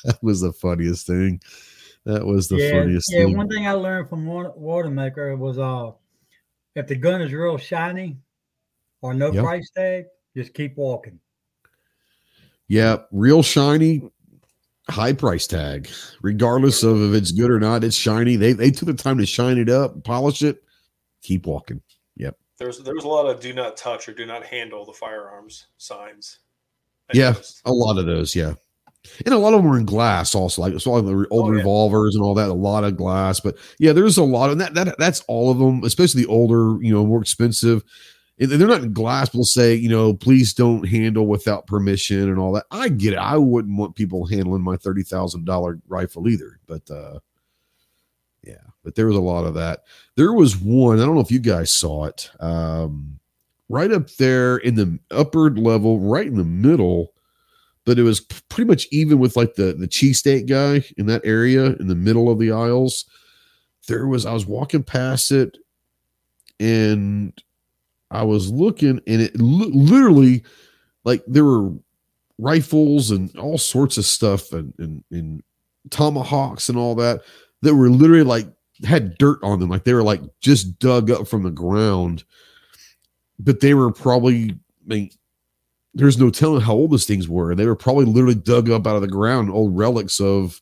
that 0.05 0.19
was 0.23 0.41
the 0.41 0.53
funniest 0.53 1.07
thing. 1.07 1.41
That 2.05 2.25
was 2.25 2.49
the 2.49 2.57
yeah, 2.57 2.71
funniest 2.71 3.11
yeah. 3.13 3.25
thing. 3.25 3.37
One 3.37 3.49
thing 3.49 3.67
I 3.67 3.73
learned 3.73 4.09
from 4.09 4.27
Wanenmacher 4.27 5.37
was 5.39 5.59
uh, 5.59 5.93
if 6.75 6.87
the 6.87 6.97
gun 6.97 7.23
is 7.23 7.33
real 7.33 7.57
shiny 7.57 8.19
or 9.01 9.15
no 9.15 9.33
Yep. 9.33 9.43
price 9.45 9.71
tag, 9.75 10.05
just 10.37 10.53
keep 10.55 10.77
walking. 10.77 11.19
Yeah, 12.69 12.99
real 13.11 13.43
shiny, 13.43 14.03
high 14.89 15.13
price 15.13 15.47
tag. 15.47 15.89
Regardless 16.23 16.83
of 16.83 17.01
if 17.03 17.21
it's 17.21 17.33
good 17.33 17.51
or 17.51 17.61
not, 17.61 17.85
it's 17.85 17.97
shiny. 17.97 18.37
They 18.37 18.53
they 18.53 18.71
took 18.71 18.87
the 18.87 18.95
time 18.95 19.19
to 19.19 19.27
shine 19.27 19.59
it 19.59 19.69
up, 19.71 20.03
polish 20.05 20.43
it. 20.43 20.63
Keep 21.23 21.47
walking. 21.47 21.81
Yep. 22.17 22.37
There's 22.59 22.79
there 22.79 22.95
was 22.95 23.05
a 23.05 23.09
lot 23.09 23.27
of 23.27 23.41
do 23.41 23.53
not 23.53 23.77
touch 23.77 24.09
or 24.09 24.13
do 24.15 24.27
not 24.27 24.45
handle 24.45 24.85
the 24.85 24.93
firearms 24.93 25.67
signs. 25.79 26.39
I 27.13 27.19
Yeah. 27.19 27.31
noticed. 27.31 27.63
A 27.65 27.73
lot 27.73 27.99
of 27.99 28.07
those, 28.07 28.35
yeah. 28.35 28.55
And 29.27 29.35
a 29.35 29.39
lot 29.39 29.53
of 29.53 29.61
them 29.63 29.71
were 29.71 29.79
in 29.79 29.85
glass 29.85 30.35
also, 30.35 30.63
like 30.63 30.81
so 30.81 30.99
the 31.03 31.27
old 31.31 31.49
Oh, 31.49 31.53
yeah. 31.53 31.59
revolvers 31.59 32.15
and 32.15 32.25
all 32.25 32.33
that, 32.35 32.49
a 32.49 32.55
lot 32.55 32.85
of 32.85 32.97
glass. 32.97 33.39
But 33.39 33.57
yeah, 33.79 33.93
there's 33.93 34.17
a 34.17 34.25
lot 34.25 34.49
of 34.51 34.57
that, 34.59 34.73
that 34.75 34.97
that's 34.99 35.21
all 35.29 35.51
of 35.51 35.59
them, 35.59 35.85
especially 35.85 36.23
the 36.23 36.29
older, 36.31 36.83
you 36.83 36.93
know, 36.93 37.05
more 37.05 37.21
expensive. 37.21 37.85
They're 38.37 38.67
not 38.67 38.83
in 38.83 38.93
glass, 38.93 39.31
they'll 39.31 39.45
say, 39.45 39.75
you 39.75 39.89
know, 39.89 40.13
please 40.13 40.53
don't 40.53 40.89
handle 40.89 41.27
without 41.27 41.69
permission 41.69 42.29
and 42.29 42.39
all 42.39 42.53
that. 42.53 42.65
I 42.71 42.89
get 42.89 43.13
it. 43.13 43.19
I 43.19 43.37
wouldn't 43.37 43.79
want 43.79 43.95
people 43.95 44.27
handling 44.27 44.63
my 44.63 44.77
thirty 44.77 45.05
thousand 45.05 45.45
dollar 45.45 45.79
rifle 45.87 46.29
either. 46.29 46.59
But 46.67 46.91
uh 46.91 47.21
yeah, 48.43 48.57
but 48.83 48.97
there 48.97 49.07
was 49.07 49.17
a 49.17 49.21
lot 49.21 49.45
of 49.45 49.55
that. 49.55 49.85
There 50.17 50.33
was 50.33 50.57
one, 50.57 51.01
I 51.01 51.07
don't 51.07 51.15
know 51.15 51.21
if 51.21 51.31
you 51.31 51.39
guys 51.39 51.73
saw 51.73 52.07
it. 52.07 52.31
Um 52.41 53.21
right 53.69 53.93
up 53.93 54.11
there 54.17 54.57
in 54.59 54.75
the 54.75 54.99
upper 55.13 55.51
level, 55.51 56.01
right 56.01 56.27
in 56.27 56.37
the 56.37 56.45
middle, 56.45 57.13
but 57.85 57.99
it 57.99 58.03
was 58.03 58.21
pretty 58.21 58.69
much 58.69 58.89
even 58.91 59.21
with 59.21 59.37
like 59.37 59.55
the 59.55 59.75
the 59.75 59.89
cheesesteak 59.89 60.49
guy 60.49 60.85
in 60.97 61.07
that 61.07 61.23
area 61.25 61.77
in 61.77 61.87
the 61.87 61.95
middle 61.95 62.29
of 62.31 62.41
the 62.41 62.51
aisles. 62.51 63.05
There 63.87 64.09
was 64.09 64.27
I 64.27 64.33
was 64.33 64.47
walking 64.47 64.83
past 64.83 65.31
it, 65.31 65.57
and 66.59 67.33
I 68.11 68.23
was 68.23 68.51
looking 68.51 69.01
and 69.07 69.23
it 69.23 69.39
li- 69.41 69.73
literally 69.73 70.45
like 71.05 71.23
there 71.27 71.45
were 71.45 71.73
rifles 72.39 73.11
and 73.11 73.37
all 73.37 73.59
sorts 73.59 73.97
of 73.97 74.05
stuff 74.05 74.53
and, 74.53 74.75
and, 74.79 75.05
and 75.11 75.43
tomahawks 75.91 76.69
and 76.69 76.79
all 76.79 76.95
that 76.97 77.23
that 77.63 77.75
were 77.75 77.91
literally 77.91 78.25
like 78.25 78.47
had 78.85 79.17
dirt 79.19 79.39
on 79.43 79.61
them. 79.61 79.69
Like 79.69 79.85
they 79.85 79.95
were 79.95 80.03
like 80.03 80.21
just 80.41 80.79
dug 80.79 81.11
up 81.11 81.29
from 81.29 81.43
the 81.43 81.51
ground. 81.51 82.25
But 83.39 83.61
they 83.61 83.75
were 83.75 83.91
probably, 83.91 84.51
I 84.51 84.57
mean, 84.87 85.11
there's 85.93 86.19
no 86.19 86.31
telling 86.31 86.61
how 86.61 86.75
old 86.75 86.93
those 86.93 87.07
things 87.07 87.29
were. 87.29 87.55
They 87.55 87.67
were 87.67 87.77
probably 87.77 88.05
literally 88.05 88.35
dug 88.35 88.71
up 88.71 88.87
out 88.87 88.97
of 88.97 89.03
the 89.03 89.09
ground, 89.09 89.51
old 89.51 89.77
relics 89.77 90.21
of, 90.21 90.61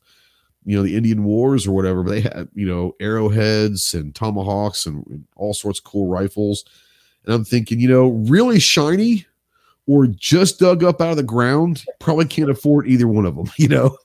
you 0.65 0.75
know, 0.75 0.83
the 0.83 0.95
Indian 0.95 1.23
Wars 1.23 1.67
or 1.67 1.71
whatever. 1.71 2.03
But 2.03 2.11
they 2.11 2.21
had, 2.21 2.49
you 2.53 2.67
know, 2.67 2.95
arrowheads 2.99 3.93
and 3.93 4.13
tomahawks 4.13 4.85
and, 4.85 5.05
and 5.07 5.25
all 5.35 5.53
sorts 5.53 5.79
of 5.79 5.85
cool 5.85 6.07
rifles. 6.07 6.65
And 7.25 7.33
I'm 7.33 7.45
thinking, 7.45 7.79
you 7.79 7.87
know, 7.87 8.09
really 8.27 8.59
shiny 8.59 9.25
or 9.85 10.07
just 10.07 10.59
dug 10.59 10.83
up 10.83 11.01
out 11.01 11.11
of 11.11 11.17
the 11.17 11.23
ground, 11.23 11.83
probably 11.99 12.25
can't 12.25 12.49
afford 12.49 12.87
either 12.87 13.07
one 13.07 13.25
of 13.25 13.35
them. 13.35 13.49
You 13.57 13.67
know. 13.67 13.97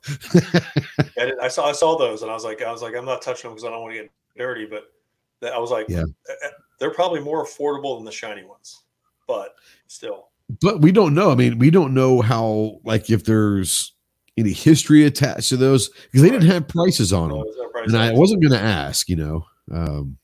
I, 1.17 1.31
I, 1.43 1.47
saw 1.47 1.67
I 1.67 1.71
saw 1.71 1.97
those, 1.97 2.21
and 2.21 2.31
I 2.31 2.33
was 2.33 2.43
like, 2.43 2.61
I 2.61 2.71
was 2.71 2.81
like, 2.81 2.95
I'm 2.95 3.05
not 3.05 3.21
touching 3.21 3.49
them 3.49 3.55
because 3.55 3.65
I 3.65 3.71
don't 3.71 3.81
want 3.81 3.93
to 3.93 4.01
get 4.01 4.11
dirty. 4.37 4.65
But 4.65 4.91
I 5.53 5.57
was 5.57 5.71
like, 5.71 5.87
yeah, 5.89 6.03
eh, 6.29 6.33
eh, 6.43 6.49
they're 6.79 6.93
probably 6.93 7.21
more 7.21 7.45
affordable 7.45 7.97
than 7.97 8.05
the 8.05 8.11
shiny 8.11 8.43
ones, 8.43 8.83
but 9.27 9.55
still. 9.87 10.29
But 10.61 10.81
we 10.81 10.91
don't 10.91 11.13
know. 11.13 11.31
I 11.31 11.35
mean, 11.35 11.59
we 11.59 11.69
don't 11.69 11.93
know 11.93 12.21
how 12.21 12.79
like 12.83 13.09
if 13.09 13.23
there's 13.23 13.93
any 14.37 14.53
history 14.53 15.05
attached 15.05 15.49
to 15.49 15.57
those 15.57 15.89
because 15.89 16.21
they 16.21 16.29
didn't 16.29 16.49
have 16.49 16.67
prices 16.67 17.13
on 17.13 17.29
them, 17.29 17.43
no, 17.43 17.71
and 17.83 17.97
I 17.97 18.13
wasn't 18.13 18.41
going 18.41 18.53
to 18.53 18.65
ask. 18.65 19.07
You 19.07 19.15
know. 19.17 19.45
Um, 19.71 20.17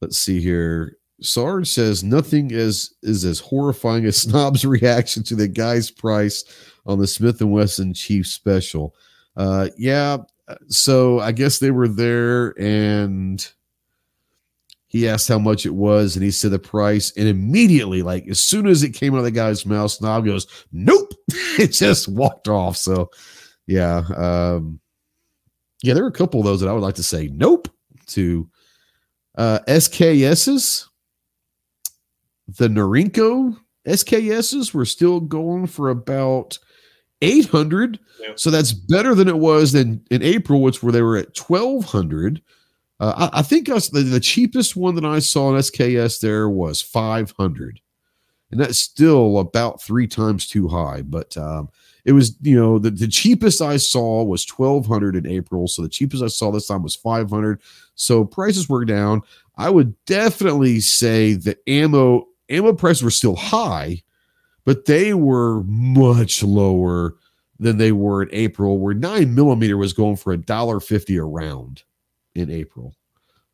let's 0.00 0.18
see 0.18 0.40
here. 0.40 0.96
Sarge 1.20 1.68
says 1.68 2.04
nothing 2.04 2.50
is 2.50 2.94
is 3.02 3.24
as 3.24 3.40
horrifying 3.40 4.04
as 4.04 4.16
Snob's 4.22 4.64
reaction 4.64 5.22
to 5.24 5.34
the 5.34 5.48
guy's 5.48 5.90
price 5.90 6.44
on 6.86 6.98
the 6.98 7.06
Smith 7.06 7.40
and 7.40 7.52
Wesson 7.52 7.94
Chief 7.94 8.26
Special. 8.26 8.94
Uh, 9.36 9.68
yeah, 9.76 10.18
so 10.68 11.20
I 11.20 11.32
guess 11.32 11.58
they 11.58 11.70
were 11.70 11.88
there 11.88 12.54
and 12.60 13.46
he 14.88 15.08
asked 15.08 15.28
how 15.28 15.38
much 15.38 15.66
it 15.66 15.74
was 15.74 16.16
and 16.16 16.24
he 16.24 16.30
said 16.30 16.52
the 16.52 16.58
price 16.58 17.12
and 17.16 17.28
immediately 17.28 18.02
like 18.02 18.26
as 18.28 18.38
soon 18.38 18.66
as 18.66 18.82
it 18.82 18.90
came 18.90 19.14
out 19.14 19.18
of 19.18 19.24
the 19.24 19.30
guy's 19.30 19.66
mouth 19.66 19.90
snob 19.90 20.24
goes 20.24 20.46
nope. 20.72 21.12
It 21.58 21.68
just 21.72 22.06
walked 22.06 22.48
off. 22.48 22.76
So 22.76 23.10
yeah 23.66 24.04
um 24.14 24.78
yeah 25.82 25.94
there 25.94 26.04
are 26.04 26.08
a 26.08 26.12
couple 26.12 26.38
of 26.38 26.46
those 26.46 26.60
that 26.60 26.68
i 26.68 26.72
would 26.72 26.82
like 26.82 26.94
to 26.94 27.02
say 27.02 27.28
nope 27.32 27.68
to. 28.08 28.48
Uh 29.36 29.58
sks's 29.66 30.85
the 32.48 32.68
Norinco 32.68 33.56
SKSs 33.86 34.74
were 34.74 34.84
still 34.84 35.20
going 35.20 35.66
for 35.66 35.90
about 35.90 36.58
800. 37.22 37.98
Yeah. 38.20 38.32
So 38.36 38.50
that's 38.50 38.72
better 38.72 39.14
than 39.14 39.28
it 39.28 39.38
was 39.38 39.74
in, 39.74 40.04
in 40.10 40.22
April, 40.22 40.60
which 40.60 40.82
where 40.82 40.92
they 40.92 41.02
were 41.02 41.16
at 41.16 41.38
1200. 41.38 42.42
Uh, 42.98 43.28
I, 43.32 43.40
I, 43.40 43.42
think 43.42 43.68
us, 43.68 43.88
the, 43.88 44.00
the 44.00 44.20
cheapest 44.20 44.76
one 44.76 44.94
that 44.94 45.04
I 45.04 45.18
saw 45.18 45.50
in 45.50 45.60
SKS 45.60 46.20
there 46.20 46.48
was 46.48 46.80
500. 46.80 47.80
And 48.50 48.60
that's 48.60 48.80
still 48.80 49.38
about 49.38 49.82
three 49.82 50.06
times 50.06 50.46
too 50.46 50.68
high. 50.68 51.02
But 51.02 51.36
um, 51.36 51.68
it 52.04 52.12
was, 52.12 52.36
you 52.40 52.56
know, 52.58 52.78
the, 52.78 52.90
the 52.90 53.08
cheapest 53.08 53.60
I 53.60 53.76
saw 53.76 54.22
was 54.22 54.48
1200 54.48 55.16
in 55.16 55.26
April. 55.26 55.66
So 55.68 55.82
the 55.82 55.88
cheapest 55.88 56.22
I 56.22 56.28
saw 56.28 56.50
this 56.50 56.68
time 56.68 56.82
was 56.82 56.94
500. 56.94 57.60
So 57.96 58.24
prices 58.24 58.68
were 58.68 58.84
down. 58.84 59.22
I 59.56 59.70
would 59.70 59.94
definitely 60.04 60.80
say 60.80 61.34
the 61.34 61.58
ammo 61.66 62.28
ammo 62.48 62.72
prices 62.72 63.02
were 63.02 63.10
still 63.10 63.36
high, 63.36 64.02
but 64.64 64.86
they 64.86 65.14
were 65.14 65.62
much 65.64 66.42
lower 66.42 67.16
than 67.58 67.78
they 67.78 67.92
were 67.92 68.22
in 68.22 68.28
April, 68.32 68.78
where 68.78 68.94
nine 68.94 69.34
millimeter 69.34 69.76
was 69.76 69.92
going 69.92 70.16
for 70.16 70.32
a 70.32 70.36
dollar 70.36 70.80
fifty 70.80 71.16
a 71.16 71.24
round 71.24 71.82
in 72.34 72.50
April. 72.50 72.94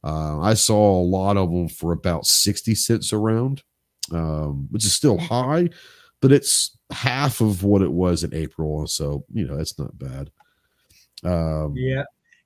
Uh, 0.05 0.41
I 0.41 0.55
saw 0.55 1.01
a 1.01 1.05
lot 1.05 1.37
of 1.37 1.51
them 1.51 1.69
for 1.69 1.93
about 1.93 2.27
60 2.27 2.75
cents 2.75 3.13
a 3.13 3.19
round, 3.19 3.63
um, 4.11 4.67
which 4.71 4.85
is 4.85 4.93
still 4.93 5.17
high, 5.17 5.71
but 6.21 6.33
it's 6.33 6.77
half 6.91 7.41
of 7.41 7.63
what 7.63 7.83
it 7.83 7.93
was 7.93 8.25
in 8.25 8.35
April. 8.35 8.87
So, 8.87 9.25
you 9.33 9.47
know, 9.47 9.57
that's 9.57 9.79
not 9.79 9.97
bad. 9.99 10.31
Um, 11.25 11.75
yeah. 11.77 12.03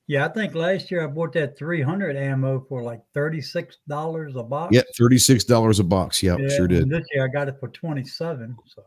Yeah, 0.08 0.24
I 0.24 0.28
think 0.28 0.54
last 0.54 0.90
year 0.90 1.02
I 1.02 1.08
bought 1.08 1.32
that 1.32 1.58
300 1.58 2.16
ammo 2.16 2.64
for 2.68 2.82
like 2.82 3.00
$36 3.14 4.36
a 4.36 4.42
box. 4.44 4.74
Yeah, 4.74 4.82
$36 4.98 5.80
a 5.80 5.82
box. 5.82 6.22
Yep, 6.22 6.38
yeah, 6.38 6.48
sure 6.48 6.68
did. 6.68 6.88
This 6.88 7.04
year 7.12 7.24
I 7.24 7.28
got 7.28 7.48
it 7.48 7.56
for 7.58 7.68
27. 7.68 8.56
So. 8.66 8.84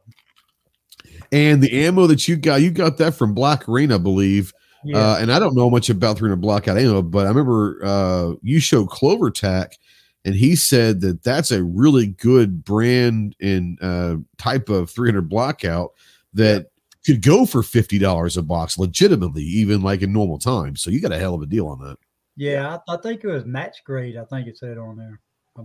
And 1.32 1.62
the 1.62 1.86
ammo 1.86 2.08
that 2.08 2.28
you 2.28 2.38
got, 2.38 2.62
you 2.62 2.72
got 2.72 2.98
that 2.98 3.16
from 3.16 3.34
Black 3.34 3.68
Arena, 3.68 3.96
I 3.96 3.98
believe. 3.98 4.54
Yeah. 4.84 4.98
Uh, 4.98 5.18
and 5.20 5.32
I 5.32 5.40
don't 5.40 5.56
know 5.56 5.70
much 5.70 5.90
about 5.90 6.18
300 6.18 6.38
blackout 6.38 6.78
ammo, 6.78 7.02
but 7.02 7.26
I 7.26 7.30
remember 7.30 7.82
uh, 7.84 8.34
you 8.42 8.62
showed 8.62 8.90
Clover 8.90 9.30
Tack, 9.30 9.78
and 10.24 10.36
he 10.36 10.56
said 10.56 11.02
that 11.02 11.22
that's 11.24 11.52
a 11.52 11.64
really 11.64 12.08
good 12.08 12.64
brand 12.64 13.36
and 13.42 13.78
uh, 13.82 14.18
type 14.38 14.70
of 14.70 14.90
300 14.90 15.28
blackout 15.28 15.92
that 16.34 16.68
could 17.06 17.22
go 17.22 17.46
for 17.46 17.64
fifty 17.64 17.98
dollars 17.98 18.38
a 18.38 18.42
box 18.42 18.78
legitimately, 18.78 19.44
even 19.44 19.82
like 19.82 20.02
in 20.02 20.14
normal 20.14 20.40
times. 20.40 20.82
So 20.82 20.92
you 20.92 21.02
got 21.02 21.12
a 21.12 21.20
hell 21.20 21.34
of 21.34 21.42
a 21.42 21.46
deal 21.46 21.68
on 21.68 21.80
that. 21.80 21.98
Yeah, 22.36 22.78
I, 22.88 22.94
I 22.94 22.98
think 22.98 23.24
it 23.24 23.28
was 23.28 23.46
match 23.46 23.78
grade. 23.86 24.18
I 24.18 24.26
think 24.26 24.48
it 24.48 24.58
said 24.58 24.78
on 24.78 24.98
there. 24.98 25.20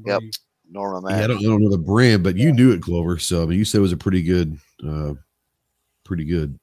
Yep, 0.07 0.23
Norma 0.71 1.03
match. 1.03 1.19
Yeah, 1.19 1.25
I 1.25 1.27
don't, 1.29 1.39
I 1.39 1.43
don't 1.43 1.63
know 1.63 1.71
the 1.71 1.79
brand, 1.79 2.23
but 2.25 2.37
you 2.37 2.53
knew 2.53 2.73
it, 2.73 2.83
Clover. 2.83 3.19
So 3.19 3.43
I 3.43 3.47
mean, 3.47 3.59
you 3.59 3.65
said 3.65 3.79
it 3.79 3.83
was 3.83 3.93
a 3.93 3.97
pretty 3.97 4.23
good, 4.23 4.59
uh, 4.87 5.15
pretty 6.05 6.25
good. 6.25 6.59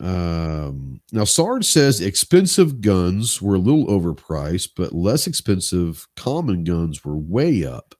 Um, 0.00 1.00
now 1.12 1.24
Sarge 1.24 1.64
says 1.64 2.00
expensive 2.00 2.80
guns 2.80 3.40
were 3.40 3.54
a 3.54 3.58
little 3.58 3.86
overpriced, 3.86 4.70
but 4.76 4.92
less 4.92 5.26
expensive 5.26 6.08
common 6.16 6.64
guns 6.64 7.04
were 7.04 7.16
way 7.16 7.64
up. 7.64 7.94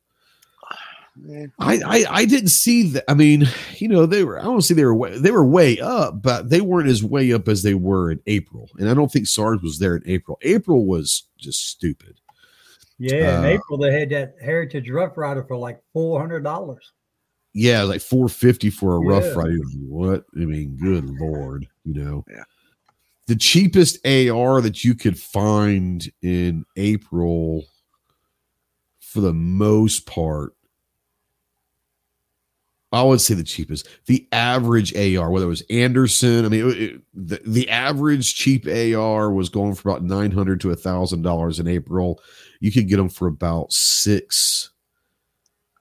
I, 1.60 1.80
I, 1.86 2.04
I 2.10 2.24
didn't 2.24 2.48
see 2.48 2.88
that. 2.90 3.04
I 3.08 3.14
mean, 3.14 3.48
you 3.76 3.88
know, 3.88 4.06
they 4.06 4.24
were. 4.24 4.38
I 4.38 4.44
don't 4.44 4.62
see 4.62 4.74
they 4.74 4.84
were 4.84 4.94
way, 4.94 5.16
they 5.16 5.30
were 5.30 5.44
way 5.44 5.78
up, 5.80 6.22
but 6.22 6.50
they 6.50 6.60
weren't 6.60 6.88
as 6.88 7.04
way 7.04 7.32
up 7.32 7.48
as 7.48 7.62
they 7.62 7.74
were 7.74 8.10
in 8.10 8.20
April. 8.26 8.68
And 8.78 8.88
I 8.88 8.94
don't 8.94 9.12
think 9.12 9.26
Sarge 9.26 9.62
was 9.62 9.78
there 9.78 9.96
in 9.96 10.02
April. 10.06 10.38
April 10.42 10.86
was 10.86 11.24
just 11.38 11.68
stupid. 11.68 12.20
Yeah, 12.98 13.38
in 13.38 13.44
uh, 13.44 13.48
April 13.48 13.78
they 13.78 13.92
had 13.92 14.10
that 14.10 14.36
Heritage 14.40 14.88
Rough 14.88 15.16
Rider 15.16 15.44
for 15.44 15.56
like 15.56 15.80
four 15.92 16.20
hundred 16.20 16.44
dollars. 16.44 16.92
Yeah, 17.52 17.82
like 17.82 18.00
four 18.00 18.28
fifty 18.28 18.70
for 18.70 18.96
a 18.96 19.02
yeah. 19.02 19.10
Rough 19.10 19.36
Rider. 19.36 19.58
What 19.88 20.24
I 20.36 20.40
mean, 20.40 20.76
good 20.76 21.08
lord, 21.20 21.66
you 21.84 21.94
know. 21.94 22.24
Yeah. 22.30 22.44
The 23.26 23.36
cheapest 23.36 24.06
AR 24.06 24.60
that 24.60 24.84
you 24.84 24.94
could 24.94 25.18
find 25.18 26.04
in 26.20 26.64
April, 26.76 27.64
for 29.00 29.20
the 29.20 29.32
most 29.32 30.06
part, 30.06 30.54
I 32.94 33.02
would 33.02 33.20
say 33.20 33.34
the 33.34 33.42
cheapest. 33.42 33.88
The 34.06 34.26
average 34.30 34.94
AR, 34.94 35.28
whether 35.28 35.46
it 35.46 35.48
was 35.48 35.64
Anderson, 35.68 36.44
I 36.44 36.48
mean, 36.48 36.70
it, 36.70 36.80
it, 36.80 37.00
the, 37.12 37.40
the 37.44 37.68
average 37.68 38.36
cheap 38.36 38.68
AR 38.68 39.32
was 39.32 39.48
going 39.48 39.74
for 39.74 39.88
about 39.88 40.04
nine 40.04 40.30
hundred 40.30 40.60
to 40.60 40.70
a 40.70 40.76
thousand 40.76 41.22
dollars 41.22 41.58
in 41.58 41.66
April. 41.66 42.20
You 42.60 42.70
could 42.70 42.88
get 42.88 42.98
them 42.98 43.08
for 43.08 43.26
about 43.26 43.72
six 43.72 44.70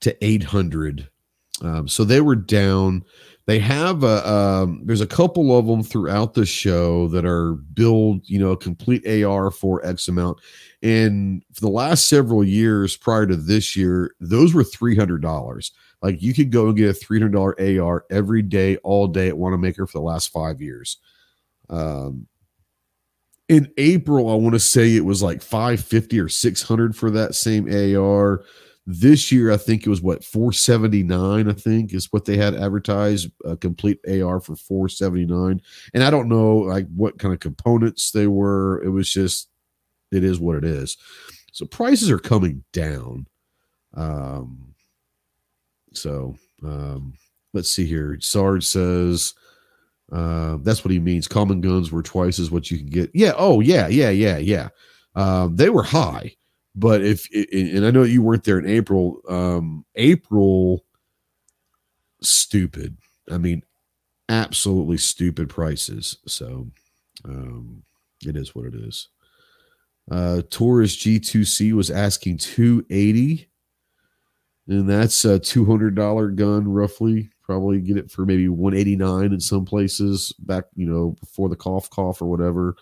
to 0.01 0.25
eight 0.25 0.43
hundred. 0.43 1.07
Um, 1.61 1.87
so 1.87 2.03
they 2.03 2.19
were 2.19 2.35
down. 2.35 3.03
They 3.45 3.59
have 3.59 4.03
a 4.03 4.27
um, 4.27 4.81
there's 4.83 5.01
a 5.01 5.07
couple 5.07 5.55
of 5.55 5.67
them 5.67 5.83
throughout 5.83 6.33
the 6.33 6.47
show 6.47 7.09
that 7.09 7.25
are 7.25 7.53
build 7.53 8.27
you 8.27 8.39
know 8.39 8.51
a 8.51 8.57
complete 8.57 9.05
AR 9.05 9.51
for 9.51 9.85
X 9.85 10.07
amount, 10.07 10.39
and 10.81 11.43
for 11.53 11.61
the 11.61 11.69
last 11.69 12.09
several 12.09 12.43
years 12.43 12.97
prior 12.97 13.27
to 13.27 13.35
this 13.35 13.75
year, 13.75 14.15
those 14.19 14.55
were 14.55 14.63
three 14.63 14.95
hundred 14.95 15.21
dollars. 15.21 15.73
Like 16.03 16.21
you 16.21 16.33
could 16.33 16.51
go 16.51 16.67
and 16.67 16.75
get 16.75 16.89
a 16.89 16.93
three 16.93 17.17
hundred 17.17 17.31
dollar 17.31 17.55
AR 17.81 18.05
every 18.11 18.41
day, 18.41 18.75
all 18.77 19.07
day 19.07 19.29
at 19.29 19.35
Wanenmacher 19.35 19.89
for 19.89 19.97
the 19.97 20.01
last 20.01 20.31
five 20.31 20.61
years. 20.61 20.97
Um, 21.69 22.27
in 23.47 23.71
April, 23.77 24.29
I 24.29 24.35
want 24.35 24.53
to 24.53 24.59
say 24.59 24.95
it 24.95 25.05
was 25.05 25.23
like 25.23 25.41
five 25.41 25.83
fifty 25.83 26.19
or 26.19 26.27
six 26.27 26.61
hundred 26.61 26.95
for 26.95 27.09
that 27.11 27.35
same 27.35 27.67
AR. 27.73 28.43
This 28.85 29.31
year, 29.31 29.49
I 29.49 29.55
think 29.55 29.85
it 29.85 29.89
was 29.89 30.01
what 30.01 30.25
four 30.25 30.51
seventy 30.51 31.03
nine. 31.03 31.49
I 31.49 31.53
think 31.53 31.93
is 31.93 32.11
what 32.11 32.25
they 32.25 32.35
had 32.35 32.53
advertised 32.53 33.29
a 33.45 33.55
complete 33.55 33.99
AR 34.05 34.41
for 34.41 34.57
four 34.57 34.89
seventy 34.89 35.25
nine. 35.25 35.61
And 35.93 36.03
I 36.03 36.09
don't 36.09 36.27
know 36.27 36.57
like 36.57 36.87
what 36.93 37.17
kind 37.17 37.33
of 37.33 37.39
components 37.39 38.11
they 38.11 38.27
were. 38.27 38.83
It 38.83 38.89
was 38.89 39.09
just 39.09 39.47
it 40.11 40.25
is 40.25 40.37
what 40.37 40.57
it 40.57 40.65
is. 40.65 40.97
So 41.53 41.65
prices 41.65 42.11
are 42.11 42.19
coming 42.19 42.65
down. 42.73 43.27
Um, 43.93 44.72
so 45.93 46.35
um, 46.63 47.13
let's 47.53 47.69
see 47.71 47.85
here. 47.85 48.17
Sarge 48.19 48.65
says 48.65 49.33
uh, 50.11 50.57
that's 50.61 50.83
what 50.83 50.91
he 50.91 50.99
means. 50.99 51.27
Common 51.27 51.61
guns 51.61 51.91
were 51.91 52.03
twice 52.03 52.39
as 52.39 52.51
what 52.51 52.69
you 52.69 52.77
can 52.77 52.87
get. 52.87 53.11
Yeah. 53.13 53.33
Oh, 53.37 53.59
yeah, 53.61 53.87
yeah, 53.87 54.09
yeah, 54.09 54.37
yeah. 54.37 54.69
Um, 55.15 55.55
they 55.55 55.69
were 55.69 55.83
high, 55.83 56.35
But 56.75 57.03
if 57.03 57.27
and 57.51 57.85
I 57.85 57.91
know 57.91 58.03
you 58.03 58.21
weren't 58.21 58.43
there 58.43 58.59
in 58.59 58.67
April. 58.67 59.21
Um, 59.29 59.85
April, 59.95 60.83
stupid. 62.21 62.97
I 63.31 63.37
mean, 63.37 63.63
absolutely 64.29 64.97
stupid 64.97 65.49
prices. 65.49 66.17
So, 66.27 66.69
um, 67.25 67.83
it 68.25 68.35
is 68.35 68.55
what 68.55 68.65
it 68.65 68.75
is. 68.75 69.09
Uh, 70.11 70.41
Taurus 70.49 70.95
G2C 70.97 71.73
was 71.73 71.89
asking 71.89 72.37
280 72.37 73.47
and 74.67 74.89
that's 74.89 75.25
a 75.25 75.39
$200 75.39 76.35
gun 76.35 76.67
roughly. 76.67 77.29
Probably 77.43 77.81
get 77.81 77.97
it 77.97 78.09
for 78.09 78.25
maybe 78.25 78.47
189 78.47 79.33
in 79.33 79.39
some 79.39 79.65
places 79.65 80.33
back 80.39 80.63
you 80.75 80.85
know 80.85 81.15
before 81.19 81.49
the 81.49 81.55
cough 81.55 81.89
cough 81.89 82.21
or 82.21 82.25
whatever. 82.25 82.75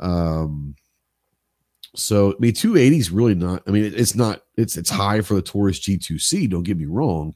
Um 0.00 0.74
so 1.96 2.32
i 2.32 2.34
mean 2.40 2.52
280 2.52 2.98
is 2.98 3.12
really 3.12 3.36
not 3.36 3.62
i 3.68 3.70
mean 3.70 3.84
it's 3.84 4.16
not 4.16 4.42
it's 4.56 4.76
it's 4.76 4.90
high 4.90 5.20
for 5.20 5.34
the 5.34 5.42
taurus 5.42 5.78
g2c 5.78 6.50
don't 6.50 6.64
get 6.64 6.76
me 6.76 6.86
wrong 6.86 7.32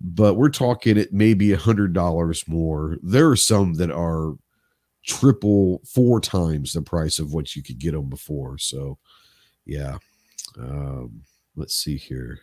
but 0.00 0.34
we're 0.34 0.48
talking 0.48 0.96
it 0.96 1.12
maybe 1.12 1.52
a 1.52 1.58
hundred 1.58 1.92
dollars 1.92 2.48
more. 2.48 2.96
There 3.02 3.28
are 3.28 3.36
some 3.36 3.74
that 3.74 3.90
are 3.90 4.34
triple 5.04 5.82
four 5.86 6.20
times 6.20 6.72
the 6.72 6.82
price 6.82 7.18
of 7.18 7.32
what 7.32 7.54
you 7.54 7.62
could 7.62 7.78
get 7.78 7.92
them 7.92 8.08
before 8.08 8.58
so 8.58 8.98
yeah. 9.66 9.98
Um 10.58 11.22
let's 11.56 11.74
see 11.74 11.96
here 11.96 12.40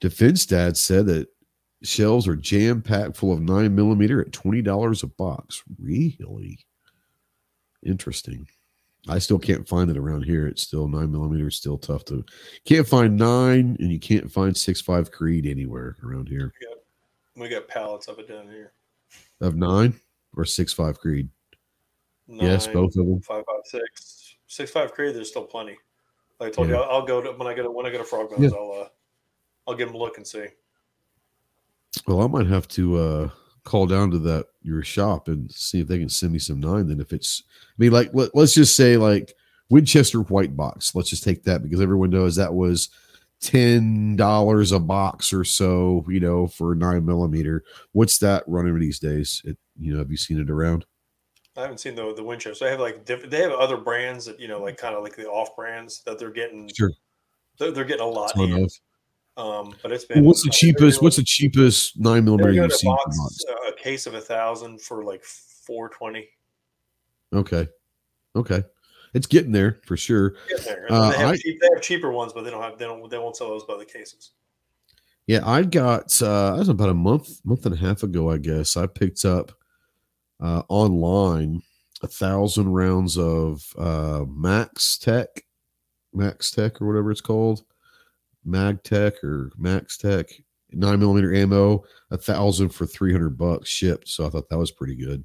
defense 0.00 0.46
dad 0.46 0.76
said 0.76 1.06
that 1.06 1.28
shells 1.82 2.26
are 2.26 2.36
jam 2.36 2.82
packed 2.82 3.16
full 3.16 3.32
of 3.32 3.40
nine 3.40 3.74
millimeter 3.74 4.20
at 4.20 4.32
twenty 4.32 4.62
dollars 4.62 5.02
a 5.02 5.06
box. 5.06 5.62
Really 5.80 6.58
interesting. 7.84 8.46
I 9.08 9.18
still 9.18 9.38
can't 9.38 9.66
find 9.66 9.90
it 9.90 9.96
around 9.96 10.24
here. 10.24 10.46
It's 10.46 10.62
still 10.62 10.88
nine 10.88 11.10
millimeter. 11.10 11.50
Still 11.50 11.78
tough 11.78 12.04
to 12.06 12.24
can't 12.64 12.86
find 12.86 13.16
nine, 13.16 13.76
and 13.80 13.90
you 13.92 13.98
can't 13.98 14.30
find 14.30 14.56
six 14.56 14.80
five 14.80 15.10
Creed 15.10 15.46
anywhere 15.46 15.96
around 16.04 16.28
here. 16.28 16.52
We 16.60 16.66
got, 16.66 17.42
we 17.42 17.48
got 17.48 17.68
pallets 17.68 18.08
of 18.08 18.18
it 18.18 18.28
down 18.28 18.48
here. 18.48 18.72
Of 19.40 19.56
nine 19.56 19.94
or 20.36 20.44
six 20.44 20.72
five 20.72 20.98
Creed. 20.98 21.28
Nine, 22.26 22.46
yes, 22.46 22.66
both 22.66 22.96
of 22.96 23.06
them. 23.06 23.20
Five 23.22 23.44
five 23.46 23.62
six 23.64 24.36
six 24.46 24.70
five 24.70 24.92
Creed. 24.92 25.14
There's 25.14 25.28
still 25.30 25.44
plenty. 25.44 25.78
Like 26.40 26.48
I 26.48 26.52
told 26.52 26.68
Yeah. 26.68 26.76
you, 26.76 26.82
I'll, 26.82 26.90
I'll 26.90 27.06
go 27.06 27.22
to 27.22 27.30
when 27.32 27.48
I 27.48 27.54
go 27.54 27.62
to 27.62 27.70
when 27.70 27.86
I 27.86 27.90
go 27.90 27.98
to 27.98 28.04
Frogman's. 28.04 28.52
Yeah. 28.52 28.58
I'll 28.58 28.82
uh, 28.82 28.88
I'll 29.68 29.76
give 29.76 29.88
them 29.88 29.96
a 29.96 29.98
look 29.98 30.16
and 30.16 30.26
see. 30.26 30.46
Well, 32.06 32.22
I 32.22 32.26
might 32.26 32.46
have 32.46 32.66
to 32.68 32.96
uh 32.96 33.30
call 33.64 33.86
down 33.86 34.10
to 34.10 34.18
that 34.18 34.46
your 34.62 34.82
shop 34.82 35.28
and 35.28 35.52
see 35.52 35.80
if 35.80 35.86
they 35.86 35.98
can 35.98 36.08
send 36.08 36.32
me 36.32 36.38
some 36.38 36.58
nine. 36.58 36.88
Then 36.88 37.00
if 37.00 37.12
it's, 37.12 37.42
I 37.46 37.74
mean, 37.76 37.92
like 37.92 38.08
let, 38.14 38.34
let's 38.34 38.54
just 38.54 38.74
say 38.74 38.96
like 38.96 39.34
Winchester 39.68 40.20
white 40.20 40.56
box. 40.56 40.94
Let's 40.94 41.10
just 41.10 41.22
take 41.22 41.44
that 41.44 41.62
because 41.62 41.82
everyone 41.82 42.08
knows 42.08 42.36
that 42.36 42.54
was 42.54 42.88
ten 43.40 44.16
dollars 44.16 44.72
a 44.72 44.80
box 44.80 45.34
or 45.34 45.44
so. 45.44 46.04
You 46.08 46.20
know, 46.20 46.46
for 46.46 46.74
nine 46.74 47.04
millimeter. 47.04 47.62
What's 47.92 48.18
that 48.18 48.44
running 48.46 48.78
these 48.78 48.98
days? 48.98 49.42
It, 49.44 49.58
you 49.78 49.92
know, 49.92 49.98
have 49.98 50.10
you 50.10 50.16
seen 50.16 50.40
it 50.40 50.50
around? 50.50 50.86
I 51.58 51.62
haven't 51.62 51.78
seen 51.78 51.94
the 51.94 52.14
the 52.14 52.24
Winchester. 52.24 52.64
They 52.64 52.70
have 52.70 52.80
like 52.80 53.04
different. 53.04 53.30
They 53.30 53.42
have 53.42 53.52
other 53.52 53.76
brands 53.76 54.24
that 54.24 54.40
you 54.40 54.48
know, 54.48 54.62
like 54.62 54.78
kind 54.78 54.94
of 54.94 55.02
like 55.02 55.16
the 55.16 55.26
off 55.26 55.54
brands 55.54 56.02
that 56.06 56.18
they're 56.18 56.30
getting. 56.30 56.70
Sure. 56.74 56.92
They're, 57.58 57.72
they're 57.72 57.84
getting 57.84 58.06
a 58.06 58.08
lot. 58.08 58.32
Ton 58.34 58.52
in. 58.52 58.64
of. 58.64 58.72
Um, 59.38 59.74
but 59.82 59.92
it's 59.92 60.04
Well, 60.08 60.16
been. 60.16 60.24
what's 60.24 60.42
the 60.42 60.50
cheapest? 60.50 61.00
What's 61.00 61.16
the 61.16 61.22
cheapest 61.22 61.98
nine 61.98 62.24
millimeter 62.24 62.52
you've 62.52 62.72
seen? 62.72 62.90
box, 62.90 63.16
box? 63.16 63.44
uh, 63.48 63.68
a 63.68 63.72
case 63.72 64.06
of 64.06 64.14
a 64.14 64.20
thousand 64.20 64.80
for 64.82 65.04
like 65.04 65.22
four 65.24 65.88
twenty. 65.88 66.28
Okay, 67.32 67.68
okay, 68.34 68.64
it's 69.14 69.26
getting 69.26 69.52
there 69.52 69.80
for 69.86 69.96
sure. 69.96 70.34
There. 70.64 70.86
Uh, 70.90 71.10
they, 71.12 71.16
have 71.18 71.28
I- 71.30 71.36
cheap, 71.36 71.60
they 71.60 71.68
have 71.72 71.82
cheaper 71.82 72.10
ones, 72.10 72.32
but 72.32 72.42
they 72.42 72.50
don't 72.50 72.62
have. 72.62 72.78
They 72.78 72.84
don't. 72.84 73.08
They 73.08 73.18
won't 73.18 73.36
sell 73.36 73.48
those 73.48 73.64
by 73.64 73.76
the 73.78 73.84
cases. 73.84 74.32
Yeah, 75.28 75.46
I 75.46 75.62
got 75.62 76.20
uh 76.22 76.52
that 76.52 76.58
was 76.58 76.68
about 76.70 76.88
a 76.88 76.94
month, 76.94 77.28
month 77.44 77.64
and 77.66 77.74
a 77.74 77.78
half 77.78 78.02
ago, 78.02 78.30
I 78.30 78.38
guess. 78.38 78.76
I 78.76 78.86
picked 78.86 79.24
up 79.24 79.52
uh 80.40 80.62
online 80.68 81.62
a 82.02 82.06
thousand 82.08 82.72
rounds 82.72 83.18
of 83.18 83.62
uh 83.76 84.24
Max 84.26 84.96
Tech, 84.98 85.44
Max 86.14 86.50
Tech 86.50 86.80
or 86.80 86.86
whatever 86.88 87.10
it's 87.10 87.20
called, 87.20 87.62
Mag 88.48 88.82
Tech 88.82 89.22
or 89.22 89.52
Max 89.58 89.96
Tech, 89.96 90.26
nine 90.72 90.98
millimeter 90.98 91.34
ammo, 91.34 91.84
a 92.10 92.16
thousand 92.18 92.70
for 92.70 92.86
three 92.86 93.12
hundred 93.12 93.38
bucks 93.38 93.68
shipped. 93.68 94.08
So 94.08 94.26
I 94.26 94.30
thought 94.30 94.48
that 94.48 94.58
was 94.58 94.70
pretty 94.70 94.96
good. 94.96 95.24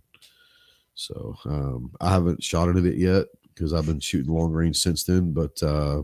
So 0.95 1.35
um 1.45 1.91
I 2.01 2.09
haven't 2.11 2.43
shot 2.43 2.69
any 2.69 2.79
of 2.79 2.85
it 2.85 2.97
yet 2.97 3.25
because 3.53 3.73
I've 3.73 3.85
been 3.85 3.99
shooting 3.99 4.33
long 4.33 4.51
range 4.51 4.77
since 4.77 5.03
then, 5.03 5.33
but 5.33 5.61
uh 5.63 6.03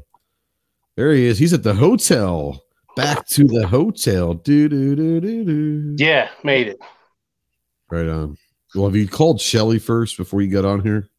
there 0.95 1.13
he 1.13 1.25
is. 1.25 1.37
He's 1.37 1.53
at 1.53 1.63
the 1.63 1.73
hotel 1.73 2.63
back 2.95 3.25
to 3.27 3.43
the 3.45 3.67
hotel. 3.67 4.33
Do 4.33 4.67
do 4.67 4.95
do 4.95 5.21
do 5.21 5.45
do. 5.45 5.95
Yeah, 5.97 6.29
made 6.43 6.67
it. 6.67 6.79
Right 7.89 8.07
on. 8.07 8.37
Well, 8.75 8.85
have 8.85 8.95
you 8.95 9.07
called 9.07 9.41
Shelly 9.41 9.79
first 9.79 10.17
before 10.17 10.41
you 10.41 10.51
got 10.51 10.65
on 10.65 10.81
here? 10.81 11.09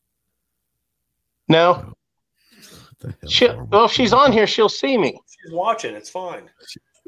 No, 1.49 1.73
What 1.73 1.95
the 3.01 3.09
hell 3.21 3.31
she, 3.31 3.49
well, 3.71 3.85
if 3.87 3.93
she's 3.93 4.13
on 4.13 4.31
here, 4.31 4.47
she'll 4.47 4.69
see 4.69 4.97
me. 4.97 5.19
She's 5.43 5.53
watching. 5.53 5.95
It's 5.95 6.11
fine. 6.11 6.49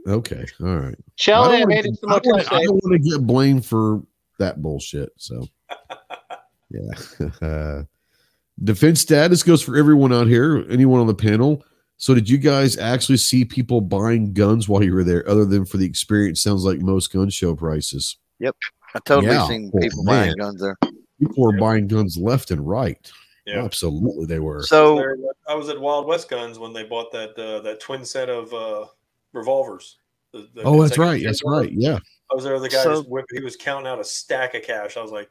Okay, 0.07 0.45
all 0.61 0.77
right. 0.79 0.95
Shelly, 1.17 1.57
I 1.57 1.59
don't 1.61 1.69
made 1.69 1.75
wanna- 1.77 1.89
it 1.89 1.95
to 1.95 2.01
the 2.03 2.09
I 2.09 2.19
don't 2.19 2.27
motel 2.27 2.33
wanna- 2.51 2.63
I 2.63 2.65
don't 2.65 2.85
want 2.85 3.03
to 3.03 3.11
get 3.11 3.27
blamed 3.27 3.67
for 3.67 4.03
that 4.39 4.61
bullshit. 4.63 5.11
So, 5.17 5.47
yeah. 6.71 7.83
Defense 8.65 9.01
status 9.01 9.43
goes 9.43 9.63
for 9.63 9.77
everyone 9.77 10.13
out 10.13 10.27
here. 10.27 10.65
Anyone 10.71 11.01
on 11.01 11.07
the 11.07 11.15
panel. 11.15 11.65
So, 11.97 12.15
did 12.15 12.29
you 12.29 12.37
guys 12.39 12.77
actually 12.77 13.19
see 13.19 13.45
people 13.45 13.81
buying 13.81 14.33
guns 14.33 14.69
while 14.69 14.83
you 14.83 14.93
were 14.95 15.05
there, 15.05 15.29
other 15.29 15.45
than 15.45 15.65
for 15.65 15.77
the 15.77 15.87
experience? 15.87 16.43
Sounds 16.43 16.65
like 16.65 16.81
most 16.81 17.13
gun 17.13 17.31
show 17.31 17.55
prices. 17.55 18.17
Yep. 18.41 18.57
I 18.95 18.99
totally 19.05 19.33
Yeah. 19.33 19.47
seen 19.49 19.71
Oh, 19.75 19.79
people 19.79 20.03
man. 20.05 20.27
buying 20.27 20.37
guns 20.37 20.61
there. 20.61 20.77
People 21.21 21.45
were 21.45 21.55
Yeah. 21.55 21.61
buying 21.61 21.87
guns 21.87 22.17
left 22.19 22.51
and 22.51 22.67
right. 22.67 23.11
Yeah. 23.47 23.65
Absolutely, 23.65 24.27
they 24.27 24.39
were. 24.39 24.55
I 24.55 24.59
was, 24.59 24.69
So 24.69 25.17
I 25.49 25.55
was 25.55 25.69
at 25.69 25.81
Wild 25.81 26.07
West 26.07 26.29
Guns 26.31 26.59
when 26.59 26.73
they 26.73 26.85
bought 26.85 27.11
that 27.13 27.31
uh, 27.39 27.61
that 27.63 27.81
twin 27.81 28.05
set 28.05 28.29
of 28.31 28.53
uh, 28.55 28.87
revolvers. 29.33 29.99
The- 30.33 30.49
the 30.55 30.63
oh, 30.63 30.81
that's 30.81 30.97
right. 30.99 31.23
That's 31.23 31.43
ones. 31.45 31.67
right. 31.67 31.73
Yeah. 31.73 31.99
I 32.31 32.35
was 32.35 32.45
there. 32.45 32.59
The 32.61 32.69
guy 32.69 32.83
So- 32.83 32.97
just 32.99 33.09
whipped, 33.11 33.33
he 33.33 33.41
was 33.43 33.57
counting 33.57 33.87
out 33.89 33.99
a 34.01 34.05
stack 34.05 34.55
of 34.55 34.63
cash. 34.63 34.97
I 34.97 35.03
was 35.03 35.11
like, 35.11 35.29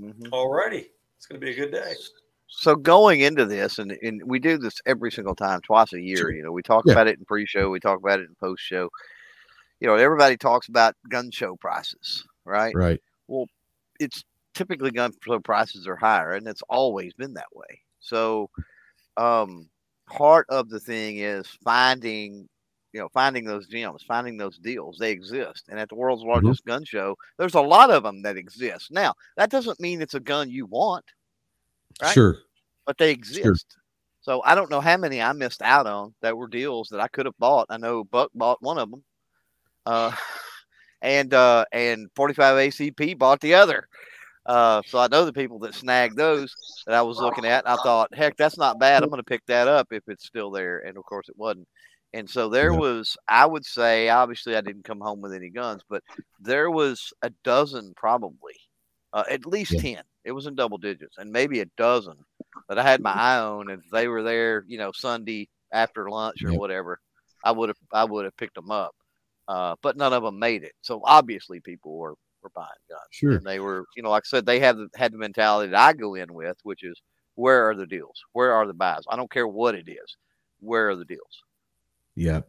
mhm. 0.00 0.14
"Alrighty, 0.30 0.86
it's 1.16 1.26
gonna 1.26 1.40
be 1.40 1.50
a 1.50 1.54
good 1.54 1.72
day." 1.72 1.94
So 2.46 2.74
going 2.74 3.20
into 3.20 3.44
this, 3.44 3.78
and, 3.78 3.92
and 4.02 4.22
we 4.24 4.38
do 4.38 4.56
this 4.56 4.80
every 4.86 5.12
single 5.12 5.34
time, 5.34 5.60
twice 5.60 5.92
a 5.92 6.00
year. 6.00 6.16
Sure. 6.16 6.32
You 6.32 6.42
know, 6.44 6.52
we 6.52 6.62
talk 6.62 6.84
Yeah. 6.86 6.92
about 6.92 7.06
it 7.08 7.18
in 7.18 7.24
pre-show, 7.26 7.68
we 7.68 7.78
talk 7.80 7.98
about 7.98 8.20
it 8.20 8.26
in 8.28 8.34
post-show. 8.40 8.88
You 9.80 9.86
know, 9.86 9.96
everybody 9.96 10.36
talks 10.38 10.68
about 10.68 10.94
gun 11.10 11.30
show 11.30 11.56
prices, 11.56 12.24
right? 12.46 12.74
Right. 12.74 13.02
Well, 13.26 13.46
it's 14.00 14.24
typically 14.58 14.90
gun 14.90 15.12
show 15.24 15.38
prices 15.38 15.86
are 15.86 15.96
higher, 15.96 16.32
and 16.32 16.46
it's 16.46 16.62
always 16.68 17.14
been 17.14 17.34
that 17.34 17.54
way. 17.54 17.80
So, 18.00 18.50
um, 19.16 19.68
part 20.06 20.46
of 20.48 20.68
the 20.68 20.80
thing 20.80 21.18
is 21.18 21.46
finding, 21.64 22.48
you 22.92 23.00
know, 23.00 23.08
finding 23.14 23.44
those 23.44 23.68
gems, 23.68 24.02
finding 24.02 24.36
those 24.36 24.58
deals. 24.58 24.98
They 24.98 25.12
exist, 25.12 25.66
and 25.68 25.78
at 25.78 25.88
the 25.88 25.94
world's 25.94 26.24
largest 26.24 26.64
gun 26.64 26.84
show, 26.84 27.16
there's 27.38 27.54
a 27.54 27.60
lot 27.60 27.90
of 27.90 28.02
them 28.02 28.22
that 28.22 28.36
exist. 28.36 28.90
Now, 28.90 29.14
that 29.36 29.50
doesn't 29.50 29.80
mean 29.80 30.02
it's 30.02 30.14
a 30.14 30.20
gun 30.20 30.50
you 30.50 30.66
want. 30.66 31.04
Right? 32.02 32.12
Sure. 32.12 32.38
but 32.86 32.98
they 32.98 33.10
exist. 33.10 33.76
So 34.20 34.42
I 34.44 34.54
don't 34.54 34.70
know 34.70 34.80
how 34.80 34.96
many 34.96 35.22
I 35.22 35.32
missed 35.32 35.62
out 35.62 35.86
on 35.86 36.14
that 36.20 36.36
were 36.36 36.48
deals 36.48 36.88
that 36.88 37.00
I 37.00 37.08
could 37.08 37.26
have 37.26 37.38
bought. 37.38 37.66
I 37.70 37.78
know 37.78 38.04
Buck 38.04 38.30
bought 38.34 38.60
one 38.60 38.78
of 38.78 38.90
them, 38.90 39.02
uh, 39.86 40.12
and 41.02 41.32
uh, 41.32 41.64
and 41.72 42.08
45 42.14 42.56
ACP 42.56 43.18
bought 43.18 43.40
the 43.40 43.54
other. 43.54 43.88
Uh, 44.48 44.80
so 44.86 44.98
I 44.98 45.08
know 45.08 45.26
the 45.26 45.32
people 45.32 45.58
that 45.60 45.74
snagged 45.74 46.16
those 46.16 46.54
that 46.86 46.94
I 46.94 47.02
was 47.02 47.18
looking 47.18 47.44
at. 47.44 47.68
I 47.68 47.76
thought, 47.76 48.14
heck, 48.14 48.34
that's 48.38 48.56
not 48.56 48.80
bad. 48.80 49.02
I'm 49.02 49.10
going 49.10 49.20
to 49.20 49.24
pick 49.24 49.44
that 49.46 49.68
up 49.68 49.92
if 49.92 50.02
it's 50.08 50.24
still 50.24 50.50
there. 50.50 50.78
And 50.78 50.96
of 50.96 51.04
course, 51.04 51.28
it 51.28 51.36
wasn't. 51.36 51.68
And 52.14 52.28
so 52.28 52.48
there 52.48 52.72
was, 52.72 53.18
I 53.28 53.44
would 53.44 53.66
say, 53.66 54.08
obviously, 54.08 54.56
I 54.56 54.62
didn't 54.62 54.84
come 54.84 55.00
home 55.00 55.20
with 55.20 55.34
any 55.34 55.50
guns, 55.50 55.82
but 55.90 56.02
there 56.40 56.70
was 56.70 57.12
a 57.20 57.30
dozen 57.44 57.92
probably, 57.94 58.54
uh, 59.12 59.24
at 59.30 59.44
least 59.44 59.72
Yeah. 59.72 59.96
10. 59.96 60.04
It 60.24 60.32
was 60.32 60.46
in 60.46 60.54
double 60.54 60.78
digits, 60.78 61.18
and 61.18 61.30
maybe 61.30 61.60
a 61.60 61.66
dozen 61.76 62.16
that 62.70 62.78
I 62.78 62.82
had 62.82 63.02
my 63.02 63.12
eye 63.12 63.38
on. 63.38 63.68
And 63.68 63.82
if 63.82 63.90
they 63.90 64.08
were 64.08 64.22
there, 64.22 64.64
you 64.66 64.78
know, 64.78 64.92
Sunday 64.92 65.50
after 65.72 66.08
lunch 66.08 66.42
or 66.42 66.54
whatever, 66.54 66.98
I 67.44 67.52
would 67.52 67.68
have, 67.68 67.78
I 67.92 68.04
would 68.04 68.24
have 68.24 68.36
picked 68.38 68.54
them 68.54 68.70
up. 68.70 68.94
Uh, 69.46 69.76
but 69.82 69.98
none 69.98 70.14
of 70.14 70.22
them 70.22 70.38
made 70.38 70.62
it. 70.62 70.72
So 70.80 71.02
obviously, 71.04 71.60
people 71.60 71.96
were 71.98 72.14
buying 72.54 72.68
guns. 72.88 73.00
Sure. 73.10 73.32
And 73.36 73.44
they 73.44 73.60
were, 73.60 73.84
you 73.96 74.02
know, 74.02 74.10
like 74.10 74.24
I 74.26 74.28
said, 74.28 74.46
they 74.46 74.60
have 74.60 74.76
the, 74.76 74.88
had 74.94 75.12
the 75.12 75.18
mentality 75.18 75.70
that 75.70 75.80
I 75.80 75.92
go 75.92 76.14
in 76.14 76.32
with, 76.32 76.56
which 76.62 76.84
is 76.84 77.00
where 77.34 77.68
are 77.68 77.74
the 77.74 77.86
deals? 77.86 78.22
Where 78.32 78.52
are 78.52 78.66
the 78.66 78.74
buys? 78.74 79.04
I 79.08 79.16
don't 79.16 79.30
care 79.30 79.46
what 79.46 79.74
it 79.74 79.88
is. 79.88 80.16
Where 80.60 80.88
are 80.88 80.96
the 80.96 81.04
deals? 81.04 81.42
Yeah. 82.16 82.40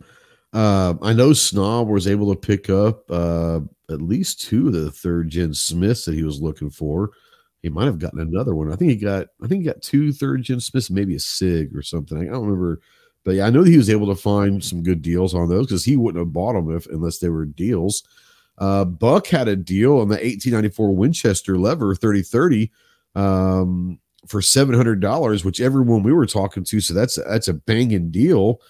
Uh, 0.52 0.95
I 1.02 1.14
know 1.14 1.34
Snob 1.34 1.88
was 1.88 2.08
able 2.08 2.34
to 2.34 2.39
pick 2.39 2.70
up 2.70 3.10
uh, 3.12 3.60
at 3.89 4.02
least 4.02 4.41
two 4.41 4.68
of 4.68 4.74
the 4.74 4.91
third 4.91 5.30
gen 5.30 5.54
Smiths 5.54 6.06
that 6.06 6.16
he 6.16 6.24
was 6.24 6.41
looking 6.41 6.72
for. 6.72 7.12
He 7.62 7.70
might 7.70 7.86
have 7.86 8.00
gotten 8.00 8.20
another 8.20 8.56
one. 8.56 8.72
I 8.72 8.76
think 8.76 8.89
he 8.89 8.97
got. 8.97 9.28
I 9.43 9.47
think 9.47 9.62
he 9.62 9.68
got 9.68 9.82
two 9.82 10.12
third 10.12 10.41
gen 10.41 10.60
Smiths, 10.60 10.89
maybe 10.89 11.16
a 11.16 11.20
Sig 11.20 11.76
or 11.76 11.84
something. 11.84 12.18
I 12.18 12.32
don't 12.32 12.45
remember, 12.45 12.80
but 13.24 13.36
yeah, 13.36 13.45
I 13.45 13.50
know 13.50 13.64
he 13.64 13.78
was 13.78 13.89
able 13.89 14.08
to 14.08 14.16
find 14.16 14.64
some 14.64 14.82
good 14.82 15.02
deals 15.02 15.36
on 15.36 15.50
those 15.50 15.68
because 15.68 15.84
he 15.84 15.97
wouldn't 15.97 16.22
have 16.22 16.34
bought 16.34 16.54
them 16.54 16.76
if 16.76 16.88
unless 16.88 17.20
they 17.20 17.30
were 17.30 17.45
deals. 17.45 18.04
Uh, 18.60 18.86
Buck 18.86 19.28
had 19.28 19.47
a 19.47 19.55
deal 19.55 19.93
on 19.93 20.10
the 20.10 20.16
1894 20.16 20.95
Winchester 20.95 21.57
lever 21.57 21.95
3030 21.95 22.72
um, 23.16 23.99
for 24.28 24.41
seven 24.41 24.76
hundred 24.76 24.99
dollars, 24.99 25.45
which 25.45 25.62
everyone 25.62 26.03
we 26.03 26.14
were 26.14 26.26
talking 26.26 26.64
to, 26.66 26.82
so 26.82 26.93
that's 26.93 27.16
that's 27.28 27.47
a 27.47 27.53
banging 27.53 28.12
deal. 28.12 28.62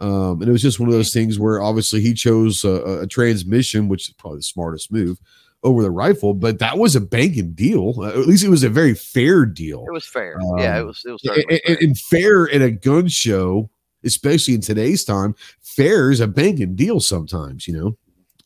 Um, 0.00 0.40
and 0.40 0.48
it 0.48 0.52
was 0.52 0.62
just 0.62 0.80
one 0.80 0.88
of 0.88 0.94
those 0.94 1.12
things 1.12 1.38
where 1.38 1.62
obviously 1.62 2.00
he 2.00 2.14
chose 2.14 2.64
a, 2.64 3.02
a 3.02 3.06
transmission, 3.06 3.88
which 3.88 4.08
is 4.08 4.14
probably 4.14 4.38
the 4.38 4.44
smartest 4.44 4.90
move 4.90 5.20
over 5.62 5.82
the 5.82 5.90
rifle, 5.90 6.34
but 6.34 6.58
that 6.58 6.78
was 6.78 6.96
a 6.96 7.00
banging 7.00 7.52
deal. 7.52 7.94
Uh, 7.98 8.08
at 8.08 8.26
least 8.26 8.44
it 8.44 8.50
was 8.50 8.64
a 8.64 8.68
very 8.68 8.94
fair 8.94 9.46
deal. 9.46 9.84
It 9.88 9.92
was 9.92 10.06
fair. 10.06 10.38
Um, 10.38 10.58
yeah, 10.58 10.80
it 10.80 10.84
was. 10.84 11.02
It 11.06 11.12
was 11.12 11.22
and, 11.24 11.60
fair. 11.64 11.76
and 11.80 11.98
fair 11.98 12.44
in 12.46 12.62
a 12.62 12.70
gun 12.70 13.08
show, 13.08 13.70
especially 14.04 14.54
in 14.54 14.60
today's 14.62 15.04
time, 15.04 15.34
fair 15.60 16.10
is 16.10 16.20
a 16.20 16.26
banging 16.26 16.76
deal 16.76 17.00
sometimes. 17.00 17.68
You 17.68 17.74
know. 17.74 17.98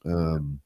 Um, 0.05 0.61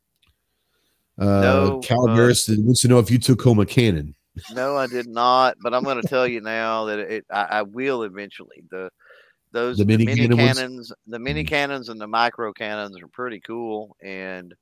uh, 1.18 1.40
no, 1.40 1.80
Cal 1.80 2.08
uh, 2.08 2.16
wants 2.16 2.46
to 2.46 2.88
know 2.88 2.98
if 2.98 3.10
you 3.10 3.18
took 3.18 3.42
home 3.42 3.58
a 3.58 3.66
cannon. 3.66 4.14
No, 4.52 4.76
I 4.76 4.86
did 4.86 5.08
not. 5.08 5.56
But 5.62 5.74
I'm 5.74 5.84
going 5.84 6.00
to 6.00 6.08
tell 6.08 6.26
you 6.26 6.40
now 6.40 6.86
that 6.86 6.98
it, 6.98 7.24
I, 7.30 7.42
I 7.42 7.62
will 7.62 8.02
eventually. 8.02 8.62
The 8.70 8.90
those 9.52 9.76
the 9.76 9.84
mini, 9.84 10.06
the 10.06 10.16
mini 10.16 10.36
cannons, 10.36 10.92
the 11.06 11.18
mini 11.18 11.44
cannons, 11.44 11.88
and 11.90 12.00
the 12.00 12.06
micro 12.06 12.52
cannons 12.52 13.00
are 13.00 13.08
pretty 13.08 13.40
cool, 13.40 13.96
and 14.02 14.54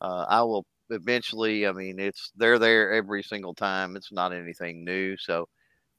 uh, 0.00 0.24
I 0.28 0.42
will 0.42 0.64
eventually, 0.90 1.66
I 1.66 1.72
mean, 1.72 1.98
it's 1.98 2.30
they're 2.36 2.58
there 2.58 2.92
every 2.92 3.24
single 3.24 3.54
time. 3.54 3.96
It's 3.96 4.12
not 4.12 4.32
anything 4.32 4.84
new, 4.84 5.16
so 5.16 5.48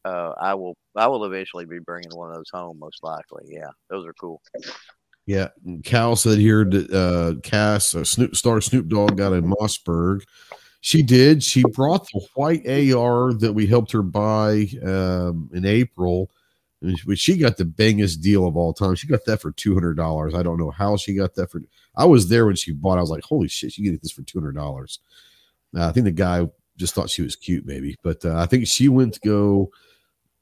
uh, 0.05 0.33
I 0.39 0.53
will 0.53 0.77
I 0.95 1.07
will 1.07 1.25
eventually 1.25 1.65
be 1.65 1.79
bringing 1.79 2.15
one 2.15 2.29
of 2.29 2.35
those 2.35 2.49
home, 2.51 2.79
most 2.79 3.03
likely. 3.03 3.43
Yeah, 3.47 3.69
those 3.89 4.05
are 4.05 4.13
cool. 4.13 4.41
Yeah, 5.32 5.47
Cal 5.86 6.17
said 6.17 6.39
here 6.39 6.65
that 6.65 6.91
uh, 6.91 7.39
Cass 7.39 7.95
uh, 7.95 8.03
Snoop 8.03 8.36
Star 8.36 8.59
Snoop 8.59 8.89
Dogg 8.89 9.15
got 9.15 9.32
a 9.32 9.41
Mossberg. 9.41 10.23
She 10.82 11.01
did. 11.01 11.41
She 11.41 11.63
brought 11.71 12.05
the 12.07 12.19
white 12.36 12.67
AR 12.67 13.32
that 13.36 13.53
we 13.53 13.65
helped 13.65 13.93
her 13.93 14.01
buy 14.01 14.67
um, 14.86 15.49
in 15.53 15.65
April. 15.65 16.29
She 17.15 17.38
got 17.38 17.55
the 17.55 17.63
bangest 17.63 18.21
deal 18.21 18.45
of 18.45 18.57
all 18.57 18.73
time. 18.73 18.95
She 18.95 19.07
got 19.07 19.23
that 19.23 19.39
for 19.39 19.53
two 19.53 19.73
hundred 19.73 19.95
dollars. 19.95 20.36
I 20.36 20.43
don't 20.43 20.59
know 20.59 20.71
how 20.71 20.97
she 20.97 21.13
got 21.13 21.34
that 21.36 21.49
for. 21.49 21.61
I 21.95 22.03
was 22.03 22.27
there 22.27 22.45
when 22.45 22.57
she 22.57 22.73
bought. 22.73 22.97
I 22.97 23.01
was 23.01 23.09
like, 23.09 23.23
"Holy 23.23 23.47
shit, 23.47 23.71
she 23.71 23.84
get 23.84 24.01
this 24.01 24.11
for 24.11 24.23
two 24.23 24.38
hundred 24.38 24.55
dollars." 24.55 24.99
Uh, 25.73 25.88
I 25.88 25.93
think 25.93 26.03
the 26.03 26.11
guy 26.11 26.45
just 26.75 26.93
thought 26.93 27.09
she 27.09 27.21
was 27.21 27.38
cute, 27.38 27.65
maybe, 27.65 27.95
but 28.03 28.25
uh, 28.25 28.36
I 28.36 28.47
think 28.47 28.67
she 28.67 28.89
went 28.89 29.13
to 29.13 29.19
go 29.21 29.71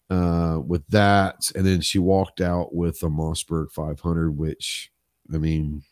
uh, 0.09 0.59
with 0.65 0.85
that, 0.87 1.51
and 1.55 1.65
then 1.65 1.81
she 1.81 1.99
walked 1.99 2.41
out 2.41 2.73
with 2.73 3.01
a 3.03 3.07
Mossberg 3.07 3.71
500, 3.71 4.31
which 4.31 4.91
I 5.33 5.37
mean, 5.37 5.83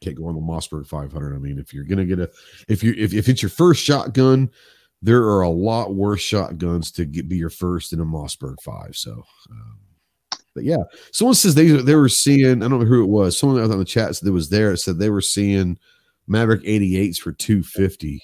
can't 0.00 0.16
go 0.16 0.26
on 0.26 0.34
the 0.34 0.40
Mossberg 0.40 0.86
500. 0.86 1.34
I 1.34 1.38
mean, 1.38 1.58
if 1.58 1.74
you're 1.74 1.84
gonna 1.84 2.06
get 2.06 2.20
a, 2.20 2.30
if 2.68 2.82
you 2.82 2.94
if 2.96 3.12
if 3.12 3.28
it's 3.28 3.42
your 3.42 3.50
first 3.50 3.82
shotgun, 3.82 4.50
there 5.02 5.22
are 5.22 5.42
a 5.42 5.50
lot 5.50 5.94
worse 5.94 6.20
shotguns 6.20 6.90
to 6.92 7.04
get, 7.04 7.28
be 7.28 7.36
your 7.36 7.50
first 7.50 7.92
in 7.92 8.00
a 8.00 8.04
Mossberg 8.04 8.56
5. 8.62 8.96
So. 8.96 9.22
Um, 9.50 9.78
but 10.52 10.64
yeah, 10.64 10.82
someone 11.12 11.36
says 11.36 11.54
they 11.54 11.68
they 11.68 11.94
were 11.94 12.08
seeing. 12.08 12.62
I 12.62 12.68
don't 12.68 12.80
know 12.80 12.86
who 12.86 13.04
it 13.04 13.08
was. 13.08 13.38
Someone 13.38 13.62
on 13.62 13.78
the 13.78 13.84
chat 13.84 14.16
said 14.16 14.26
that 14.26 14.32
was 14.32 14.50
there. 14.50 14.74
Said 14.74 14.98
they 14.98 15.08
were 15.08 15.20
seeing 15.20 15.78
Maverick 16.26 16.62
88s 16.64 17.18
for 17.18 17.30
250. 17.30 18.20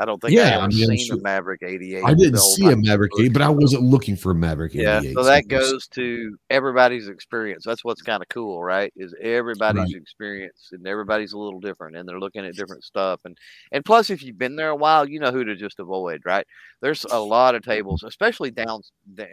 I 0.00 0.06
don't 0.06 0.18
think 0.18 0.32
yeah, 0.32 0.58
I 0.58 0.66
mean, 0.66 0.96
seen 0.96 1.12
a 1.12 1.20
Maverick 1.20 1.60
88. 1.62 2.02
I 2.02 2.14
didn't 2.14 2.40
see 2.40 2.64
a 2.70 2.76
Maverick 2.76 3.12
88, 3.18 3.32
but 3.34 3.42
I 3.42 3.50
wasn't 3.50 3.82
looking 3.82 4.16
for 4.16 4.32
a 4.32 4.34
Maverick 4.34 4.74
88. 4.74 4.82
Yeah, 4.82 5.12
so 5.12 5.22
that 5.24 5.46
goes 5.46 5.86
to 5.88 6.38
everybody's 6.48 7.08
experience. 7.08 7.64
That's 7.66 7.84
what's 7.84 8.00
kind 8.00 8.22
of 8.22 8.28
cool, 8.30 8.62
right? 8.62 8.90
Is 8.96 9.14
everybody's 9.20 9.92
right. 9.92 10.00
experience 10.00 10.70
and 10.72 10.86
everybody's 10.86 11.34
a 11.34 11.38
little 11.38 11.60
different 11.60 11.96
and 11.96 12.08
they're 12.08 12.18
looking 12.18 12.46
at 12.46 12.54
different 12.54 12.82
stuff. 12.82 13.20
And 13.26 13.36
and 13.72 13.84
plus 13.84 14.08
if 14.08 14.22
you've 14.22 14.38
been 14.38 14.56
there 14.56 14.70
a 14.70 14.76
while, 14.76 15.06
you 15.06 15.20
know 15.20 15.32
who 15.32 15.44
to 15.44 15.54
just 15.54 15.78
avoid, 15.78 16.22
right? 16.24 16.46
There's 16.80 17.04
a 17.04 17.20
lot 17.20 17.54
of 17.54 17.62
tables, 17.62 18.02
especially 18.02 18.50
down 18.50 18.80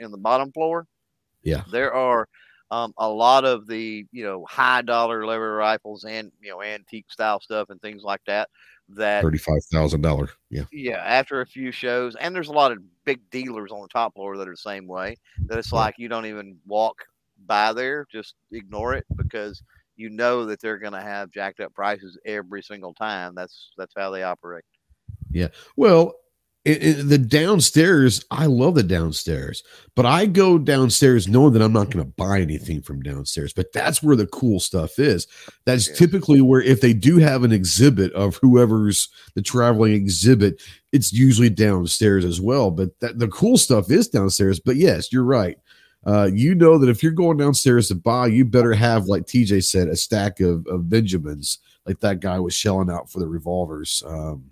in 0.02 0.12
the 0.12 0.18
bottom 0.18 0.52
floor. 0.52 0.86
Yeah. 1.44 1.64
There 1.72 1.94
are 1.94 2.28
um, 2.72 2.94
a 2.98 3.08
lot 3.08 3.46
of 3.46 3.68
the 3.68 4.06
you 4.12 4.26
know 4.26 4.46
high 4.50 4.82
dollar 4.82 5.26
lever 5.26 5.56
rifles 5.56 6.04
and 6.04 6.30
you 6.42 6.52
know 6.52 6.62
antique 6.62 7.10
style 7.10 7.40
stuff 7.40 7.70
and 7.70 7.82
things 7.82 8.04
like 8.04 8.22
that 8.28 8.50
that 8.90 9.22
thirty-five 9.22 9.64
thousand 9.72 10.02
dollar. 10.02 10.30
Yeah, 10.50 10.64
yeah. 10.72 11.04
After 11.06 11.42
a 11.42 11.46
few 11.46 11.72
shows, 11.72 12.16
and 12.16 12.36
there's 12.36 12.48
a 12.48 12.54
lot 12.54 12.72
of 12.72 12.80
big 13.06 13.20
dealers 13.30 13.72
on 13.72 13.82
the 13.82 13.88
top 13.88 14.14
floor 14.14 14.38
that 14.38 14.48
are 14.48 14.52
the 14.52 14.58
same 14.58 14.88
way. 14.88 15.16
That 15.48 15.58
it's 15.58 15.74
like 15.74 15.96
you 15.98 16.08
don't 16.08 16.26
even 16.26 16.58
walk 16.66 17.06
by 17.46 17.74
there, 17.74 18.06
just 18.12 18.36
ignore 18.52 18.94
it 18.94 19.06
because 19.16 19.62
you 19.96 20.10
know 20.10 20.46
that 20.46 20.62
they're 20.62 20.78
going 20.78 20.94
to 20.94 21.02
have 21.02 21.32
jacked 21.32 21.60
up 21.60 21.74
prices 21.74 22.18
every 22.26 22.64
single 22.64 22.94
time. 22.94 23.36
That's 23.36 23.72
that's 23.78 23.94
how 23.96 24.10
they 24.12 24.24
operate. 24.24 24.64
Yeah. 25.32 25.50
Well, 25.76 26.14
it, 26.68 26.84
it, 26.84 27.04
the 27.04 27.18
downstairs, 27.18 28.26
I 28.30 28.46
love 28.48 28.76
the 28.76 28.84
downstairs, 28.84 29.64
but 29.96 30.06
I 30.06 30.26
go 30.26 30.58
downstairs 30.58 31.26
knowing 31.26 31.54
that 31.54 31.62
I'm 31.62 31.72
not 31.72 31.92
going 31.92 32.06
to 32.06 32.12
buy 32.18 32.42
anything 32.42 32.82
from 32.82 33.02
downstairs. 33.02 33.54
But 33.54 33.72
that's 33.72 34.04
where 34.04 34.18
the 34.18 34.28
cool 34.28 34.60
stuff 34.60 35.00
is. 35.00 35.28
That's 35.66 35.88
yeah. 35.88 35.96
typically 35.96 36.42
where, 36.42 36.62
if 36.62 36.82
they 36.82 36.92
do 36.92 37.20
have 37.20 37.46
an 37.46 37.54
exhibit 37.54 38.12
of 38.12 38.36
whoever's 38.42 39.08
the 39.34 39.42
traveling 39.42 39.94
exhibit, 39.94 40.62
it's 40.92 41.14
usually 41.14 41.50
downstairs 41.50 42.26
as 42.26 42.42
well. 42.42 42.70
But 42.70 43.00
that, 43.00 43.18
the 43.18 43.30
cool 43.30 43.58
stuff 43.58 43.90
is 43.90 44.10
downstairs. 44.10 44.60
But 44.60 44.76
yes, 44.76 45.14
you're 45.14 45.24
right. 45.24 45.58
Uh, 46.06 46.30
you 46.34 46.54
know 46.54 46.78
that 46.78 46.90
if 46.90 47.02
you're 47.02 47.14
going 47.14 47.38
downstairs 47.38 47.88
to 47.88 47.96
buy, 47.96 48.28
you 48.28 48.44
better 48.44 48.74
have, 48.74 49.06
like 49.06 49.24
TJ 49.24 49.64
said, 49.64 49.88
a 49.88 49.96
stack 49.96 50.42
of, 50.42 50.68
of 50.68 50.90
Benjamins, 50.90 51.60
like 51.86 52.02
that 52.02 52.20
guy 52.20 52.40
was 52.40 52.54
shelling 52.54 52.90
out 52.90 53.10
for 53.10 53.20
the 53.20 53.28
revolvers. 53.28 54.04
Um, 54.06 54.52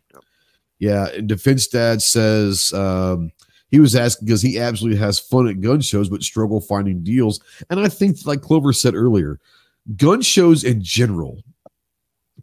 yeah, 0.80 1.08
and 1.10 1.28
Defense 1.28 1.68
Dad 1.68 2.02
says 2.02 2.74
um, 2.74 3.32
he 3.70 3.80
was 3.80 3.96
asking 3.96 4.26
because 4.26 4.42
he 4.42 4.60
absolutely 4.60 5.00
has 5.00 5.20
fun 5.20 5.48
at 5.48 5.62
gun 5.62 5.82
shows, 5.82 6.10
but 6.10 6.24
struggle 6.24 6.62
finding 6.62 7.04
deals. 7.04 7.40
And 7.70 7.80
I 7.80 7.88
think, 7.88 8.18
like 8.26 8.42
Clover 8.42 8.74
said 8.74 8.96
earlier, 8.96 9.40
gun 9.96 10.22
shows 10.22 10.64
in 10.64 10.84
general, 10.84 11.42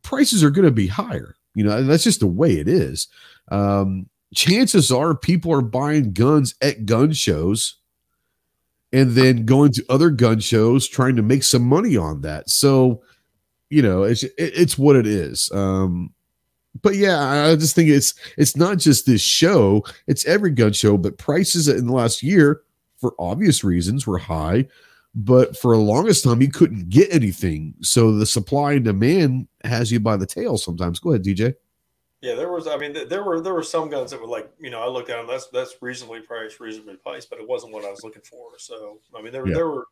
prices 0.03 0.43
are 0.43 0.51
going 0.51 0.65
to 0.65 0.71
be 0.71 0.87
higher. 0.87 1.37
You 1.55 1.65
know, 1.65 1.83
that's 1.83 2.05
just 2.05 2.21
the 2.21 2.27
way 2.27 2.53
it 2.53 2.69
is. 2.69 3.09
Um, 3.51 4.09
chances 4.35 4.91
are 4.91 5.15
people 5.15 5.53
are 5.53 5.63
buying 5.63 6.13
guns 6.13 6.55
at 6.63 6.87
gun 6.87 7.13
shows 7.13 7.77
and 8.93 9.13
then 9.13 9.45
going 9.45 9.73
to 9.73 9.85
other 9.89 10.11
gun 10.11 10.41
shows 10.41 10.89
trying 10.89 11.17
to 11.17 11.23
make 11.23 11.43
some 11.43 11.63
money 11.63 11.97
on 11.97 12.23
that. 12.23 12.49
So, 12.49 13.03
you 13.71 13.83
know, 13.83 14.03
it's 14.03 14.25
it's 14.39 14.79
what 14.79 14.97
it 14.97 15.07
is. 15.07 15.51
Um, 15.53 16.13
but 16.81 16.97
yeah, 16.97 17.19
I 17.51 17.55
just 17.57 17.75
think 17.75 17.91
it's 17.91 18.15
it's 18.39 18.57
not 18.57 18.79
just 18.79 19.05
this 19.05 19.21
show; 19.21 19.85
it's 20.07 20.25
every 20.25 20.51
gun 20.51 20.73
show. 20.73 20.97
But 20.97 21.19
prices 21.19 21.69
in 21.69 21.87
the 21.87 21.93
last 21.93 22.23
year, 22.23 22.63
for 22.97 23.15
obvious 23.19 23.63
reasons, 23.63 24.07
were 24.07 24.19
high. 24.19 24.67
But 25.15 25.59
for 25.59 25.77
the 25.77 25.83
longest 25.83 26.25
time, 26.25 26.41
you 26.41 26.49
couldn't 26.49 26.89
get 26.89 27.13
anything. 27.13 27.75
So 27.83 28.17
the 28.17 28.25
supply 28.25 28.73
and 28.73 28.85
demand 28.85 29.49
has 29.65 29.93
you 29.93 30.01
by 30.01 30.17
the 30.17 30.25
tail. 30.25 30.57
Sometimes, 30.57 30.99
go 30.99 31.11
ahead, 31.11 31.25
DJ. 31.25 31.55
Yeah, 32.23 32.35
there 32.35 32.51
was. 32.51 32.67
I 32.67 32.79
mean, 32.79 32.97
there 33.09 33.23
were 33.23 33.41
there 33.43 33.53
were 33.53 33.63
some 33.63 33.91
guns 33.91 34.11
that 34.13 34.21
were 34.21 34.27
like, 34.27 34.51
you 34.59 34.71
know, 34.71 34.81
I 34.81 34.89
looked 34.89 35.11
at 35.11 35.19
them. 35.19 35.27
That's 35.27 35.49
that's 35.49 35.75
reasonably 35.83 36.21
priced, 36.21 36.61
reasonably 36.61 36.97
priced, 36.97 37.29
but 37.29 37.39
it 37.39 37.47
wasn't 37.47 37.75
what 37.75 37.85
I 37.85 37.91
was 37.91 38.03
looking 38.03 38.23
for. 38.23 38.53
So, 38.59 39.01
I 39.15 39.21
mean, 39.21 39.33
there 39.33 39.47
yeah. 39.47 39.55
there 39.55 39.69
were 39.69 39.87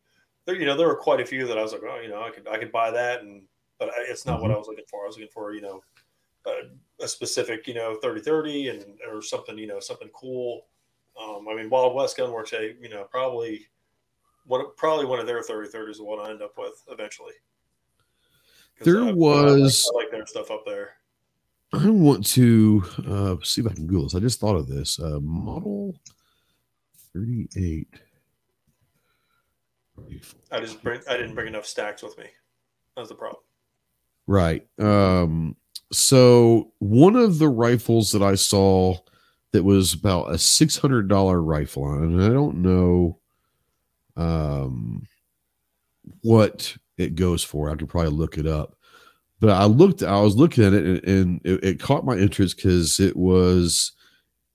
there 0.47 0.55
you 0.55 0.65
know 0.65 0.77
there 0.77 0.87
were 0.87 0.97
quite 0.97 1.21
a 1.21 1.27
few 1.27 1.47
that 1.47 1.59
I 1.59 1.63
was 1.63 1.73
like, 1.73 1.83
oh, 1.85 2.01
you 2.01 2.09
know, 2.09 2.23
I 2.23 2.31
could 2.31 2.49
I 2.49 2.57
could 2.57 2.73
buy 2.73 2.91
that, 2.93 3.21
and 3.21 3.43
but 3.81 3.91
it's 3.97 4.27
not 4.27 4.35
mm-hmm. 4.35 4.43
what 4.43 4.51
I 4.53 4.59
was 4.59 4.69
looking 4.69 4.85
for. 4.89 5.03
I 5.03 5.07
was 5.07 5.17
looking 5.17 5.33
for, 5.33 5.55
you 5.55 5.63
know, 5.63 5.83
a, 6.47 7.05
a 7.05 7.09
specific, 7.09 7.67
you 7.67 7.75
know, 7.75 7.95
3030 8.03 8.69
and 8.69 8.85
or 9.11 9.23
something, 9.23 9.59
you 9.59 9.67
know, 9.67 9.81
something 9.81 10.11
cool. 10.15 10.67
Um, 11.21 11.47
I 11.51 11.55
mean, 11.55 11.71
Wild 11.71 11.95
West 11.95 12.17
Gunworks, 12.17 12.53
a 12.53 12.75
you 12.81 12.89
know, 12.89 13.05
probably 13.11 13.67
one 14.47 14.65
probably 14.77 15.07
one 15.07 15.19
of 15.19 15.27
their 15.27 15.43
3030s 15.43 15.91
is 15.91 16.01
what 16.01 16.27
I 16.27 16.31
end 16.31 16.43
up 16.43 16.55
with 16.57 16.83
eventually. 16.89 17.35
There 18.83 19.03
I, 19.03 19.13
was 19.13 19.91
I 19.93 19.97
like, 19.97 20.05
I 20.05 20.07
like, 20.07 20.13
their 20.13 20.27
stuff 20.27 20.51
up 20.51 20.65
there. 20.65 20.95
I 21.73 21.89
want 21.89 22.27
to 22.29 22.83
uh, 23.07 23.37
see 23.45 23.61
if 23.61 23.67
I 23.71 23.75
can 23.75 23.87
Google 23.87 24.05
this. 24.05 24.15
I 24.15 24.21
just 24.21 24.41
thought 24.41 24.57
of 24.57 24.67
this 24.67 24.99
uh, 24.99 25.21
model 25.21 25.95
38. 27.15 27.87
I 30.51 30.61
just 30.61 30.83
bring 30.83 31.01
I 31.09 31.17
didn't 31.17 31.35
bring 31.35 31.47
enough 31.47 31.67
stacks 31.67 32.03
with 32.03 32.17
me. 32.19 32.25
That's 32.97 33.09
the 33.09 33.15
problem. 33.15 33.43
Right. 34.27 34.67
Um 34.79 35.57
so 35.93 36.73
one 36.79 37.17
of 37.17 37.39
the 37.39 37.49
rifles 37.49 38.13
that 38.13 38.23
I 38.23 38.37
saw 38.37 38.97
that 39.53 39.65
was 39.65 39.93
about 39.93 40.33
a 40.33 40.39
six 40.39 40.77
hundred 40.77 41.09
dollar 41.09 41.43
rifle, 41.43 41.93
and 41.93 42.23
I 42.23 42.29
don't 42.29 42.63
know 42.63 43.19
um, 44.17 45.07
what 46.23 46.77
it 46.97 47.15
goes 47.15 47.43
for. 47.43 47.71
I 47.71 47.75
could 47.75 47.89
probably 47.89 48.13
look 48.13 48.39
it 48.39 48.47
up, 48.47 48.77
but 49.41 49.51
I 49.51 49.65
looked. 49.65 50.03
I 50.03 50.21
was 50.21 50.37
looking 50.37 50.65
at 50.65 50.73
it, 50.73 50.85
and, 50.85 51.05
and 51.05 51.41
it, 51.45 51.65
it, 51.65 51.81
caught 51.81 52.05
my 52.05 52.17
interest 52.17 52.57
because 52.57 53.01
it 53.01 53.17
was 53.17 53.93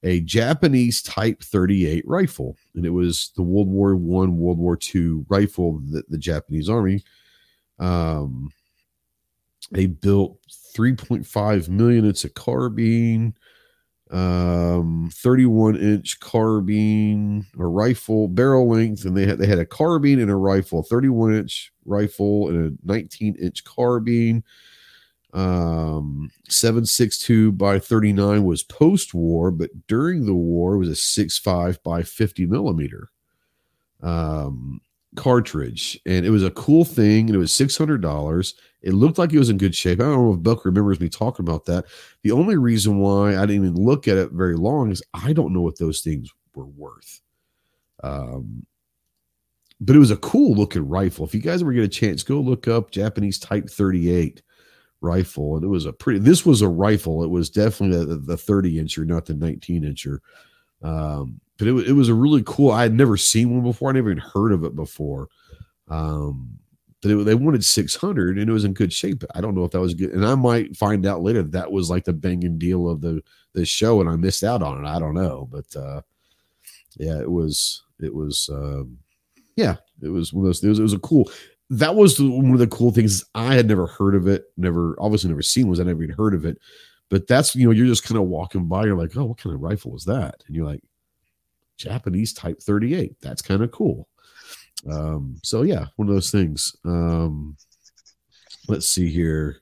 a 0.04 0.22
Japanese 0.22 1.02
Type 1.02 1.42
38 1.44 2.08
rifle, 2.08 2.56
and 2.76 2.86
it 2.86 2.92
was 2.92 3.32
the 3.36 3.44
World 3.44 3.68
War 3.68 3.96
One, 3.96 4.38
World 4.38 4.60
War 4.60 4.78
Two 4.78 5.26
rifle 5.28 5.82
that 5.92 6.10
the 6.10 6.18
Japanese 6.18 6.70
Army. 6.70 7.04
Um, 7.78 8.52
they 9.72 9.88
built 9.88 10.40
3.5 10.76 11.70
million. 11.70 12.06
It's 12.06 12.26
a 12.26 12.30
carbine, 12.30 13.36
um, 14.12 15.10
31 15.14 15.78
inch 15.78 16.20
carbine, 16.20 17.46
a 17.58 17.66
rifle 17.66 18.28
barrel 18.28 18.70
length, 18.70 19.06
and 19.06 19.16
they 19.16 19.26
had 19.26 19.40
they 19.40 19.48
had 19.48 19.60
a 19.60 19.66
carbine 19.66 20.20
and 20.20 20.32
a 20.32 20.36
rifle, 20.36 20.84
31 20.84 21.36
inch 21.36 21.72
rifle 21.86 22.50
and 22.50 22.74
a 22.74 22.88
19 22.88 23.36
inch 23.36 23.64
carbine. 23.64 24.44
Um, 25.34 26.32
762 26.48 27.52
by 27.52 27.78
39 27.78 28.46
was 28.46 28.64
post 28.64 29.14
war, 29.14 29.52
but 29.52 29.70
during 29.88 30.26
the 30.26 30.34
war 30.34 30.78
was 30.78 30.88
a 30.88 30.96
65 30.96 31.84
by 31.84 32.04
50 32.04 32.46
millimeter 32.46 33.10
um, 34.02 34.80
cartridge. 35.16 36.00
And 36.06 36.26
it 36.26 36.30
was 36.30 36.44
a 36.44 36.52
cool 36.52 36.86
thing. 36.86 37.28
And 37.28 37.36
it 37.36 37.40
was 37.40 37.52
$600. 37.52 38.54
It 38.82 38.94
looked 38.94 39.18
like 39.18 39.34
it 39.34 39.40
was 39.40 39.50
in 39.50 39.58
good 39.58 39.76
shape. 39.76 40.00
I 40.00 40.04
don't 40.04 40.26
know 40.26 40.34
if 40.34 40.44
Buck 40.44 40.66
remembers 40.66 41.00
me 41.00 41.10
talking 41.10 41.46
about 41.46 41.66
that. 41.66 41.86
The 42.22 42.32
only 42.32 42.58
reason 42.58 43.00
why 43.00 43.36
I 43.36 43.46
didn't 43.46 43.66
even 43.66 43.76
look 43.76 44.08
at 44.08 44.18
it 44.18 44.32
very 44.32 44.56
long 44.56 44.92
is 44.92 45.02
I 45.14 45.34
don't 45.34 45.54
know 45.54 45.62
what 45.62 45.80
those 45.80 46.02
things 46.02 46.30
were 46.54 46.68
worth. 46.68 47.22
Um, 48.04 48.66
but 49.82 49.96
it 49.96 50.00
was 50.00 50.12
a 50.12 50.18
cool 50.18 50.56
looking 50.56 50.88
rifle. 50.88 51.26
If 51.26 51.34
you 51.34 51.42
guys 51.42 51.62
ever 51.62 51.74
get 51.74 51.84
a 51.84 51.88
chance, 51.88 52.24
go 52.24 52.40
look 52.40 52.68
up 52.68 52.92
Japanese 52.92 53.40
Type 53.40 53.70
38 53.70 54.42
rifle, 55.02 55.56
and 55.56 55.66
it 55.66 55.70
was 55.70 55.86
a 55.86 55.94
pretty. 55.94 56.20
This 56.20 56.46
was 56.46 56.62
a 56.62 56.68
rifle. 56.68 57.24
It 57.24 57.30
was 57.30 57.50
definitely 57.50 58.06
the, 58.06 58.18
the 58.18 58.38
30 58.38 58.76
incher, 58.76 59.06
not 59.06 59.26
the 59.26 59.34
19 59.34 59.84
incher. 59.84 60.20
Um, 60.82 61.40
but 61.58 61.68
it, 61.68 61.88
it 61.88 61.94
was 61.94 62.10
a 62.10 62.14
really 62.14 62.44
cool. 62.46 62.72
I 62.72 62.84
had 62.84 62.94
never 62.94 63.18
seen 63.18 63.54
one 63.54 63.64
before. 63.64 63.90
I 63.90 63.94
never 63.94 64.12
even 64.12 64.24
heard 64.24 64.52
of 64.52 64.64
it 64.64 64.76
before. 64.76 65.30
Um, 65.88 66.60
but 67.02 67.12
it, 67.12 67.24
they 67.24 67.36
wanted 67.36 67.64
600 67.64 68.38
and 68.38 68.50
it 68.50 68.54
was 68.54 68.66
in 68.66 68.74
good 68.74 68.92
shape. 68.92 69.24
I 69.36 69.42
don't 69.42 69.56
know 69.56 69.64
if 69.64 69.72
that 69.72 69.80
was 69.80 69.94
good. 69.94 70.12
And 70.12 70.26
I 70.26 70.36
might 70.36 70.76
find 70.76 71.06
out 71.06 71.22
later 71.22 71.44
that, 71.44 71.52
that 71.52 71.72
was 71.72 71.90
like 71.90 72.04
the 72.04 72.14
banging 72.14 72.58
deal 72.58 72.90
of 72.90 73.02
the, 73.02 73.22
the 73.54 73.66
show 73.66 74.02
and 74.02 74.10
I 74.10 74.16
missed 74.16 74.44
out 74.44 74.64
on 74.64 74.84
it. 74.84 74.88
I 74.88 75.00
don't 75.00 75.14
know. 75.14 75.48
But, 75.52 75.76
uh, 75.76 76.02
yeah, 76.98 77.20
it 77.20 77.30
was, 77.30 77.84
it 78.02 78.14
was, 78.14 78.50
um, 78.52 78.98
yeah, 79.56 79.76
it 80.02 80.10
was 80.10 80.34
one 80.34 80.46
of 80.46 80.48
those, 80.48 80.64
was, 80.64 80.80
it 80.80 80.84
was 80.84 80.94
a 80.94 81.00
cool, 81.00 81.30
that 81.70 81.96
was 81.96 82.20
one 82.20 82.52
of 82.52 82.60
the 82.60 82.68
cool 82.68 82.92
things. 82.92 83.24
I 83.36 83.54
had 83.54 83.68
never 83.68 83.88
heard 83.88 84.16
of 84.16 84.28
it, 84.28 84.46
never, 84.58 84.96
obviously 85.00 85.30
never 85.30 85.42
seen 85.42 85.68
was 85.68 85.80
I 85.80 85.84
never 85.84 86.04
even 86.04 86.16
heard 86.16 86.34
of 86.34 86.44
it. 86.44 86.58
But 87.10 87.28
that's, 87.28 87.56
you 87.56 87.66
know, 87.66 87.72
you're 87.72 87.86
just 87.86 88.04
kind 88.04 88.18
of 88.18 88.28
walking 88.28 88.68
by, 88.68 88.86
you're 88.86 88.98
like, 88.98 89.16
oh, 89.16 89.26
what 89.26 89.38
kind 89.38 89.54
of 89.54 89.62
rifle 89.62 89.92
was 89.92 90.06
that? 90.06 90.44
And 90.48 90.56
you're 90.56 90.66
like, 90.66 90.82
Japanese 91.78 92.34
Type 92.34 92.60
38. 92.62 93.16
That's 93.22 93.42
kind 93.42 93.62
of 93.62 93.72
cool. 93.72 94.08
Um, 94.90 95.38
so 95.44 95.64
yeah, 95.64 95.86
one 95.96 96.08
of 96.08 96.14
those 96.14 96.32
things. 96.32 96.76
Um, 96.86 97.58
let's 98.68 98.88
see 98.88 99.10
here. 99.10 99.62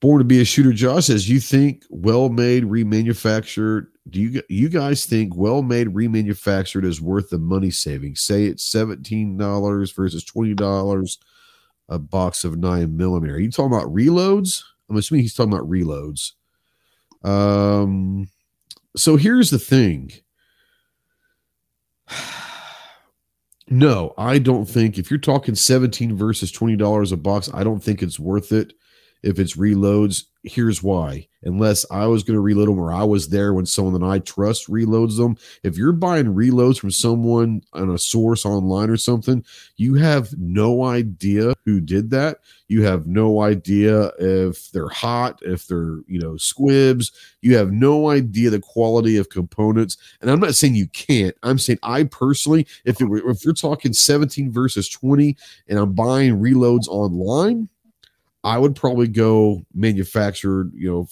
Born 0.00 0.18
to 0.18 0.24
be 0.24 0.40
a 0.40 0.44
shooter, 0.44 0.72
Josh 0.72 1.06
says, 1.06 1.28
"You 1.28 1.40
think 1.40 1.84
well-made, 1.88 2.64
remanufactured? 2.64 3.86
Do 4.10 4.20
you 4.20 4.42
you 4.48 4.68
guys 4.68 5.06
think 5.06 5.34
well-made, 5.34 5.88
remanufactured 5.88 6.84
is 6.84 7.00
worth 7.00 7.30
the 7.30 7.38
money 7.38 7.70
saving? 7.70 8.14
Say 8.14 8.44
it's 8.44 8.64
seventeen 8.64 9.38
dollars 9.38 9.92
versus 9.92 10.22
twenty 10.22 10.54
dollars 10.54 11.18
a 11.88 11.98
box 11.98 12.44
of 12.44 12.58
nine 12.58 12.96
millimeter. 12.96 13.34
Are 13.34 13.40
you 13.40 13.50
talking 13.50 13.72
about 13.72 13.92
reloads? 13.92 14.62
I'm 14.88 14.96
assuming 14.96 15.22
he's 15.22 15.34
talking 15.34 15.52
about 15.52 15.68
reloads. 15.68 16.32
Um, 17.24 18.28
so 18.96 19.16
here's 19.16 19.50
the 19.50 19.58
thing. 19.58 20.12
No, 23.68 24.14
I 24.16 24.38
don't 24.38 24.66
think 24.66 24.96
if 24.96 25.10
you're 25.10 25.18
talking 25.18 25.56
17 25.56 26.16
versus 26.16 26.52
$20 26.52 27.10
a 27.10 27.16
box, 27.16 27.50
I 27.52 27.64
don't 27.64 27.82
think 27.82 28.00
it's 28.00 28.16
worth 28.16 28.52
it 28.52 28.72
if 29.22 29.38
it's 29.38 29.56
reloads. 29.56 30.24
Here's 30.42 30.82
why. 30.82 31.26
Unless 31.42 31.86
I 31.90 32.06
was 32.06 32.22
going 32.22 32.36
to 32.36 32.40
reload 32.40 32.68
them 32.68 32.78
or 32.78 32.92
I 32.92 33.02
was 33.02 33.28
there 33.28 33.52
when 33.52 33.66
someone 33.66 34.00
that 34.00 34.06
I 34.06 34.20
trust 34.20 34.68
reloads 34.68 35.16
them. 35.16 35.36
If 35.64 35.76
you're 35.76 35.92
buying 35.92 36.34
reloads 36.34 36.78
from 36.78 36.90
someone 36.92 37.62
on 37.72 37.90
a 37.90 37.98
source 37.98 38.44
online 38.44 38.90
or 38.90 38.96
something, 38.96 39.44
you 39.76 39.94
have 39.94 40.36
no 40.38 40.84
idea 40.84 41.54
who 41.64 41.80
did 41.80 42.10
that. 42.10 42.38
You 42.68 42.84
have 42.84 43.06
no 43.06 43.42
idea 43.42 44.10
if 44.18 44.70
they're 44.70 44.88
hot, 44.88 45.40
if 45.42 45.66
they're, 45.66 45.98
you 46.06 46.20
know, 46.20 46.36
squibs. 46.36 47.12
You 47.40 47.56
have 47.56 47.72
no 47.72 48.10
idea 48.10 48.50
the 48.50 48.60
quality 48.60 49.16
of 49.16 49.28
components. 49.28 49.96
And 50.20 50.30
I'm 50.30 50.40
not 50.40 50.54
saying 50.54 50.74
you 50.74 50.88
can't. 50.88 51.36
I'm 51.42 51.58
saying 51.58 51.80
I 51.82 52.04
personally, 52.04 52.66
if 52.84 53.00
it 53.00 53.06
were, 53.06 53.30
if 53.30 53.44
you're 53.44 53.54
talking 53.54 53.92
17 53.92 54.52
versus 54.52 54.88
20 54.88 55.36
and 55.68 55.78
I'm 55.78 55.92
buying 55.92 56.40
reloads 56.40 56.88
online, 56.88 57.68
I 58.46 58.58
would 58.58 58.76
probably 58.76 59.08
go 59.08 59.66
manufactured, 59.74 60.70
you 60.72 60.88
know, 60.88 61.08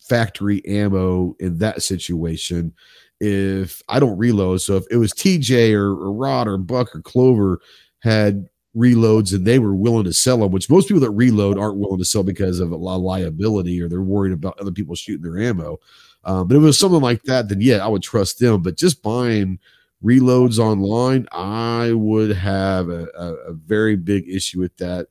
factory 0.00 0.64
ammo 0.64 1.34
in 1.40 1.58
that 1.58 1.82
situation. 1.82 2.72
If 3.18 3.82
I 3.88 3.98
don't 3.98 4.16
reload, 4.16 4.60
so 4.60 4.76
if 4.76 4.84
it 4.88 4.96
was 4.96 5.12
TJ 5.12 5.74
or, 5.74 5.90
or 5.90 6.12
Rod 6.12 6.46
or 6.46 6.58
Buck 6.58 6.94
or 6.94 7.02
Clover 7.02 7.60
had 8.04 8.46
reloads 8.76 9.34
and 9.34 9.44
they 9.44 9.58
were 9.58 9.74
willing 9.74 10.04
to 10.04 10.12
sell 10.12 10.38
them, 10.38 10.52
which 10.52 10.70
most 10.70 10.86
people 10.86 11.00
that 11.00 11.10
reload 11.10 11.58
aren't 11.58 11.78
willing 11.78 11.98
to 11.98 12.04
sell 12.04 12.22
because 12.22 12.60
of 12.60 12.70
a 12.70 12.76
lot 12.76 12.96
of 12.96 13.02
liability 13.02 13.82
or 13.82 13.88
they're 13.88 14.00
worried 14.00 14.32
about 14.32 14.60
other 14.60 14.70
people 14.70 14.94
shooting 14.94 15.24
their 15.24 15.42
ammo. 15.42 15.78
Um, 16.22 16.46
but 16.46 16.56
if 16.56 16.62
it 16.62 16.66
was 16.66 16.78
something 16.78 17.00
like 17.00 17.24
that, 17.24 17.48
then 17.48 17.60
yeah, 17.60 17.84
I 17.84 17.88
would 17.88 18.02
trust 18.04 18.38
them. 18.38 18.62
But 18.62 18.76
just 18.76 19.02
buying 19.02 19.58
reloads 20.04 20.60
online, 20.60 21.26
I 21.32 21.94
would 21.94 22.30
have 22.36 22.90
a, 22.90 23.08
a, 23.18 23.34
a 23.48 23.52
very 23.54 23.96
big 23.96 24.28
issue 24.28 24.60
with 24.60 24.76
that 24.76 25.08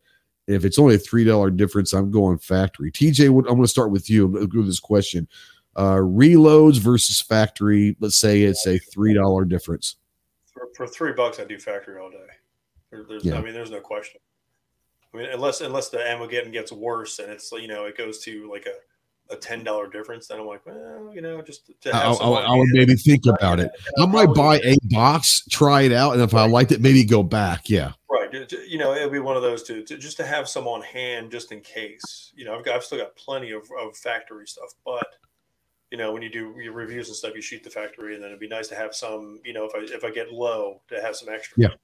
if 0.47 0.65
it's 0.65 0.79
only 0.79 0.95
a 0.95 0.99
three 0.99 1.23
dollar 1.23 1.49
difference, 1.49 1.93
I'm 1.93 2.11
going 2.11 2.37
factory. 2.37 2.91
TJ, 2.91 3.27
I'm 3.27 3.43
going 3.43 3.61
to 3.61 3.67
start 3.67 3.91
with 3.91 4.09
you. 4.09 4.25
I'm 4.25 4.33
going 4.33 4.49
to 4.49 4.57
go 4.57 4.63
this 4.63 4.79
question: 4.79 5.27
uh, 5.75 5.95
reloads 5.95 6.77
versus 6.77 7.21
factory. 7.21 7.95
Let's 7.99 8.17
say 8.17 8.43
it's 8.43 8.65
a 8.67 8.77
three 8.77 9.13
dollar 9.13 9.45
difference. 9.45 9.97
For, 10.53 10.69
for, 10.75 10.87
three 10.87 11.13
bucks, 11.13 11.39
I 11.39 11.45
do 11.45 11.59
factory 11.59 11.99
all 11.99 12.09
day. 12.09 12.17
There, 12.91 13.03
there's, 13.07 13.25
yeah. 13.25 13.37
I 13.37 13.41
mean, 13.41 13.53
there's 13.53 13.71
no 13.71 13.81
question. 13.81 14.21
I 15.13 15.17
mean, 15.17 15.27
unless 15.31 15.61
unless 15.61 15.89
the 15.89 15.99
ammo 15.99 16.27
getting 16.27 16.51
gets 16.51 16.71
worse 16.71 17.19
and 17.19 17.31
it's 17.31 17.51
you 17.51 17.67
know 17.67 17.85
it 17.85 17.97
goes 17.97 18.19
to 18.23 18.49
like 18.51 18.65
a 18.65 18.73
a 19.29 19.35
ten 19.35 19.63
dollar 19.63 19.89
difference, 19.89 20.27
then 20.27 20.39
I'm 20.39 20.45
like, 20.45 20.65
well, 20.65 21.11
you 21.13 21.21
know, 21.21 21.41
just 21.41 21.69
to 21.81 21.93
have 21.93 22.21
I, 22.21 22.25
I, 22.25 22.41
I 22.41 22.55
would 22.55 22.69
maybe 22.71 22.95
think 22.95 23.25
about 23.25 23.59
it. 23.59 23.71
I 23.99 24.05
might 24.05 24.33
buy 24.33 24.59
a 24.63 24.77
box, 24.83 25.43
try 25.49 25.81
it 25.81 25.91
out, 25.91 26.13
and 26.13 26.21
if 26.21 26.33
I 26.33 26.47
liked 26.47 26.71
it, 26.71 26.81
maybe 26.81 27.03
go 27.03 27.23
back. 27.23 27.69
Yeah, 27.69 27.93
right. 28.09 28.31
You 28.67 28.77
know, 28.77 28.93
it'll 28.93 29.09
be 29.09 29.19
one 29.19 29.35
of 29.35 29.41
those 29.41 29.63
to, 29.63 29.83
to 29.83 29.97
just 29.97 30.17
to 30.17 30.25
have 30.25 30.47
some 30.47 30.67
on 30.67 30.81
hand 30.81 31.31
just 31.31 31.51
in 31.51 31.61
case. 31.61 32.31
You 32.35 32.45
know, 32.45 32.55
I've 32.57 32.65
got 32.65 32.75
I've 32.75 32.83
still 32.83 32.99
got 32.99 33.15
plenty 33.15 33.51
of, 33.51 33.63
of 33.79 33.97
factory 33.97 34.47
stuff, 34.47 34.73
but 34.85 35.07
you 35.91 35.97
know, 35.97 36.11
when 36.11 36.21
you 36.21 36.29
do 36.29 36.55
your 36.61 36.73
reviews 36.73 37.07
and 37.07 37.15
stuff, 37.15 37.33
you 37.35 37.41
shoot 37.41 37.63
the 37.63 37.69
factory, 37.69 38.15
and 38.15 38.23
then 38.23 38.29
it'd 38.29 38.39
be 38.39 38.47
nice 38.47 38.67
to 38.67 38.75
have 38.75 38.93
some. 38.93 39.39
You 39.43 39.53
know, 39.53 39.65
if 39.65 39.71
I 39.75 39.95
if 39.95 40.03
I 40.03 40.11
get 40.11 40.31
low, 40.31 40.81
to 40.89 41.01
have 41.01 41.15
some 41.15 41.29
extra. 41.33 41.63
Yeah, 41.63 41.75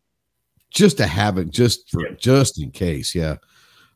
just 0.70 0.98
to 0.98 1.08
have 1.08 1.38
it, 1.38 1.50
just 1.50 1.90
for 1.90 2.08
yeah. 2.08 2.16
just 2.18 2.62
in 2.62 2.72
case. 2.72 3.16
Yeah. 3.16 3.38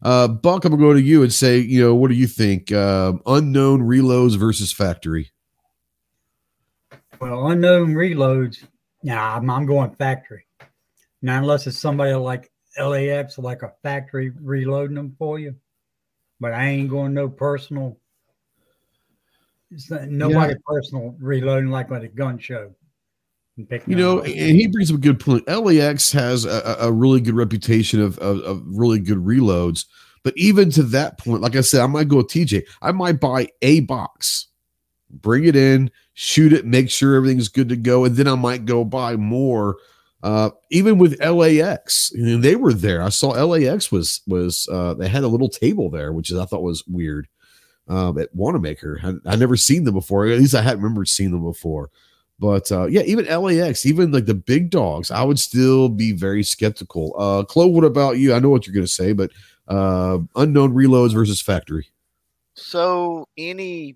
Uh, 0.01 0.27
Buck, 0.27 0.65
I'm 0.65 0.71
gonna 0.71 0.81
go 0.83 0.93
to 0.93 1.01
you 1.01 1.23
and 1.23 1.33
say, 1.33 1.57
you 1.59 1.81
know, 1.81 1.95
what 1.95 2.09
do 2.09 2.15
you 2.15 2.27
think? 2.27 2.71
Uh, 2.71 3.13
unknown 3.25 3.81
reloads 3.81 4.37
versus 4.37 4.71
factory. 4.71 5.31
Well, 7.19 7.47
unknown 7.47 7.93
reloads. 7.93 8.65
Nah, 9.03 9.37
I'm, 9.37 9.49
I'm 9.49 9.65
going 9.65 9.95
factory. 9.95 10.45
Now, 11.21 11.39
unless 11.39 11.65
it's 11.65 11.79
somebody 11.79 12.13
like 12.13 12.51
LAX, 12.77 13.37
like 13.37 13.63
a 13.63 13.73
factory 13.81 14.31
reloading 14.41 14.95
them 14.95 15.15
for 15.17 15.39
you. 15.39 15.55
But 16.39 16.53
I 16.53 16.65
ain't 16.65 16.89
going 16.89 17.13
no 17.13 17.29
personal. 17.29 17.97
It's 19.71 19.89
not, 19.89 20.07
nobody 20.07 20.53
yeah. 20.53 20.59
personal 20.65 21.15
reloading 21.19 21.69
like 21.69 21.91
at 21.91 22.03
a 22.03 22.07
gun 22.07 22.37
show. 22.37 22.75
You 23.87 23.95
know, 23.95 24.21
and 24.21 24.57
he 24.57 24.67
brings 24.67 24.91
up 24.91 24.97
a 24.97 25.01
good 25.01 25.19
point. 25.19 25.47
LAX 25.47 26.11
has 26.11 26.43
a, 26.45 26.77
a 26.81 26.91
really 26.91 27.21
good 27.21 27.35
reputation 27.35 28.01
of, 28.01 28.17
of, 28.19 28.39
of, 28.41 28.61
really 28.65 28.99
good 28.99 29.19
reloads. 29.19 29.85
But 30.23 30.33
even 30.35 30.69
to 30.71 30.83
that 30.83 31.17
point, 31.19 31.41
like 31.41 31.55
I 31.55 31.61
said, 31.61 31.81
I 31.81 31.87
might 31.87 32.09
go 32.09 32.17
with 32.17 32.27
TJ. 32.27 32.63
I 32.81 32.91
might 32.91 33.19
buy 33.19 33.47
a 33.61 33.81
box, 33.81 34.47
bring 35.09 35.45
it 35.45 35.55
in, 35.55 35.89
shoot 36.15 36.51
it, 36.51 36.65
make 36.65 36.89
sure 36.89 37.15
everything's 37.15 37.47
good 37.47 37.69
to 37.69 37.77
go, 37.77 38.03
and 38.03 38.15
then 38.15 38.27
I 38.27 38.35
might 38.35 38.65
go 38.65 38.83
buy 38.83 39.15
more. 39.15 39.77
Uh, 40.23 40.49
even 40.71 40.97
with 40.97 41.23
LAX, 41.23 42.11
you 42.15 42.25
know, 42.25 42.37
they 42.37 42.55
were 42.55 42.73
there. 42.73 43.03
I 43.03 43.09
saw 43.09 43.29
LAX 43.29 43.91
was 43.91 44.21
was 44.27 44.67
uh, 44.71 44.95
they 44.95 45.07
had 45.07 45.23
a 45.23 45.27
little 45.27 45.49
table 45.49 45.89
there, 45.89 46.11
which 46.11 46.31
is 46.31 46.37
I 46.37 46.45
thought 46.45 46.63
was 46.63 46.85
weird. 46.87 47.27
Um, 47.87 48.17
at 48.17 48.35
Wanenmacher, 48.35 49.21
I, 49.25 49.33
I 49.33 49.35
never 49.35 49.55
seen 49.55 49.83
them 49.83 49.93
before. 49.93 50.25
At 50.25 50.39
least 50.39 50.55
I 50.55 50.63
hadn't 50.63 50.81
remembered 50.81 51.07
seeing 51.07 51.29
them 51.29 51.43
before. 51.43 51.91
But 52.37 52.69
uh, 52.71 52.87
yeah, 52.87 53.01
even 53.03 53.25
LAX, 53.25 53.85
even 53.85 54.11
like 54.11 54.25
the 54.25 54.33
big 54.33 54.69
dogs, 54.69 55.09
I 55.09 55.23
would 55.23 55.39
still 55.39 55.87
be 55.89 56.11
very 56.11 56.43
skeptical. 56.43 57.15
Uh, 57.17 57.43
Chloe, 57.43 57.71
what 57.71 57.85
about 57.85 58.17
you? 58.17 58.33
I 58.33 58.39
know 58.39 58.49
what 58.49 58.67
you're 58.67 58.73
going 58.73 58.85
to 58.85 58.91
say, 58.91 59.13
but 59.13 59.31
uh, 59.69 60.19
unknown 60.35 60.73
reloads 60.73 61.13
versus 61.13 61.41
factory. 61.41 61.87
So 62.55 63.27
any 63.37 63.95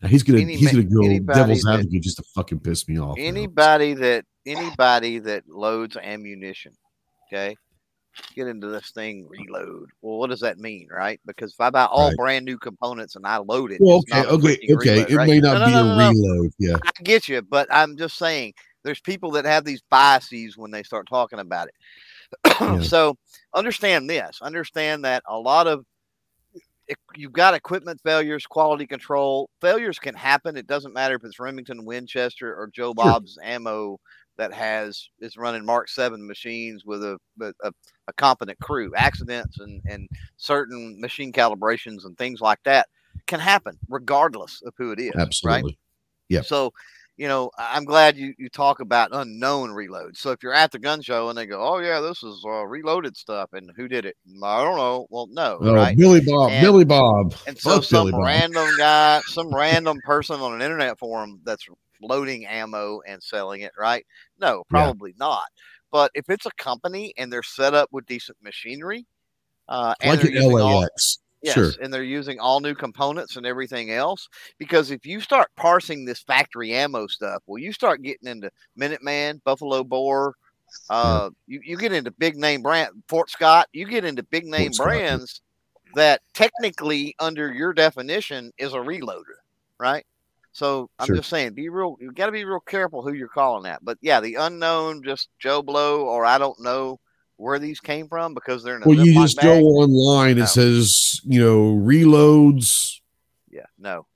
Now 0.00 0.08
he's 0.08 0.22
gonna 0.22 0.40
Any 0.40 0.56
he's 0.56 0.70
gonna 0.72 0.82
go 0.84 1.02
devil's 1.34 1.62
that- 1.62 1.80
advocate 1.80 2.02
just 2.02 2.16
to 2.18 2.22
fucking 2.34 2.60
piss 2.60 2.88
me 2.88 2.98
off. 2.98 3.16
now. 3.16 3.22
anybody 3.24 3.94
that 3.94 4.24
anybody 4.46 5.18
that 5.20 5.48
loads 5.48 5.96
ammunition, 5.96 6.72
okay, 7.32 7.56
get 8.34 8.46
into 8.48 8.68
this 8.68 8.90
thing 8.92 9.26
reload. 9.28 9.90
Well, 10.00 10.18
what 10.18 10.30
does 10.30 10.40
that 10.40 10.58
mean, 10.58 10.88
right? 10.90 11.20
Because 11.26 11.52
if 11.52 11.60
I 11.60 11.70
buy 11.70 11.84
all 11.84 12.08
Right. 12.08 12.16
brand 12.16 12.44
new 12.44 12.58
components 12.58 13.16
and 13.16 13.26
I 13.26 13.38
load 13.38 13.72
it, 13.72 13.80
Well, 13.80 13.98
okay, 13.98 14.24
okay, 14.26 14.58
okay. 14.72 14.74
reload, 14.74 15.10
It 15.10 15.16
right? 15.16 15.28
may 15.28 15.40
not 15.40 15.58
no, 15.58 15.66
be 15.66 15.72
no, 15.72 15.80
a 15.80 15.84
no, 15.84 15.94
no. 15.94 16.08
reload. 16.10 16.52
Yeah, 16.58 16.76
I 16.84 16.90
get 17.02 17.28
you, 17.28 17.42
but 17.42 17.68
I'm 17.70 17.96
just 17.96 18.16
saying 18.16 18.54
there's 18.84 19.00
people 19.00 19.30
that 19.32 19.44
have 19.44 19.64
these 19.64 19.82
biases 19.90 20.56
when 20.56 20.70
they 20.70 20.82
start 20.82 21.06
talking 21.08 21.38
about 21.38 21.68
it. 21.68 21.74
Yeah. 22.60 22.80
So 22.82 23.16
understand 23.54 24.08
this. 24.08 24.38
Understand 24.40 25.04
that 25.04 25.22
a 25.28 25.38
lot 25.38 25.66
of 25.66 25.84
you've 27.16 27.32
got 27.32 27.54
equipment 27.54 28.00
failures, 28.04 28.46
quality 28.46 28.86
control 28.86 29.48
failures 29.60 29.98
can 29.98 30.14
happen. 30.14 30.56
It 30.56 30.66
doesn't 30.66 30.94
matter 30.94 31.14
if 31.14 31.24
it's 31.24 31.38
Remington, 31.38 31.84
Winchester, 31.84 32.54
or 32.54 32.68
Joe 32.72 32.94
Bob's 32.94 33.38
ammo 33.42 33.98
that 34.42 34.52
has 34.52 35.08
is 35.20 35.36
running 35.36 35.64
Mark 35.64 35.88
Seven 35.88 36.26
machines 36.26 36.84
with 36.84 37.02
a 37.04 37.16
a, 37.40 37.72
a 38.08 38.12
competent 38.14 38.58
crew. 38.60 38.92
Accidents 38.96 39.60
and 39.60 39.80
and 39.86 40.08
certain 40.36 41.00
machine 41.00 41.32
calibrations 41.32 42.04
and 42.04 42.16
things 42.18 42.40
like 42.40 42.58
that 42.64 42.88
can 43.26 43.38
happen 43.40 43.78
regardless 43.88 44.60
of 44.66 44.74
who 44.76 44.90
it 44.92 44.98
is. 44.98 45.12
Right? 45.14 45.22
absolutely. 45.22 45.78
Yep. 46.28 46.46
So, 46.46 46.72
you 47.18 47.28
know, 47.28 47.50
I'm 47.58 47.84
glad 47.84 48.16
you, 48.16 48.32
you 48.38 48.48
talk 48.48 48.80
about 48.80 49.10
unknown 49.12 49.68
reloads. 49.70 50.16
So 50.16 50.30
if 50.30 50.42
you're 50.42 50.54
at 50.54 50.72
the 50.72 50.78
gun 50.78 51.02
show 51.02 51.28
and 51.28 51.36
they 51.38 51.46
go, 51.46 51.60
"Oh 51.60 51.78
yeah, 51.78 52.00
this 52.00 52.22
is 52.22 52.42
uh, 52.44 52.64
reloaded 52.66 53.16
stuff," 53.16 53.50
and 53.52 53.70
who 53.76 53.86
did 53.86 54.06
it? 54.06 54.16
I 54.42 54.64
don't 54.64 54.76
know. 54.76 55.06
Well, 55.10 55.28
no, 55.30 55.58
Oh, 55.60 55.74
right? 55.74 55.96
Billy 55.96 56.20
Bob, 56.26 56.50
And- 56.50 56.64
Billy 56.64 56.84
Bob. 56.84 57.34
And 57.46 57.56
so 57.56 57.80
some 57.80 58.08
Billy 58.08 58.12
Bob. 58.12 58.24
random 58.24 58.68
guy, 58.78 59.20
some 59.26 59.54
random 59.54 59.98
person 60.04 60.40
on 60.40 60.54
an 60.54 60.62
internet 60.62 60.98
forum 60.98 61.40
that's 61.44 61.66
loading 62.02 62.46
ammo 62.46 63.00
and 63.06 63.22
selling 63.22 63.62
it, 63.62 63.72
right? 63.78 64.04
No, 64.38 64.64
probably 64.68 65.14
not. 65.18 65.46
But 65.90 66.10
if 66.14 66.28
it's 66.28 66.46
a 66.46 66.50
company 66.58 67.12
and 67.18 67.32
they're 67.32 67.42
set 67.42 67.74
up 67.74 67.88
with 67.92 68.06
decent 68.06 68.38
machinery, 68.42 69.06
uh, 69.68 69.94
and 70.00 70.20
like 70.20 70.32
they're 70.32 70.42
an 70.42 70.52
all- 70.60 70.80
LAX. 70.80 71.18
Yes, 71.42 71.54
Sure. 71.54 71.72
and 71.82 71.92
they're 71.92 72.04
using 72.04 72.38
all 72.38 72.60
new 72.60 72.74
components 72.74 73.34
and 73.36 73.44
everything 73.44 73.90
else. 73.90 74.28
Because 74.58 74.92
if 74.92 75.04
you 75.04 75.20
start 75.20 75.48
parsing 75.56 76.04
this 76.04 76.22
factory 76.22 76.72
ammo 76.72 77.08
stuff, 77.08 77.42
well, 77.46 77.58
you 77.58 77.72
start 77.72 78.00
getting 78.02 78.28
into 78.28 78.48
Minuteman, 78.78 79.42
Buffalo 79.42 79.82
Bore, 79.82 80.34
uh, 80.88 81.30
you, 81.48 81.60
you 81.64 81.76
get 81.76 81.92
into 81.92 82.12
big 82.12 82.36
name 82.36 82.62
brand 82.62 82.90
Fort 83.08 83.28
Scott, 83.28 83.66
you 83.72 83.86
get 83.86 84.04
into 84.04 84.22
big 84.22 84.44
name 84.44 84.72
Scott, 84.72 84.86
yeah. 84.86 84.98
brands 85.00 85.42
that 85.96 86.20
technically, 86.32 87.14
under 87.18 87.52
your 87.52 87.72
definition, 87.72 88.52
is 88.56 88.72
a 88.72 88.78
reloader, 88.78 89.40
right? 89.80 90.06
So 90.52 90.90
I'm 90.98 91.06
Sure. 91.06 91.16
just 91.16 91.30
saying, 91.30 91.54
be 91.54 91.68
real. 91.70 91.96
You 92.00 92.12
got 92.12 92.26
to 92.26 92.32
be 92.32 92.44
real 92.44 92.60
careful 92.60 93.02
who 93.02 93.14
you're 93.14 93.28
calling 93.28 93.64
that. 93.64 93.82
But 93.82 93.98
yeah, 94.02 94.20
the 94.20 94.34
unknown, 94.34 95.02
just 95.02 95.28
Joe 95.38 95.62
Blow, 95.62 96.02
or 96.06 96.24
I 96.26 96.38
don't 96.38 96.60
know 96.60 97.00
where 97.36 97.58
these 97.58 97.80
came 97.80 98.06
from 98.06 98.34
because 98.34 98.62
they're 98.62 98.76
in 98.76 98.82
a 98.82 98.86
Well, 98.86 98.98
you 98.98 99.14
just 99.14 99.36
bag. 99.36 99.44
go 99.44 99.58
online. 99.60 100.36
No. 100.36 100.42
It 100.44 100.48
says 100.48 101.20
you 101.24 101.40
know 101.40 101.74
reloads 101.74 103.00
Yeah, 103.50 103.66
no. 103.78 104.06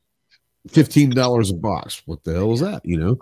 fifteen 0.68 1.10
dollars 1.10 1.50
a 1.50 1.54
box. 1.54 2.02
What 2.06 2.22
the 2.22 2.34
hell 2.34 2.52
is 2.52 2.60
that? 2.60 2.84
You 2.84 2.98
know, 2.98 3.18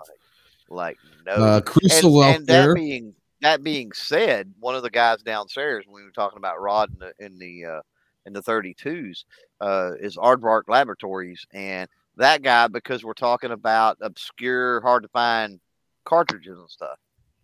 like 0.69 0.97
no. 1.25 1.31
uh, 1.33 1.61
Cristal 1.61 2.21
out 2.21 2.35
and 2.35 2.45
there. 2.47 2.73
that 2.73 2.75
being 2.75 3.15
that 3.41 3.63
being 3.63 3.91
said, 3.93 4.53
one 4.59 4.75
of 4.75 4.83
the 4.83 4.89
guys 4.89 5.21
downstairs 5.21 5.85
when 5.87 6.01
we 6.01 6.05
were 6.05 6.11
talking 6.11 6.37
about 6.37 6.61
Rod 6.61 6.91
in 6.91 6.99
the 6.99 7.25
in 7.25 7.39
the 7.39 7.65
uh, 7.65 7.81
in 8.25 8.33
the 8.33 8.41
32s 8.41 9.23
uh, 9.61 9.91
is 9.99 10.17
Aardvark 10.17 10.63
Laboratories, 10.67 11.45
and 11.53 11.87
that 12.17 12.41
guy 12.41 12.67
because 12.67 13.03
we're 13.03 13.13
talking 13.13 13.51
about 13.51 13.97
obscure, 14.01 14.81
hard 14.81 15.03
to 15.03 15.09
find 15.09 15.59
cartridges 16.05 16.57
and 16.57 16.69
stuff. 16.69 16.97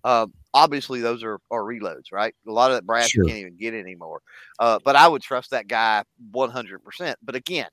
Uh, 0.04 0.28
obviously, 0.54 1.02
those 1.02 1.24
are, 1.24 1.40
are 1.52 1.62
reloads, 1.64 2.12
right? 2.12 2.34
A 2.48 2.52
lot 2.52 2.72
of 2.72 2.78
that 2.78 2.86
brass 2.86 3.10
Sure. 3.10 3.24
you 3.24 3.30
can't 3.30 3.40
even 3.42 3.58
get 3.58 3.74
anymore. 3.74 4.22
Uh, 4.60 4.80
but 4.84 4.96
I 4.96 5.08
would 5.08 5.22
trust 5.22 5.52
that 5.52 5.68
guy 5.68 6.04
100%. 6.34 7.16
But 7.22 7.36
again, 7.36 7.70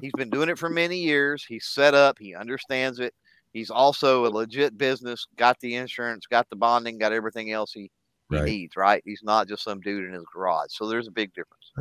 he's 0.00 0.12
been 0.12 0.30
doing 0.30 0.48
it 0.48 0.58
for 0.58 0.70
many 0.70 0.98
years. 0.98 1.44
He's 1.44 1.66
set 1.66 1.94
up, 1.94 2.18
he 2.18 2.34
understands 2.34 3.00
it. 3.00 3.14
He's 3.52 3.70
also 3.70 4.26
a 4.26 4.28
legit 4.28 4.76
business, 4.76 5.26
got 5.36 5.58
the 5.60 5.76
insurance, 5.76 6.26
got 6.26 6.48
the 6.50 6.56
bonding, 6.56 6.98
got 6.98 7.12
everything 7.12 7.52
else 7.52 7.72
he, 7.72 7.90
he 8.30 8.36
Right. 8.36 8.44
needs, 8.46 8.76
right? 8.76 9.02
He's 9.04 9.22
not 9.22 9.48
just 9.48 9.62
some 9.62 9.80
dude 9.80 10.04
in 10.06 10.12
his 10.12 10.24
garage. 10.32 10.70
So 10.70 10.88
there's 10.88 11.06
a 11.06 11.12
big 11.12 11.32
difference. 11.34 11.72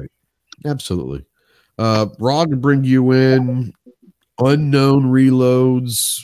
Absolutely. 0.65 1.25
Uh, 1.79 2.07
Rod 2.19 2.51
to 2.51 2.55
bring 2.55 2.83
you 2.83 3.11
in 3.11 3.73
unknown 4.39 5.03
reloads 5.11 6.21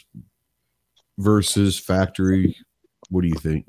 versus 1.18 1.80
factory. 1.80 2.56
What 3.10 3.22
do 3.22 3.28
you 3.28 3.36
think? 3.36 3.66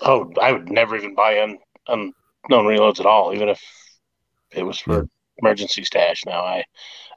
Oh, 0.00 0.32
I 0.40 0.52
would 0.52 0.70
never 0.70 0.96
even 0.96 1.14
buy 1.14 1.42
un, 1.42 1.58
unknown 1.88 2.64
reloads 2.66 3.00
at 3.00 3.06
all, 3.06 3.34
even 3.34 3.48
if 3.48 3.60
it 4.52 4.62
was 4.62 4.78
for 4.78 4.94
Yeah. 4.94 5.02
emergency 5.38 5.84
stash. 5.84 6.24
Now 6.24 6.40
I, 6.42 6.64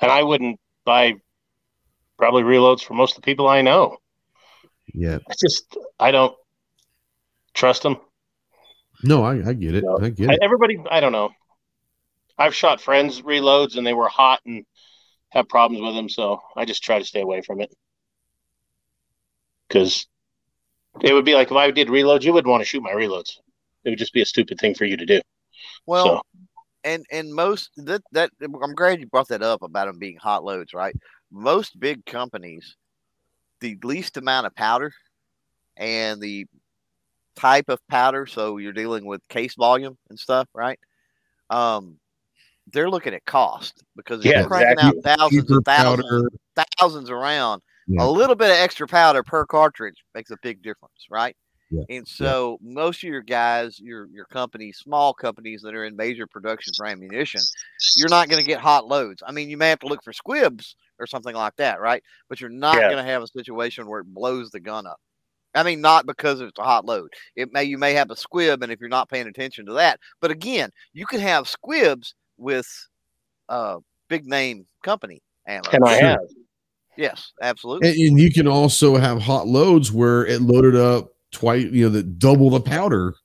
and 0.02 0.12
I 0.12 0.24
wouldn't 0.24 0.60
buy 0.86 1.14
probably 2.18 2.44
reloads 2.44 2.84
for 2.84 2.94
most 2.94 3.16
of 3.16 3.22
the 3.22 3.26
people 3.26 3.48
I 3.48 3.62
know. 3.62 3.98
Yeah. 4.94 5.20
It's 5.30 5.42
just 5.42 5.78
I 6.00 6.12
don't 6.12 6.36
trust 7.54 7.84
them. 7.84 7.98
No, 9.04 9.24
I, 9.24 9.50
I 9.50 9.54
get 9.54 9.76
it. 9.76 9.84
I 10.02 10.10
get 10.10 10.30
I, 10.30 10.34
it. 10.34 10.40
everybody, 10.42 10.78
I 10.90 11.00
don't 11.00 11.12
know. 11.12 11.30
I've 12.38 12.56
shot 12.56 12.82
friends 12.82 13.22
reloads 13.22 13.78
and 13.78 13.86
they 13.86 13.94
were 13.94 14.08
hot 14.08 14.40
and 14.46 14.66
have 15.34 15.50
problems 15.50 15.82
with 15.82 15.96
them, 15.96 16.10
so 16.10 16.42
I 16.56 16.64
just 16.64 16.84
try 16.84 17.00
to 17.00 17.06
stay 17.06 17.22
away 17.22 17.42
from 17.42 17.60
it. 17.60 17.74
Because 19.68 20.08
it 21.02 21.12
would 21.12 21.26
be 21.26 21.34
like 21.34 21.50
if 21.50 21.58
I 21.58 21.72
did 21.72 21.88
reloads, 21.88 22.22
you 22.22 22.34
wouldn't 22.34 22.52
want 22.52 22.62
to 22.62 22.66
shoot 22.66 22.84
my 22.84 22.92
reloads. 22.92 23.40
It 23.84 23.90
would 23.90 24.00
just 24.00 24.14
be 24.14 24.22
a 24.22 24.26
stupid 24.26 24.60
thing 24.60 24.76
for 24.76 24.86
you 24.86 24.96
to 24.96 25.06
do. 25.06 25.22
Well, 25.88 26.06
So- 26.06 26.22
and 26.84 27.06
and 27.12 27.34
most 27.34 27.72
that 27.78 28.04
that 28.12 28.30
I'm 28.42 28.76
glad 28.76 29.00
you 29.00 29.08
brought 29.08 29.30
that 29.30 29.42
up 29.42 29.64
about 29.64 29.88
them 29.88 29.98
being 29.98 30.18
hot 30.18 30.44
loads, 30.44 30.74
right? 30.74 30.96
Most 31.32 31.80
big 31.80 32.06
companies, 32.06 32.76
the 33.60 33.78
least 33.84 34.18
amount 34.18 34.46
of 34.46 34.54
powder 34.54 34.94
and 35.78 36.22
the 36.22 36.46
type 37.36 37.70
of 37.70 37.80
powder, 37.88 38.28
so 38.28 38.58
you're 38.58 38.74
dealing 38.74 39.06
with 39.06 39.28
case 39.30 39.56
volume 39.56 39.98
and 40.10 40.20
stuff, 40.20 40.48
right? 40.54 40.80
Um, 41.50 42.00
they're 42.72 42.90
looking 42.90 43.14
at 43.14 43.26
cost 43.26 43.84
because 43.96 44.24
Yeah, 44.24 44.40
you're 44.40 44.48
cranking 44.48 44.78
exactly. 44.78 45.00
out 45.02 45.18
thousands 45.18 45.44
Cheaper 45.44 45.58
and 45.58 45.66
thousands, 45.66 46.06
powder. 46.06 46.30
thousands 46.80 47.10
around, 47.10 47.62
Yeah. 47.88 48.04
a 48.04 48.08
little 48.10 48.36
bit 48.36 48.50
of 48.52 48.58
extra 48.58 48.88
powder 48.88 49.24
per 49.24 49.46
cartridge 49.46 50.04
makes 50.16 50.32
a 50.32 50.38
big 50.42 50.62
difference, 50.62 51.08
right? 51.10 51.36
Yeah, 51.70 51.84
And 51.90 52.08
so 52.08 52.58
most 52.62 53.04
of 53.04 53.10
your 53.10 53.22
guys, 53.22 53.80
your 53.80 54.08
your 54.14 54.26
companies, 54.26 54.78
small 54.78 55.14
companies 55.14 55.62
that 55.64 55.74
are 55.76 55.86
in 55.86 55.96
major 55.96 56.28
production 56.28 56.74
for 56.78 56.86
ammunition, 56.86 57.42
you're 57.96 58.10
not 58.10 58.30
going 58.30 58.44
to 58.44 58.48
get 58.48 58.60
hot 58.62 58.88
loads. 58.88 59.22
I 59.26 59.32
mean, 59.32 59.50
you 59.50 59.58
may 59.58 59.70
have 59.70 59.80
to 59.80 59.88
look 59.88 60.04
for 60.04 60.14
squibs 60.14 60.76
or 61.00 61.08
something 61.08 61.36
like 61.36 61.56
that, 61.58 61.82
right? 61.82 62.04
But 62.30 62.40
you're 62.42 62.50
not 62.50 62.76
Yeah. 62.76 62.90
going 62.90 63.04
to 63.04 63.12
have 63.12 63.24
a 63.24 63.28
situation 63.28 63.88
where 63.88 64.00
it 64.02 64.14
blows 64.14 64.52
the 64.52 64.60
gun 64.60 64.86
up. 64.88 65.00
I 65.56 65.64
mean, 65.64 65.82
not 65.82 66.06
because 66.08 66.42
it's 66.42 66.58
a 66.60 66.64
hot 66.64 66.86
load. 66.86 67.10
It 67.36 67.50
may 67.52 67.64
you 67.64 67.78
may 67.78 67.94
have 67.94 68.10
a 68.12 68.16
squib, 68.16 68.64
and 68.64 68.72
if 68.72 68.80
you're 68.80 68.90
not 68.90 69.10
paying 69.10 69.28
attention 69.28 69.66
to 69.68 69.74
that, 69.74 70.00
but 70.22 70.32
again, 70.32 70.70
you 70.94 71.06
can 71.06 71.20
have 71.20 71.48
squibs 71.48 72.16
with 72.44 72.68
uh 73.50 73.78
big 74.10 74.28
name 74.28 74.66
company 74.84 75.22
ammo. 75.48 75.70
And 75.72 75.84
I 75.86 75.94
have. 75.96 76.20
Yes, 76.96 77.32
absolutely. 77.42 77.90
And, 77.90 77.98
and 77.98 78.20
you 78.20 78.32
can 78.32 78.48
also 78.48 78.98
have 78.98 79.22
hot 79.22 79.48
loads 79.48 79.92
where 79.92 80.26
it 80.26 80.42
loaded 80.42 80.76
up 80.76 81.14
twice, 81.32 81.64
you 81.72 81.86
know, 81.86 81.90
that 81.90 82.20
double 82.20 82.52
the 82.52 82.60
powder, 82.60 83.16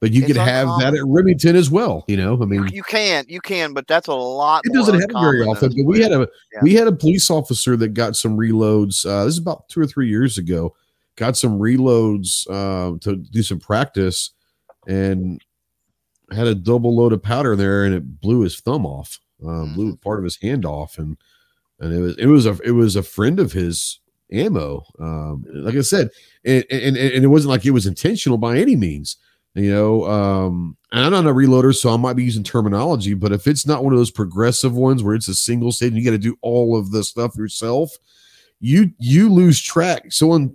but 0.00 0.10
you 0.10 0.22
It's 0.22 0.32
could 0.32 0.36
have 0.36 0.66
that 0.80 0.94
at 0.94 1.04
Remington 1.06 1.54
as 1.54 1.70
well. 1.70 2.04
You 2.08 2.16
know, 2.16 2.36
I 2.42 2.46
mean, 2.46 2.64
you, 2.64 2.70
you 2.72 2.82
can, 2.82 3.24
you 3.28 3.40
can, 3.40 3.72
but 3.72 3.86
that's 3.86 4.08
a 4.08 4.14
lot. 4.14 4.62
it 4.64 4.72
doesn't 4.72 4.98
happen 4.98 5.20
very 5.20 5.42
often. 5.42 5.72
But 5.76 5.84
we 5.86 6.00
had 6.00 6.10
a 6.10 6.28
Yeah. 6.52 6.60
we 6.62 6.74
had 6.74 6.88
a 6.88 6.92
police 6.92 7.30
officer 7.30 7.76
that 7.76 7.94
got 7.94 8.16
some 8.16 8.36
reloads. 8.36 9.06
Uh, 9.06 9.24
this 9.24 9.34
is 9.34 9.38
about 9.38 9.68
two 9.68 9.80
or 9.80 9.86
three 9.86 10.08
years 10.08 10.38
ago. 10.38 10.74
Got 11.14 11.36
some 11.36 11.60
reloads 11.60 12.48
uh, 12.50 12.98
to 13.02 13.16
do 13.16 13.44
some 13.44 13.60
practice, 13.60 14.30
and 14.88 15.40
had 16.32 16.46
a 16.46 16.54
double 16.54 16.96
load 16.96 17.12
of 17.12 17.22
powder 17.22 17.56
there, 17.56 17.84
and 17.84 17.94
it 17.94 18.20
blew 18.20 18.40
his 18.40 18.58
thumb 18.60 18.86
off. 18.86 19.18
Uh, 19.44 19.64
Blew 19.74 19.96
part 19.96 20.20
of 20.20 20.24
his 20.24 20.36
hand 20.36 20.64
off, 20.64 20.98
and 20.98 21.16
and 21.80 21.92
it 21.92 22.00
was 22.00 22.16
it 22.16 22.26
was 22.26 22.46
a 22.46 22.58
it 22.64 22.70
was 22.70 22.94
a 22.94 23.02
friend 23.02 23.40
of 23.40 23.52
his 23.52 23.98
ammo. 24.30 24.84
Um, 25.00 25.44
like 25.52 25.74
I 25.74 25.80
said, 25.80 26.10
and, 26.44 26.64
and 26.70 26.96
and 26.96 27.24
it 27.24 27.28
wasn't 27.28 27.50
like 27.50 27.66
it 27.66 27.72
was 27.72 27.86
intentional 27.86 28.38
by 28.38 28.58
any 28.58 28.76
means. 28.76 29.16
You 29.54 29.70
know, 29.70 30.04
um, 30.06 30.76
and 30.92 31.04
I'm 31.04 31.10
not 31.12 31.26
a 31.26 31.34
reloader, 31.34 31.74
so 31.74 31.92
I 31.92 31.96
might 31.98 32.14
be 32.14 32.24
using 32.24 32.42
terminology, 32.44 33.12
but 33.12 33.32
if 33.32 33.46
it's 33.46 33.66
not 33.66 33.84
one 33.84 33.92
of 33.92 33.98
those 33.98 34.10
progressive 34.10 34.74
ones 34.74 35.02
where 35.02 35.14
it's 35.14 35.28
a 35.28 35.34
single 35.34 35.72
state 35.72 35.88
and 35.88 35.98
you 35.98 36.04
got 36.04 36.12
to 36.12 36.18
do 36.18 36.38
all 36.40 36.78
of 36.78 36.90
the 36.90 37.04
stuff 37.04 37.36
yourself, 37.36 37.90
you 38.60 38.92
you 38.98 39.28
lose 39.28 39.60
track. 39.60 40.04
Someone 40.10 40.54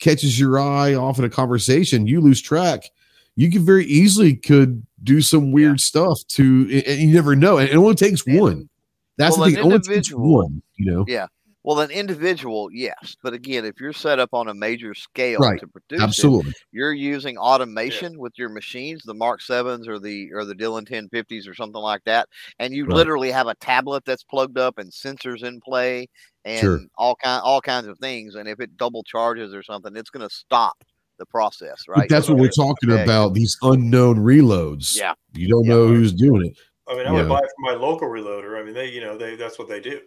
catches 0.00 0.40
your 0.40 0.58
eye 0.58 0.94
off 0.94 1.18
in 1.18 1.24
a 1.24 1.30
conversation, 1.30 2.06
you 2.06 2.20
lose 2.20 2.40
track. 2.40 2.90
You 3.36 3.50
could 3.50 3.62
very 3.62 3.84
easily 3.84 4.34
could 4.34 4.84
do 5.06 5.22
some 5.22 5.52
weird 5.52 5.80
stuff 5.80 6.18
to, 6.28 6.82
and 6.86 7.00
you 7.00 7.14
never 7.14 7.34
know. 7.34 7.58
And 7.58 7.68
it 7.70 7.76
only 7.76 7.94
takes 7.94 8.26
And- 8.26 8.38
one. 8.40 8.68
That's 9.18 9.38
well, 9.38 9.46
the 9.48 9.52
an 9.52 9.54
thing. 9.54 9.60
It 9.62 9.66
only 9.66 9.78
takes 9.78 9.88
individual- 9.88 10.34
one. 10.34 10.62
You 10.76 10.92
know. 10.92 11.04
Yeah. 11.08 11.26
Well, 11.64 11.80
an 11.80 11.90
individual, 11.90 12.68
yes, 12.72 13.16
but 13.24 13.32
again, 13.32 13.64
if 13.64 13.80
you're 13.80 13.92
set 13.92 14.20
up 14.20 14.28
on 14.32 14.46
a 14.46 14.54
major 14.54 14.94
scale 14.94 15.40
Right. 15.40 15.58
to 15.58 15.66
produce 15.66 15.98
it, 16.00 16.04
Absolutely. 16.04 16.52
you're 16.70 16.92
using 16.92 17.36
automation 17.38 18.20
with 18.20 18.34
your 18.38 18.50
machines, 18.50 19.02
the 19.04 19.14
Mark 19.14 19.40
Sevens 19.40 19.88
or 19.88 19.98
the 19.98 20.32
or 20.32 20.44
the 20.44 20.54
Dillon 20.54 20.84
1050s 20.84 21.48
or 21.48 21.54
something 21.54 21.80
like 21.82 22.04
that, 22.04 22.28
and 22.60 22.72
you 22.72 22.84
Right. 22.84 22.94
literally 22.94 23.32
have 23.32 23.48
a 23.48 23.56
tablet 23.56 24.04
that's 24.04 24.22
plugged 24.22 24.58
up 24.58 24.78
and 24.78 24.92
sensors 24.92 25.42
in 25.42 25.60
play 25.60 26.06
and 26.44 26.60
Sure. 26.60 26.80
all 26.96 27.16
kind 27.16 27.42
all 27.42 27.60
kinds 27.60 27.88
of 27.88 27.98
things. 27.98 28.36
And 28.36 28.48
if 28.48 28.60
it 28.60 28.76
double 28.76 29.02
charges 29.02 29.52
or 29.52 29.64
something, 29.64 29.96
it's 29.96 30.10
going 30.10 30.28
to 30.28 30.32
stop 30.32 30.84
the 31.18 31.26
process, 31.26 31.84
But 31.86 31.96
right? 31.96 32.08
that's 32.08 32.26
So 32.26 32.34
what 32.34 32.40
we're 32.42 32.48
talking 32.50 32.90
yeah, 32.90 32.96
about. 33.04 33.34
These 33.34 33.56
unknown 33.62 34.16
reloads. 34.18 34.96
Yeah. 34.96 35.14
You 35.34 35.48
don't 35.48 35.64
Yeah. 35.64 35.70
know 35.74 35.88
who's 35.88 36.12
doing 36.12 36.46
it. 36.46 36.56
I 36.88 36.94
mean, 36.96 37.06
I 37.06 37.12
would 37.12 37.22
Yeah. 37.22 37.28
buy 37.28 37.38
it 37.38 37.50
from 37.56 37.78
my 37.78 37.86
local 37.86 38.08
reloader. 38.08 38.60
I 38.60 38.64
mean, 38.64 38.74
they, 38.74 38.90
you 38.90 39.00
know, 39.00 39.16
they 39.18 39.36
that's 39.36 39.58
what 39.58 39.68
they 39.68 39.80
do. 39.80 40.00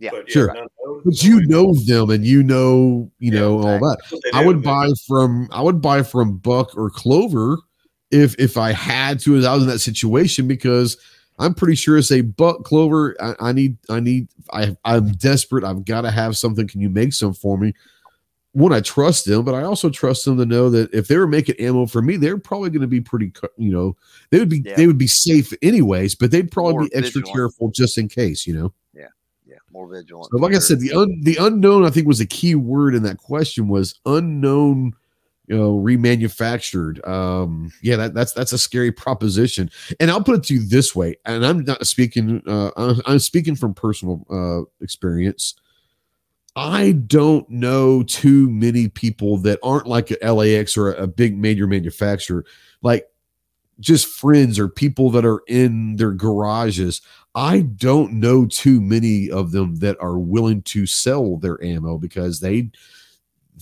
Yeah. 0.00 0.10
but, 0.12 0.30
Sure. 0.30 0.54
those- 0.54 1.02
But 1.04 1.22
you 1.24 1.40
know 1.48 1.74
them 1.74 2.10
and 2.10 2.24
you 2.24 2.42
know, 2.44 3.10
you 3.18 3.32
Yeah, 3.32 3.40
know, 3.40 3.54
all 3.58 3.78
that. 3.80 3.96
That's 4.00 4.12
what 4.12 4.22
they 4.24 4.30
I 4.38 4.44
would 4.46 4.58
They- 4.58 4.66
buy 4.66 4.90
from 5.08 5.48
I 5.50 5.60
would 5.60 5.80
buy 5.80 6.02
from 6.04 6.36
Buck 6.38 6.76
or 6.76 6.88
Clover 6.90 7.58
if 8.12 8.34
if 8.38 8.56
I 8.56 8.72
had 8.72 9.18
to 9.20 9.36
as 9.36 9.44
I 9.44 9.54
was 9.54 9.64
in 9.64 9.68
that 9.68 9.80
situation 9.80 10.46
because 10.46 10.96
I'm 11.40 11.52
pretty 11.52 11.74
sure 11.74 11.98
it's 11.98 12.10
a 12.12 12.20
Buck 12.20 12.62
Clover 12.64 13.16
I, 13.20 13.48
I 13.48 13.52
need 13.52 13.76
I 13.90 13.98
need 14.00 14.28
I 14.52 14.76
I'm 14.84 15.12
desperate 15.14 15.64
I've 15.64 15.84
got 15.84 16.02
to 16.02 16.10
have 16.12 16.36
something 16.36 16.66
can 16.68 16.80
you 16.80 16.90
make 16.90 17.12
some 17.12 17.34
for 17.34 17.58
me 17.58 17.74
one 18.58 18.72
I 18.72 18.80
trust 18.80 19.24
them 19.26 19.44
but 19.44 19.54
I 19.54 19.62
also 19.62 19.88
trust 19.90 20.24
them 20.24 20.36
to 20.38 20.46
know 20.46 20.68
that 20.70 20.92
if 20.92 21.08
they 21.08 21.16
were 21.16 21.26
making 21.26 21.56
ammo 21.58 21.86
for 21.86 22.02
me 22.02 22.16
they're 22.16 22.38
probably 22.38 22.70
going 22.70 22.82
to 22.82 22.86
be 22.86 23.00
pretty 23.00 23.32
you 23.56 23.70
know 23.72 23.96
they 24.30 24.38
would 24.38 24.48
be 24.48 24.62
Yeah. 24.64 24.74
they 24.76 24.86
would 24.86 24.98
be 24.98 25.06
safe 25.06 25.52
anyways 25.62 26.14
but 26.14 26.30
they'd 26.30 26.50
probably 26.50 26.72
More 26.74 26.82
be 26.84 26.94
extra 26.94 27.20
vigilant. 27.20 27.36
careful 27.36 27.70
just 27.70 27.96
in 27.98 28.08
case 28.08 28.46
you 28.46 28.54
know 28.54 28.72
yeah, 28.94 29.08
yeah, 29.46 29.56
more 29.72 29.88
vigilant. 29.88 30.28
so 30.30 30.38
like 30.38 30.54
I 30.54 30.58
said, 30.58 30.80
the 30.80 30.92
un, 30.92 31.20
the 31.22 31.36
unknown 31.40 31.84
I 31.84 31.90
think 31.90 32.06
was 32.06 32.20
a 32.20 32.26
key 32.26 32.54
word 32.54 32.94
in 32.94 33.02
that 33.04 33.18
question 33.18 33.68
was 33.68 33.98
unknown, 34.06 34.92
you 35.46 35.56
know, 35.56 35.78
remanufactured. 35.78 37.06
Um, 37.08 37.72
yeah, 37.82 37.96
that, 37.96 38.12
that's 38.14 38.32
that's 38.32 38.52
a 38.52 38.58
scary 38.58 38.92
proposition. 38.92 39.70
And 40.00 40.10
I'll 40.10 40.22
put 40.22 40.34
it 40.36 40.42
to 40.44 40.54
you 40.54 40.60
this 40.66 40.94
way, 40.94 41.16
and 41.24 41.44
I'm 41.46 41.64
not 41.64 41.86
speaking. 41.86 42.42
Uh, 42.46 42.70
I'm, 42.76 43.00
I'm 43.06 43.18
speaking 43.18 43.56
from 43.56 43.72
personal 43.72 44.26
uh, 44.30 44.68
experience. 44.82 45.54
I 46.58 46.90
don't 46.90 47.48
know 47.48 48.02
too 48.02 48.50
many 48.50 48.88
people 48.88 49.38
that 49.38 49.60
aren't 49.62 49.86
like 49.86 50.10
LAX 50.20 50.76
or 50.76 50.92
a, 50.92 51.04
a 51.04 51.06
big 51.06 51.38
major 51.38 51.68
manufacturer, 51.68 52.44
like 52.82 53.06
just 53.78 54.08
friends 54.08 54.58
or 54.58 54.68
people 54.68 55.08
that 55.10 55.24
are 55.24 55.42
in 55.46 55.94
their 55.96 56.10
garages. 56.10 57.00
I 57.36 57.60
don't 57.60 58.14
know 58.14 58.44
too 58.44 58.80
many 58.80 59.30
of 59.30 59.52
them 59.52 59.76
that 59.76 59.98
are 60.00 60.18
willing 60.18 60.62
to 60.62 60.84
sell 60.84 61.36
their 61.36 61.62
ammo 61.62 61.96
because 61.96 62.40
they 62.40 62.72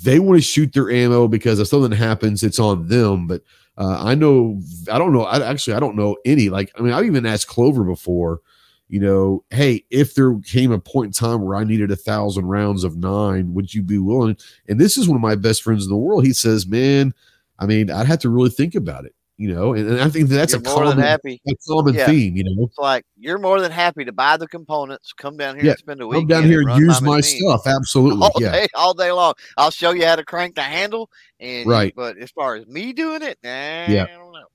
they 0.03 0.19
want 0.19 0.39
to 0.39 0.43
shoot 0.43 0.73
their 0.73 0.91
ammo 0.91 1.29
because 1.29 1.61
if 1.61 1.69
something 1.69 1.93
happens, 1.93 2.43
it's 2.43 2.59
on 2.59 2.89
them. 2.89 3.27
But 3.27 3.43
uh, 3.77 3.99
I 4.01 4.15
know 4.15 4.63
I 4.91 4.97
don't 4.97 5.13
know. 5.13 5.25
I 5.25 5.47
actually 5.47 5.75
I 5.75 5.81
don't 5.81 5.97
know 5.97 6.17
any. 6.25 6.49
Like 6.49 6.73
I 6.79 6.81
mean, 6.81 6.95
I've 6.95 7.05
even 7.05 7.27
asked 7.27 7.49
Clover 7.49 7.85
before. 7.85 8.41
You 8.89 9.01
know, 9.01 9.45
hey, 9.51 9.85
if 9.91 10.15
there 10.15 10.39
came 10.39 10.71
a 10.71 10.79
point 10.79 11.07
in 11.07 11.13
time 11.13 11.43
where 11.43 11.57
I 11.57 11.65
needed 11.65 11.91
a 11.91 11.97
thousand 11.97 12.47
rounds 12.47 12.85
of 12.85 12.97
nine, 12.97 13.53
would 13.55 13.75
you 13.75 13.83
be 13.83 13.99
willing? 13.99 14.37
And 14.69 14.81
this 14.81 14.97
is 14.97 15.09
one 15.09 15.17
of 15.17 15.23
my 15.23 15.35
best 15.35 15.63
friends 15.63 15.85
in 15.85 15.91
the 15.91 15.97
world. 15.97 16.25
He 16.25 16.33
says, 16.33 16.67
"Man, 16.69 17.13
I 17.59 17.67
mean, 17.67 17.91
I'd 17.91 18.07
have 18.07 18.21
to 18.21 18.31
really 18.31 18.51
think 18.51 18.75
about 18.77 19.05
it." 19.05 19.13
You 19.39 19.53
know, 19.55 19.75
and, 19.75 19.87
and 19.91 20.01
I 20.01 20.09
think 20.09 20.29
that's 20.31 20.53
You're 20.55 20.63
a 20.63 20.65
common, 20.65 20.99
happy. 20.99 21.43
a 21.47 21.53
common 21.69 21.95
Yeah. 21.95 22.07
theme. 22.07 22.37
You 22.37 22.45
know, 22.45 22.65
It's 22.65 22.79
like 22.79 23.05
you're 23.19 23.37
more 23.39 23.61
than 23.61 23.71
happy 23.71 24.03
to 24.07 24.13
buy 24.13 24.39
the 24.39 24.47
components, 24.49 25.13
come 25.13 25.37
down 25.37 25.57
here 25.57 25.65
Yeah, 25.67 25.71
and 25.73 25.79
spend 25.79 26.01
a 26.01 26.07
week. 26.07 26.21
come 26.21 26.27
down 26.29 26.45
here 26.45 26.63
and 26.63 26.79
use 26.81 27.03
my 27.03 27.21
stuff. 27.21 27.63
Absolutely, 27.67 28.23
all 28.23 28.33
yeah. 28.41 28.53
day, 28.53 28.67
all 28.75 28.95
day 28.95 29.13
long. 29.13 29.35
I'll 29.59 29.71
show 29.73 29.91
you 29.91 30.07
how 30.07 30.17
to 30.17 30.25
crank 30.25 30.55
the 30.55 30.63
handle. 30.63 31.11
And 31.39 31.67
Right. 31.69 31.93
but 31.95 32.17
as 32.17 32.31
far 32.31 32.55
as 32.55 32.67
me 32.67 32.95
doing 32.95 33.21
it, 33.23 33.37
nah, 33.45 33.51
Yeah. 33.51 34.05
I 34.05 34.17
don't 34.17 34.33
know. 34.33 34.47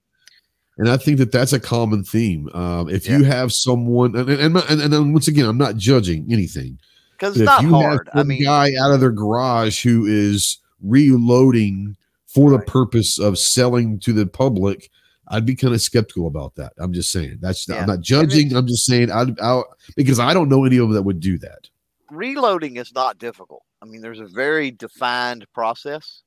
And 0.78 0.90
I 0.90 0.98
think 0.98 1.18
that 1.18 1.32
that's 1.32 1.54
a 1.54 1.60
common 1.60 2.04
theme. 2.04 2.50
Um, 2.54 2.90
if 2.90 3.08
you 3.08 3.24
have 3.24 3.54
someone, 3.54 4.16
and, 4.16 4.30
and, 4.30 4.58
and, 4.58 4.82
and 4.82 4.94
then 4.94 5.14
once 5.14 5.28
again, 5.28 5.46
I'm 5.46 5.58
not 5.58 5.76
judging 5.78 6.28
anything. 6.32 6.80
Because 7.12 7.36
it's 7.36 7.42
if 7.42 7.46
not 7.46 7.62
you 7.62 7.74
have 7.76 7.84
hard. 7.84 8.10
I 8.14 8.24
mean, 8.24 8.44
guy 8.44 8.72
out 8.82 8.92
of 8.92 9.00
their 9.00 9.12
garage 9.12 9.84
who 9.84 10.06
is 10.06 10.58
reloading 10.82 11.96
for 12.26 12.50
the 12.50 12.60
purpose 12.60 13.20
of 13.20 13.38
selling 13.38 14.00
to 14.00 14.14
the 14.14 14.26
public, 14.26 14.90
I'd 15.28 15.46
be 15.46 15.56
kind 15.56 15.74
of 15.74 15.82
skeptical 15.82 16.28
about 16.28 16.56
that. 16.56 16.74
I'm 16.78 16.94
just 16.94 17.12
saying 17.12 17.40
that's 17.42 17.68
Yeah. 17.68 17.76
I'm 17.82 17.88
not 17.88 18.02
judging. 18.02 18.56
I'm 18.56 18.68
just 18.68 18.86
saying 18.86 19.12
I'd, 19.12 19.40
i 19.40 19.62
because 19.96 20.20
I 20.20 20.34
don't 20.34 20.50
know 20.50 20.66
any 20.66 20.78
of 20.78 20.88
them 20.88 20.96
that 20.96 21.04
would 21.04 21.20
do 21.20 21.38
that. 21.40 21.70
reloading 22.10 22.78
is 22.78 22.94
not 22.94 23.18
difficult. 23.18 23.64
I 23.82 23.86
mean, 23.86 24.02
there's 24.02 24.20
a 24.20 24.26
very 24.26 24.72
defined 24.72 25.46
process. 25.54 26.24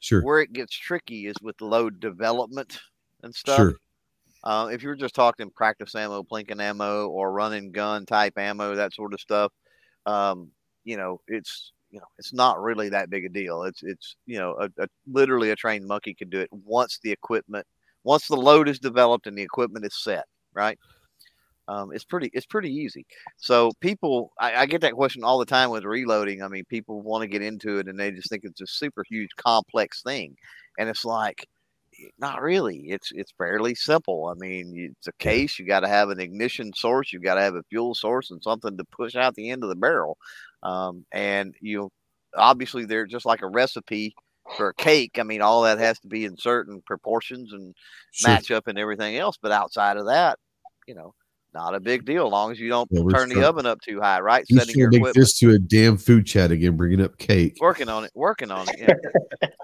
Sure, 0.00 0.22
Where 0.22 0.40
it 0.40 0.52
gets 0.52 0.74
tricky 0.74 1.26
is 1.26 1.36
with 1.42 1.60
load 1.60 2.00
development 2.00 2.78
and 3.22 3.34
stuff. 3.34 3.56
sure, 3.56 3.74
Uh, 4.46 4.68
if 4.68 4.80
you're 4.80 4.94
just 4.94 5.16
talking 5.16 5.50
practice 5.50 5.96
ammo, 5.96 6.22
plinking 6.22 6.62
ammo, 6.62 7.08
or 7.08 7.32
running 7.32 7.72
gun 7.72 8.06
type 8.06 8.38
ammo, 8.38 8.76
that 8.76 8.94
sort 8.94 9.12
of 9.12 9.20
stuff, 9.20 9.52
um, 10.06 10.52
you 10.84 10.96
know, 10.96 11.20
it's 11.26 11.72
you 11.90 11.98
know, 11.98 12.06
it's 12.16 12.32
not 12.32 12.62
really 12.62 12.88
that 12.88 13.10
big 13.10 13.24
a 13.24 13.28
deal. 13.28 13.64
It's 13.64 13.82
it's 13.82 14.14
you 14.24 14.38
know, 14.38 14.56
a, 14.60 14.84
a, 14.84 14.86
literally 15.08 15.50
a 15.50 15.56
trained 15.56 15.84
monkey 15.88 16.14
can 16.14 16.30
do 16.30 16.38
it 16.38 16.48
once 16.52 17.00
the 17.02 17.10
equipment, 17.10 17.66
once 18.04 18.28
the 18.28 18.36
load 18.36 18.68
is 18.68 18.78
developed 18.78 19.26
and 19.26 19.36
the 19.36 19.42
equipment 19.42 19.84
is 19.84 20.00
set, 20.00 20.26
right? 20.54 20.78
Um, 21.66 21.90
it's 21.92 22.04
pretty 22.04 22.30
it's 22.32 22.46
pretty 22.46 22.72
easy. 22.72 23.04
So 23.38 23.72
people, 23.80 24.30
I, 24.38 24.54
I 24.54 24.66
get 24.66 24.80
that 24.82 24.92
question 24.92 25.24
all 25.24 25.40
the 25.40 25.44
time 25.44 25.70
with 25.70 25.82
reloading. 25.84 26.40
I 26.40 26.46
mean, 26.46 26.64
people 26.66 27.02
want 27.02 27.22
to 27.22 27.28
get 27.28 27.42
into 27.42 27.78
it 27.80 27.88
and 27.88 27.98
they 27.98 28.12
just 28.12 28.30
think 28.30 28.44
it's 28.44 28.60
a 28.60 28.66
super 28.68 29.04
huge 29.10 29.30
complex 29.36 30.02
thing, 30.02 30.36
and 30.78 30.88
it's 30.88 31.04
like 31.04 31.44
not 32.18 32.42
really. 32.42 32.86
It's 32.88 33.12
it's 33.12 33.32
fairly 33.38 33.74
simple. 33.74 34.26
I 34.26 34.34
mean, 34.34 34.94
it's 34.98 35.06
a 35.06 35.12
case. 35.12 35.58
You 35.58 35.66
got 35.66 35.80
to 35.80 35.88
have 35.88 36.10
an 36.10 36.20
ignition 36.20 36.72
source. 36.74 37.12
You 37.12 37.20
got 37.20 37.34
to 37.34 37.42
have 37.42 37.54
a 37.54 37.62
fuel 37.70 37.94
source 37.94 38.30
and 38.30 38.42
something 38.42 38.76
to 38.76 38.84
push 38.84 39.14
out 39.14 39.34
the 39.34 39.50
end 39.50 39.62
of 39.62 39.68
the 39.68 39.76
barrel. 39.76 40.18
Um, 40.62 41.04
and 41.12 41.54
you 41.60 41.90
obviously 42.36 42.84
they're 42.84 43.06
just 43.06 43.26
like 43.26 43.42
a 43.42 43.48
recipe 43.48 44.14
for 44.56 44.68
a 44.68 44.74
cake. 44.74 45.18
I 45.18 45.22
mean, 45.22 45.42
all 45.42 45.62
that 45.62 45.78
has 45.78 45.98
to 46.00 46.08
be 46.08 46.24
in 46.24 46.36
certain 46.36 46.82
proportions 46.86 47.52
and 47.52 47.74
sure. 48.12 48.30
match 48.30 48.50
up 48.50 48.66
and 48.66 48.78
everything 48.78 49.16
else. 49.16 49.36
But 49.40 49.52
outside 49.52 49.96
of 49.96 50.06
that, 50.06 50.38
you 50.86 50.94
know, 50.94 51.14
not 51.56 51.74
a 51.74 51.80
big 51.80 52.04
deal. 52.04 52.26
As 52.26 52.32
long 52.32 52.52
as 52.52 52.60
you 52.60 52.68
don't 52.68 52.88
Yeah, 52.90 53.00
we're 53.00 53.10
turn 53.10 53.28
the 53.30 53.42
oven 53.48 53.66
up 53.66 53.80
too 53.80 54.00
high, 54.00 54.20
right? 54.20 54.44
You 54.48 54.58
Setting 54.58 54.72
should 54.72 54.78
your 54.78 54.90
make 54.90 54.98
equipment. 55.00 55.16
this 55.24 55.38
to 55.38 55.50
a 55.52 55.58
damn 55.58 55.96
food 55.96 56.26
chat 56.26 56.50
again, 56.50 56.76
bringing 56.76 57.00
up 57.00 57.16
cake. 57.18 57.56
Working 57.60 57.88
on 57.88 58.04
it. 58.04 58.12
Working 58.14 58.50
on 58.50 58.66
it. 58.68 58.76
Yeah. 58.78 59.48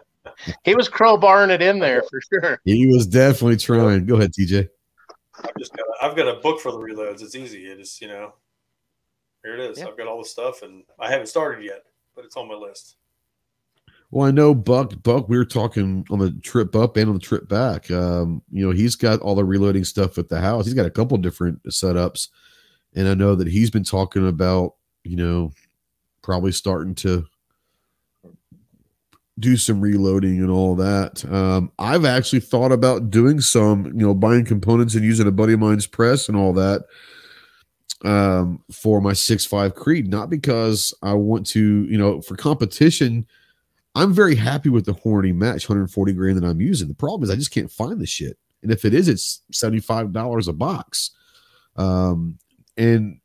He 0.65 0.75
was 0.75 0.89
crowbarring 0.89 1.51
it 1.51 1.63
in 1.63 1.79
there 1.79 2.03
for 2.03 2.21
sure. 2.33 2.59
He 2.65 2.87
was 2.87 3.07
definitely 3.07 3.59
trying. 3.59 4.07
Go 4.07 4.17
ahead, 4.17 4.33
TJ. 4.33 4.67
I've 5.39 5.55
just 5.59 5.73
got 5.73 5.87
a, 5.87 6.05
I've 6.05 6.17
got 6.17 6.27
a 6.27 6.41
book 6.41 6.61
for 6.61 6.73
the 6.73 6.79
reloads. 6.79 7.23
It's 7.23 7.37
easy. 7.37 7.71
It 7.71 7.79
is 7.79 8.01
you 8.01 8.09
know, 8.09 8.33
here 9.45 9.55
it 9.55 9.61
is. 9.61 9.79
Yeah. 9.79 9.87
I've 9.89 9.97
got 9.97 10.09
all 10.09 10.19
the 10.19 10.29
stuff, 10.29 10.63
and 10.63 10.83
I 10.99 11.11
haven't 11.11 11.29
started 11.29 11.65
yet, 11.65 11.85
but 12.17 12.25
it's 12.25 12.37
on 12.37 12.49
my 12.49 12.55
list. 12.55 12.97
Well, 14.13 14.29
I 14.29 14.31
know 14.31 14.55
Buck. 14.55 15.03
Buck, 15.03 15.31
we 15.31 15.39
were 15.39 15.45
talking 15.47 16.05
on 16.11 16.19
the 16.19 16.33
trip 16.43 16.77
up 16.77 16.99
and 16.99 17.09
on 17.09 17.15
the 17.15 17.21
trip 17.21 17.49
back. 17.49 17.91
Um, 17.91 18.43
you 18.53 18.65
know, 18.65 18.71
he's 18.71 18.95
got 18.95 19.21
all 19.21 19.35
the 19.35 19.45
reloading 19.45 19.85
stuff 19.85 20.19
at 20.19 20.29
the 20.29 20.39
house. 20.39 20.67
He's 20.67 20.75
got 20.75 20.85
a 20.85 20.91
couple 20.91 21.17
different 21.17 21.63
setups, 21.65 22.29
and 22.95 23.09
I 23.09 23.15
know 23.15 23.35
that 23.35 23.49
he's 23.49 23.71
been 23.71 23.85
talking 23.85 24.29
about, 24.29 24.75
you 25.03 25.17
know, 25.17 25.53
probably 26.21 26.53
starting 26.53 26.95
to 26.97 27.25
do 29.39 29.57
some 29.57 29.81
reloading 29.81 30.41
and 30.41 30.51
all 30.51 30.75
that. 30.77 31.25
Um, 31.33 31.73
I've 31.79 32.05
actually 32.05 32.41
thought 32.41 32.71
about 32.71 33.09
doing 33.09 33.41
some, 33.41 33.87
you 33.87 34.07
know, 34.07 34.13
buying 34.13 34.45
components 34.45 34.95
and 34.95 35.07
using 35.07 35.27
a 35.27 35.33
buddy 35.33 35.55
of 35.55 35.61
mine's 35.61 35.87
press 35.87 36.29
and 36.29 36.37
all 36.37 36.53
that 36.53 36.83
um, 38.05 38.63
for 38.71 39.01
my 39.01 39.15
six 39.15 39.47
five 39.47 39.75
Creed. 39.75 40.09
Not 40.09 40.29
because 40.29 40.93
I 41.03 41.15
want 41.15 41.47
to, 41.47 41.85
you 41.85 41.97
know, 41.97 42.21
for 42.21 42.37
competition. 42.37 43.27
I'm 43.95 44.13
very 44.15 44.35
happy 44.35 44.69
with 44.69 44.87
the 44.87 44.95
Hornady 44.95 45.35
Match 45.35 45.69
140 45.69 46.13
grain 46.15 46.35
that 46.37 46.47
I'm 46.47 46.61
using. 46.61 46.89
The 46.89 46.95
problem 46.95 47.23
is 47.25 47.31
I 47.31 47.37
just 47.37 47.51
can't 47.51 47.71
find 47.71 48.01
the 48.01 48.07
shit, 48.07 48.39
and 48.63 48.71
if 48.73 48.85
it 48.85 48.95
is, 48.95 49.09
it's 49.09 49.43
75 49.53 50.13
dollars 50.13 50.49
a 50.49 50.53
box. 50.53 51.11
Um, 51.77 52.39
and 52.77 53.21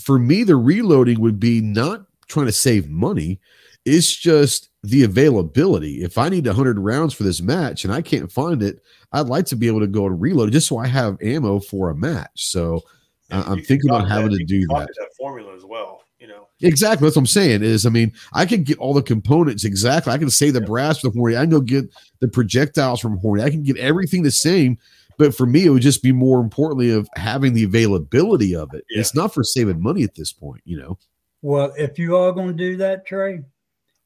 for 0.00 0.18
me, 0.18 0.44
the 0.44 0.56
reloading 0.56 1.20
would 1.20 1.40
be 1.40 1.60
not 1.60 2.06
trying 2.28 2.46
to 2.46 2.52
save 2.52 2.88
money. 2.88 3.40
It's 3.84 4.14
just 4.14 4.68
the 4.84 5.02
availability. 5.02 6.02
If 6.02 6.16
I 6.18 6.28
need 6.28 6.46
100 6.46 6.78
rounds 6.78 7.14
for 7.14 7.24
this 7.24 7.42
match 7.42 7.84
and 7.84 7.92
I 7.92 8.00
can't 8.00 8.30
find 8.30 8.62
it, 8.62 8.80
I'd 9.12 9.26
like 9.26 9.46
to 9.46 9.56
be 9.56 9.66
able 9.66 9.80
to 9.80 9.86
go 9.88 10.06
and 10.06 10.20
reload 10.20 10.52
just 10.52 10.68
so 10.68 10.78
I 10.78 10.86
have 10.86 11.20
ammo 11.20 11.58
for 11.60 11.90
a 11.90 11.94
match. 11.94 12.30
So 12.34 12.82
I'm 13.30 13.62
thinking 13.62 13.90
about 13.90 14.08
having 14.08 14.30
that- 14.30 14.36
to 14.36 14.54
you 14.54 14.60
do 14.60 14.66
that. 14.68 14.88
that 14.96 15.08
formula 15.18 15.54
as 15.56 15.64
well. 15.64 16.02
You 16.22 16.28
know, 16.28 16.46
Exactly. 16.60 17.04
That's 17.04 17.16
what 17.16 17.22
I'm 17.22 17.26
saying. 17.26 17.64
Is 17.64 17.84
I 17.84 17.90
mean, 17.90 18.12
I 18.32 18.46
can 18.46 18.62
get 18.62 18.78
all 18.78 18.94
the 18.94 19.02
components 19.02 19.64
exactly. 19.64 20.12
I 20.12 20.18
can 20.18 20.30
say 20.30 20.50
the 20.50 20.60
brass 20.60 21.00
from 21.00 21.10
Hornady. 21.14 21.36
I 21.36 21.40
can 21.40 21.50
go 21.50 21.60
get 21.60 21.92
the 22.20 22.28
projectiles 22.28 23.00
from 23.00 23.18
Hornady. 23.18 23.42
I 23.42 23.50
can 23.50 23.64
get 23.64 23.76
everything 23.78 24.22
the 24.22 24.30
same. 24.30 24.78
But 25.18 25.34
for 25.34 25.46
me, 25.46 25.66
it 25.66 25.70
would 25.70 25.82
just 25.82 26.00
be 26.00 26.12
more 26.12 26.40
importantly 26.40 26.90
of 26.92 27.08
having 27.16 27.54
the 27.54 27.64
availability 27.64 28.54
of 28.54 28.72
it. 28.72 28.84
Yeah. 28.88 29.00
It's 29.00 29.16
not 29.16 29.34
for 29.34 29.42
saving 29.42 29.82
money 29.82 30.04
at 30.04 30.14
this 30.14 30.32
point, 30.32 30.62
you 30.64 30.78
know. 30.78 30.96
Well, 31.42 31.74
if 31.76 31.98
you 31.98 32.16
are 32.16 32.30
going 32.30 32.48
to 32.48 32.54
do 32.54 32.76
that, 32.76 33.04
Trey, 33.04 33.40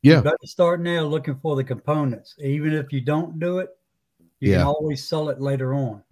Yeah. 0.00 0.16
you 0.16 0.22
better 0.22 0.36
start 0.44 0.80
now 0.80 1.02
looking 1.02 1.36
for 1.42 1.54
the 1.54 1.64
components. 1.64 2.34
Even 2.42 2.72
if 2.72 2.94
you 2.94 3.02
don't 3.02 3.38
do 3.38 3.58
it, 3.58 3.68
you 4.40 4.52
Yeah. 4.52 4.58
can 4.60 4.66
always 4.68 5.06
sell 5.06 5.28
it 5.28 5.38
later 5.38 5.74
on. 5.74 6.02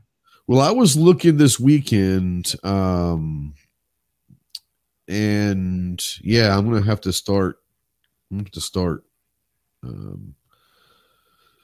Well, 0.47 0.61
I 0.61 0.71
was 0.71 0.99
looking 0.99 1.39
this 1.39 1.59
weekend, 1.59 2.55
um, 2.63 3.55
and 5.09 6.03
yeah, 6.23 6.57
I'm 6.57 6.65
gonna 6.71 6.85
have 6.85 7.01
to 7.03 7.13
start. 7.13 7.59
I'm 8.31 8.39
gonna 8.39 8.45
have 8.47 8.53
to 8.53 8.61
start. 8.61 9.05
Um, 9.83 10.35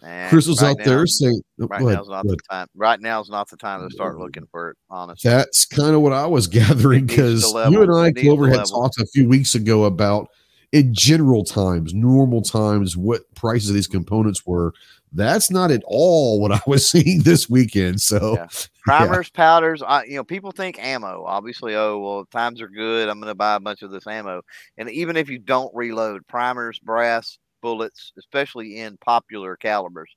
And 0.03 0.31
Cristal's 0.31 0.63
right 0.63 0.71
out 0.71 0.79
now- 0.79 0.85
there 0.85 1.07
saying, 1.07 1.41
oh, 1.61 1.67
Right 1.67 1.83
ahead, 1.83 1.97
now's 1.97 2.09
not 2.09 2.27
the 2.27 2.37
time. 2.51 2.67
Right 2.75 3.01
now's 3.01 3.29
not 3.31 3.51
the 3.51 3.57
time 3.57 3.87
to 3.87 3.95
start 3.95 4.19
looking 4.19 4.47
for 4.51 4.71
it. 4.71 4.77
Honestly, 4.89 5.31
That's 5.31 5.67
kind 5.67 5.95
of 5.95 6.01
what 6.01 6.13
I 6.13 6.27
was 6.27 6.47
gathering 6.61 7.07
because 7.07 7.43
you 7.53 7.83
and 7.83 7.93
I, 7.95 8.07
It 8.09 8.15
needs 8.15 8.21
to 8.21 8.27
Clover, 8.29 8.49
had 8.49 8.65
talked 8.67 8.99
a 8.99 9.07
few 9.07 9.29
weeks 9.29 9.55
ago 9.55 9.85
about 9.85 10.29
in 10.73 10.95
general 10.95 11.45
times, 11.45 11.93
normal 11.93 12.43
times, 12.43 12.97
what 12.97 13.23
prices 13.35 13.71
of 13.71 13.75
these 13.75 13.89
components 13.89 14.47
were. 14.47 14.73
That's 15.13 15.51
not 15.51 15.71
at 15.71 15.83
all 15.87 16.41
what 16.41 16.53
I 16.53 16.61
was 16.67 16.89
seeing 16.91 17.23
this 17.23 17.49
weekend. 17.49 18.01
So, 18.01 18.35
Yeah. 18.39 18.47
primers, 18.85 19.31
powders. 19.31 19.83
I, 19.83 20.05
you 20.05 20.17
know, 20.17 20.25
people 20.25 20.53
think 20.53 20.79
ammo. 20.79 21.25
Obviously, 21.27 21.75
oh 21.75 21.99
well, 21.99 22.25
times 22.27 22.61
are 22.61 22.69
good. 22.69 23.09
I'm 23.09 23.21
going 23.21 23.31
to 23.31 23.35
buy 23.35 23.55
a 23.55 23.61
bunch 23.61 23.83
of 23.83 23.91
this 23.91 24.07
ammo. 24.07 24.43
And 24.79 24.91
even 24.91 25.17
if 25.17 25.29
you 25.29 25.39
don't 25.39 25.75
reload, 25.75 26.27
primers, 26.27 26.79
brass, 26.79 27.39
bullets, 27.61 28.13
especially 28.19 28.79
in 28.79 28.97
popular 28.99 29.57
calibers, 29.57 30.11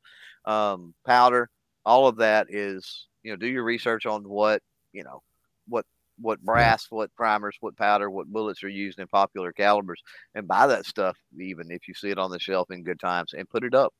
um, 0.45 0.93
powder, 1.05 1.49
all 1.85 2.07
of 2.07 2.17
that 2.17 2.47
is 2.49 3.07
you 3.23 3.31
know, 3.31 3.37
do 3.37 3.47
your 3.47 3.63
research 3.63 4.05
on 4.05 4.23
what 4.27 4.61
you 4.91 5.03
know, 5.03 5.21
what 5.67 5.85
what 6.19 6.41
brass, 6.41 6.87
what 6.89 7.13
primers, 7.15 7.57
what 7.59 7.75
powder, 7.75 8.09
what 8.09 8.27
bullets 8.27 8.63
are 8.63 8.69
used 8.69 8.99
in 8.99 9.07
popular 9.07 9.51
calibers, 9.51 10.01
and 10.35 10.47
buy 10.47 10.67
that 10.67 10.85
stuff. 10.85 11.17
Even 11.39 11.71
if 11.71 11.87
you 11.87 11.93
see 11.93 12.09
it 12.09 12.19
on 12.19 12.29
the 12.31 12.39
shelf 12.39 12.69
in 12.71 12.83
good 12.83 12.99
times, 12.99 13.33
and 13.33 13.49
put 13.49 13.63
it 13.63 13.73
up. 13.73 13.93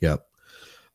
Yep. 0.00 0.26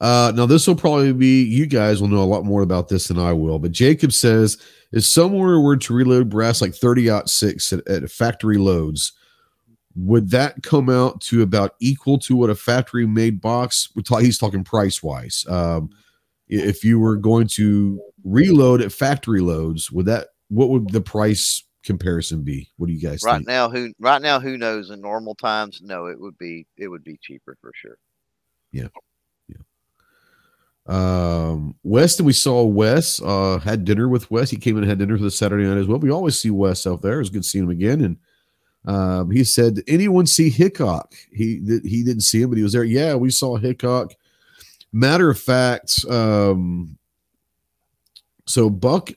Uh, 0.02 0.34
now 0.36 0.46
this 0.46 0.68
will 0.68 0.76
probably 0.76 1.14
be 1.14 1.44
you 1.44 1.66
guys 1.66 2.02
will 2.02 2.10
know 2.10 2.22
a 2.22 2.26
lot 2.26 2.44
more 2.44 2.62
about 2.62 2.90
this 2.90 3.08
than 3.08 3.18
I 3.18 3.34
will. 3.34 3.60
But 3.60 3.72
Jacob 3.72 4.12
says 4.12 4.58
if 4.92 5.06
somewhere 5.06 5.60
were 5.60 5.78
to 5.78 5.94
reload 5.94 6.30
brass 6.30 6.62
like 6.62 6.76
30 6.76 7.10
out 7.10 7.30
six 7.30 7.72
at, 7.72 7.88
at 7.88 8.10
factory 8.12 8.58
loads, 8.58 9.14
would 9.96 10.30
that 10.32 10.62
come 10.64 10.90
out 10.90 11.22
to 11.22 11.42
about 11.42 11.76
equal 11.80 12.18
to 12.20 12.36
what 12.36 12.50
a 12.50 12.56
factory 12.56 13.08
made 13.08 13.40
box? 13.40 13.90
We're. 13.96 14.20
He's 14.20 14.38
talking 14.38 14.64
price 14.64 15.02
wise. 15.02 15.46
Um, 15.48 15.90
if 16.48 16.84
you 16.84 17.00
were 17.00 17.16
going 17.16 17.48
to 17.48 18.02
reload 18.24 18.82
at 18.82 18.92
factory 18.92 19.40
loads, 19.40 19.92
would 19.92 20.06
that 20.08 20.28
what 20.50 20.70
would 20.70 20.90
the 20.92 21.02
price 21.02 21.64
comparison 21.84 22.44
be? 22.44 22.70
What 22.78 22.88
do 22.88 22.94
you 22.94 23.00
guys 23.00 23.22
Right 23.24 23.38
think? 23.38 23.48
now, 23.48 23.70
who 23.70 23.94
right 24.00 24.22
now 24.22 24.40
who 24.40 24.58
knows? 24.58 24.90
In 24.90 25.02
normal 25.02 25.36
times, 25.36 25.80
no, 25.82 26.08
it 26.08 26.20
would 26.20 26.38
be 26.38 26.68
it 26.78 26.90
would 26.90 27.04
be 27.04 27.18
cheaper 27.22 27.58
for 27.62 27.72
sure. 27.74 27.98
Um, 30.88 31.76
Weston, 31.84 32.26
we 32.26 32.34
saw 32.34 32.64
Wes, 32.64 33.22
uh, 33.22 33.60
had 33.60 33.86
dinner 33.86 34.08
with 34.08 34.30
Wes. 34.30 34.52
He 34.52 34.58
came 34.58 34.78
in 34.78 34.84
and 34.84 34.90
had 34.90 35.00
dinner 35.00 35.18
for 35.18 35.24
the 35.24 35.32
Saturday 35.32 35.64
night 35.64 35.80
as 35.80 35.88
well. 35.88 35.98
We 35.98 36.12
always 36.12 36.40
see 36.40 36.52
Wes 36.52 36.86
out 36.86 37.02
there. 37.02 37.16
It 37.16 37.20
was 37.20 37.30
good 37.30 37.46
seeing 37.46 37.64
him 37.64 37.72
again. 37.72 38.02
And 38.02 38.18
um, 38.86 39.32
he 39.32 39.44
said, 39.44 39.82
anyone 39.88 40.28
see 40.28 40.50
Hickok? 40.50 41.16
He 41.32 41.60
did, 41.60 41.86
he 41.86 42.04
didn't 42.04 42.22
see 42.22 42.42
him, 42.42 42.50
but 42.50 42.58
he 42.58 42.64
was 42.64 42.74
there. 42.74 42.84
Yeah, 42.84 43.16
we 43.16 43.32
saw 43.32 43.58
Hickok. 43.58 44.14
Matter 44.94 45.30
of 45.30 45.40
fact, 45.40 46.06
um, 46.08 46.98
so 48.46 48.70
Buck 48.70 49.12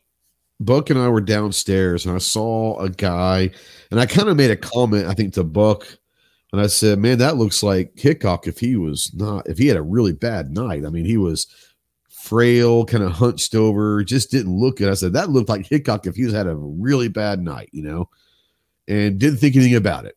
Buck 0.61 0.91
and 0.91 0.99
I 0.99 1.09
were 1.09 1.21
downstairs 1.21 2.05
and 2.05 2.15
I 2.15 2.19
saw 2.19 2.79
a 2.81 2.89
guy, 2.89 3.51
and 3.91 4.01
I 4.01 4.07
kind 4.07 4.29
of 4.29 4.37
made 4.37 4.51
a 4.51 4.57
comment, 4.57 5.07
I 5.07 5.15
think, 5.15 5.35
to 5.35 5.45
Buck. 5.45 5.98
And 6.53 6.61
I 6.61 6.67
said, 6.67 6.99
man, 6.99 7.19
that 7.19 7.37
looks 7.37 7.63
like 7.63 7.93
Hickok 7.99 8.47
if 8.47 8.59
he 8.59 8.77
was 8.77 9.13
not, 9.15 9.49
if 9.49 9.59
he 9.59 9.67
had 9.67 9.77
a 9.77 9.83
really 9.83 10.13
bad 10.13 10.51
night. 10.51 10.87
I 10.87 10.89
mean, 10.89 11.05
he 11.05 11.19
was 11.19 11.47
frail, 12.09 12.85
kind 12.85 13.05
of 13.05 13.13
hunched 13.13 13.55
over, 13.55 14.03
just 14.03 14.31
didn't 14.31 14.57
look 14.57 14.79
good. 14.79 14.91
I 14.91 14.95
said, 14.95 15.13
that 15.13 15.31
looked 15.31 15.51
like 15.51 15.67
Hickok 15.67 16.07
if 16.07 16.17
he 16.17 16.25
was 16.25 16.33
had 16.33 16.47
a 16.47 16.55
really 16.55 17.09
bad 17.09 17.41
night, 17.41 17.69
you 17.73 17.83
know, 17.83 18.09
and 18.87 19.19
didn't 19.19 19.39
think 19.39 19.57
anything 19.57 19.77
about 19.77 20.07
it. 20.07 20.17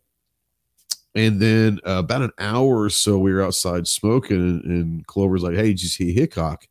And 1.16 1.42
then 1.42 1.80
uh, 1.86 2.00
about 2.00 2.22
an 2.22 2.32
hour 2.40 2.82
or 2.82 2.90
so, 2.90 3.18
we 3.18 3.34
were 3.34 3.44
outside 3.44 3.86
smoking, 3.86 4.38
and, 4.38 4.64
and 4.64 5.08
Clover's 5.08 5.44
like, 5.44 5.56
hey, 5.56 5.68
did 5.68 5.84
you 5.84 5.90
see 5.90 6.14
Hickok? 6.14 6.66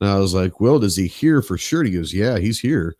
And 0.00 0.08
I 0.08 0.18
was 0.18 0.32
like, 0.32 0.60
well, 0.60 0.78
does 0.78 0.96
he 0.96 1.06
here 1.06 1.42
for 1.42 1.58
sure? 1.58 1.84
He 1.84 1.90
goes, 1.90 2.14
yeah, 2.14 2.38
he's 2.38 2.58
here. 2.58 2.96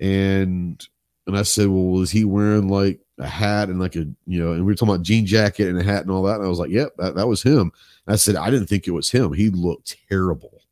And 0.00 0.84
and 1.26 1.36
I 1.36 1.42
said, 1.42 1.68
well, 1.68 1.84
was 1.84 2.10
he 2.10 2.24
wearing 2.24 2.68
like 2.68 3.00
a 3.18 3.26
hat 3.26 3.68
and 3.68 3.80
like 3.80 3.96
a 3.96 4.06
you 4.26 4.42
know? 4.42 4.52
And 4.52 4.60
we 4.60 4.72
were 4.72 4.74
talking 4.74 4.94
about 4.94 5.04
jean 5.04 5.26
jacket 5.26 5.68
and 5.68 5.78
a 5.78 5.82
hat 5.82 6.02
and 6.02 6.10
all 6.10 6.22
that. 6.22 6.36
And 6.36 6.44
I 6.44 6.48
was 6.48 6.58
like, 6.58 6.70
yep, 6.70 6.92
that, 6.98 7.14
that 7.16 7.28
was 7.28 7.42
him. 7.42 7.72
And 8.06 8.14
I 8.14 8.16
said, 8.16 8.36
I 8.36 8.50
didn't 8.50 8.68
think 8.68 8.86
it 8.86 8.92
was 8.92 9.10
him. 9.10 9.32
He 9.32 9.50
looked 9.50 9.96
terrible. 10.08 10.62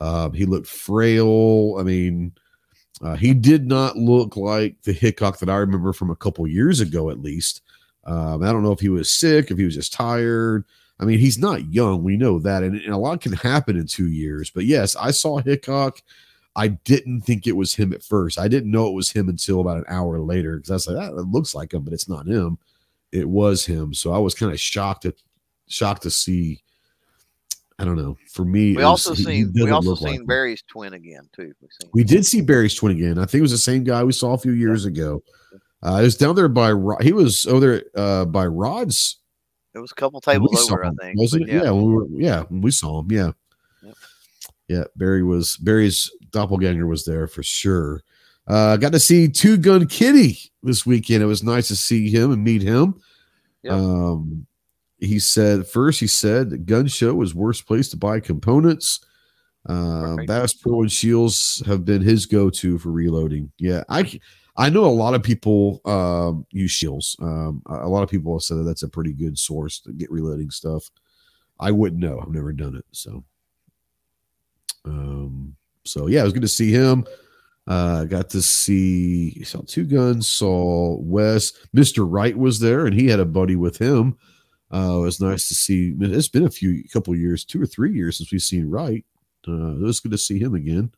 Um, 0.00 0.32
he 0.32 0.44
looked 0.44 0.68
frail. 0.68 1.76
I 1.78 1.82
mean, 1.82 2.32
uh, 3.02 3.16
he 3.16 3.34
did 3.34 3.66
not 3.66 3.96
look 3.96 4.36
like 4.36 4.80
the 4.82 4.92
Hickok 4.92 5.38
that 5.38 5.50
I 5.50 5.56
remember 5.56 5.92
from 5.92 6.10
a 6.10 6.16
couple 6.16 6.46
years 6.46 6.80
ago, 6.80 7.10
at 7.10 7.20
least. 7.20 7.62
Um, 8.04 8.42
I 8.42 8.52
don't 8.52 8.62
know 8.62 8.72
if 8.72 8.80
he 8.80 8.88
was 8.88 9.10
sick, 9.10 9.50
if 9.50 9.58
he 9.58 9.64
was 9.64 9.74
just 9.74 9.92
tired. 9.92 10.64
I 11.00 11.04
mean, 11.04 11.18
he's 11.18 11.38
not 11.38 11.72
young. 11.72 12.02
We 12.02 12.16
know 12.16 12.38
that. 12.38 12.62
And, 12.62 12.76
and 12.80 12.94
a 12.94 12.96
lot 12.96 13.20
can 13.20 13.32
happen 13.32 13.76
in 13.76 13.86
two 13.86 14.06
years. 14.06 14.50
But 14.50 14.64
yes, 14.64 14.96
I 14.96 15.10
saw 15.10 15.38
Hickok. 15.38 16.00
I 16.56 16.68
didn't 16.68 17.20
think 17.20 17.46
it 17.46 17.52
was 17.56 17.74
him 17.74 17.92
at 17.92 18.02
first. 18.02 18.38
I 18.38 18.48
didn't 18.48 18.70
know 18.70 18.88
it 18.88 18.94
was 18.94 19.10
him 19.12 19.28
until 19.28 19.60
about 19.60 19.76
an 19.76 19.84
hour 19.88 20.18
later 20.20 20.56
because 20.56 20.70
I 20.70 20.74
was 20.74 20.86
like, 20.88 20.96
that 20.96 21.20
it 21.20 21.26
looks 21.28 21.54
like 21.54 21.72
him, 21.74 21.82
but 21.84 21.92
it's 21.92 22.08
not 22.08 22.26
him. 22.26 22.58
It 23.12 23.28
was 23.28 23.64
him. 23.66 23.92
So 23.94 24.12
I 24.12 24.18
was 24.18 24.34
kind 24.34 24.50
of 24.52 24.58
shocked 24.58 25.04
at 25.04 25.14
shocked 25.68 26.02
to 26.02 26.10
see. 26.10 26.62
I 27.78 27.84
don't 27.84 27.96
know. 27.96 28.16
For 28.32 28.44
me, 28.44 28.70
We 28.70 28.76
was- 28.76 28.84
also 28.86 29.12
he- 29.14 29.18
he 29.18 29.24
seen 29.44 29.52
we 29.54 29.70
also 29.70 29.90
look 29.90 30.00
like 30.00 30.12
seen 30.12 30.20
him. 30.22 30.26
Barry's 30.26 30.62
twin 30.66 30.94
again 30.94 31.28
too. 31.34 31.52
We 31.60 31.68
seen 31.78 31.90
We 31.92 32.04
did 32.04 32.24
see 32.24 32.40
Barry's 32.40 32.74
twin 32.74 32.92
again. 32.96 33.18
I 33.18 33.26
think 33.26 33.40
it 33.40 33.42
was 33.42 33.50
the 33.50 33.58
same 33.58 33.84
guy 33.84 34.02
we 34.02 34.12
saw 34.12 34.32
a 34.32 34.38
few 34.38 34.52
years 34.52 34.86
ago. 34.86 35.22
Uh, 35.82 35.98
it 36.00 36.04
was 36.04 36.16
down 36.16 36.34
there 36.34 36.48
by 36.48 36.72
Rod. 36.72 37.02
He 37.02 37.12
was 37.12 37.44
over 37.46 37.60
there 37.60 37.84
uh, 37.94 38.24
by 38.24 38.46
Rod's. 38.46 39.18
it 39.74 39.78
was 39.78 39.92
a 39.92 39.94
couple 39.94 40.22
tables 40.22 40.70
over, 40.72 40.86
I 40.86 40.90
think. 41.02 41.18
Wasn't 41.20 41.42
it? 41.42 41.48
Yeah. 41.52 41.70
when 41.70 41.84
we 41.84 41.92
were, 41.92 42.06
yeah, 42.12 42.44
when 42.48 42.62
we 42.62 42.70
saw 42.70 43.00
him. 43.00 43.12
Yeah. 43.12 43.32
Yep. 43.82 43.94
Yeah. 44.68 44.84
Barry 44.96 45.22
was 45.22 45.58
Barry's 45.58 46.10
doppelganger 46.36 46.86
was 46.86 47.04
there 47.04 47.26
for 47.26 47.42
sure. 47.42 48.02
Uh, 48.46 48.76
got 48.76 48.92
to 48.92 49.00
see 49.00 49.28
Two 49.28 49.56
Gun 49.56 49.86
Kitty 49.86 50.38
this 50.62 50.86
weekend. 50.86 51.22
It 51.22 51.26
was 51.26 51.42
nice 51.42 51.68
to 51.68 51.76
see 51.76 52.10
him 52.10 52.30
and 52.30 52.44
meet 52.44 52.62
him. 52.62 53.00
Yep. 53.62 53.72
Um, 53.72 54.46
he 54.98 55.18
said 55.18 55.66
first 55.66 56.00
he 56.00 56.06
said 56.06 56.50
the 56.50 56.58
gun 56.58 56.86
show 56.86 57.14
was 57.14 57.34
worst 57.34 57.66
place 57.66 57.88
to 57.88 57.96
buy 57.96 58.20
components. 58.20 59.00
Uh. 59.68 60.16
Bass 60.26 60.52
Pro 60.52 60.82
and 60.82 60.92
Shields 60.92 61.62
have 61.66 61.84
been 61.84 62.00
his 62.00 62.26
go-to 62.26 62.78
for 62.78 62.90
reloading. 62.90 63.50
Yeah, 63.58 63.82
I 63.88 64.20
I 64.56 64.70
know 64.70 64.84
a 64.84 64.86
lot 64.86 65.14
of 65.14 65.22
people 65.22 65.80
um, 65.84 66.46
use 66.50 66.70
Shields. 66.70 67.16
Um, 67.20 67.62
a 67.66 67.86
a 67.86 67.88
lot 67.88 68.02
of 68.04 68.10
people 68.10 68.34
have 68.34 68.42
said 68.42 68.58
that 68.58 68.62
that's 68.62 68.84
a 68.84 68.88
pretty 68.88 69.12
good 69.12 69.38
source 69.38 69.80
to 69.80 69.92
get 69.92 70.10
reloading 70.10 70.50
stuff. 70.50 70.88
I 71.58 71.72
wouldn't 71.72 72.00
know. 72.00 72.20
I've 72.20 72.30
never 72.30 72.52
done 72.52 72.76
it. 72.76 72.84
So, 72.92 73.24
um, 74.84 75.56
so 75.86 76.06
yeah, 76.08 76.20
it 76.20 76.24
was 76.24 76.32
good 76.32 76.42
to 76.42 76.48
see 76.48 76.72
him. 76.72 77.06
Uh, 77.66 78.04
got 78.04 78.30
to 78.30 78.40
see 78.40 79.42
saw 79.42 79.60
two 79.66 79.84
guns. 79.84 80.28
Saw 80.28 80.96
Wes. 81.00 81.52
Mister 81.72 82.04
Wright 82.04 82.36
was 82.36 82.60
there, 82.60 82.86
and 82.86 82.94
he 82.94 83.08
had 83.08 83.20
a 83.20 83.24
buddy 83.24 83.56
with 83.56 83.78
him. 83.78 84.16
Uh, 84.72 84.98
it 84.98 85.00
was 85.00 85.20
nice 85.20 85.48
to 85.48 85.54
see. 85.54 85.94
It's 85.98 86.28
been 86.28 86.46
a 86.46 86.50
few, 86.50 86.84
couple 86.92 87.14
years, 87.14 87.44
two 87.44 87.62
or 87.62 87.66
three 87.66 87.92
years 87.92 88.18
since 88.18 88.30
we've 88.30 88.42
seen 88.42 88.70
Wright. 88.70 89.04
Uh, 89.48 89.76
it 89.76 89.80
was 89.80 90.00
good 90.00 90.12
to 90.12 90.18
see 90.18 90.38
him 90.38 90.54
again. 90.54 90.92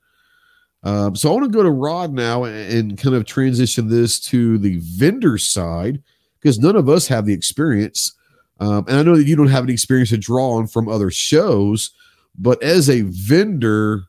Um, 0.83 1.17
so 1.17 1.29
I 1.29 1.33
want 1.33 1.45
to 1.45 1.57
go 1.57 1.63
to 1.63 1.71
Rod 1.71 2.13
now 2.13 2.45
and, 2.45 2.73
and 2.73 2.99
kind 2.99 3.15
of 3.15 3.25
transition 3.25 3.89
this 3.89 4.21
to 4.21 4.59
the 4.59 4.79
vendor 4.81 5.37
side 5.37 6.03
because 6.41 6.59
none 6.59 6.77
of 6.77 6.89
us 6.89 7.09
have 7.09 7.27
the 7.27 7.33
experience. 7.33 8.15
Um, 8.61 8.85
and 8.89 8.97
I 8.97 9.03
know 9.03 9.17
that 9.17 9.27
you 9.27 9.37
don't 9.37 9.49
have 9.49 9.65
any 9.65 9.73
experience 9.73 10.11
to 10.11 10.19
draw 10.19 10.53
on 10.53 10.67
from 10.67 10.89
other 10.89 11.11
shows, 11.11 11.91
but 12.39 12.63
as 12.63 12.89
a 12.89 13.03
vendor, 13.03 14.05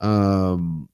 um, 0.00 0.88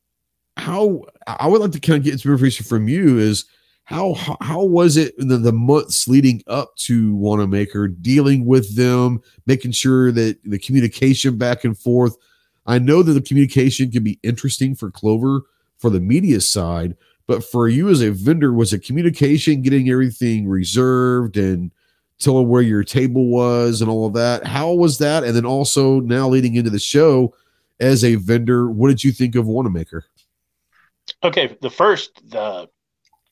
how 0.56 1.04
I 1.26 1.46
would 1.46 1.60
like 1.60 1.72
to 1.72 1.80
kind 1.80 1.98
of 1.98 2.04
get 2.04 2.20
some 2.20 2.32
information 2.32 2.64
from 2.64 2.88
you 2.88 3.18
is 3.18 3.44
how 3.84 4.14
how, 4.40 4.64
was 4.64 4.96
it 4.96 5.14
the, 5.18 5.36
the 5.36 5.52
months 5.52 6.08
leading 6.08 6.42
up 6.46 6.74
to 6.76 7.14
Wanenmacher 7.16 8.00
dealing 8.00 8.46
with 8.46 8.76
them, 8.76 9.20
making 9.46 9.72
sure 9.72 10.10
that 10.12 10.38
the 10.44 10.58
communication 10.58 11.36
back 11.36 11.64
and 11.64 11.76
forth. 11.76 12.16
I 12.66 12.78
know 12.78 13.02
that 13.02 13.12
the 13.12 13.20
communication 13.20 13.90
can 13.90 14.02
be 14.02 14.18
interesting 14.22 14.74
for 14.74 14.90
Clover 14.90 15.42
for 15.76 15.90
the 15.90 16.00
media 16.00 16.40
side, 16.40 16.96
but 17.26 17.44
for 17.44 17.68
you 17.68 17.90
as 17.90 18.00
a 18.00 18.10
vendor, 18.10 18.54
was 18.54 18.72
it 18.72 18.84
communication, 18.84 19.60
getting 19.60 19.90
everything 19.90 20.48
reserved 20.48 21.36
and 21.36 21.70
telling 22.18 22.48
where 22.48 22.62
your 22.62 22.84
table 22.84 23.26
was 23.26 23.82
and 23.82 23.90
all 23.90 24.06
of 24.06 24.14
that? 24.14 24.46
How 24.46 24.72
was 24.72 24.96
that? 24.98 25.24
And 25.24 25.36
then 25.36 25.44
also 25.44 26.00
now 26.00 26.26
leading 26.26 26.54
into 26.54 26.70
the 26.70 26.78
show 26.78 27.34
as 27.80 28.04
a 28.04 28.14
vendor, 28.16 28.70
what 28.70 28.88
did 28.88 29.02
you 29.04 29.12
think 29.12 29.34
of 29.34 29.46
Wanenmacher? 29.46 30.02
Okay, 31.22 31.56
the 31.60 31.70
first 31.70 32.20
the 32.30 32.68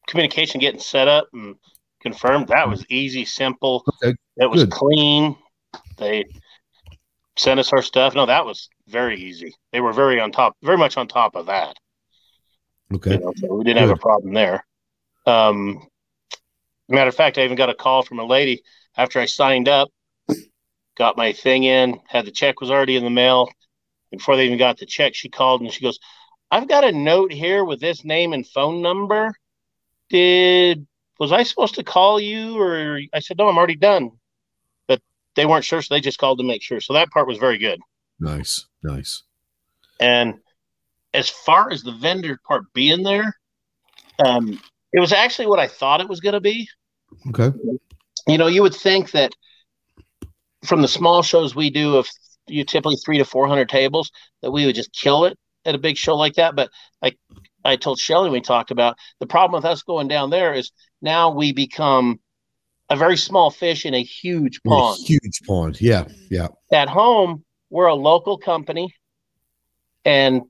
communication 0.06 0.60
getting 0.60 0.80
set 0.80 1.08
up 1.08 1.28
and 1.32 1.56
confirmed. 2.00 2.48
That 2.48 2.68
was 2.68 2.84
easy, 2.88 3.24
simple. 3.24 3.84
Okay, 4.02 4.14
It 4.36 4.50
was 4.50 4.64
good. 4.64 4.72
clean. 4.72 5.36
They 5.96 6.24
sent 7.38 7.60
us 7.60 7.72
our 7.72 7.82
stuff. 7.82 8.14
No, 8.14 8.26
that 8.26 8.44
was 8.44 8.68
very 8.88 9.18
easy. 9.20 9.54
They 9.72 9.80
were 9.80 9.92
very 9.92 10.20
on 10.20 10.32
top, 10.32 10.56
very 10.62 10.76
much 10.76 10.96
on 10.96 11.08
top 11.08 11.34
of 11.36 11.46
that. 11.46 11.76
Okay. 12.92 13.12
You 13.12 13.20
know, 13.20 13.32
so 13.36 13.54
we 13.54 13.64
didn't 13.64 13.78
have 13.80 13.90
a 13.90 13.96
problem 13.96 14.34
there. 14.34 14.66
Um, 15.24 15.86
matter 16.88 17.08
of 17.08 17.14
fact, 17.14 17.38
I 17.38 17.44
even 17.44 17.56
got 17.56 17.70
a 17.70 17.74
call 17.74 18.02
from 18.02 18.18
a 18.18 18.24
lady 18.24 18.62
after 18.96 19.18
I 19.18 19.24
signed 19.24 19.68
up, 19.68 19.88
got 20.98 21.16
my 21.16 21.32
thing 21.32 21.64
in, 21.64 22.00
had 22.06 22.26
the 22.26 22.30
check 22.32 22.60
was 22.60 22.70
already 22.70 22.96
in 22.96 23.04
the 23.04 23.10
mail. 23.10 23.48
Before 24.12 24.36
they 24.36 24.46
even 24.46 24.58
got 24.58 24.78
the 24.78 24.86
check, 24.86 25.14
she 25.14 25.28
called 25.28 25.62
and 25.62 25.72
she 25.72 25.82
goes, 25.82 25.98
I've 26.50 26.68
got 26.68 26.84
a 26.84 26.92
note 26.92 27.32
here 27.32 27.64
with 27.64 27.80
this 27.80 28.04
name 28.04 28.32
and 28.34 28.46
phone 28.46 28.82
number. 28.82 29.32
Did 30.10 30.86
was 31.18 31.32
I 31.32 31.44
supposed 31.44 31.76
to 31.76 31.84
call 31.84 32.20
you 32.20 32.60
or 32.60 33.00
I 33.14 33.20
said, 33.20 33.38
No, 33.38 33.48
I'm 33.48 33.56
already 33.56 33.76
done. 33.76 34.10
But 34.86 35.00
they 35.34 35.46
weren't 35.46 35.64
sure, 35.64 35.80
so 35.80 35.94
they 35.94 36.00
just 36.00 36.18
called 36.18 36.38
to 36.38 36.44
make 36.44 36.62
sure. 36.62 36.80
So 36.80 36.92
that 36.92 37.10
part 37.10 37.26
was 37.26 37.38
very 37.38 37.58
good. 37.58 37.80
Nice. 38.20 38.66
Nice. 38.82 39.22
And 39.98 40.34
as 41.14 41.28
far 41.28 41.70
as 41.70 41.82
the 41.82 41.92
vendor 41.92 42.38
part 42.46 42.64
being 42.74 43.02
there, 43.02 43.36
um, 44.24 44.60
it 44.92 45.00
was 45.00 45.12
actually 45.12 45.46
what 45.46 45.58
I 45.58 45.68
thought 45.68 46.00
it 46.00 46.08
was 46.08 46.20
going 46.20 46.34
to 46.34 46.40
be. 46.40 46.68
Okay. 47.28 47.56
You 48.26 48.38
know, 48.38 48.46
you 48.46 48.62
would 48.62 48.74
think 48.74 49.12
that 49.12 49.32
from 50.64 50.82
the 50.82 50.88
small 50.88 51.22
shows 51.22 51.54
we 51.54 51.70
do 51.70 51.96
of 51.96 52.08
you 52.46 52.64
typically 52.64 52.96
three 52.96 53.18
to 53.18 53.24
four 53.24 53.46
hundred 53.48 53.68
tables, 53.68 54.10
that 54.42 54.50
we 54.50 54.66
would 54.66 54.74
just 54.74 54.92
kill 54.92 55.24
it 55.24 55.38
at 55.64 55.74
a 55.74 55.78
big 55.78 55.96
show 55.96 56.16
like 56.16 56.34
that. 56.34 56.54
But 56.56 56.70
like 57.00 57.18
I 57.64 57.76
told 57.76 57.98
Shelly, 57.98 58.30
we 58.30 58.40
talked 58.40 58.70
about 58.70 58.96
the 59.20 59.26
problem 59.26 59.58
with 59.58 59.64
us 59.70 59.82
going 59.82 60.08
down 60.08 60.30
there 60.30 60.52
is 60.54 60.72
now 61.00 61.30
we 61.30 61.52
become 61.52 62.20
a 62.90 62.96
very 62.96 63.16
small 63.16 63.50
fish 63.50 63.86
in 63.86 63.94
a 63.94 64.02
huge 64.02 64.60
You're 64.64 64.74
a 64.74 64.76
pond. 64.76 64.98
huge 65.06 65.40
pond. 65.46 65.80
Yeah. 65.80 66.04
Yeah. 66.30 66.48
At 66.72 66.88
home, 66.88 67.44
we're 67.70 67.86
a 67.86 67.94
local 67.94 68.36
company, 68.36 68.94
and 70.04 70.42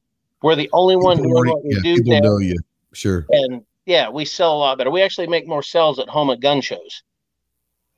we're 0.43 0.57
the 0.57 0.71
only 0.73 0.97
one 0.97 1.19
People 1.19 1.31
doing 1.43 1.51
what 1.51 1.65
we 1.65 1.75
yeah, 1.75 1.81
do 1.83 1.95
people 1.97 2.13
there. 2.13 2.21
know 2.23 2.39
you. 2.39 2.57
Sure. 2.95 3.27
and 3.31 3.63
yeah, 3.87 4.09
we 4.11 4.25
sell 4.25 4.55
a 4.55 4.59
lot 4.59 4.79
better. 4.79 4.91
We 4.91 5.03
actually 5.03 5.27
make 5.27 5.47
more 5.47 5.63
sales 5.63 5.99
at 5.99 6.09
home 6.09 6.31
at 6.31 6.41
gun 6.41 6.61
shows. 6.61 7.03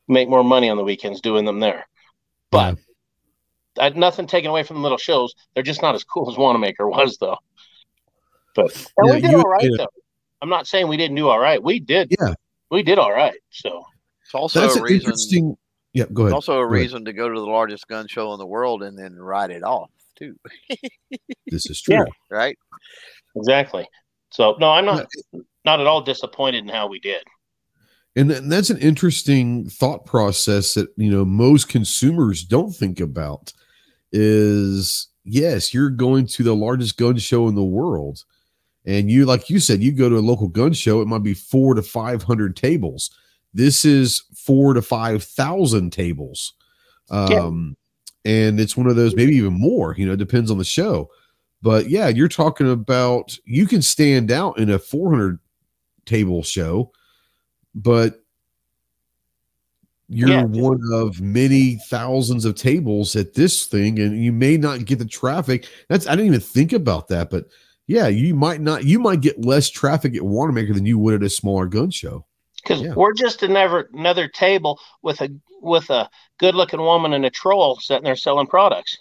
Make 0.09 0.29
more 0.29 0.45
money 0.45 0.69
on 0.71 0.77
the 0.77 0.85
weekends 0.85 1.21
doing 1.21 1.45
them 1.45 1.61
there. 1.61 1.87
But 2.51 2.79
I 3.79 3.85
had 3.85 3.97
nothing 3.97 4.27
taken 4.27 4.51
away 4.51 4.63
from 4.63 4.77
the 4.77 4.83
little 4.83 4.99
shows. 4.99 5.35
They're 5.55 5.63
just 5.63 5.83
not 5.83 5.95
as 5.95 6.05
cool 6.05 6.31
as 6.31 6.37
Wanenmacher 6.37 6.89
was, 6.89 7.17
though. 7.19 7.39
But 8.55 8.75
and 8.97 9.09
Yeah, 9.09 9.15
we 9.15 9.21
did 9.21 9.31
you- 9.33 9.39
all 9.39 9.45
right, 9.51 9.63
yeah. 9.65 9.77
though. 9.79 9.89
I'm 10.43 10.49
not 10.49 10.67
saying 10.67 10.89
we 10.89 10.97
didn't 10.97 11.17
do 11.17 11.29
all 11.29 11.39
right. 11.39 11.63
We 11.63 11.81
did. 11.81 12.15
Yeah. 12.21 12.35
we 12.71 12.83
did 12.83 12.99
all 12.99 13.13
right. 13.13 13.39
So 13.51 13.85
It's 14.25 14.35
also 14.35 14.61
That's 14.61 14.77
a 14.77 14.83
reason. 14.83 15.07
interesting. 15.07 15.57
Yeah. 15.93 16.05
Go 16.13 16.23
It's 16.25 16.31
ahead. 16.31 16.33
also 16.35 16.53
a 16.53 16.57
Go 16.57 16.61
ahead. 16.75 16.83
reason 16.83 17.05
to 17.07 17.13
go 17.13 17.29
to 17.29 17.41
the 17.41 17.47
largest 17.47 17.89
gun 17.89 18.07
show 18.09 18.33
in 18.33 18.39
the 18.39 18.47
world 18.47 18.83
and 18.83 18.99
then 18.99 19.17
ride 19.17 19.51
it 19.51 19.63
off 19.65 19.91
too, 20.17 20.37
This 21.47 21.67
is 21.71 21.81
true. 21.81 21.95
Yeah. 21.97 22.05
right? 22.31 22.57
exactly. 23.37 23.87
So 24.31 24.57
no, 24.61 24.71
I'm 24.71 24.85
not 24.85 25.07
not 25.65 25.81
at 25.81 25.87
all 25.87 26.03
disappointed 26.03 26.59
in 26.65 26.69
how 26.69 26.87
we 26.89 27.01
did. 27.01 27.23
And, 28.17 28.31
and 28.31 28.51
that's 28.53 28.71
an 28.71 28.79
interesting 28.79 29.69
thought 29.69 30.05
process 30.07 30.75
that 30.75 30.89
you 30.97 31.11
know 31.11 31.25
most 31.25 31.69
consumers 31.69 32.45
don't 32.45 32.73
think 32.73 33.01
about. 33.01 33.53
Is 34.17 35.09
yes, 35.25 35.75
you're 35.75 35.91
going 35.91 36.27
to 36.29 36.45
the 36.45 36.55
largest 36.55 36.97
gun 36.97 37.19
show 37.19 37.49
in 37.49 37.57
the 37.57 37.65
world, 37.65 38.25
and 38.85 39.11
you 39.11 39.27
like 39.27 39.51
you 39.51 39.59
said, 39.59 39.83
you 39.83 39.91
go 39.91 40.09
to 40.09 40.19
a 40.19 40.21
local 40.21 40.47
gun 40.47 40.73
show, 40.73 41.01
it 41.01 41.09
might 41.09 41.25
be 41.25 41.35
four 41.35 41.75
to 41.75 41.83
five 41.83 42.23
hundred 42.23 42.55
tables. 42.57 43.11
This 43.53 43.85
is 43.85 44.23
four 44.35 44.73
to 44.75 44.83
five 44.83 45.25
thousand 45.25 45.91
tables, 45.91 46.53
um, 47.11 47.77
and 48.25 48.61
it's 48.61 48.77
one 48.77 48.87
of 48.87 48.95
those 48.95 49.17
maybe 49.17 49.35
even 49.35 49.53
more. 49.53 49.97
You 49.99 50.07
know, 50.07 50.13
it 50.13 50.19
depends 50.19 50.51
on 50.51 50.59
the 50.59 50.65
show. 50.65 51.11
But 51.65 51.89
yeah, 51.89 52.09
you're 52.09 52.29
talking 52.29 52.71
about 52.71 53.37
you 53.47 53.67
can 53.67 53.81
stand 53.81 54.31
out 54.31 54.59
in 54.59 54.69
a 54.69 54.79
400 54.79 55.39
table 56.05 56.43
show, 56.43 56.93
but 57.75 58.24
you're 60.09 60.29
Yeah. 60.29 60.43
one 60.45 60.81
of 60.93 61.21
many 61.21 61.79
thousands 61.89 62.45
of 62.45 62.55
tables 62.55 63.17
at 63.17 63.35
this 63.35 63.67
thing, 63.67 63.99
and 63.99 64.23
you 64.23 64.33
may 64.33 64.57
not 64.57 64.85
get 64.85 64.99
the 64.99 65.05
traffic. 65.05 65.67
That's 65.89 66.07
I 66.07 66.11
didn't 66.13 66.27
even 66.27 66.41
think 66.41 66.73
about 66.73 67.09
that, 67.09 67.31
but 67.31 67.47
yeah, 67.87 68.09
you 68.09 68.35
might 68.35 68.61
not. 68.61 68.85
You 68.85 68.99
might 68.99 69.21
get 69.21 69.45
less 69.45 69.71
traffic 69.71 70.15
at 70.17 70.23
Wanenmacher 70.23 70.75
than 70.75 70.87
you 70.87 70.99
would 70.99 71.15
at 71.15 71.23
a 71.23 71.31
smaller 71.31 71.67
gun 71.67 71.91
show. 71.91 72.25
because 72.63 72.81
Yeah. 72.81 72.95
we're 72.95 73.13
just 73.13 73.43
another 73.43 73.91
another 73.93 74.27
table 74.27 74.81
with 75.03 75.21
a 75.21 75.29
with 75.61 75.91
a 75.91 76.09
good 76.39 76.55
looking 76.55 76.81
woman 76.81 77.13
and 77.13 77.25
a 77.27 77.31
troll 77.31 77.77
sitting 77.77 78.05
there 78.05 78.17
selling 78.17 78.47
products. 78.47 78.97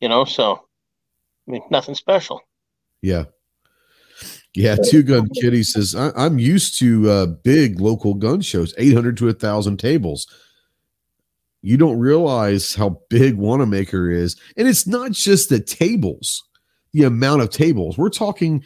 You 0.00 0.08
know, 0.10 0.24
so 0.26 0.66
I 1.46 1.50
mean, 1.50 1.62
nothing 1.70 1.94
special. 1.94 2.42
Yeah. 3.00 3.24
Yeah, 4.58 4.74
Two 4.74 5.04
Gun 5.04 5.28
Kitty 5.28 5.62
says 5.62 5.94
I, 5.94 6.10
I'm 6.16 6.40
used 6.40 6.80
to 6.80 7.08
uh, 7.08 7.26
big 7.26 7.80
local 7.80 8.14
gun 8.14 8.40
shows, 8.40 8.74
800 8.76 9.16
to 9.18 9.26
1,000 9.26 9.76
tables. 9.76 10.26
You 11.62 11.76
don't 11.76 12.00
realize 12.00 12.74
how 12.74 13.00
big 13.08 13.36
Wanenmacher 13.36 14.12
is, 14.12 14.34
and 14.56 14.66
it's 14.66 14.84
not 14.84 15.12
just 15.12 15.48
the 15.48 15.60
tables, 15.60 16.42
the 16.92 17.04
amount 17.04 17.42
of 17.42 17.50
tables. 17.50 17.96
We're 17.96 18.08
talking 18.08 18.64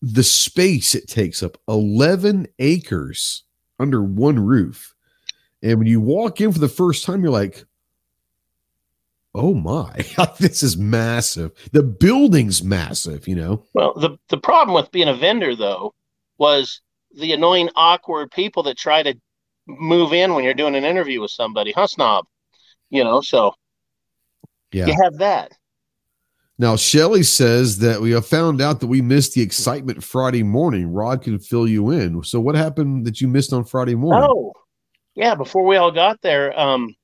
the 0.00 0.22
space 0.22 0.94
it 0.94 1.08
takes 1.08 1.42
up, 1.42 1.58
11 1.66 2.46
acres 2.60 3.42
under 3.80 4.00
one 4.00 4.38
roof. 4.38 4.94
And 5.60 5.78
when 5.78 5.88
you 5.88 6.00
walk 6.00 6.40
in 6.40 6.52
for 6.52 6.60
the 6.60 6.68
first 6.68 7.04
time, 7.04 7.20
you're 7.20 7.32
like, 7.32 7.64
"Oh 9.34 9.54
my, 9.54 10.04
this 10.38 10.62
is 10.62 10.76
massive." 10.76 11.52
The 11.72 11.82
building's 11.82 12.62
massive, 12.62 13.26
you 13.26 13.34
know. 13.34 13.64
Well, 13.74 13.94
the 13.94 14.18
the 14.28 14.38
problem 14.38 14.74
with 14.74 14.90
being 14.92 15.08
a 15.08 15.14
vendor 15.14 15.54
though 15.56 15.94
was 16.38 16.80
the 17.14 17.32
annoying, 17.32 17.70
awkward 17.76 18.30
people 18.30 18.62
that 18.64 18.78
try 18.78 19.02
to 19.02 19.14
move 19.66 20.12
in 20.12 20.34
when 20.34 20.44
you're 20.44 20.54
doing 20.54 20.74
an 20.74 20.84
interview 20.84 21.20
with 21.20 21.30
somebody, 21.30 21.72
huh, 21.72 21.86
snob? 21.86 22.26
You 22.90 23.04
know, 23.04 23.20
so 23.20 23.54
Yeah. 24.72 24.86
you 24.86 24.94
have 25.02 25.18
that. 25.18 25.52
Now, 26.58 26.76
Shelly 26.76 27.22
says 27.22 27.78
that 27.78 28.00
we 28.00 28.12
have 28.12 28.26
found 28.26 28.60
out 28.60 28.80
that 28.80 28.86
we 28.86 29.00
missed 29.00 29.34
the 29.34 29.42
excitement 29.42 30.04
Friday 30.04 30.42
morning. 30.42 30.92
Rod 30.92 31.22
can 31.22 31.38
fill 31.38 31.66
you 31.66 31.90
in. 31.90 32.22
So, 32.22 32.40
what 32.40 32.54
happened 32.54 33.06
that 33.06 33.20
you 33.20 33.28
missed 33.28 33.52
on 33.52 33.64
Friday 33.64 33.94
morning? 33.94 34.28
Oh, 34.30 34.52
yeah. 35.14 35.34
Before 35.34 35.64
we 35.64 35.76
all 35.76 35.90
got 35.90 36.20
there, 36.22 36.58
um, 36.58 36.94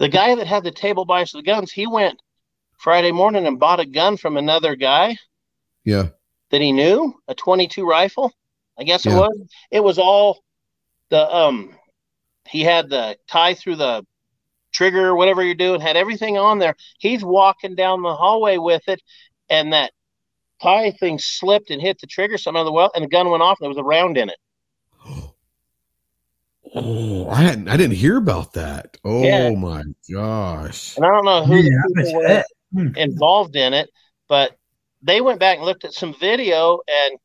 the 0.00 0.08
guy 0.08 0.34
that 0.34 0.46
had 0.46 0.64
the 0.64 0.70
table 0.72 1.04
by 1.04 1.22
us 1.22 1.32
the 1.32 1.42
guns, 1.42 1.70
he 1.70 1.86
went 1.86 2.20
Friday 2.78 3.12
morning 3.12 3.46
and 3.46 3.60
bought 3.60 3.80
a 3.80 3.86
gun 3.86 4.16
from 4.16 4.36
another 4.38 4.74
guy 4.74 5.16
Yeah. 5.84 6.08
that 6.50 6.62
he 6.62 6.72
knew, 6.72 7.14
a 7.28 7.34
22 7.34 7.86
rifle. 7.86 8.32
I 8.78 8.84
guess 8.84 9.04
it 9.04 9.10
was. 9.12 9.38
It 9.70 9.80
was 9.80 9.98
all 9.98 10.42
the 11.10 11.32
um. 11.32 11.76
He 12.48 12.62
had 12.62 12.88
the 12.88 13.18
tie 13.28 13.52
through 13.52 13.76
the 13.76 14.06
trigger, 14.72 15.14
whatever 15.14 15.42
you're 15.44 15.54
doing, 15.54 15.82
had 15.82 15.98
everything 15.98 16.38
on 16.38 16.58
there. 16.58 16.74
He's 16.98 17.22
walking 17.22 17.74
down 17.74 18.00
the 18.02 18.16
hallway 18.16 18.56
with 18.56 18.88
it, 18.88 19.02
and 19.50 19.74
that 19.74 19.92
tie 20.62 20.92
thing 20.92 21.18
slipped 21.18 21.70
and 21.70 21.82
hit 21.82 22.00
the 22.00 22.06
trigger 22.06 22.38
somehow 22.38 22.64
the 22.64 22.72
well, 22.72 22.90
and 22.94 23.04
the 23.04 23.08
gun 23.08 23.28
went 23.28 23.42
off, 23.42 23.58
and 23.60 23.64
there 23.66 23.68
was 23.70 23.76
a 23.76 23.84
round 23.84 24.16
in 24.16 24.30
it. 24.30 24.38
Oh, 26.74 27.28
I 27.28 27.42
hadn't. 27.42 27.68
I 27.68 27.76
didn't 27.76 27.96
hear 27.96 28.16
about 28.16 28.52
that. 28.54 28.96
Oh 29.04 29.24
Yeah. 29.24 29.50
my 29.50 29.82
gosh. 30.12 30.96
And 30.96 31.04
I 31.04 31.08
don't 31.08 31.24
know 31.24 31.44
who 31.44 31.56
Yeah, 31.56 31.70
the 31.88 32.02
people 32.04 32.20
were 32.20 32.44
Hmm. 32.72 32.96
involved 32.96 33.56
in 33.56 33.72
it, 33.74 33.90
but 34.28 34.56
they 35.02 35.20
went 35.20 35.40
back 35.40 35.56
and 35.56 35.66
looked 35.66 35.84
at 35.84 35.92
some 35.92 36.14
video 36.14 36.80
and 36.86 37.18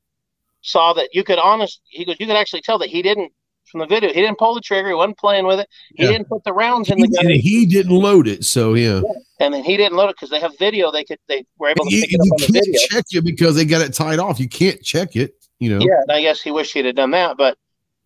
saw 0.62 0.94
that 0.94 1.10
you 1.14 1.24
could 1.24 1.38
honest. 1.38 1.82
He 1.90 2.06
goes, 2.06 2.16
you 2.20 2.26
could 2.26 2.36
actually 2.36 2.62
tell 2.62 2.80
that 2.80 2.90
he 2.90 3.04
didn't 3.04 3.32
from 3.72 3.82
the 3.82 3.86
video. 3.88 4.10
He 4.12 4.22
didn't 4.22 4.40
pull 4.40 4.56
the 4.56 4.62
trigger. 4.62 4.90
He 4.90 4.96
wasn't 4.96 5.18
playing 5.20 5.46
with 5.46 5.60
it. 5.60 5.68
He 5.96 6.04
Yeah. 6.06 6.12
didn't 6.14 6.30
put 6.30 6.44
the 6.44 6.54
rounds 6.54 6.90
in 6.90 6.98
He, 6.98 7.04
the 7.04 7.10
gun, 7.16 7.26
and 7.28 7.36
he 7.36 7.66
didn't 7.68 7.92
load 7.96 8.28
it, 8.28 8.46
so 8.46 8.74
yeah. 8.74 9.02
and 9.40 9.54
then 9.54 9.64
he 9.64 9.78
didn't 9.78 9.98
load 9.98 10.10
it 10.10 10.16
because 10.16 10.30
they 10.32 10.40
have 10.40 10.58
video. 10.58 10.92
They 10.92 11.04
could 11.04 11.20
they 11.28 11.46
were 11.60 11.70
able 11.70 11.86
to 11.86 11.96
You, 11.96 12.02
pick 12.02 12.14
it 12.14 12.20
up 12.22 12.26
you 12.26 12.32
on 12.32 12.38
the 12.42 12.46
can't 12.54 12.66
video. 12.66 12.80
check 12.90 13.06
it 13.12 13.24
because 13.24 13.56
they 13.56 13.66
got 13.66 13.82
it 13.82 13.94
tied 13.94 14.18
off. 14.20 14.40
You 14.40 14.50
can't 14.50 14.82
check 14.82 15.16
it. 15.16 15.36
You 15.60 15.70
know. 15.78 15.86
Yeah, 15.86 16.02
and 16.02 16.12
I 16.12 16.22
guess 16.22 16.42
he 16.42 16.52
wished 16.52 16.74
he'd 16.74 16.86
have 16.86 16.96
done 16.96 17.12
that, 17.12 17.38
but 17.38 17.58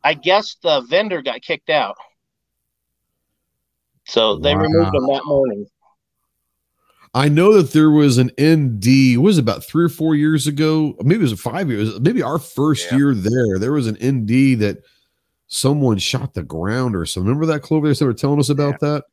I 0.04 0.14
guess 0.14 0.56
the 0.62 0.82
vendor 0.82 1.22
got 1.22 1.42
kicked 1.42 1.70
out. 1.70 1.98
So 4.06 4.38
they 4.38 4.56
removed 4.56 4.96
him 4.96 5.08
that 5.08 5.22
morning. 5.26 5.68
I 7.14 7.28
know 7.28 7.54
that 7.54 7.72
there 7.74 7.90
was 7.90 8.18
an 8.18 8.32
ND. 8.40 9.18
Was 9.18 9.38
about 9.38 9.64
three 9.64 9.84
or 9.84 9.90
four 9.90 10.16
years 10.16 10.48
ago? 10.48 10.96
Maybe 11.02 11.20
it 11.22 11.30
was 11.30 11.40
five 11.40 11.70
years. 11.70 12.00
Maybe 12.00 12.22
our 12.22 12.40
first 12.40 12.92
Yeah. 12.92 12.98
year 12.98 13.14
there. 13.16 13.58
There 13.60 13.72
was 13.72 13.88
an 13.88 13.98
ND 14.02 14.56
that 14.56 14.84
someone 15.48 15.98
shot 15.98 16.34
the 16.36 16.44
ground 16.44 16.96
or 16.96 17.06
something. 17.06 17.28
Remember 17.28 17.48
that 17.48 17.62
Clover? 17.62 17.92
They 17.94 18.06
were 18.06 18.14
telling 18.14 18.40
us 18.40 18.50
about 18.50 18.80
that. 18.82 19.06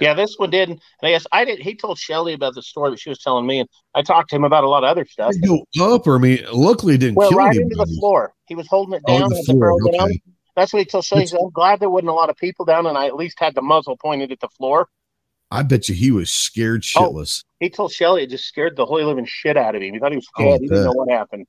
Yeah. 0.00 0.14
this 0.14 0.34
one 0.36 0.50
did. 0.50 0.68
And 0.70 0.80
I 1.02 1.10
guess 1.10 1.26
I 1.32 1.44
didn't. 1.44 1.62
He 1.62 1.74
told 1.76 1.98
Shelly 1.98 2.32
about 2.32 2.54
the 2.54 2.62
story 2.62 2.90
that 2.90 2.98
she 3.00 3.08
was 3.08 3.18
telling 3.20 3.46
me, 3.46 3.60
and 3.60 3.68
I 3.94 4.02
talked 4.02 4.30
to 4.30 4.36
him 4.36 4.44
about 4.44 4.64
a 4.64 4.68
lot 4.68 4.82
of 4.84 4.90
other 4.90 5.04
stuff. 5.06 5.32
Did 5.40 5.60
go 5.78 5.94
up, 5.94 6.06
or 6.06 6.16
I 6.16 6.18
mean, 6.18 6.44
luckily 6.52 6.98
didn't 6.98 7.14
Well, 7.14 7.28
kill 7.30 7.38
right 7.38 7.54
anybody. 7.54 7.62
into 7.64 7.76
the 7.76 7.96
floor. 8.00 8.34
He 8.46 8.54
was 8.54 8.66
holding 8.68 8.94
it 8.94 9.02
Oh, 9.06 9.18
down. 9.18 9.28
the 9.28 9.36
had 9.36 9.44
the 9.46 9.52
floor, 9.52 9.78
down. 9.92 10.00
okay. 10.10 10.20
That's 10.56 10.72
what 10.72 10.78
he 10.80 10.86
told 10.86 11.04
Shelly. 11.04 11.26
I'm 11.40 11.50
glad 11.50 11.80
there 11.80 11.90
wasn't 11.90 12.08
a 12.08 12.14
lot 12.14 12.30
of 12.30 12.36
people 12.36 12.64
down, 12.64 12.86
and 12.86 12.96
I 12.98 13.06
at 13.06 13.14
least 13.14 13.38
had 13.38 13.54
the 13.54 13.62
muzzle 13.62 13.96
pointed 13.96 14.32
at 14.32 14.40
the 14.40 14.48
floor. 14.48 14.88
I 15.50 15.62
bet 15.62 15.88
you 15.88 15.94
he 15.94 16.10
was 16.10 16.30
scared 16.30 16.84
Oh. 16.96 17.12
shitless. 17.12 17.44
He 17.60 17.70
told 17.70 17.92
Shelly 17.92 18.22
it 18.24 18.30
just 18.30 18.46
scared 18.46 18.74
the 18.76 18.86
holy 18.86 19.04
living 19.04 19.26
shit 19.26 19.56
out 19.56 19.76
of 19.76 19.82
him. 19.82 19.92
He 19.94 20.00
thought 20.00 20.10
he 20.10 20.16
was 20.16 20.26
Oh, 20.36 20.40
scared. 20.42 20.60
he 20.62 20.66
didn't 20.68 20.84
know 20.84 20.92
what 20.92 21.08
happened. 21.10 21.46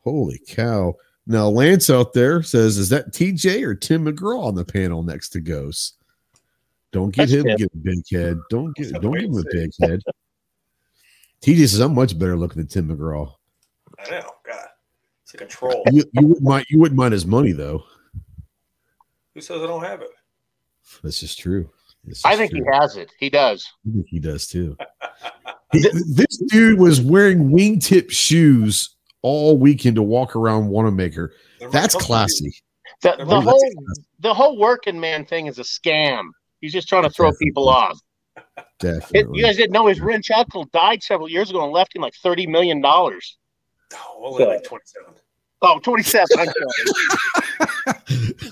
Holy 0.00 0.38
cow! 0.46 0.94
Now 1.26 1.48
Lance 1.48 1.88
out 1.88 2.12
there 2.12 2.42
says, 2.42 2.76
"Is 2.76 2.90
that 2.90 3.12
TJ 3.14 3.62
or 3.62 3.74
Tim 3.74 4.04
McGraw 4.04 4.44
on 4.44 4.54
the 4.54 4.64
panel 4.64 5.02
next 5.02 5.30
to 5.30 5.40
Ghost?" 5.40 5.96
Don't 6.94 7.10
get 7.10 7.28
him 7.28 7.44
Tim. 7.44 7.56
get 7.56 7.72
a 7.74 7.76
big 7.78 8.04
head. 8.08 8.38
Don't 8.50 8.74
get 8.76 8.84
Just 8.90 9.00
don't 9.02 9.10
wait 9.10 9.22
give 9.22 9.30
him 9.30 9.34
a 9.34 9.38
and 9.38 9.50
big 9.50 9.70
head. 9.80 10.00
TJ 11.42 11.58
says, 11.68 11.80
"I'm 11.80 11.92
much 11.92 12.16
better 12.16 12.36
looking 12.36 12.58
than 12.58 12.68
Tim 12.68 12.88
McGraw." 12.88 13.34
I 13.98 14.10
know. 14.10 14.30
God, 14.46 14.66
it's 15.24 15.34
like 15.34 15.40
a 15.42 15.46
troll. 15.46 15.82
You, 15.90 16.04
you 16.12 16.26
wouldn't 16.28 16.42
mind 16.46 16.66
you 16.70 16.78
wouldn't 16.78 16.96
mind 16.96 17.12
his 17.12 17.26
money 17.26 17.50
though. 17.50 17.82
Who 19.34 19.40
says 19.40 19.60
I 19.60 19.66
don't 19.66 19.82
have 19.82 20.02
it? 20.02 20.10
This 21.02 21.24
is 21.24 21.34
true. 21.34 21.68
This 22.04 22.24
I 22.24 22.36
think 22.36 22.52
true. 22.52 22.60
he 22.62 22.78
has 22.78 22.96
it. 22.96 23.10
He 23.18 23.28
does. 23.28 23.68
I 23.88 23.92
think 23.92 24.06
he 24.08 24.20
does 24.20 24.46
too. 24.46 24.76
He- 25.72 25.80
this 25.80 26.36
dude 26.46 26.78
was 26.78 27.00
wearing 27.00 27.50
wingtip 27.50 28.08
shoes 28.12 28.94
all 29.22 29.58
weekend 29.58 29.96
to 29.96 30.02
walk 30.02 30.36
around 30.36 30.68
Wanenmacher. 30.68 31.30
That's 31.72 31.96
classy. 31.96 32.54
The, 33.02 33.16
the 33.18 33.40
whole 33.40 33.72
the 34.20 34.32
whole 34.32 34.56
working 34.56 35.00
man 35.00 35.24
thing 35.26 35.46
is 35.48 35.58
a 35.58 35.62
scam. 35.62 36.28
He's 36.60 36.72
just 36.72 36.88
trying 36.88 37.02
to 37.04 37.10
throw 37.10 37.28
Definitely. 37.30 37.46
people 37.46 37.68
off. 37.68 37.98
It, 38.56 38.64
Definitely. 38.80 39.38
you 39.38 39.44
guys 39.44 39.56
didn't 39.56 39.72
know 39.72 39.86
his 39.86 40.00
rich 40.00 40.30
uncle 40.30 40.64
died 40.72 41.02
several 41.02 41.28
years 41.28 41.50
ago 41.50 41.62
and 41.64 41.72
left 41.72 41.94
him 41.94 42.02
like 42.02 42.14
thirty 42.22 42.46
million 42.46 42.80
dollars. 42.80 43.36
Oh, 43.94 44.22
only 44.32 44.44
like 44.44 44.64
27. 44.64 45.14
Oh, 45.62 45.78
27. 45.78 46.26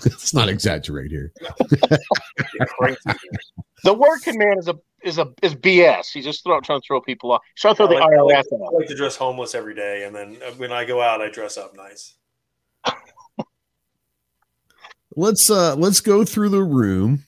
Let's 0.05 0.33
not 0.35 0.49
exaggerate 0.49 1.11
here. 1.11 1.33
The 3.85 3.93
working 3.93 4.39
man 4.39 4.59
is 4.61 4.69
a 4.69 4.77
is 5.03 5.19
a 5.19 5.33
is 5.43 5.57
BS. 5.57 6.13
He's 6.13 6.25
just 6.25 6.45
throw, 6.45 6.61
trying 6.61 6.81
to 6.81 6.87
throw 6.87 7.01
people 7.01 7.33
off. 7.33 7.41
He's 7.57 7.63
trying 7.63 7.75
to 7.75 7.77
throw 7.79 7.87
the 7.89 7.97
I 7.97 8.07
like- 8.07 8.17
I 8.17 8.21
like- 8.23 8.47
IRS 8.47 8.53
I 8.53 8.77
like 8.77 8.87
to 8.87 8.95
dress 8.95 9.17
homeless 9.17 9.57
every 9.57 9.75
day, 9.75 10.05
and 10.05 10.15
then 10.15 10.37
uh, 10.47 10.53
when 10.53 10.71
I 10.71 10.85
go 10.85 11.01
out, 11.01 11.21
I 11.21 11.29
dress 11.31 11.57
up 11.59 11.75
nice. 11.77 12.15
Let's 15.17 15.51
uh 15.51 15.75
let's 15.77 16.01
go 16.01 16.25
through 16.25 16.51
the 16.51 16.63
room. 16.63 17.25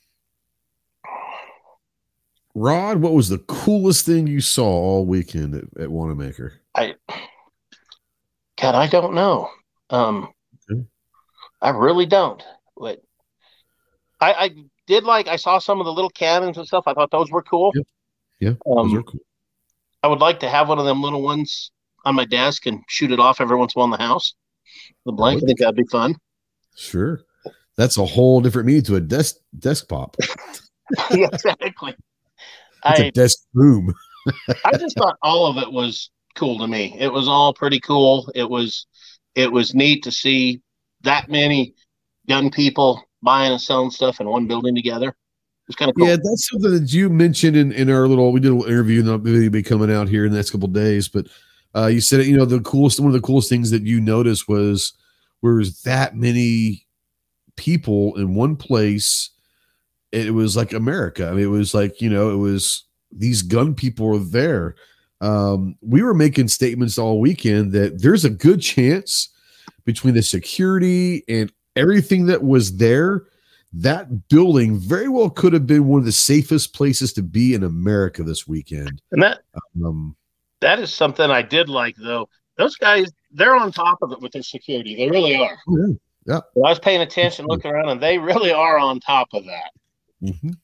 Rod, 2.55 2.98
what 2.98 3.12
was 3.12 3.28
the 3.28 3.39
coolest 3.39 4.06
thing 4.06 4.26
you 4.26 4.40
saw 4.40 4.64
all 4.66 5.06
weekend 5.06 5.55
at, 5.55 5.64
at 5.82 5.89
Wanenmacher? 5.89 6.52
I 6.74 6.94
God, 8.60 8.74
I 8.74 8.86
don't 8.86 9.14
know. 9.14 9.51
Um, 9.90 10.31
Okay. 10.70 10.82
I 11.60 11.70
really 11.70 12.06
don't. 12.06 12.43
But 12.76 13.02
I, 14.20 14.32
I 14.32 14.51
did 14.86 15.05
like 15.05 15.28
I 15.28 15.36
saw 15.36 15.59
some 15.59 15.81
of 15.81 15.85
the 15.86 15.93
little 15.93 16.10
cannons 16.10 16.56
and 16.56 16.66
stuff. 16.66 16.85
I 16.86 16.94
thought 16.94 17.10
those 17.10 17.31
were 17.31 17.43
cool. 17.43 17.72
Yeah, 18.40 18.51
Those 18.64 18.76
Um, 18.78 18.97
are 18.98 19.02
cool. 19.02 19.20
I 20.02 20.09
would 20.09 20.20
like 20.20 20.40
to 20.40 20.48
have 20.48 20.68
one 20.68 20.78
of 20.78 20.85
them 20.85 21.02
little 21.02 21.22
ones 21.22 21.70
on 22.05 22.14
my 22.14 22.24
desk 22.24 22.66
and 22.66 22.82
shoot 22.89 23.10
it 23.10 23.18
off 23.20 23.40
every 23.40 23.56
once 23.56 23.74
in 23.74 23.78
a 23.78 23.85
while 23.85 23.93
in 23.94 23.98
the 23.98 24.05
house. 24.06 24.35
The 25.06 25.12
blank, 25.12 25.43
I 25.43 25.47
think 25.47 25.59
that'd 25.59 25.74
be 25.76 25.85
fun. 25.85 26.16
Sure. 26.76 27.22
That's 27.76 27.98
a 27.98 28.05
whole 28.05 28.40
different 28.40 28.66
meaning 28.66 28.82
to 28.85 28.97
a 28.97 29.01
desk 29.01 29.36
desk 29.59 29.89
pop. 29.89 30.16
yeah, 31.10 31.28
exactly. 31.32 31.94
It's 32.85 33.01
a 33.01 33.06
I 33.06 33.11
desk 33.11 33.39
boom. 33.55 33.94
I 34.65 34.77
just 34.77 34.97
thought 34.97 35.16
all 35.23 35.47
of 35.47 35.59
it 35.59 35.70
was 35.70 36.11
cool 36.35 36.59
to 36.59 36.66
me. 36.66 36.97
It 36.98 37.12
was 37.12 37.28
all 37.28 37.55
pretty 37.55 37.81
cool. 37.81 38.31
It 38.35 38.48
was 38.48 38.86
it 39.35 39.51
was 39.51 39.74
neat 39.74 40.02
to 40.05 40.12
see 40.12 40.61
that 41.02 41.28
many 41.28 41.74
young 42.27 42.51
people 42.51 43.02
buying 43.23 43.52
and 43.52 43.61
selling 43.61 43.90
stuff 43.90 44.20
in 44.20 44.28
one 44.28 44.47
building 44.47 44.74
together. 44.74 45.09
It 45.09 45.69
was 45.69 45.77
kind 45.77 45.90
of 45.90 45.97
cool. 45.97 46.09
Yeah, 46.09 46.16
that's 46.16 46.48
something 46.51 46.73
that 46.73 46.93
you 46.93 47.09
mentioned 47.09 47.56
in, 47.56 47.73
in 47.73 47.90
our 47.90 48.06
little 48.06 48.32
we 48.32 48.40
did 48.40 48.52
a 48.52 48.55
little 48.55 48.70
interview 48.70 49.01
and 49.01 49.09
that'll 49.09 49.51
be 49.51 49.62
coming 49.62 49.90
out 49.90 50.09
here 50.09 50.27
in 50.27 50.32
the 50.32 50.36
next 50.36 50.51
couple 50.51 50.69
of 50.69 50.74
days. 50.74 51.09
But 51.09 51.28
uh, 51.74 51.86
you 51.86 52.01
said 52.01 52.24
you 52.27 52.36
know 52.36 52.44
the 52.44 52.61
coolest 52.61 53.01
one 53.01 53.09
of 53.09 53.15
the 53.15 53.20
coolest 53.20 53.48
things 53.48 53.70
that 53.70 53.82
you 53.82 54.01
noticed 54.01 54.48
was 54.48 54.94
where 55.40 55.55
was 55.55 55.82
that 55.82 56.16
many 56.16 56.86
people 57.56 58.16
in 58.16 58.35
one 58.35 58.56
place. 58.56 59.31
It 60.15 60.32
was 60.32 60.57
like 60.57 60.73
America. 60.73 61.28
I 61.28 61.32
mean, 61.32 61.45
it 61.45 61.49
was 61.49 61.74
like 61.74 62.01
you 62.01 62.11
know, 62.11 62.31
it 62.31 62.36
was 62.36 62.85
these 63.11 63.43
gun 63.43 63.74
people 63.74 64.07
were 64.07 64.19
there. 64.19 64.77
Um, 65.20 65.77
we 65.81 66.03
were 66.03 66.15
making 66.15 66.49
statements 66.49 66.99
all 66.99 67.20
weekend 67.20 67.73
that 67.73 68.03
there's 68.03 68.24
a 68.24 68.31
good 68.31 68.61
chance 68.61 69.31
between 69.85 70.15
the 70.15 70.23
security 70.23 71.24
and 71.28 71.53
everything 71.77 72.27
that 72.27 72.43
was 72.43 72.77
there 72.77 73.24
that 73.73 74.28
building 74.28 74.78
very 74.78 75.09
well 75.09 75.28
could 75.28 75.53
have 75.53 75.66
been 75.66 75.86
one 75.86 75.99
of 75.99 76.05
the 76.05 76.12
safest 76.12 76.74
places 76.74 77.12
to 77.12 77.23
be 77.23 77.55
in 77.55 77.65
America 77.65 78.23
this 78.23 78.47
weekend. 78.47 79.03
And 79.11 79.23
that 79.23 79.41
Um, 79.85 80.16
that 80.61 80.78
is 80.78 80.95
something 80.95 81.31
I 81.31 81.43
did 81.43 81.69
like 81.69 81.97
though. 81.97 82.28
Those 82.57 82.77
guys, 82.77 83.11
they're 83.32 83.57
on 83.57 83.73
top 83.73 83.99
of 84.03 84.12
it 84.12 84.20
with 84.20 84.32
their 84.32 84.43
security. 84.43 84.95
They 84.95 85.11
really 85.11 85.36
are. 85.36 85.59
oh, 85.69 85.99
yeah. 86.27 86.36
I 86.39 86.41
was 86.55 86.78
paying 86.78 87.01
attention, 87.01 87.47
looking 87.47 87.70
around, 87.70 87.89
and 87.89 88.01
they 88.01 88.16
really 88.19 88.53
are 88.53 88.78
on 88.78 89.01
top 89.01 89.28
of 89.32 89.45
that, 89.45 89.73
mhm. 90.24 90.56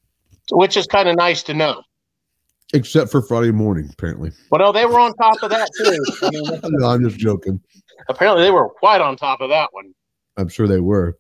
which 0.53 0.77
is 0.77 0.87
kind 0.87 1.09
of 1.09 1.17
nice 1.17 1.43
to 1.45 1.55
know. 1.55 1.83
Except 2.73 3.11
for 3.11 3.21
Friday 3.23 3.51
morning, 3.51 3.89
apparently. 3.93 4.31
Well, 4.51 4.61
no, 4.61 4.73
they 4.73 4.87
were 4.87 5.01
on 5.01 5.13
top 5.15 5.43
of 5.43 5.51
that 5.51 5.69
too. 5.77 6.05
I 6.23 6.31
mean, 6.31 6.61
No, 6.81 6.87
I'm 6.89 7.03
just 7.03 7.19
joking. 7.19 7.61
apparently, 8.09 8.45
they 8.45 8.51
were 8.51 8.69
quite 8.69 9.01
on 9.01 9.17
top 9.17 9.41
of 9.41 9.51
that 9.51 9.71
one. 9.73 9.93
I'm 10.37 10.49
sure 10.49 10.69
they 10.69 10.81
were. 10.81 11.19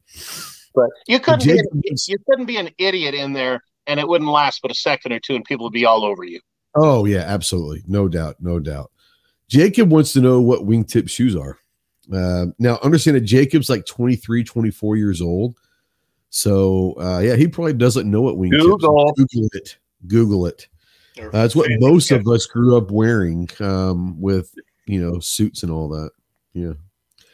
But 0.74 0.88
you 1.08 1.18
couldn't 1.18 1.44
be 1.44 1.58
an, 1.58 1.66
you 2.06 2.18
couldn't 2.28 2.46
be 2.46 2.56
an 2.56 2.70
idiot 2.78 3.14
in 3.14 3.32
there, 3.32 3.62
and 3.86 3.98
it 3.98 4.06
wouldn't 4.06 4.30
last 4.30 4.62
but 4.62 4.70
a 4.70 4.74
second 4.74 5.12
or 5.12 5.18
two, 5.18 5.34
and 5.34 5.44
people 5.44 5.66
would 5.66 5.72
be 5.72 5.84
all 5.84 6.04
over 6.04 6.22
you. 6.22 6.40
Oh 6.76 7.04
yeah, 7.04 7.24
absolutely, 7.26 7.82
no 7.88 8.08
doubt, 8.08 8.36
no 8.40 8.60
doubt. 8.60 8.92
Jacob 9.48 9.90
wants 9.90 10.12
to 10.12 10.20
know 10.20 10.40
what 10.40 10.60
wingtip 10.60 11.10
shoes 11.10 11.34
are. 11.34 11.58
Uh, 12.12 12.46
now, 12.58 12.78
understand 12.82 13.16
that 13.16 13.22
Jacob's 13.22 13.68
like 13.68 13.84
23, 13.86 14.44
24 14.44 14.96
years 14.96 15.20
old. 15.20 15.56
So 16.30 16.94
uh, 17.00 17.18
yeah, 17.18 17.36
he 17.36 17.48
probably 17.48 17.74
doesn't 17.74 18.10
know 18.10 18.22
what 18.22 18.36
wingtips. 18.36 18.60
Google. 18.60 19.12
Google 19.14 19.48
it. 19.52 19.78
Google 20.06 20.46
it. 20.46 20.68
They're 21.16 21.34
Uh, 21.34 21.44
it's 21.44 21.56
what 21.56 21.68
most 21.80 22.10
of 22.12 22.26
us 22.28 22.46
grew 22.46 22.76
up 22.76 22.90
wearing 22.90 23.48
um, 23.60 24.20
with 24.20 24.54
you 24.86 25.00
know 25.00 25.18
suits 25.18 25.62
and 25.64 25.72
all 25.72 25.88
that. 25.88 26.10
Yeah, 26.54 26.72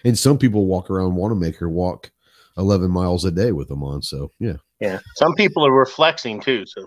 and 0.05 0.18
some 0.18 0.39
people 0.39 0.66
walk 0.66 0.90
around 0.90 1.12
Wanenmacher 1.12 1.70
walk 1.70 2.10
eleven 2.56 2.90
miles 2.90 3.24
a 3.24 3.31
day 3.31 3.52
with 3.52 3.68
them 3.68 3.82
on. 3.82 4.02
So 4.02 4.32
yeah, 4.39 4.56
Yeah, 4.81 4.98
some 5.16 5.35
people 5.35 5.66
are 5.66 5.73
reflexing 5.73 6.40
too. 6.40 6.64
So 6.66 6.86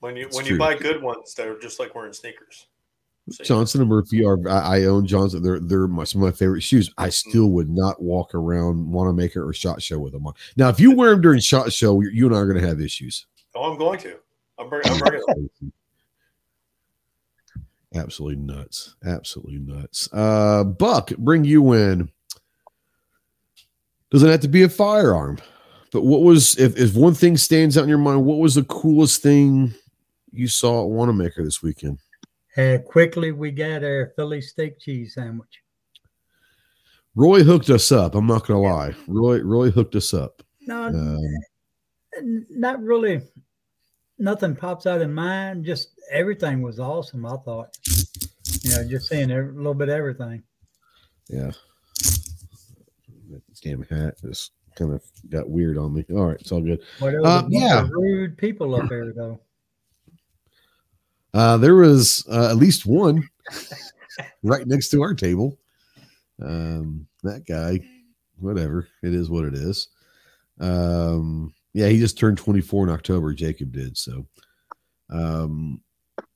When 0.00 0.16
you 0.16 0.26
It's 0.26 0.36
when 0.36 0.46
true. 0.46 0.54
you 0.54 0.58
buy 0.58 0.76
good 0.76 1.02
ones, 1.02 1.34
they're 1.34 1.58
just 1.58 1.80
like 1.80 1.94
wearing 1.94 2.12
sneakers. 2.12 2.66
So, 3.28 3.42
Johnston 3.42 3.80
and 3.80 3.90
Murphy 3.90 4.24
are 4.24 4.38
I, 4.48 4.78
I 4.78 4.84
own 4.84 5.04
Johnston. 5.04 5.42
They're 5.42 5.58
they're 5.58 5.88
my, 5.88 6.04
some 6.04 6.22
of 6.22 6.26
my 6.26 6.36
favorite 6.36 6.62
shoes. 6.62 6.92
I 6.96 7.08
still 7.08 7.48
would 7.50 7.68
not 7.68 8.00
walk 8.00 8.34
around 8.34 8.86
Wanenmacher 8.86 9.44
or 9.44 9.52
Shot 9.52 9.82
Show 9.82 9.98
with 9.98 10.12
them 10.12 10.26
on. 10.26 10.34
Now, 10.56 10.68
if 10.68 10.78
you 10.78 10.94
wear 10.94 11.10
them 11.10 11.22
during 11.22 11.40
Shot 11.40 11.72
Show, 11.72 12.00
you 12.00 12.26
and 12.26 12.36
I 12.36 12.38
are 12.38 12.46
going 12.46 12.60
to 12.60 12.66
have 12.66 12.80
issues. 12.80 13.26
Oh, 13.56 13.72
I'm 13.72 13.78
going 13.78 13.98
to. 14.00 14.18
I'm, 14.58 14.68
bring, 14.68 14.82
I'm 14.84 14.98
bringing. 14.98 15.22
Absolutely 17.94 18.36
nuts. 18.36 18.94
Absolutely 19.04 19.58
nuts. 19.58 20.08
Uh, 20.12 20.62
Buck, 20.64 21.10
bring 21.16 21.44
you 21.44 21.72
in. 21.72 22.10
Doesn't 24.10 24.28
have 24.28 24.40
to 24.40 24.48
be 24.48 24.62
a 24.62 24.68
firearm, 24.68 25.38
but 25.90 26.04
what 26.04 26.22
was 26.22 26.56
if 26.58 26.78
if 26.78 26.94
one 26.94 27.14
thing 27.14 27.36
stands 27.36 27.76
out 27.76 27.82
in 27.82 27.88
your 27.88 27.98
mind? 27.98 28.24
What 28.24 28.38
was 28.38 28.54
the 28.54 28.62
coolest 28.64 29.20
thing 29.20 29.74
you 30.30 30.46
saw 30.46 30.84
at 30.84 30.90
Wanenmacher 30.90 31.44
this 31.44 31.60
weekend? 31.60 31.98
Uh, 32.56 32.78
quickly, 32.78 33.32
we 33.32 33.50
got 33.50 33.84
our 33.84 34.12
Philly 34.16 34.40
steak 34.40 34.78
cheese 34.78 35.14
sandwich. 35.14 35.62
Roy 37.14 37.42
hooked 37.42 37.70
us 37.70 37.92
up. 37.92 38.14
I'm 38.14 38.26
not 38.26 38.46
going 38.46 38.62
to 38.62 38.68
lie. 38.68 38.94
Roy 39.06 39.40
Roy 39.42 39.70
hooked 39.70 39.94
us 39.94 40.12
up. 40.14 40.42
No, 40.66 40.86
Um, 40.86 42.46
not 42.50 42.82
really. 42.82 43.22
Nothing 44.18 44.56
pops 44.56 44.86
out 44.86 45.02
in 45.02 45.12
mind. 45.12 45.64
Just 45.64 45.90
everything 46.10 46.62
was 46.62 46.80
awesome. 46.80 47.26
I 47.26 47.36
thought, 47.44 47.76
you 48.62 48.70
know, 48.70 48.88
just 48.88 49.08
seeing 49.08 49.30
a 49.30 49.42
little 49.42 49.74
bit 49.74 49.88
of 49.88 49.94
everything. 49.94 50.42
Yeah. 51.28 51.50
That 53.30 53.42
damn 53.62 53.82
hat 53.82 54.14
just 54.22 54.52
kind 54.76 54.92
of 54.92 55.02
got 55.28 55.50
weird 55.50 55.76
on 55.76 55.94
me. 55.94 56.04
All 56.10 56.26
right, 56.26 56.40
it's 56.40 56.52
all 56.52 56.60
good. 56.60 56.80
Uh, 57.02 57.44
yeah. 57.48 57.86
rude 57.90 58.38
people 58.38 58.74
up 58.74 58.88
there, 58.88 59.12
though. 59.12 59.40
Uh, 61.36 61.58
there 61.58 61.74
was 61.74 62.26
uh, 62.32 62.48
at 62.48 62.56
least 62.56 62.86
one 62.86 63.28
right 64.42 64.66
next 64.66 64.88
to 64.88 65.02
our 65.02 65.12
table. 65.12 65.58
Um, 66.42 67.06
that 67.24 67.44
guy, 67.46 67.80
whatever, 68.38 68.88
it 69.02 69.12
is 69.12 69.28
what 69.28 69.44
it 69.44 69.52
is. 69.52 69.88
Um, 70.60 71.52
yeah, 71.74 71.88
he 71.88 71.98
just 71.98 72.18
turned 72.18 72.38
24 72.38 72.84
in 72.84 72.90
October. 72.90 73.34
Jacob 73.34 73.70
did 73.70 73.98
so. 73.98 74.24
Um, 75.10 75.82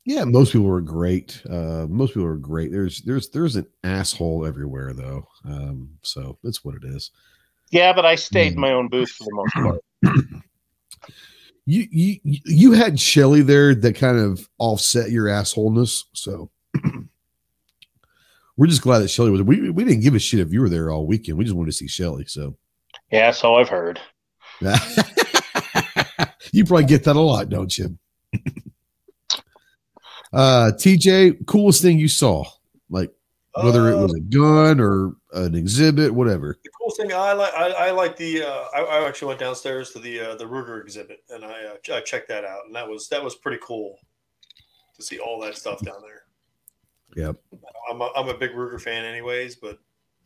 yeah, 0.05 0.25
most 0.25 0.53
people 0.53 0.67
were 0.67 0.83
great. 0.83 1.41
Uh, 1.49 1.87
most 1.89 2.11
people 2.11 2.25
were 2.25 2.37
great. 2.37 2.71
There's 2.71 3.01
there's 3.01 3.31
there's 3.31 3.57
an 3.57 3.67
asshole 3.85 4.45
everywhere 4.45 4.93
though. 4.93 5.27
Um, 5.47 5.89
so 6.03 6.37
that's 6.45 6.63
what 6.63 6.75
it 6.75 6.85
is. 6.85 7.11
Yeah, 7.71 7.95
but 7.95 8.05
I 8.05 8.17
stayed 8.17 8.53
in 8.53 8.61
my 8.61 8.73
own 8.73 8.89
booth 8.89 9.13
for 9.13 9.25
the 9.25 9.33
most 9.33 9.55
part. 9.55 10.25
You 11.71 11.87
you 11.93 12.19
you 12.25 12.73
had 12.73 12.99
Shelly 12.99 13.43
there 13.43 13.77
that 13.77 13.95
kind 13.95 14.19
of 14.19 14.49
offset 14.59 15.13
your 15.13 15.27
assholeness. 15.27 16.03
So 16.13 16.51
we're 18.57 18.67
just 18.67 18.83
glad 18.83 18.99
that 18.99 19.09
Shelly 19.09 19.31
was. 19.31 19.43
We 19.43 19.71
we 19.71 19.85
didn't 19.85 20.01
give 20.01 20.17
a 20.17 20.19
shit 20.19 20.41
if 20.41 20.53
you 20.53 20.63
were 20.63 20.69
there 20.69 20.91
all 20.91 21.07
weekend. 21.07 21.39
We 21.39 21.45
just 21.45 21.57
wanted 21.57 21.71
to 21.71 21.77
see 21.77 21.87
Shelly. 21.87 22.25
So 22.27 22.57
Yeah, 23.13 23.31
so 23.31 23.55
I've 23.55 23.69
heard. 23.69 24.01
you 26.53 26.65
probably 26.65 26.87
get 26.87 27.05
that 27.05 27.15
a 27.15 27.21
lot, 27.21 27.49
don't 27.49 27.79
you? 27.79 27.97
uh 30.33 30.73
TJ, 30.75 31.47
coolest 31.47 31.83
thing 31.83 32.01
you 32.01 32.09
saw, 32.09 32.45
like 32.89 33.13
whether 33.55 33.89
it 33.91 33.97
was 33.97 34.15
a 34.15 34.21
gun 34.21 34.81
or 34.81 35.17
an 35.33 35.55
exhibit, 35.55 36.13
whatever. 36.13 36.57
The 36.63 36.71
cool 36.81 36.91
thing 36.93 37.13
I 37.13 37.33
like, 37.33 37.53
I, 37.55 37.71
I 37.71 37.91
like 37.91 38.17
the. 38.17 38.43
Uh, 38.45 38.65
I, 38.75 38.81
I 38.83 39.09
actually 39.09 39.29
went 39.29 39.41
downstairs 39.41 39.91
to 39.93 39.99
the 39.99 40.21
uh, 40.21 40.35
the 40.37 40.45
Ruger 40.45 40.81
exhibit, 40.83 41.25
and 41.31 41.45
I 41.45 41.65
uh, 41.65 41.77
ch- 41.83 41.91
I 41.91 42.01
checked 42.01 42.29
that 42.29 42.45
out, 42.45 42.67
and 42.67 42.75
that 42.75 42.89
was 42.89 43.09
that 43.09 43.23
was 43.23 43.35
pretty 43.35 43.59
cool 43.63 43.97
to 44.97 45.03
see 45.03 45.19
all 45.19 45.41
that 45.41 45.57
stuff 45.57 45.81
down 45.85 46.01
there. 46.03 46.23
Yep. 47.17 47.37
I'm 47.91 48.01
a, 48.01 48.11
I'm 48.15 48.29
a 48.29 48.39
big 48.39 48.53
Ruger 48.53 48.81
fan, 48.81 49.05
anyways, 49.05 49.57
but 49.57 49.79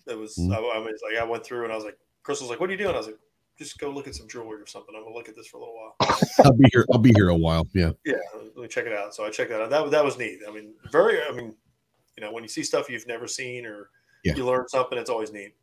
it 0.06 0.18
was 0.18 0.36
Mhm. 0.36 0.52
I, 0.54 0.58
I 0.58 0.78
was 0.78 1.00
like 1.08 1.18
I 1.20 1.24
went 1.24 1.44
through 1.44 1.64
and 1.64 1.72
I 1.72 1.76
was 1.76 1.84
like, 1.84 1.96
Crystal's 2.22 2.50
like, 2.50 2.60
"What 2.60 2.68
are 2.68 2.72
you 2.72 2.78
doing?" 2.78 2.94
I 2.94 2.98
was 2.98 3.06
like, 3.06 3.18
"Just 3.58 3.78
go 3.78 3.88
look 3.88 4.06
at 4.06 4.14
some 4.14 4.28
jewelry 4.28 4.60
or 4.60 4.66
something. 4.66 4.94
I'm 4.94 5.02
gonna 5.02 5.14
look 5.14 5.30
at 5.30 5.34
this 5.36 5.46
for 5.46 5.56
a 5.56 5.60
little 5.60 5.74
while." 5.74 5.96
I'll 6.44 6.52
be 6.52 6.68
here. 6.72 6.84
I'll 6.92 6.98
be 6.98 7.12
here 7.16 7.30
a 7.30 7.34
while. 7.36 7.66
Yeah. 7.74 7.92
yeah, 8.04 8.16
let 8.34 8.56
me 8.56 8.68
check 8.68 8.84
it 8.84 8.92
out. 8.92 9.14
So 9.14 9.24
I 9.24 9.30
checked 9.30 9.50
that 9.50 9.62
out. 9.62 9.70
That 9.70 9.90
that 9.92 10.04
was 10.04 10.18
neat. 10.18 10.40
I 10.46 10.52
mean, 10.52 10.74
very. 10.92 11.22
I 11.22 11.32
mean, 11.32 11.54
you 12.16 12.22
know, 12.24 12.32
when 12.32 12.42
you 12.44 12.48
see 12.48 12.62
stuff 12.62 12.88
you've 12.88 13.06
never 13.06 13.26
seen 13.26 13.66
or 13.66 13.90
Yeah. 14.24 14.34
you 14.36 14.44
learn 14.44 14.68
something, 14.68 14.98
it's 14.98 15.10
always 15.10 15.32
neat. 15.32 15.54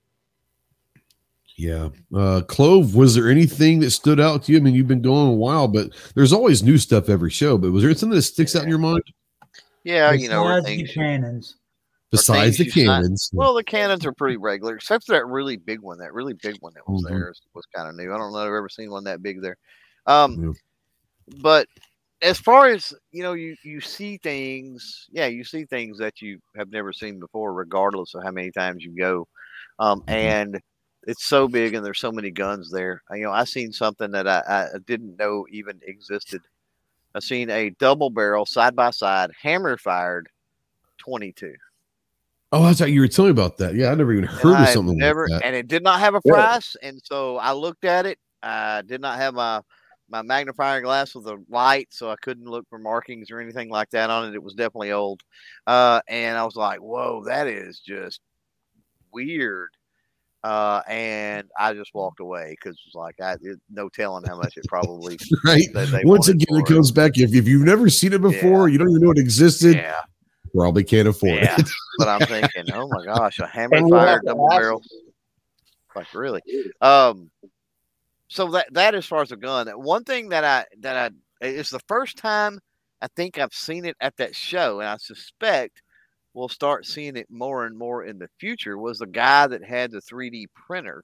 Yeah. 1.58 1.90
Uh 2.16 2.42
Clove, 2.48 2.96
was 2.96 3.14
there 3.14 3.30
anything 3.30 3.80
that 3.82 3.92
stood 3.92 4.20
out 4.20 4.44
to 4.44 4.52
you? 4.52 4.58
I 4.58 4.62
mean, 4.62 4.74
you've 4.74 4.88
been 4.88 5.02
going 5.02 5.28
a 5.30 5.34
while, 5.34 5.68
but 5.68 5.92
there's 6.16 6.34
always 6.34 6.64
new 6.64 6.78
stuff 6.78 7.10
every 7.10 7.30
show. 7.30 7.58
But 7.58 7.72
was 7.72 7.84
there 7.84 7.94
something 7.94 8.16
that 8.16 8.22
sticks 8.24 8.56
out 8.56 8.64
in 8.64 8.70
your 8.70 8.80
mind 8.80 9.04
Yeah, 9.84 10.12
you 10.12 10.30
know, 10.30 10.44
Besides 10.44 10.66
things, 10.66 10.88
the 10.90 10.94
cannons. 10.94 11.56
besides 12.10 12.58
the 12.58 12.64
things 12.64 12.76
you 12.76 12.86
find- 12.86 13.04
cannons? 13.04 13.30
Well, 13.34 13.54
the 13.54 13.64
cannons 13.64 14.06
are 14.06 14.14
pretty 14.14 14.38
regular, 14.38 14.76
except 14.76 15.06
for 15.06 15.12
that 15.14 15.26
really 15.26 15.58
big 15.58 15.82
one. 15.82 15.98
That 16.00 16.14
really 16.14 16.34
big 16.34 16.56
one 16.62 16.74
that 16.76 16.88
was 16.88 17.04
Mhm. 17.04 17.10
there 17.10 17.30
is- 17.32 17.42
was 17.54 17.66
kind 17.76 17.90
of 17.90 17.96
new. 17.96 18.12
I 18.14 18.18
don't 18.18 18.32
know 18.32 18.40
I've 18.40 18.48
ever 18.48 18.70
seen 18.70 18.90
one 18.90 19.04
that 19.04 19.22
big 19.22 19.42
there. 19.42 19.58
Um, 20.08 20.44
Yeah. 20.44 20.52
but 21.42 21.68
as 22.22 22.38
far 22.40 22.68
as 22.68 22.94
you 23.12 23.24
know, 23.24 23.34
you 23.34 23.56
you 23.64 23.82
see 23.82 24.18
things. 24.18 25.08
Yeah, 25.12 25.28
you 25.28 25.44
see 25.44 25.66
things 25.66 25.98
that 26.00 26.22
you 26.22 26.40
have 26.58 26.70
never 26.72 26.94
seen 26.94 27.20
before, 27.20 27.54
regardless 27.54 28.14
of 28.16 28.24
how 28.24 28.32
many 28.32 28.52
times 28.52 28.84
you 28.84 28.96
go. 28.98 29.28
Um, 29.80 30.02
Mhm. 30.02 30.10
and 30.14 30.62
it's 31.08 31.26
so 31.26 31.48
big, 31.48 31.74
and 31.74 31.86
there's 31.86 32.00
so 32.00 32.12
many 32.12 32.30
guns 32.32 32.70
there. 32.72 33.02
You 33.12 33.24
know, 33.24 33.32
I 33.32 33.44
seen 33.46 33.72
something 33.72 34.12
that 34.12 34.28
I, 34.28 34.42
I 34.48 34.68
didn't 34.86 35.18
know 35.18 35.46
even 35.52 35.80
existed. 35.84 36.42
I 37.16 37.20
seen 37.20 37.50
a 37.50 37.72
double 37.72 38.10
barrel 38.10 38.46
side 38.46 38.76
by 38.76 38.92
side 38.92 39.32
hammer 39.42 39.78
fired 39.78 40.30
22. 41.00 41.56
Oh, 42.54 42.64
I 42.64 42.74
thought 42.74 42.92
you 42.92 43.00
were 43.02 43.08
telling 43.08 43.30
me 43.30 43.42
about 43.42 43.58
that. 43.58 43.76
Yeah, 43.76 43.92
I 43.92 43.96
never 43.96 44.12
even 44.14 44.26
heard 44.26 44.56
and 44.56 44.64
of 44.64 44.70
something 44.70 44.98
never, 44.98 45.28
like 45.28 45.42
that. 45.42 45.48
and 45.48 45.56
it 45.56 45.68
did 45.68 45.84
not 45.84 46.00
have 46.00 46.16
a 46.16 46.22
Yeah. 46.26 46.34
price. 46.34 46.76
And 46.84 47.02
so 47.04 47.38
I 47.38 47.54
looked 47.54 47.86
at 47.86 48.06
it. 48.06 48.18
I 48.44 48.82
did 48.86 49.02
not 49.02 49.18
have 49.18 49.34
my 49.34 49.62
my 50.12 50.22
magnifying 50.22 50.84
glass 50.84 51.16
with 51.16 51.26
a 51.28 51.42
light, 51.50 51.88
so 51.92 52.12
I 52.12 52.16
couldn't 52.22 52.46
look 52.46 52.68
for 52.70 52.78
markings 52.78 53.32
or 53.32 53.40
anything 53.40 53.70
like 53.70 53.90
that 53.92 54.10
on 54.10 54.28
it. 54.28 54.36
It 54.36 54.44
was 54.44 54.54
definitely 54.54 54.92
old, 54.92 55.22
uh, 55.66 56.02
and 56.08 56.38
I 56.38 56.44
was 56.44 56.56
like, 56.56 56.80
"Whoa, 56.80 57.24
that 57.26 57.48
is 57.48 57.80
just 57.80 58.20
weird." 59.14 59.70
Uh, 60.44 60.82
and 60.88 61.48
I 61.58 61.74
just 61.74 61.94
walked 61.94 62.20
away 62.20 62.56
because 62.60 62.76
it 62.76 62.82
was 62.88 62.96
like, 62.96 63.22
I, 63.22 63.34
it, 63.44 63.60
no 63.70 63.90
telling 63.90 64.24
how 64.24 64.38
much 64.38 64.58
it 64.58 64.66
probably. 64.68 65.18
Right. 65.46 65.68
that 65.74 65.90
they 65.92 66.04
Once 66.04 66.30
again, 66.30 66.58
it 66.58 66.66
comes 66.66 66.90
it. 66.90 66.96
back. 66.96 67.12
If, 67.16 67.36
if 67.36 67.48
you've 67.48 67.64
never 67.64 67.90
seen 67.90 68.14
it 68.14 68.22
before, 68.22 68.68
you 68.68 68.80
don't 68.80 68.90
even 68.90 69.02
know 69.04 69.12
it 69.12 69.20
existed, 69.20 69.76
Yeah, 69.76 70.00
probably 70.56 70.84
can't 70.84 71.08
afford 71.08 71.44
Yeah. 71.44 71.58
it. 71.60 71.70
but 72.00 72.08
I'm 72.08 72.26
thinking, 72.26 72.72
oh 72.74 72.88
my 72.88 73.06
gosh, 73.06 73.40
a 73.40 73.46
hammer 73.46 73.78
And 73.78 73.88
you 73.88 73.94
have 73.94 74.08
fired 74.08 74.26
double 74.26 74.50
barrel. 74.50 74.84
Like 75.96 76.14
really? 76.16 76.42
Um 76.82 77.30
so 78.32 78.48
that 78.52 78.74
that 78.74 78.96
as 78.96 79.06
far 79.06 79.22
as 79.22 79.34
a 79.34 79.36
gun, 79.36 79.68
one 79.72 80.06
thing 80.06 80.30
that 80.30 80.46
I 80.46 80.66
that 80.80 81.12
I 81.42 81.46
it's 81.46 81.70
the 81.70 81.82
first 81.88 82.18
time 82.18 82.60
I 83.02 83.08
think 83.16 83.38
I've 83.38 83.54
seen 83.54 83.84
it 83.84 83.98
at 84.00 84.16
that 84.18 84.36
show, 84.36 84.80
and 84.80 84.88
I 84.88 84.96
suspect 84.98 85.82
we'll 86.34 86.48
start 86.48 86.86
seeing 86.86 87.18
it 87.18 87.28
more 87.30 87.66
and 87.66 87.78
more 87.78 88.06
in 88.06 88.20
the 88.20 88.30
future. 88.40 88.78
Was 88.78 89.00
the 89.00 89.06
guy 89.06 89.48
that 89.48 89.66
had 89.66 89.92
the 89.92 90.00
3D 90.00 90.46
printer 90.56 91.04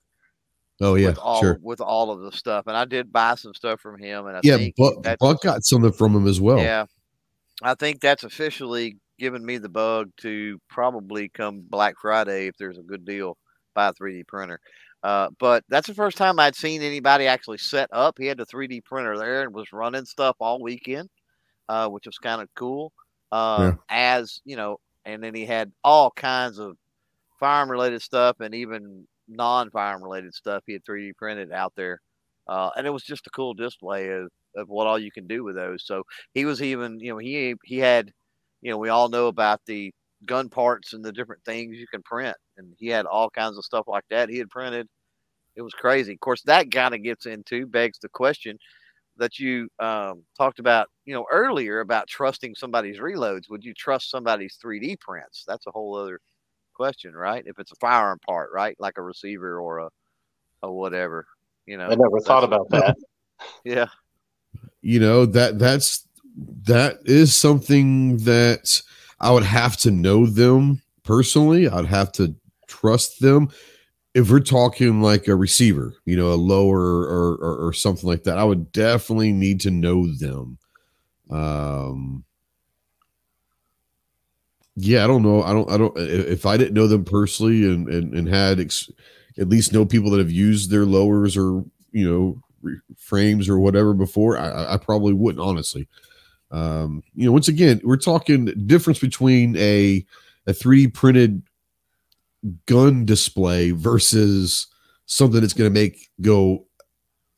Oh 0.79 0.95
yeah, 0.95 1.07
with 1.07 1.17
all 1.17 1.41
sure. 1.41 1.59
with 1.61 1.81
all 1.81 2.11
of 2.11 2.21
the 2.21 2.31
stuff, 2.31 2.65
and 2.67 2.77
I 2.77 2.85
did 2.85 3.11
buy 3.11 3.35
some 3.35 3.53
stuff 3.53 3.81
from 3.81 3.99
him, 3.99 4.27
and 4.27 4.37
I 4.37 4.41
Yeah, 4.41 4.55
think 4.57 4.75
Buck, 4.77 4.93
Buck 5.19 5.41
got 5.41 5.65
something 5.65 5.91
from 5.91 6.15
him 6.15 6.27
as 6.27 6.39
well. 6.39 6.59
yeah. 6.59 6.85
I 7.61 7.73
think 7.73 7.99
that's 7.99 8.23
officially 8.23 8.97
given 9.19 9.45
me 9.45 9.57
the 9.57 9.67
bug 9.67 10.11
to 10.17 10.59
probably 10.69 11.27
come 11.27 11.65
Black 11.67 11.95
Friday 11.99 12.47
if 12.47 12.55
there's 12.57 12.77
a 12.77 12.83
good 12.83 13.03
deal 13.03 13.37
buy 13.73 13.89
a 13.89 13.93
3D 13.93 14.23
printer. 14.27 14.59
Uh, 15.07 15.29
but 15.39 15.63
that's 15.69 15.87
the 15.87 15.95
first 15.95 16.17
time 16.17 16.39
I'd 16.39 16.55
seen 16.55 16.83
anybody 16.83 17.27
actually 17.27 17.59
set 17.59 17.89
up. 17.93 18.17
He 18.19 18.27
had 18.27 18.37
the 18.37 18.45
3D 18.45 18.81
printer 18.81 19.17
there 19.17 19.43
and 19.43 19.53
was 19.55 19.71
running 19.73 20.05
stuff 20.05 20.35
all 20.41 20.61
weekend, 20.61 21.09
uh, 21.69 21.89
which 21.89 22.05
was 22.07 22.17
kind 22.19 22.41
of 22.41 22.49
cool. 22.55 22.93
Uh, 23.31 23.73
As 23.89 24.41
you 24.45 24.57
know, 24.57 24.79
and 25.05 25.23
then 25.23 25.35
he 25.35 25.45
had 25.45 25.71
all 25.83 26.11
kinds 26.11 26.59
of 26.59 26.77
firearm 27.39 27.71
related 27.71 28.01
stuff 28.01 28.37
and 28.41 28.55
even 28.55 29.07
non 29.29 29.69
firearm 29.71 30.03
related 30.03 30.33
stuff 30.33 30.63
he 30.67 30.73
had 30.73 30.85
3D 30.85 31.13
printed 31.13 31.51
out 31.53 31.73
there. 31.77 32.01
Uh, 32.47 32.71
and 32.77 32.87
it 32.87 32.91
was 32.91 33.03
just 33.03 33.27
a 33.27 33.31
cool 33.31 33.53
display 33.53 34.09
of, 34.09 34.29
of 34.57 34.69
what 34.69 34.87
all 34.87 34.99
you 34.99 35.11
can 35.11 35.27
do 35.27 35.43
with 35.43 35.55
those. 35.55 35.85
So 35.85 36.03
he 36.33 36.45
was 36.45 36.61
even, 36.61 36.99
you 36.99 37.11
know, 37.13 37.17
he 37.19 37.55
he 37.65 37.77
had, 37.79 38.11
you 38.61 38.71
know, 38.71 38.77
we 38.77 38.89
all 38.89 39.09
know 39.09 39.27
about 39.27 39.61
the 39.67 39.93
gun 40.25 40.49
parts 40.49 40.93
and 40.93 41.05
the 41.05 41.13
different 41.13 41.43
things 41.45 41.77
you 41.77 41.87
can 41.87 42.03
print, 42.03 42.37
and 42.57 42.73
he 42.79 42.87
had 42.89 43.05
all 43.07 43.29
kinds 43.29 43.57
of 43.57 43.65
stuff 43.65 43.85
like 43.87 44.05
that. 44.11 44.29
He 44.29 44.39
had 44.39 44.49
printed. 44.49 44.87
It 45.57 45.63
was 45.63 45.73
crazy. 45.73 46.13
Of 46.13 46.19
course, 46.19 46.43
that 46.43 46.71
kind 46.71 46.93
of 46.93 47.03
gets 47.03 47.25
into 47.25 47.65
begs 47.65 47.99
the 47.99 48.09
question 48.09 48.57
that 49.17 49.39
you 49.39 49.67
um, 49.79 50.23
talked 50.37 50.59
about, 50.59 50.87
you 51.05 51.13
know, 51.13 51.25
earlier 51.31 51.79
about 51.79 52.07
trusting 52.07 52.53
somebody's 52.55 52.99
reloads. 52.99 53.49
Would 53.49 53.65
you 53.65 53.73
trust 53.73 54.11
somebody's 54.11 54.57
3D 54.63 54.99
prints? 54.99 55.43
That's 55.47 55.65
a 55.65 55.71
whole 55.71 55.95
other 55.95 56.19
question, 56.75 57.13
right? 57.13 57.43
If 57.47 57.57
it's 57.57 57.71
a 57.71 57.77
firearm 57.77 58.19
part, 58.19 58.51
right, 58.53 58.75
like 58.79 58.99
a 58.99 59.01
receiver 59.01 59.59
or 59.59 59.79
a, 59.79 59.89
a 60.61 60.71
whatever, 60.71 61.25
you 61.65 61.77
know. 61.77 61.87
I 61.87 61.95
never 61.95 62.19
thought 62.21 62.43
about 62.43 62.69
that. 62.69 62.95
Yeah. 63.63 63.85
you 64.81 64.99
know 64.99 65.27
that 65.27 65.59
that's 65.59 66.07
that 66.63 66.97
is 67.05 67.37
something 67.37 68.17
that 68.17 68.81
I 69.19 69.31
would 69.31 69.43
have 69.43 69.77
to 69.77 69.91
know 69.91 70.25
them 70.25 70.81
personally. 71.03 71.69
I'd 71.69 71.85
have 71.85 72.11
to 72.13 72.35
trust 72.67 73.19
them. 73.21 73.49
If 74.17 74.31
we're 74.31 74.39
talking 74.39 75.01
like 75.01 75.27
a 75.27 75.35
receiver, 75.35 75.93
you 76.05 76.17
know, 76.17 76.33
a 76.33 76.35
lower 76.35 76.81
or, 76.81 77.35
or, 77.35 77.67
or 77.67 77.73
something 77.73 78.09
like 78.09 78.23
that, 78.23 78.39
I 78.39 78.43
would 78.43 78.71
definitely 78.71 79.31
need 79.31 79.61
to 79.61 79.71
know 79.71 80.07
them. 80.07 80.57
Um, 81.29 82.25
yeah, 84.75 85.03
I 85.03 85.07
don't 85.07 85.23
know. 85.23 85.41
I 85.41 85.53
don't. 85.53 85.69
I 85.71 85.77
don't. 85.77 85.93
If 85.97 86.45
I 86.45 86.55
didn't 86.55 86.75
know 86.75 86.87
them 86.87 87.03
personally 87.03 87.63
and 87.65 87.87
and, 87.89 88.13
and 88.13 88.29
had 88.29 88.59
ex, 88.59 88.89
at 89.39 89.49
least 89.49 89.73
know 89.73 89.85
people 89.85 90.11
that 90.11 90.19
have 90.19 90.31
used 90.31 90.69
their 90.69 90.85
lowers 90.85 91.35
or 91.35 91.63
you 91.91 92.07
know 92.09 92.41
re- 92.61 92.79
frames 92.95 93.49
or 93.49 93.57
whatever 93.59 93.93
before, 93.93 94.37
I- 94.37 94.73
I, 94.73 94.77
probably 94.77 95.13
wouldn't 95.13 95.43
honestly. 95.43 95.87
Um, 96.51 97.03
you 97.15 97.25
know, 97.25 97.31
once 97.31 97.47
again, 97.47 97.81
we're 97.83 97.97
talking 97.97 98.45
difference 98.67 98.99
between 98.99 99.55
a 99.57 100.05
a 100.47 100.53
3D 100.53 100.87
printed 100.87 101.41
gun 102.65 103.05
display 103.05 103.71
versus 103.71 104.67
something 105.05 105.41
that's 105.41 105.53
going 105.53 105.69
to 105.69 105.73
make 105.73 106.09
go 106.21 106.65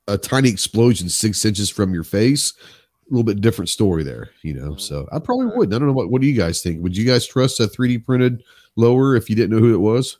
a 0.07 0.17
tiny 0.17 0.49
explosion 0.49 1.09
six 1.09 1.45
inches 1.45 1.69
from 1.69 1.93
your 1.93 2.03
face. 2.03 2.53
A 2.57 3.13
little 3.13 3.23
bit 3.23 3.41
different 3.41 3.69
story 3.69 4.03
there, 4.03 4.29
you 4.43 4.53
know. 4.53 4.75
So 4.75 5.07
I 5.11 5.19
probably 5.19 5.47
would. 5.55 5.73
I 5.73 5.79
don't 5.79 5.87
know 5.87 5.93
what. 5.93 6.11
What 6.11 6.21
do 6.21 6.27
you 6.27 6.37
guys 6.37 6.61
think? 6.61 6.83
Would 6.83 6.95
you 6.95 7.05
guys 7.05 7.25
trust 7.25 7.59
a 7.59 7.63
3D 7.63 8.05
printed 8.05 8.43
lower 8.75 9.15
if 9.15 9.29
you 9.29 9.35
didn't 9.35 9.49
know 9.55 9.61
who 9.61 9.73
it 9.73 9.79
was? 9.79 10.17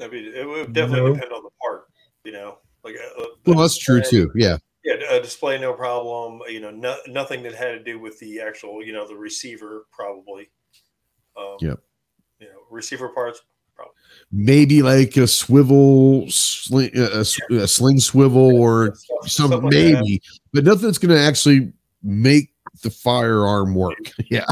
I 0.00 0.06
mean, 0.08 0.26
it 0.34 0.46
would 0.46 0.72
definitely 0.74 1.10
No. 1.10 1.14
depend 1.14 1.32
on 1.32 1.42
the 1.42 1.50
part, 1.62 1.88
you 2.24 2.32
know. 2.32 2.58
Like, 2.84 2.94
uh, 2.96 3.22
uh, 3.22 3.26
Well, 3.46 3.58
that's 3.58 3.76
true 3.78 4.02
too. 4.02 4.30
Yeah. 4.34 4.58
Yeah, 4.84 4.94
a 5.10 5.20
display, 5.20 5.58
no 5.58 5.72
problem. 5.72 6.40
You 6.48 6.60
know, 6.60 6.70
no, 6.70 6.96
nothing 7.08 7.42
that 7.42 7.54
had 7.54 7.72
to 7.72 7.82
do 7.82 7.98
with 7.98 8.18
the 8.20 8.40
actual, 8.40 8.82
you 8.84 8.92
know, 8.92 9.06
the 9.08 9.16
receiver, 9.16 9.86
probably. 9.90 10.50
Um, 11.36 11.56
Yep. 11.60 11.80
You 12.40 12.46
know, 12.46 12.58
receiver 12.70 13.08
parts, 13.08 13.40
Maybe 14.30 14.82
like 14.82 15.16
a 15.16 15.26
swivel, 15.26 16.28
sling, 16.30 16.90
a, 16.94 17.20
s- 17.20 17.40
a 17.50 17.66
sling 17.66 17.98
swivel, 17.98 18.60
or 18.60 18.94
stuff- 18.94 19.28
some 19.30 19.46
stuff 19.48 19.62
like 19.64 19.72
maybe, 19.72 20.20
but 20.52 20.64
nothing 20.64 20.82
that's 20.86 20.98
going 20.98 21.14
to 21.16 21.20
actually 21.20 21.72
make 22.02 22.52
the 22.82 22.90
firearm 22.90 23.74
work. 23.74 23.96
Yeah. 24.30 24.44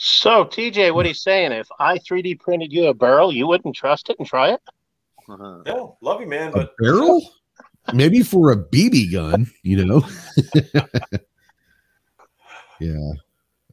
So, 0.00 0.44
TJ, 0.44 0.94
what 0.94 1.06
he's 1.06 1.22
saying, 1.22 1.50
if 1.52 1.66
I 1.80 1.98
3D 1.98 2.38
printed 2.38 2.72
you 2.72 2.86
a 2.86 2.94
barrel, 2.94 3.32
you 3.32 3.46
wouldn't 3.48 3.74
trust 3.74 4.08
it 4.10 4.16
and 4.20 4.26
try 4.28 4.52
it? 4.52 4.60
Uh-huh. 5.28 5.62
No, 5.66 5.98
love 6.00 6.20
you, 6.20 6.28
man, 6.28 6.50
A 6.50 6.52
but 6.52 6.74
barrel? 6.78 7.20
Maybe 7.92 8.22
for 8.22 8.52
a 8.52 8.56
BB 8.56 9.12
gun, 9.12 9.50
you 9.64 9.84
know? 9.84 10.06
yeah. 12.80 13.12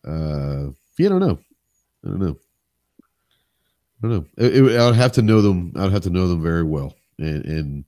Uh, 0.03 0.71
yeah, 0.97 1.05
I 1.05 1.09
don't 1.09 1.19
know. 1.19 1.39
I 2.03 2.07
don't 2.09 2.19
know. 2.19 2.37
I 4.03 4.07
don't 4.07 4.11
know. 4.11 4.25
It, 4.37 4.55
it- 4.55 4.79
I'd 4.79 4.95
have 4.95 5.13
to 5.13 5.21
know 5.21 5.41
them. 5.41 5.73
I'd 5.75 5.91
have 5.91 6.03
to 6.03 6.09
know 6.09 6.27
them 6.27 6.41
very 6.41 6.63
well, 6.63 6.95
and 7.17 7.45
and 7.45 7.85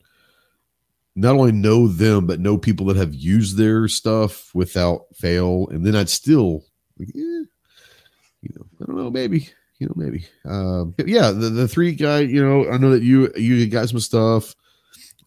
not 1.16 1.36
only 1.36 1.52
know 1.52 1.88
them, 1.88 2.28
but 2.28 2.40
know 2.40 2.58
people 2.58 2.86
that 2.88 2.96
have 2.96 3.14
used 3.14 3.58
their 3.58 3.88
stuff 3.88 4.54
without 4.54 5.06
fail, 5.16 5.68
and 5.72 5.84
then 5.84 5.96
I'd 5.96 6.10
still, 6.10 6.64
like, 7.00 7.10
eh, 7.10 7.44
you 8.44 8.50
know, 8.56 8.66
I 8.82 8.86
don't 8.86 8.96
know, 8.98 9.10
maybe, 9.10 9.50
you 9.80 9.88
know, 9.88 9.94
maybe. 9.96 10.26
Um, 10.46 10.94
yeah, 11.00 11.32
the 11.32 11.50
the 11.50 11.68
three 11.68 11.94
guy, 11.94 12.20
you 12.20 12.44
know, 12.44 12.70
I 12.70 12.78
know 12.78 12.92
that 12.92 13.02
you 13.04 13.32
you 13.36 13.68
got 13.68 13.90
some 13.90 14.00
stuff. 14.00 14.54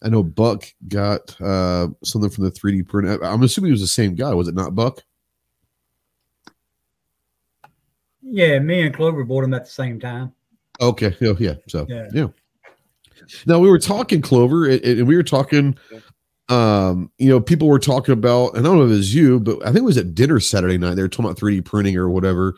I 0.01 0.09
know 0.09 0.23
Buck 0.23 0.65
got 0.87 1.39
uh 1.41 1.89
something 2.03 2.31
from 2.31 2.45
the 2.45 2.51
3D 2.51 2.87
print. 2.87 3.21
I'm 3.23 3.43
assuming 3.43 3.67
he 3.67 3.73
was 3.73 3.81
the 3.81 3.87
same 3.87 4.15
guy, 4.15 4.33
was 4.33 4.47
it 4.47 4.55
not 4.55 4.73
Buck? 4.73 5.03
Yeah, 8.23 8.59
me 8.59 8.81
and 8.83 8.95
Clover 8.95 9.23
bought 9.23 9.41
them 9.41 9.53
at 9.53 9.65
the 9.65 9.69
same 9.71 9.99
time. 9.99 10.33
Okay. 10.81 11.15
Yeah. 11.19 11.33
Yeah. 11.39 11.53
So 11.67 11.85
Yeah. 11.87 12.07
yeah. 12.13 12.27
Now 13.45 13.59
we 13.59 13.69
were 13.69 13.79
talking 13.79 14.21
Clover, 14.21 14.67
and, 14.67 14.83
and 14.83 15.07
we 15.07 15.15
were 15.15 15.23
talking. 15.23 15.77
Um, 16.49 17.09
you 17.17 17.29
know, 17.29 17.39
people 17.39 17.69
were 17.69 17.79
talking 17.79 18.11
about, 18.11 18.57
and 18.57 18.65
I 18.65 18.69
don't 18.69 18.77
know 18.77 18.83
if 18.83 18.91
it 18.91 18.95
was 18.95 19.15
you, 19.15 19.39
but 19.39 19.61
I 19.61 19.67
think 19.67 19.77
it 19.77 19.83
was 19.83 19.97
at 19.97 20.13
dinner 20.13 20.39
Saturday 20.41 20.77
night. 20.77 20.95
They 20.95 21.01
were 21.01 21.07
talking 21.07 21.25
about 21.25 21.37
3D 21.37 21.63
printing 21.63 21.95
or 21.95 22.09
whatever, 22.09 22.55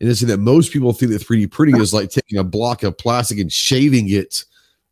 and 0.00 0.08
they 0.10 0.14
said 0.14 0.28
that 0.30 0.38
most 0.38 0.72
people 0.72 0.92
think 0.92 1.12
that 1.12 1.22
3D 1.22 1.48
printing 1.48 1.80
is 1.80 1.94
like 1.94 2.10
taking 2.10 2.38
a 2.38 2.44
block 2.44 2.82
of 2.82 2.98
plastic 2.98 3.38
and 3.38 3.52
shaving 3.52 4.10
it 4.10 4.44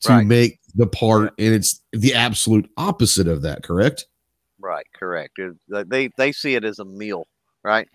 to 0.02 0.10
Right. 0.12 0.26
make 0.26 0.60
the 0.76 0.86
part, 0.86 1.34
and 1.36 1.52
it's 1.52 1.82
the 1.92 2.14
absolute 2.14 2.70
opposite 2.76 3.26
of 3.26 3.42
that. 3.42 3.64
Correct? 3.64 4.06
Right, 4.60 4.86
correct. 4.94 5.40
They 5.68 6.08
they 6.16 6.30
see 6.30 6.54
it 6.54 6.64
as 6.64 6.78
a 6.78 6.84
meal, 6.84 7.26
right? 7.64 7.88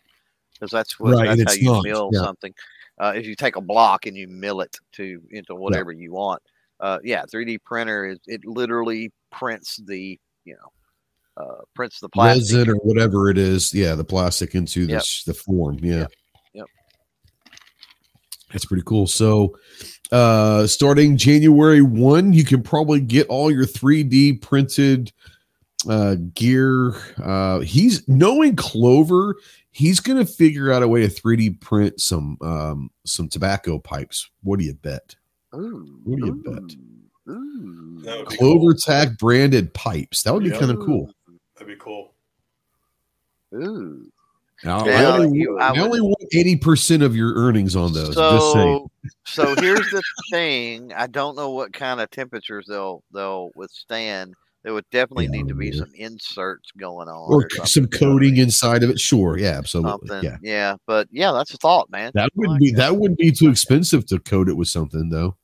Because 0.53 0.71
that's 0.71 0.99
what 0.99 1.13
Right, 1.13 1.37
that's 1.37 1.53
how 1.53 1.59
you 1.61 1.71
not, 1.71 1.83
mill 1.85 2.09
yeah. 2.11 2.23
something. 2.23 2.53
Uh, 2.99 3.13
if 3.15 3.25
you 3.25 3.35
take 3.35 3.55
a 3.55 3.61
block 3.61 4.05
and 4.05 4.15
you 4.15 4.27
mill 4.27 4.61
it 4.61 4.77
to 4.93 5.21
into 5.31 5.55
whatever 5.55 5.91
you 5.91 6.13
want, 6.13 6.41
uh, 6.79 6.99
yeah, 7.03 7.23
3D 7.23 7.63
printer 7.63 8.05
is 8.05 8.19
it 8.27 8.41
literally 8.45 9.11
prints 9.31 9.79
the 9.85 10.19
you 10.45 10.55
know 10.55 11.43
uh, 11.43 11.61
prints 11.73 11.99
the 11.99 12.09
plastic. 12.09 12.57
Resin 12.57 12.69
or 12.69 12.75
whatever 12.75 13.29
it 13.29 13.37
is. 13.37 13.73
Yeah, 13.73 13.95
the 13.95 14.03
plastic 14.03 14.55
into 14.55 14.85
Yep. 14.85 15.03
sh 15.03 15.23
the 15.23 15.33
form. 15.33 15.79
Yeah. 15.81 15.99
Yep. 15.99 16.11
Yep. 16.53 16.65
That's 18.51 18.65
pretty 18.65 18.83
cool. 18.85 19.07
So, 19.07 19.57
uh, 20.11 20.67
starting 20.67 21.17
January 21.17 21.81
1, 21.81 22.33
you 22.33 22.43
can 22.45 22.61
probably 22.61 23.01
get 23.01 23.27
all 23.27 23.49
your 23.49 23.65
3D 23.65 24.41
printed 24.41 25.11
uh, 25.89 26.15
gear. 26.33 26.93
Uh, 27.23 27.59
he's 27.59 28.07
knowing 28.07 28.55
Clover, 28.55 29.35
he's 29.71 29.99
going 29.99 30.17
to 30.23 30.31
figure 30.31 30.71
out 30.71 30.83
a 30.83 30.87
way 30.87 31.07
to 31.07 31.07
3D 31.07 31.59
print 31.61 31.99
some 31.99 32.37
um, 32.41 32.89
some 33.05 33.27
tobacco 33.29 33.79
pipes. 33.79 34.29
What 34.43 34.59
do 34.59 34.65
you 34.65 34.73
bet? 34.73 35.15
Ooh, 35.55 35.99
What 36.03 36.19
do 36.19 36.25
you 36.25 36.33
ooh, 36.33 36.43
bet? 36.53 36.75
Ooh. 37.29 38.01
That 38.03 38.17
would 38.19 38.29
be 38.29 38.35
Clover 38.37 38.59
cool. 38.59 38.75
Tack 38.75 39.17
branded 39.17 39.73
pipes. 39.73 40.23
That 40.23 40.33
would 40.33 40.43
be 40.43 40.49
Yeah. 40.49 40.59
kind 40.59 40.71
of 40.71 40.77
cool. 40.79 41.09
That'd 41.55 41.67
be 41.67 41.75
cool. 41.79 42.13
Ooh. 43.53 44.07
Now, 44.63 44.85
Yeah, 44.85 45.09
I 45.09 45.17
only, 45.17 45.39
you- 45.39 45.59
I 45.59 45.73
I 45.73 45.79
only 45.79 45.99
want 45.99 46.15
80% 46.33 47.03
of 47.03 47.15
your 47.15 47.33
earnings 47.35 47.75
on 47.75 47.91
those. 47.93 48.15
just 48.15 48.53
saying. 48.53 48.89
So, 49.25 49.53
so 49.55 49.61
here's 49.61 49.89
the 49.91 50.01
thing. 50.31 50.93
I 50.93 51.07
don't 51.07 51.35
know 51.35 51.49
what 51.49 51.73
kind 51.73 51.99
of 51.99 52.09
temperatures 52.11 52.65
they'll 52.69 53.03
they'll 53.13 53.51
withstand. 53.55 54.33
There 54.63 54.73
would 54.73 54.89
definitely 54.91 55.27
need 55.27 55.49
to 55.49 55.55
be 55.55 55.67
Yeah. 55.67 55.79
some 55.79 55.91
inserts 55.93 56.71
going 56.77 57.09
on, 57.09 57.31
or 57.33 57.47
or 57.59 57.65
some 57.65 57.83
you 57.83 57.87
know 57.87 57.87
what 57.89 57.95
I 57.95 57.99
coating 57.99 58.33
mean? 58.35 58.43
inside 58.43 58.83
of 58.83 58.89
it. 58.89 58.99
Sure, 58.99 59.37
yeah, 59.37 59.57
absolutely. 59.57 60.07
something. 60.07 60.39
Yeah, 60.41 60.75
but 60.87 61.07
yeah, 61.11 61.31
that's 61.33 61.53
a 61.53 61.57
thought, 61.57 61.89
man. 61.91 62.11
that 62.15 62.29
wouldn't 62.35 62.53
like 62.55 62.61
be 62.61 62.71
that 62.71 62.95
wouldn't 62.95 63.19
be 63.19 63.31
too 63.31 63.49
expensive 63.49 64.05
to 64.07 64.19
code 64.19 64.47
it 64.49 64.53
with 64.55 64.69
something 64.69 65.09
though. 65.09 65.35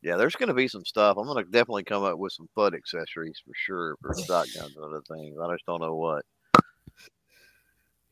Yeah, 0.00 0.16
there's 0.16 0.34
going 0.34 0.48
to 0.48 0.54
be 0.54 0.66
some 0.66 0.84
stuff. 0.84 1.16
I'm 1.16 1.26
going 1.26 1.44
to 1.44 1.48
definitely 1.50 1.84
come 1.84 2.02
up 2.02 2.18
with 2.18 2.32
some 2.32 2.48
foot 2.56 2.74
accessories 2.74 3.40
for 3.46 3.52
sure 3.54 3.96
for 4.00 4.14
shotguns 4.26 4.74
and 4.76 4.84
other 4.84 5.02
things. 5.08 5.36
I 5.40 5.52
just 5.52 5.64
don't 5.66 5.80
know 5.80 5.94
what. 5.94 6.24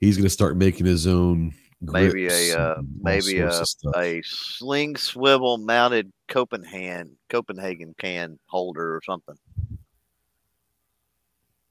He's 0.00 0.16
gonna 0.16 0.30
start 0.30 0.56
making 0.56 0.86
his 0.86 1.06
own. 1.06 1.52
Maybe 1.82 2.26
a 2.26 2.58
uh, 2.58 2.82
maybe 3.02 3.38
a 3.40 3.62
a 3.96 4.22
sling 4.22 4.96
swivel 4.96 5.56
mounted 5.58 6.12
Copenhagen 6.28 7.16
Copenhagen 7.30 7.94
can 7.98 8.38
holder 8.46 8.94
or 8.96 9.00
something. 9.04 9.34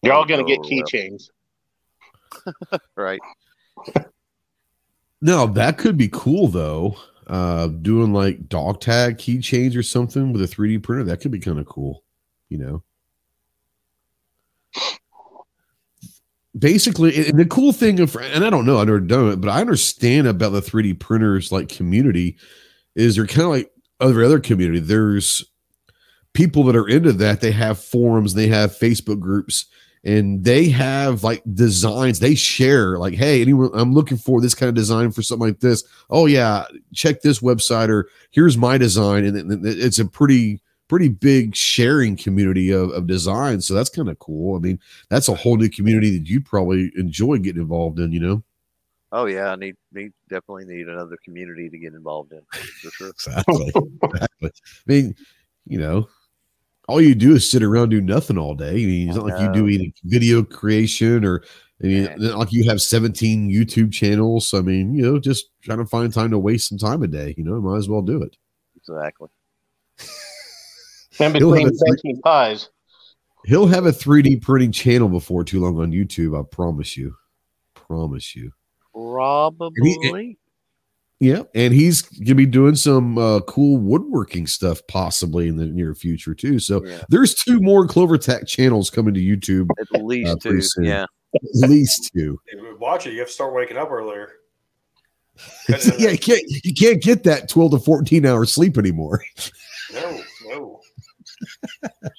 You're 0.02 0.14
all 0.14 0.26
going 0.26 0.46
to 0.46 0.50
get 0.50 0.60
Oh, 0.60 0.70
keychains. 0.70 1.30
Right. 2.96 3.20
No, 5.22 5.48
that 5.48 5.78
could 5.78 5.98
be 5.98 6.10
cool 6.12 6.48
though. 6.48 6.96
Uh, 7.28 7.68
doing 7.68 8.14
like 8.14 8.48
dog 8.48 8.82
tag 8.82 9.18
keychains 9.18 9.76
or 9.76 9.84
something 9.84 10.32
with 10.32 10.42
a 10.42 10.48
3D 10.48 10.82
printer. 10.82 11.04
That 11.04 11.22
could 11.22 11.32
be 11.32 11.40
kind 11.40 11.60
of 11.60 11.66
cool. 11.66 12.04
You 12.50 12.58
know. 12.58 12.84
Basically, 16.58 17.28
and 17.28 17.40
the 17.40 17.46
cool 17.46 17.72
thing 17.72 18.00
of, 18.00 18.16
and 18.16 18.44
I 18.44 18.50
don't 18.50 18.66
know, 18.66 18.80
I've 18.80 18.88
never 18.88 19.00
done 19.00 19.30
it, 19.30 19.42
but 19.42 19.50
I 19.50 19.62
understand 19.62 20.28
about 20.28 20.52
the 20.52 20.62
3D 20.62 21.00
printers 21.00 21.52
like 21.52 21.70
community 21.70 22.38
is 22.96 23.16
they're 23.16 23.28
kind 23.28 23.42
of 23.42 23.50
like 23.50 23.72
other 24.00 24.24
other 24.24 24.40
community. 24.40 24.80
There's 24.80 25.44
people 26.34 26.64
that 26.66 26.76
are 26.76 26.88
into 26.88 27.14
that. 27.14 27.42
They 27.42 27.52
have 27.52 27.80
forums, 27.80 28.34
they 28.34 28.48
have 28.48 28.72
Facebook 28.72 29.20
groups, 29.20 29.68
and 30.04 30.44
they 30.44 30.70
have 30.70 31.24
like 31.24 31.42
designs. 31.54 32.20
They 32.20 32.36
share 32.36 32.98
like 32.98 33.14
hey 33.16 33.42
anyone 33.42 33.70
i'm 33.74 33.94
looking 33.94 34.18
for 34.18 34.40
this 34.42 34.56
kind 34.56 34.70
of 34.70 34.76
design 34.76 35.12
for 35.12 35.22
something 35.22 35.48
like 35.48 35.60
this. 35.60 35.84
Oh 36.10 36.26
yeah 36.26 36.66
check 36.94 37.22
this 37.22 37.40
website 37.40 37.90
or 37.90 38.08
here's 38.32 38.58
my 38.58 38.78
design. 38.78 39.26
And 39.26 39.36
it- 39.38 39.66
it- 39.68 39.80
it's 39.80 40.00
a 40.00 40.06
pretty 40.06 40.62
pretty 40.88 41.10
big 41.10 41.56
sharing 41.56 42.16
community 42.18 42.72
of, 42.72 42.90
of 42.92 43.06
design. 43.08 43.62
So 43.62 43.74
that's 43.76 43.90
kind 43.90 44.10
of 44.10 44.18
cool. 44.20 44.56
I 44.56 44.60
mean 44.60 44.80
that's 45.10 45.28
a 45.28 45.36
whole 45.36 45.58
new 45.58 45.70
community 45.70 46.18
that 46.18 46.28
you 46.28 46.42
probably 46.42 46.92
enjoy 46.98 47.38
getting 47.40 47.62
involved 47.62 48.00
in 48.00 48.12
you 48.12 48.20
know? 48.20 48.44
Oh 49.12 49.26
yeah, 49.26 49.52
I 49.52 49.56
need 49.56 49.76
need 49.92 50.14
definitely 50.30 50.66
need 50.66 50.88
another 50.88 51.18
community 51.26 51.68
to 51.70 51.78
get 51.78 51.94
involved 51.94 52.32
in 52.32 52.42
for 52.52 52.90
sure. 52.92 53.10
exactly. 53.10 53.72
Exactly. 54.04 54.52
I 54.52 54.52
mean 54.88 55.16
you 55.68 55.78
know 55.80 56.08
all 56.90 57.02
you 57.02 57.16
do 57.16 57.36
is 57.36 57.50
sit 57.50 57.64
around 57.64 57.84
and 57.84 57.92
do 57.92 58.02
nothing 58.02 58.38
all 58.38 58.56
day. 58.56 58.72
I 58.72 58.86
mean, 58.86 59.10
it's 59.10 59.18
not 59.18 59.28
like 59.28 59.40
you 59.40 59.54
do 59.54 59.62
know. 59.62 59.68
any 59.68 59.94
video 60.04 60.44
creation 60.44 61.24
or 61.24 61.44
I 61.82 61.88
mean, 61.88 62.10
like 62.18 62.52
you 62.52 62.70
have 62.70 62.82
17 62.82 63.50
YouTube 63.50 63.94
channels. 63.94 64.48
So, 64.48 64.58
I 64.58 64.62
mean, 64.62 64.94
you 64.94 65.04
know, 65.04 65.20
just 65.20 65.50
trying 65.62 65.78
to 65.78 65.86
find 65.86 66.12
time 66.12 66.32
to 66.32 66.40
waste 66.40 66.68
some 66.68 66.78
time 66.78 67.04
a 67.04 67.08
day. 67.08 67.36
You 67.38 67.44
know, 67.44 67.62
might 67.62 67.78
as 67.78 67.88
well 67.88 68.02
do 68.02 68.22
it. 68.22 68.36
Exactly. 68.76 69.30
In 71.20 71.32
between 71.32 71.68
a 71.68 71.70
three- 71.70 71.92
baking 71.96 72.22
pies. 72.22 72.70
He'll 73.46 73.68
have 73.68 73.86
a 73.86 73.92
3D 73.92 74.42
printing 74.42 74.74
channel 74.74 75.08
before 75.08 75.46
too 75.46 75.62
long 75.62 75.80
on 75.80 75.92
YouTube. 75.92 76.38
I 76.38 76.44
promise 76.44 76.98
you. 76.98 77.16
Promise 77.74 78.36
you. 78.36 78.52
Probably. 78.94 80.38
Yeah, 81.22 81.44
and 81.54 81.74
he's 81.74 82.02
gonna 82.02 82.36
be 82.36 82.46
doing 82.46 82.76
some 82.76 83.18
uh, 83.18 83.42
cool 83.42 83.78
woodworking 83.78 84.48
stuff 84.48 84.80
possibly 84.88 85.50
in 85.50 85.58
the 85.58 85.66
near 85.66 85.94
future 85.94 86.34
too. 86.34 86.60
So 86.60 86.86
Yeah. 86.86 87.04
there's 87.10 87.36
two 87.36 87.60
more 87.60 87.86
Clover 87.88 88.18
Tech 88.18 88.48
channels 88.48 88.90
coming 88.90 89.14
to 89.14 89.20
YouTube, 89.20 89.68
At 89.94 90.04
least 90.06 90.32
Uh, 90.32 90.36
two. 90.38 90.62
soon. 90.62 90.86
Yeah. 90.86 91.06
at 91.64 91.70
least 91.70 92.10
two. 92.16 92.40
If 92.48 92.62
you 92.62 92.78
Watch 92.80 93.06
it. 93.06 93.12
You 93.14 93.20
have 93.20 93.28
to 93.28 93.34
start 93.34 93.54
waking 93.54 93.76
up 93.78 93.92
earlier. 93.92 94.30
yeah, 96.00 96.10
you 96.12 96.18
can't 96.18 96.42
you 96.64 96.74
can't 96.74 97.02
get 97.02 97.24
that 97.24 97.50
12 97.50 97.72
to 97.72 97.80
14 97.80 98.26
hour 98.26 98.46
sleep 98.46 98.78
anymore. 98.78 99.22
No, 99.94 100.22
no. 100.46 100.80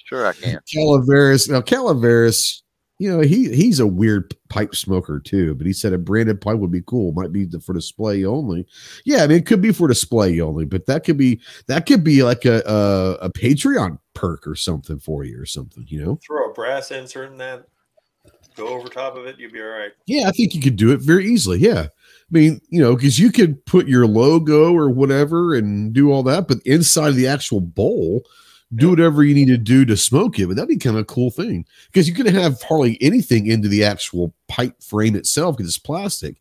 Sure, 0.06 0.26
I 0.26 0.32
can't. 0.32 0.62
Calaveras, 0.72 1.48
now 1.48 1.60
Calaveras, 1.60 2.62
you 3.00 3.10
know, 3.10 3.20
he 3.20 3.50
he's 3.54 3.80
a 3.80 3.86
weird 3.86 4.34
pipe 4.50 4.74
smoker 4.74 5.18
too, 5.18 5.54
but 5.54 5.66
he 5.66 5.72
said 5.72 5.94
a 5.94 5.98
branded 5.98 6.38
pipe 6.38 6.58
would 6.58 6.70
be 6.70 6.82
cool. 6.82 7.12
Might 7.12 7.32
be 7.32 7.46
the- 7.46 7.58
for 7.58 7.72
display 7.72 8.26
only. 8.26 8.66
Yeah, 9.06 9.24
I 9.24 9.26
mean, 9.26 9.38
it 9.38 9.46
could 9.46 9.62
be 9.62 9.72
for 9.72 9.88
display 9.88 10.38
only, 10.40 10.66
but 10.66 10.84
that 10.84 11.02
could 11.04 11.16
be 11.16 11.40
that 11.66 11.86
could 11.86 12.04
be 12.04 12.22
like 12.22 12.44
a 12.44 12.62
a, 12.66 13.26
a 13.26 13.30
Patreon 13.32 13.98
perk 14.12 14.46
or 14.46 14.54
something 14.54 14.98
for 14.98 15.24
you 15.24 15.40
or 15.40 15.46
something, 15.46 15.86
you 15.88 16.04
know. 16.04 16.18
Throw 16.26 16.50
a 16.50 16.52
brass 16.52 16.90
insert 16.90 17.32
in 17.32 17.38
that. 17.38 17.64
Go 18.54 18.68
over 18.68 18.88
top 18.88 19.16
of 19.16 19.24
it. 19.26 19.38
you'd 19.38 19.52
be 19.54 19.62
all 19.62 19.68
right. 19.68 19.92
Yeah, 20.06 20.28
I 20.28 20.32
think 20.32 20.54
you 20.54 20.60
could 20.60 20.76
do 20.76 20.92
it 20.92 21.00
very 21.00 21.24
easily. 21.26 21.58
Yeah. 21.58 21.86
I 21.86 21.88
mean, 22.30 22.60
you 22.68 22.82
know, 22.82 22.94
because 22.94 23.18
you 23.18 23.32
could 23.32 23.64
put 23.64 23.88
your 23.88 24.06
logo 24.06 24.74
or 24.76 24.90
whatever 24.90 25.54
and 25.54 25.94
do 25.94 26.12
all 26.12 26.22
that, 26.24 26.48
but 26.48 26.58
inside 26.66 27.08
of 27.08 27.16
the 27.16 27.28
actual 27.28 27.60
bowl, 27.60 28.24
do 28.76 28.90
whatever 28.90 29.24
you 29.24 29.34
need 29.34 29.48
to 29.48 29.56
do 29.58 29.84
to 29.84 29.96
smoke 29.96 30.38
it. 30.38 30.46
But 30.46 30.56
that'd 30.56 30.68
be 30.68 30.76
kind 30.76 30.96
of 30.96 31.02
a 31.02 31.06
cool 31.06 31.30
thing 31.30 31.66
because 31.86 32.08
you 32.08 32.14
can 32.14 32.26
have 32.26 32.62
hardly 32.62 32.96
anything 33.00 33.46
into 33.46 33.68
the 33.68 33.84
actual 33.84 34.32
pipe 34.48 34.80
frame 34.82 35.16
itself 35.16 35.56
because 35.56 35.68
it's 35.70 35.78
plastic. 35.78 36.36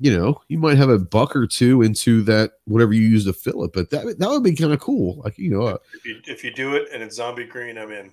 You 0.00 0.16
know, 0.16 0.40
you 0.48 0.58
might 0.58 0.76
have 0.76 0.90
a 0.90 0.98
buck 0.98 1.34
or 1.34 1.46
two 1.46 1.82
into 1.82 2.22
that 2.22 2.52
whatever 2.66 2.92
you 2.92 3.02
use 3.02 3.24
to 3.24 3.32
fill 3.32 3.64
it, 3.64 3.72
but 3.72 3.90
that 3.90 4.18
that 4.18 4.28
would 4.28 4.44
be 4.44 4.54
kind 4.54 4.72
of 4.72 4.78
cool. 4.80 5.20
Like 5.24 5.36
you 5.38 5.50
know, 5.50 5.62
uh, 5.62 5.78
If 5.94 6.04
you 6.06 6.20
if 6.26 6.44
you 6.44 6.52
do 6.52 6.74
it 6.76 6.88
and 6.92 7.02
it's 7.02 7.16
zombie 7.16 7.44
green, 7.44 7.76
I'm 7.76 7.90
in. 7.90 8.10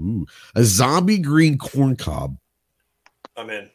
ooh, 0.00 0.26
a 0.54 0.62
zombie 0.62 1.18
green 1.18 1.58
corn 1.58 1.96
cob. 1.96 2.36
I'm 3.36 3.50
in. 3.50 3.70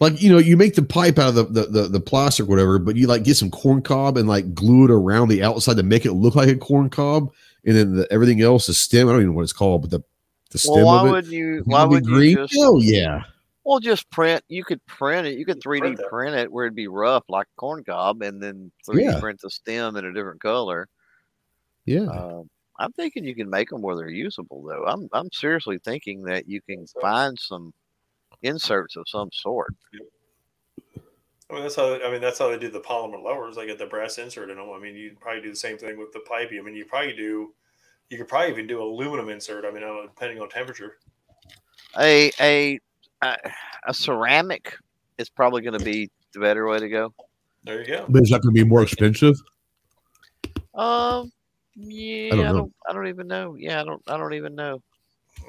Like 0.00 0.20
you 0.20 0.30
know 0.30 0.38
you 0.38 0.56
make 0.56 0.74
the 0.74 0.82
pipe 0.82 1.18
out 1.18 1.28
of 1.30 1.34
the, 1.34 1.44
the 1.44 1.66
the 1.66 1.82
the 1.88 2.00
plastic 2.00 2.44
or 2.46 2.48
whatever 2.48 2.78
but 2.78 2.96
you 2.96 3.06
like 3.06 3.24
get 3.24 3.36
some 3.36 3.50
corn 3.50 3.80
cob 3.82 4.16
and 4.16 4.28
like 4.28 4.54
glue 4.54 4.84
it 4.84 4.90
around 4.90 5.28
the 5.28 5.42
outside 5.42 5.76
to 5.76 5.82
make 5.82 6.04
it 6.04 6.12
look 6.12 6.34
like 6.34 6.48
a 6.48 6.56
corn 6.56 6.90
cob 6.90 7.32
and 7.64 7.76
then 7.76 7.96
the, 7.96 8.12
everything 8.12 8.42
else 8.42 8.66
the 8.66 8.74
stem 8.74 9.08
i 9.08 9.12
don't 9.12 9.20
even 9.20 9.30
know 9.30 9.36
what 9.36 9.42
it's 9.42 9.52
called 9.52 9.82
but 9.82 9.90
the 9.90 10.02
the 10.50 10.58
stem 10.58 10.84
Well, 10.84 10.86
why 10.86 11.00
of 11.00 11.06
it 11.06 11.10
would 11.10 11.26
you? 11.26 11.62
Why 11.66 11.84
be 11.84 11.90
would 11.90 12.06
you 12.06 12.36
just? 12.36 12.54
oh 12.58 12.78
yeah 12.78 13.22
Well, 13.64 13.80
just 13.80 14.08
print. 14.10 14.44
You 14.48 14.62
could 14.62 14.84
print 14.86 15.26
it. 15.26 15.36
You 15.38 15.44
could 15.44 15.60
three 15.60 15.80
D 15.80 15.96
print 15.96 16.08
print 16.08 16.36
it 16.36 16.52
where 16.52 16.66
it'd 16.66 16.76
be 16.76 16.86
rough 16.86 17.24
like 17.28 17.48
corn 17.56 17.82
cob, 17.82 18.22
and 18.22 18.40
then 18.40 18.70
three 18.84 19.06
D 19.06 19.10
Yeah. 19.10 19.18
print 19.18 19.40
the 19.40 19.50
stem 19.50 19.96
in 19.96 20.04
a 20.04 20.12
different 20.12 20.40
color. 20.40 20.88
yeah 21.84 22.04
Um, 22.04 22.48
I'm 22.78 22.92
thinking 22.92 23.24
you 23.24 23.34
can 23.34 23.50
make 23.50 23.70
them 23.70 23.82
where 23.82 23.96
they're 23.96 24.08
usable, 24.08 24.62
though. 24.62 24.84
I'm 24.86 25.08
I'm 25.12 25.32
seriously 25.32 25.78
thinking 25.82 26.22
that 26.24 26.48
you 26.48 26.60
can 26.62 26.86
find 27.00 27.36
some 27.38 27.72
inserts 28.42 28.96
of 28.96 29.08
some 29.08 29.30
sort. 29.32 29.74
I 31.48 31.54
mean, 31.54 31.62
that's 31.62 31.76
how 31.76 31.94
I 31.94 32.10
mean 32.10 32.20
that's 32.20 32.38
how 32.38 32.50
they 32.50 32.58
do 32.58 32.70
the 32.70 32.80
polymer 32.80 33.22
lowers. 33.22 33.56
They 33.56 33.66
get 33.66 33.78
the 33.78 33.86
brass 33.86 34.18
insert 34.18 34.50
in 34.50 34.56
them. 34.56 34.70
I 34.74 34.80
mean, 34.80 34.96
you 34.96 35.16
probably 35.20 35.42
do 35.42 35.50
the 35.50 35.56
same 35.56 35.78
thing 35.78 35.96
with 35.98 36.12
the 36.12 36.20
pipe. 36.20 36.50
I 36.52 36.60
mean, 36.60 36.74
you 36.74 36.84
probably 36.84 37.14
do. 37.14 37.54
You 38.10 38.18
could 38.18 38.28
probably 38.28 38.50
even 38.50 38.66
do 38.66 38.82
aluminum 38.82 39.28
insert. 39.28 39.64
I 39.64 39.70
mean, 39.70 39.82
I 39.82 39.86
don't 39.86 39.96
know, 39.96 40.06
depending 40.06 40.40
on 40.40 40.48
temperature. 40.48 40.98
A 41.98 42.32
a 42.40 42.80
a, 43.22 43.36
a 43.86 43.94
ceramic 43.94 44.76
is 45.18 45.28
probably 45.28 45.62
going 45.62 45.78
to 45.78 45.84
be 45.84 46.10
the 46.32 46.40
better 46.40 46.66
way 46.68 46.78
to 46.78 46.88
go. 46.88 47.14
There 47.64 47.80
you 47.80 47.86
go. 47.86 48.06
but 48.08 48.22
is 48.22 48.30
that 48.30 48.42
going 48.42 48.54
to 48.54 48.64
be 48.64 48.68
more 48.68 48.82
expensive 48.82 49.34
Um, 50.74 51.32
yeah, 51.74 52.30
don't 52.30 52.46
I 52.46 52.52
don't, 52.52 52.72
I 52.88 52.92
don't 52.92 53.08
even 53.08 53.26
know. 53.26 53.56
Yeah, 53.58 53.80
I 53.80 53.84
don't, 53.84 54.02
I 54.06 54.16
don't 54.16 54.34
even 54.34 54.54
know. 54.54 54.82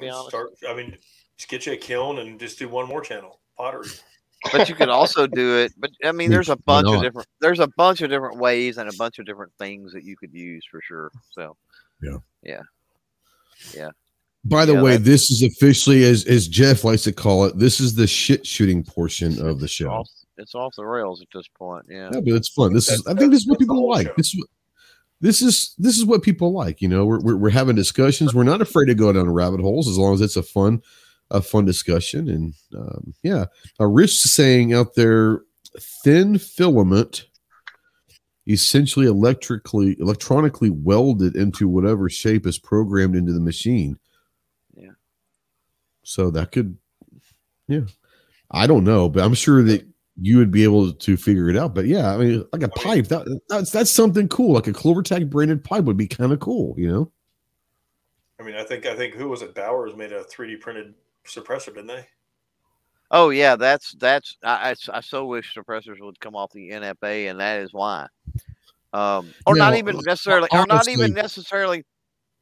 be 0.00 0.08
honest. 0.08 0.30
Start. 0.30 0.50
I 0.68 0.74
mean, 0.74 0.96
just 1.38 1.48
get 1.48 1.66
you 1.66 1.72
a 1.72 1.76
kiln 1.76 2.18
and 2.18 2.38
just 2.38 2.58
do 2.58 2.68
one 2.68 2.86
more 2.88 3.00
channel 3.00 3.40
pottery. 3.56 3.88
But 4.52 4.68
you 4.68 4.74
could 4.74 4.88
also 4.88 5.26
do 5.26 5.58
it. 5.58 5.72
But 5.78 5.90
I 6.04 6.12
mean, 6.12 6.30
there's 6.30 6.48
a 6.48 6.56
bunch 6.66 6.88
of 6.88 7.02
different. 7.02 7.28
There's 7.40 7.60
a 7.60 7.68
bunch 7.76 8.02
of 8.02 8.10
different 8.10 8.38
ways 8.38 8.78
and 8.78 8.88
a 8.88 8.96
bunch 8.96 9.18
of 9.18 9.26
different 9.26 9.52
things 9.58 9.92
that 9.92 10.04
you 10.04 10.16
could 10.16 10.32
use 10.32 10.64
for 10.70 10.80
sure. 10.82 11.10
So 11.30 11.56
yeah, 12.02 12.18
yeah, 12.42 12.62
yeah. 13.74 13.90
by 14.44 14.64
the 14.64 14.74
Yeah, 14.74 14.82
way 14.82 14.96
this 14.96 15.30
is 15.30 15.42
officially 15.42 16.04
as 16.04 16.24
as 16.26 16.46
jeff 16.46 16.84
likes 16.84 17.02
to 17.02 17.12
call 17.12 17.44
it 17.44 17.58
this 17.58 17.80
is 17.80 17.96
the 17.96 18.06
shit 18.06 18.46
shooting 18.46 18.84
portion 18.84 19.44
of 19.44 19.58
the 19.58 19.66
show 19.66 19.90
off, 19.90 20.08
it's 20.36 20.54
off 20.54 20.72
the 20.76 20.86
rails 20.86 21.20
at 21.20 21.26
this 21.34 21.48
point. 21.48 21.86
Yeah. 21.88 22.10
Yeah, 22.12 22.20
but 22.20 22.34
it's 22.34 22.48
fun. 22.48 22.72
This 22.72 22.88
is 22.88 23.04
I 23.08 23.14
think 23.14 23.32
this 23.32 23.42
is 23.42 23.48
what 23.48 23.58
people 23.58 23.88
like. 23.88 24.06
show. 24.06 24.12
This 24.16 24.28
is 24.28 24.40
what 24.40 24.48
this 25.20 25.42
is 25.42 25.74
this 25.78 25.98
is 25.98 26.04
what 26.04 26.22
people 26.22 26.52
like. 26.52 26.80
You 26.80 26.86
know, 26.88 27.04
we're, 27.04 27.20
we're 27.20 27.36
we're 27.36 27.50
having 27.50 27.74
discussions. 27.74 28.34
We're 28.34 28.44
not 28.44 28.60
afraid 28.62 28.86
to 28.86 28.94
go 28.94 29.12
down 29.12 29.28
rabbit 29.28 29.60
holes 29.60 29.88
as 29.88 29.98
long 29.98 30.14
as 30.14 30.20
it's 30.20 30.36
a 30.36 30.42
fun 30.44 30.80
a 31.30 31.42
fun 31.42 31.64
discussion. 31.64 32.28
And 32.28 32.54
um, 32.74 33.14
yeah, 33.22 33.46
uh, 33.80 33.86
Rich 33.86 34.24
is 34.24 34.34
saying 34.34 34.74
out 34.74 34.94
there, 34.94 35.42
thin 36.02 36.38
filament, 36.38 37.26
essentially 38.46 39.06
electrically 39.06 39.96
electronically 40.00 40.70
welded 40.70 41.36
into 41.36 41.68
whatever 41.68 42.08
shape 42.08 42.46
is 42.46 42.58
programmed 42.58 43.14
into 43.14 43.32
the 43.32 43.40
machine. 43.40 43.98
Yeah. 44.74 44.92
So 46.02 46.30
that 46.30 46.52
could, 46.52 46.76
yeah, 47.66 47.82
I 48.50 48.66
don't 48.66 48.84
know, 48.84 49.08
but 49.08 49.22
I'm 49.22 49.34
sure 49.34 49.62
that 49.64 49.86
you 50.20 50.38
would 50.38 50.50
be 50.50 50.64
able 50.64 50.92
to 50.92 51.16
figure 51.16 51.48
it 51.48 51.56
out. 51.56 51.74
But 51.74 51.86
yeah, 51.86 52.12
I 52.12 52.16
mean, 52.16 52.44
like 52.52 52.62
a 52.62 52.68
pipe, 52.68 53.06
that 53.08 53.40
that's 53.48 53.70
that's 53.70 53.90
something 53.90 54.28
cool. 54.28 54.54
Like 54.54 54.66
a 54.66 54.72
CloverTech 54.72 55.28
branded 55.30 55.62
pipe 55.62 55.84
would 55.84 55.96
be 55.96 56.08
kind 56.08 56.32
of 56.32 56.40
cool, 56.40 56.74
you 56.78 56.90
know? 56.90 57.12
I 58.40 58.44
mean, 58.44 58.54
I 58.54 58.64
think 58.64 58.86
I 58.86 58.96
think 58.96 59.14
who 59.14 59.28
was 59.28 59.42
it? 59.42 59.54
Bowers 59.54 59.94
made 59.96 60.12
a 60.12 60.24
3D 60.24 60.60
printed 60.60 60.94
suppressor, 61.28 61.66
didn't 61.66 61.86
they? 61.88 62.06
Oh 63.10 63.30
yeah, 63.30 63.56
that's 63.56 63.92
that's. 63.92 64.36
I, 64.44 64.70
I, 64.70 64.96
I 64.98 65.00
so 65.00 65.24
wish 65.26 65.54
suppressors 65.54 66.00
would 66.00 66.20
come 66.20 66.36
off 66.36 66.52
the 66.52 66.70
NFA, 66.70 67.30
and 67.30 67.40
that 67.40 67.60
is 67.60 67.72
why. 67.72 68.06
Um, 68.92 69.32
or 69.46 69.56
not 69.56 69.76
even 69.76 69.98
necessarily, 70.04 70.48
or 70.52 70.66
not 70.66 70.88
even 70.88 71.12
necessarily, 71.14 71.84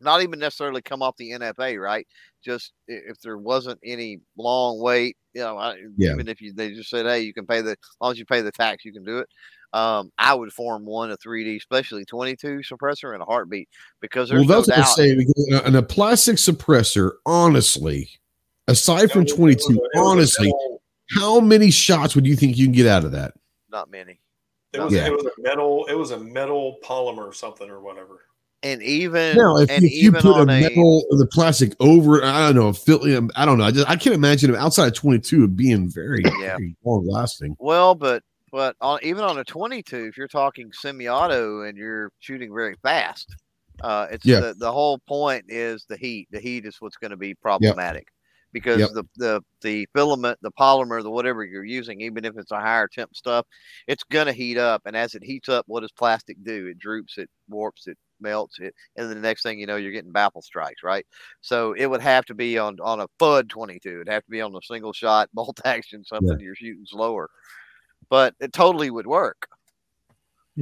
not 0.00 0.22
even 0.22 0.38
necessarily 0.38 0.82
come 0.82 1.02
off 1.02 1.16
the 1.16 1.30
NFA, 1.32 1.80
right? 1.80 2.06
Just 2.44 2.72
if 2.88 3.20
there 3.20 3.38
wasn't 3.38 3.78
any 3.84 4.20
long 4.36 4.80
wait, 4.80 5.16
you 5.34 5.42
know, 5.42 5.56
I, 5.56 5.76
Yeah. 5.96 6.12
even 6.12 6.28
if 6.28 6.40
you 6.40 6.52
they 6.52 6.72
just 6.72 6.90
said, 6.90 7.06
hey, 7.06 7.20
you 7.20 7.34
can 7.34 7.46
pay 7.46 7.60
the 7.60 7.70
as 7.72 7.76
long 8.00 8.12
as 8.12 8.18
you 8.18 8.24
pay 8.26 8.40
the 8.40 8.52
tax, 8.52 8.84
you 8.84 8.92
can 8.92 9.04
do 9.04 9.18
it. 9.18 9.28
Um, 9.72 10.10
I 10.18 10.34
would 10.34 10.52
form 10.52 10.84
one 10.84 11.10
a 11.10 11.16
3D, 11.18 11.56
especially 11.56 12.04
22 12.04 12.60
suppressor 12.60 13.14
in 13.14 13.20
a 13.20 13.24
heartbeat 13.24 13.68
because 14.00 14.30
Well, 14.30 14.38
there's 14.38 14.48
no 14.48 14.54
that's 14.56 14.68
what 14.68 14.76
I'm 14.76 14.82
doubt. 14.82 14.96
saying. 14.96 15.18
Because 15.18 15.46
in 15.48 15.54
a- 15.54 15.62
in 15.68 15.74
a 15.76 15.82
plastic 15.82 16.36
suppressor, 16.36 17.12
honestly, 17.26 18.10
aside 18.68 19.10
from 19.10 19.22
It 19.22 19.24
was- 19.24 19.32
it 19.32 19.36
22, 19.36 19.62
was 19.68 19.76
a- 19.76 19.80
it 19.80 19.80
was 19.94 19.94
a 19.94 19.98
honestly, 20.10 20.54
how 21.10 21.40
many 21.40 21.70
shots 21.70 22.14
would 22.14 22.26
you 22.26 22.36
think 22.36 22.56
you 22.56 22.66
can 22.66 22.72
get 22.72 22.86
out 22.86 23.04
of 23.04 23.12
that? 23.12 23.34
Not 23.70 23.90
many. 23.90 24.20
It 24.72 24.80
was, 24.80 24.92
Yeah. 24.92 25.06
it 25.06 25.12
was 25.12 25.24
a 25.24 25.30
metal. 25.40 25.86
It 25.88 25.94
was 25.94 26.10
a 26.10 26.18
metal 26.18 26.76
polymer 26.84 27.26
or 27.26 27.32
something 27.32 27.70
or 27.70 27.80
whatever. 27.80 28.22
And 28.62 28.82
even 28.82 29.36
Now, 29.36 29.58
if, 29.58 29.70
and 29.70 29.84
if 29.84 29.92
you 29.92 30.10
put 30.10 30.24
a 30.24 30.40
on 30.40 30.50
a, 30.50 30.60
metal 30.60 31.04
or 31.10 31.18
the 31.18 31.26
plastic 31.26 31.74
over, 31.78 32.18
it, 32.20 32.24
I 32.24 32.46
don't 32.52 32.56
know, 32.56 32.72
fill, 32.72 33.00
I 33.36 33.44
don't 33.44 33.58
know. 33.58 33.64
I 33.64 33.70
just 33.70 33.88
I 33.88 33.96
can't 33.96 34.14
imagine 34.14 34.50
it 34.52 34.56
outside 34.56 34.88
of 34.88 34.94
22 34.94 35.44
it 35.44 35.56
being 35.56 35.88
very, 35.88 36.22
Yeah. 36.40 36.56
very 36.56 36.74
long 36.84 37.06
lasting. 37.06 37.54
Well, 37.58 37.94
but 37.94 38.22
but 38.50 38.74
on, 38.80 38.98
even 39.02 39.22
on 39.24 39.38
a 39.38 39.44
22, 39.44 40.06
if 40.06 40.16
you're 40.16 40.28
talking 40.28 40.70
semi-auto 40.72 41.62
and 41.62 41.76
you're 41.76 42.10
shooting 42.20 42.52
very 42.54 42.74
fast, 42.82 43.34
uh, 43.82 44.06
it's 44.10 44.24
Yeah. 44.24 44.40
the, 44.40 44.54
the 44.54 44.72
whole 44.72 44.98
point 45.06 45.44
is 45.48 45.84
the 45.88 45.96
heat. 45.96 46.26
The 46.30 46.40
heat 46.40 46.64
is 46.64 46.76
what's 46.80 46.96
going 46.96 47.10
to 47.10 47.16
be 47.16 47.34
problematic 47.34 48.06
because 48.52 48.80
Yep. 48.80 48.90
the, 48.94 49.04
the 49.16 49.42
the 49.62 49.88
filament, 49.94 50.38
the 50.42 50.52
polymer, 50.52 51.02
the 51.02 51.10
whatever 51.10 51.44
you're 51.44 51.64
using, 51.64 52.00
even 52.00 52.24
if 52.24 52.36
it's 52.36 52.52
a 52.52 52.60
higher 52.60 52.88
temp 52.88 53.14
stuff, 53.14 53.46
it's 53.86 54.04
going 54.04 54.26
to 54.26 54.32
heat 54.32 54.58
up. 54.58 54.82
And 54.86 54.96
as 54.96 55.14
it 55.14 55.22
heats 55.24 55.48
up, 55.48 55.64
what 55.68 55.80
does 55.80 55.92
plastic 55.92 56.36
do? 56.44 56.66
It 56.68 56.78
droops, 56.78 57.18
it 57.18 57.28
warps, 57.48 57.86
it 57.86 57.98
melts 58.20 58.58
it, 58.60 58.74
and 58.96 59.08
then 59.08 59.16
the 59.16 59.20
next 59.28 59.42
thing 59.42 59.58
you 59.58 59.66
know, 59.66 59.76
you're 59.76 59.92
getting 59.92 60.12
baffle 60.12 60.40
strikes, 60.42 60.82
right? 60.82 61.06
So 61.42 61.72
it 61.74 61.86
would 61.86 62.00
have 62.00 62.24
to 62.26 62.34
be 62.34 62.58
on 62.58 62.78
on 62.82 63.00
a 63.00 63.08
FUD 63.18 63.48
22. 63.48 63.88
It'd 63.88 64.08
have 64.08 64.24
to 64.24 64.30
be 64.30 64.40
on 64.40 64.54
a 64.54 64.62
single 64.62 64.92
shot 64.92 65.28
bolt 65.34 65.60
action, 65.64 66.04
something 66.04 66.38
you're 66.40 66.54
shooting 66.54 66.84
slower 66.86 67.28
but 68.08 68.34
it 68.38 68.52
totally 68.52 68.88
would 68.90 69.06
work. 69.06 69.48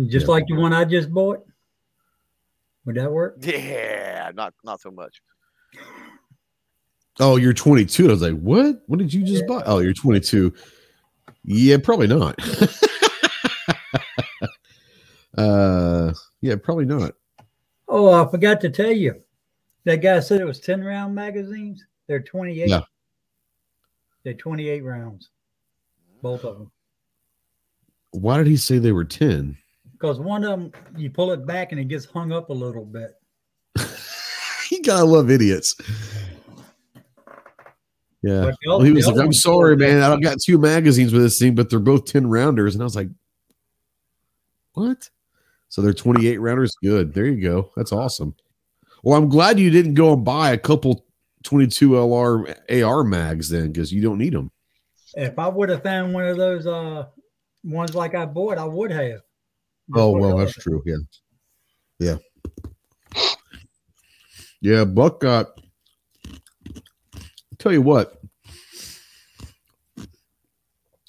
Just 0.06 0.26
Yeah. 0.26 0.32
like 0.32 0.46
the 0.46 0.54
one 0.54 0.72
I 0.72 0.84
just 0.86 1.12
bought. 1.12 1.44
Would 2.86 2.96
that 2.96 3.12
work? 3.12 3.36
Yeah, 3.40 4.30
not 4.34 4.54
not 4.64 4.80
so 4.80 4.90
much. 4.90 5.20
Oh, 7.20 7.36
you're 7.36 7.52
22. 7.52 8.08
I 8.08 8.10
was 8.10 8.22
like, 8.22 8.38
what? 8.40 8.82
What 8.86 8.98
did 8.98 9.14
you 9.14 9.22
just 9.24 9.46
buy? 9.46 9.62
Oh, 9.66 9.78
you're 9.78 9.92
22. 9.92 10.52
Yeah, 11.44 11.76
probably 11.82 12.08
not. 12.08 12.38
uh, 15.36 16.12
yeah, 16.40 16.56
probably 16.56 16.86
not. 16.86 17.12
Oh, 17.88 18.12
I 18.12 18.28
forgot 18.30 18.60
to 18.62 18.70
tell 18.70 18.90
you. 18.90 19.20
That 19.84 19.96
guy 19.96 20.20
said 20.20 20.40
it 20.40 20.46
was 20.46 20.60
10 20.60 20.82
round 20.82 21.14
magazines. 21.14 21.84
They're 22.08 22.22
28. 22.22 22.68
Yeah. 22.68 22.80
They're 24.24 24.34
28 24.34 24.82
rounds. 24.82 25.28
Both 26.22 26.44
of 26.44 26.58
them. 26.58 26.70
Why 28.12 28.38
did 28.38 28.46
he 28.46 28.56
say 28.56 28.78
they 28.78 28.92
were 28.92 29.04
10? 29.04 29.56
Because 29.92 30.18
one 30.18 30.44
of 30.44 30.50
them, 30.50 30.72
you 30.96 31.10
pull 31.10 31.32
it 31.32 31.46
back 31.46 31.72
and 31.72 31.80
it 31.80 31.88
gets 31.88 32.06
hung 32.06 32.32
up 32.32 32.48
a 32.48 32.52
little 32.52 32.84
bit. 32.84 33.12
you 34.70 34.82
gotta 34.82 35.04
love 35.04 35.30
idiots. 35.30 35.76
Yeah. 38.24 38.40
The 38.40 38.56
Well, 38.66 38.80
he 38.80 38.90
was 38.90 39.06
like, 39.06 39.18
I'm 39.18 39.34
sorry, 39.34 39.76
man. 39.76 40.00
back. 40.00 40.16
I 40.16 40.20
got 40.20 40.40
two 40.40 40.56
magazines 40.56 41.12
with 41.12 41.22
this 41.22 41.38
thing, 41.38 41.54
but 41.54 41.68
they're 41.68 41.78
both 41.78 42.06
10 42.06 42.26
rounders. 42.26 42.74
And 42.74 42.82
I 42.82 42.84
was 42.84 42.96
like, 42.96 43.08
what? 44.72 45.10
So 45.68 45.82
they're 45.82 45.92
28 45.92 46.38
rounders. 46.38 46.74
Good. 46.82 47.12
There 47.12 47.26
you 47.26 47.42
go. 47.42 47.70
That's 47.76 47.92
awesome. 47.92 48.34
Well, 49.02 49.18
I'm 49.18 49.28
glad 49.28 49.60
you 49.60 49.68
didn't 49.68 49.92
go 49.92 50.14
and 50.14 50.24
buy 50.24 50.52
a 50.52 50.58
couple 50.58 51.04
22 51.42 51.90
LR 51.90 52.82
AR 52.82 53.04
mags 53.04 53.50
then, 53.50 53.70
because 53.70 53.92
you 53.92 54.00
don't 54.00 54.16
need 54.16 54.32
them. 54.32 54.50
If 55.12 55.38
I 55.38 55.46
would 55.46 55.68
have 55.68 55.82
found 55.82 56.14
one 56.14 56.26
of 56.26 56.38
those 56.38 56.66
uh 56.66 57.06
ones 57.62 57.94
like 57.94 58.14
I 58.14 58.24
bought, 58.24 58.56
I 58.56 58.64
would 58.64 58.90
have. 58.90 59.20
Oh, 59.94 60.12
well, 60.12 60.38
that's 60.38 60.54
true. 60.54 60.82
Yeah. 60.86 60.96
Yeah. 61.98 62.16
Yeah. 64.62 64.84
Buck 64.86 65.20
got, 65.20 65.60
tell 67.64 67.72
you 67.72 67.82
what, 67.82 68.20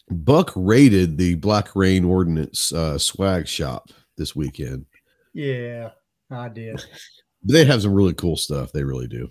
Buck 0.10 0.54
raided 0.56 1.18
the 1.18 1.36
Black 1.36 1.76
Rain 1.76 2.06
Ordnance 2.06 2.72
uh, 2.72 2.98
swag 2.98 3.46
shop 3.46 3.90
this 4.16 4.36
weekend. 4.36 4.86
Yeah, 5.34 5.90
I 6.32 6.48
did. 6.48 6.84
They 7.44 7.66
have 7.66 7.82
some 7.82 7.94
really 7.94 8.14
cool 8.14 8.38
stuff. 8.38 8.72
They 8.72 8.84
really 8.84 9.08
do. 9.08 9.30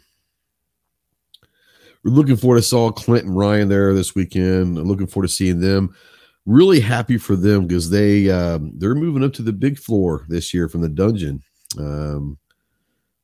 We're 2.04 2.12
looking 2.12 2.36
forward 2.36 2.58
to 2.58 2.62
saw 2.62 2.92
Clint 2.92 3.24
and 3.24 3.36
Ryan 3.36 3.68
there 3.68 3.94
this 3.94 4.14
weekend. 4.14 4.76
I'm 4.76 4.84
looking 4.84 5.06
forward 5.06 5.28
to 5.28 5.32
seeing 5.32 5.60
them. 5.60 5.96
Really 6.44 6.78
happy 6.78 7.16
for 7.16 7.34
them 7.34 7.66
because 7.66 7.88
they 7.88 8.30
um, 8.30 8.72
they're 8.76 8.94
moving 8.94 9.24
up 9.24 9.32
to 9.32 9.42
the 9.42 9.52
big 9.52 9.78
floor 9.78 10.26
this 10.28 10.52
year 10.52 10.68
from 10.68 10.82
the 10.82 10.90
dungeon. 10.90 11.42
Um, 11.78 12.38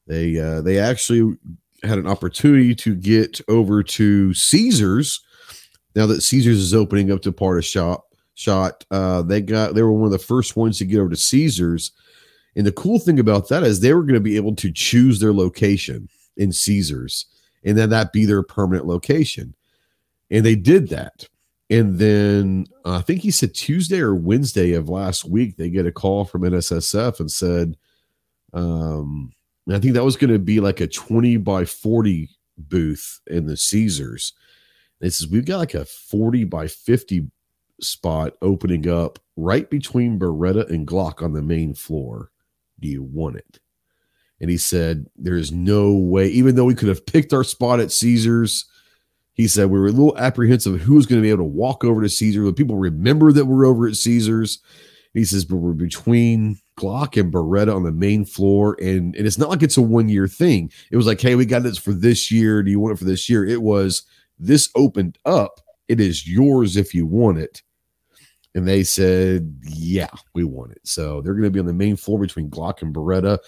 they 0.06 0.40
uh, 0.40 0.62
they 0.62 0.78
actually 0.78 1.36
had 1.82 1.98
an 1.98 2.06
opportunity 2.06 2.74
to 2.76 2.94
get 2.94 3.40
over 3.48 3.82
to 3.82 4.34
Caesars. 4.34 5.22
Now 5.94 6.06
that 6.06 6.22
Caesars 6.22 6.58
is 6.58 6.74
opening 6.74 7.10
up 7.10 7.22
to 7.22 7.32
part 7.32 7.58
of 7.58 7.64
shop 7.64 8.06
shot, 8.34 8.84
uh, 8.90 9.22
they 9.22 9.40
got 9.40 9.74
they 9.74 9.82
were 9.82 9.92
one 9.92 10.06
of 10.06 10.12
the 10.12 10.18
first 10.18 10.56
ones 10.56 10.78
to 10.78 10.84
get 10.84 10.98
over 10.98 11.10
to 11.10 11.16
Caesars. 11.16 11.92
And 12.56 12.66
the 12.66 12.72
cool 12.72 12.98
thing 12.98 13.20
about 13.20 13.48
that 13.48 13.62
is 13.62 13.80
they 13.80 13.94
were 13.94 14.02
going 14.02 14.14
to 14.14 14.20
be 14.20 14.36
able 14.36 14.56
to 14.56 14.72
choose 14.72 15.20
their 15.20 15.32
location 15.32 16.08
in 16.36 16.52
Caesars 16.52 17.26
and 17.64 17.76
then 17.76 17.90
that 17.90 18.12
be 18.12 18.24
their 18.24 18.42
permanent 18.42 18.86
location. 18.86 19.54
And 20.30 20.44
they 20.44 20.56
did 20.56 20.88
that. 20.88 21.28
And 21.68 21.98
then 21.98 22.66
uh, 22.84 22.96
I 22.96 23.00
think 23.02 23.20
he 23.20 23.30
said 23.30 23.54
Tuesday 23.54 24.00
or 24.00 24.14
Wednesday 24.14 24.72
of 24.72 24.88
last 24.88 25.24
week, 25.24 25.56
they 25.56 25.70
get 25.70 25.86
a 25.86 25.92
call 25.92 26.24
from 26.24 26.42
NSSF 26.42 27.20
and 27.20 27.30
said, 27.30 27.76
um, 28.52 29.32
I 29.74 29.78
think 29.78 29.94
that 29.94 30.04
was 30.04 30.16
going 30.16 30.32
to 30.32 30.38
be 30.38 30.60
like 30.60 30.80
a 30.80 30.86
20 30.86 31.36
by 31.38 31.64
40 31.64 32.28
booth 32.56 33.20
in 33.26 33.46
the 33.46 33.56
Caesars. 33.56 34.32
It 35.00 35.12
says, 35.12 35.28
We've 35.28 35.44
got 35.44 35.58
like 35.58 35.74
a 35.74 35.84
40 35.84 36.44
by 36.44 36.66
50 36.66 37.30
spot 37.80 38.34
opening 38.42 38.88
up 38.88 39.18
right 39.36 39.68
between 39.70 40.18
Beretta 40.18 40.68
and 40.68 40.86
Glock 40.86 41.22
on 41.22 41.32
the 41.32 41.42
main 41.42 41.74
floor. 41.74 42.30
Do 42.78 42.88
you 42.88 43.02
want 43.02 43.36
it? 43.36 43.58
And 44.40 44.50
he 44.50 44.56
said, 44.56 45.06
There's 45.16 45.52
no 45.52 45.92
way, 45.92 46.28
even 46.28 46.54
though 46.54 46.64
we 46.64 46.74
could 46.74 46.88
have 46.88 47.06
picked 47.06 47.32
our 47.32 47.44
spot 47.44 47.80
at 47.80 47.92
Caesars, 47.92 48.66
he 49.34 49.48
said 49.48 49.70
we 49.70 49.78
were 49.78 49.86
a 49.86 49.92
little 49.92 50.18
apprehensive 50.18 50.74
of 50.74 50.80
who 50.82 50.94
was 50.94 51.06
going 51.06 51.20
to 51.20 51.24
be 51.24 51.30
able 51.30 51.38
to 51.38 51.44
walk 51.44 51.84
over 51.84 52.02
to 52.02 52.08
Caesars. 52.08 52.52
People 52.54 52.76
remember 52.76 53.32
that 53.32 53.46
we're 53.46 53.64
over 53.64 53.88
at 53.88 53.96
Caesars. 53.96 54.58
he 55.14 55.24
says, 55.24 55.44
but 55.44 55.56
we're 55.56 55.72
between 55.72 56.58
Glock 56.80 57.20
and 57.20 57.32
Beretta 57.32 57.74
on 57.74 57.82
the 57.82 57.92
main 57.92 58.24
floor. 58.24 58.76
And, 58.80 59.14
and 59.14 59.26
it's 59.26 59.36
not 59.36 59.50
like 59.50 59.62
it's 59.62 59.76
a 59.76 59.82
one 59.82 60.08
year 60.08 60.26
thing. 60.26 60.72
It 60.90 60.96
was 60.96 61.06
like, 61.06 61.20
hey, 61.20 61.34
we 61.34 61.44
got 61.44 61.62
this 61.62 61.76
for 61.76 61.92
this 61.92 62.30
year. 62.30 62.62
Do 62.62 62.70
you 62.70 62.80
want 62.80 62.94
it 62.94 62.98
for 62.98 63.04
this 63.04 63.28
year? 63.28 63.44
It 63.44 63.60
was 63.60 64.02
this 64.38 64.70
opened 64.74 65.18
up. 65.26 65.60
It 65.88 66.00
is 66.00 66.26
yours 66.26 66.76
if 66.76 66.94
you 66.94 67.04
want 67.04 67.38
it. 67.38 67.62
And 68.54 68.66
they 68.66 68.82
said, 68.82 69.54
yeah, 69.62 70.10
we 70.34 70.44
want 70.44 70.72
it. 70.72 70.80
So 70.84 71.20
they're 71.20 71.34
going 71.34 71.44
to 71.44 71.50
be 71.50 71.60
on 71.60 71.66
the 71.66 71.72
main 71.72 71.96
floor 71.96 72.18
between 72.18 72.50
Glock 72.50 72.82
and 72.82 72.94
Beretta 72.94 73.38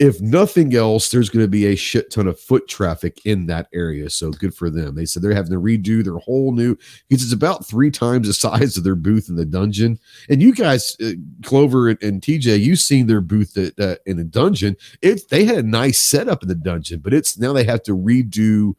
if 0.00 0.18
nothing 0.22 0.74
else, 0.74 1.10
there's 1.10 1.28
going 1.28 1.44
to 1.44 1.48
be 1.48 1.66
a 1.66 1.76
shit 1.76 2.10
ton 2.10 2.26
of 2.26 2.40
foot 2.40 2.66
traffic 2.66 3.20
in 3.26 3.44
that 3.46 3.68
area. 3.74 4.08
So 4.08 4.30
good 4.30 4.54
for 4.54 4.70
them. 4.70 4.94
They 4.94 5.04
said 5.04 5.22
they're 5.22 5.34
having 5.34 5.52
to 5.52 5.60
redo 5.60 6.02
their 6.02 6.16
whole 6.16 6.52
new 6.52 6.74
because 7.06 7.22
it's 7.22 7.34
about 7.34 7.66
three 7.66 7.90
times 7.90 8.26
the 8.26 8.32
size 8.50 8.78
of 8.78 8.84
their 8.84 8.94
booth 8.94 9.28
in 9.28 9.36
the 9.36 9.44
dungeon. 9.44 9.98
And 10.30 10.40
you 10.40 10.54
guys, 10.54 10.96
uh, 11.04 11.10
Clover 11.44 11.90
and, 11.90 12.02
and, 12.02 12.22
TJ, 12.22 12.60
you've 12.60 12.78
seen 12.78 13.08
their 13.08 13.20
booth 13.20 13.58
at, 13.58 13.78
uh, 13.78 13.96
in 14.06 14.16
the 14.16 14.24
dungeon. 14.24 14.74
It's 15.02 15.24
they 15.24 15.44
had 15.44 15.58
a 15.58 15.62
nice 15.62 16.00
setup 16.00 16.42
in 16.42 16.48
the 16.48 16.54
dungeon, 16.54 17.00
but 17.00 17.12
it's 17.12 17.38
now 17.38 17.52
they 17.52 17.64
have 17.64 17.82
to 17.82 17.94
redo 17.94 18.72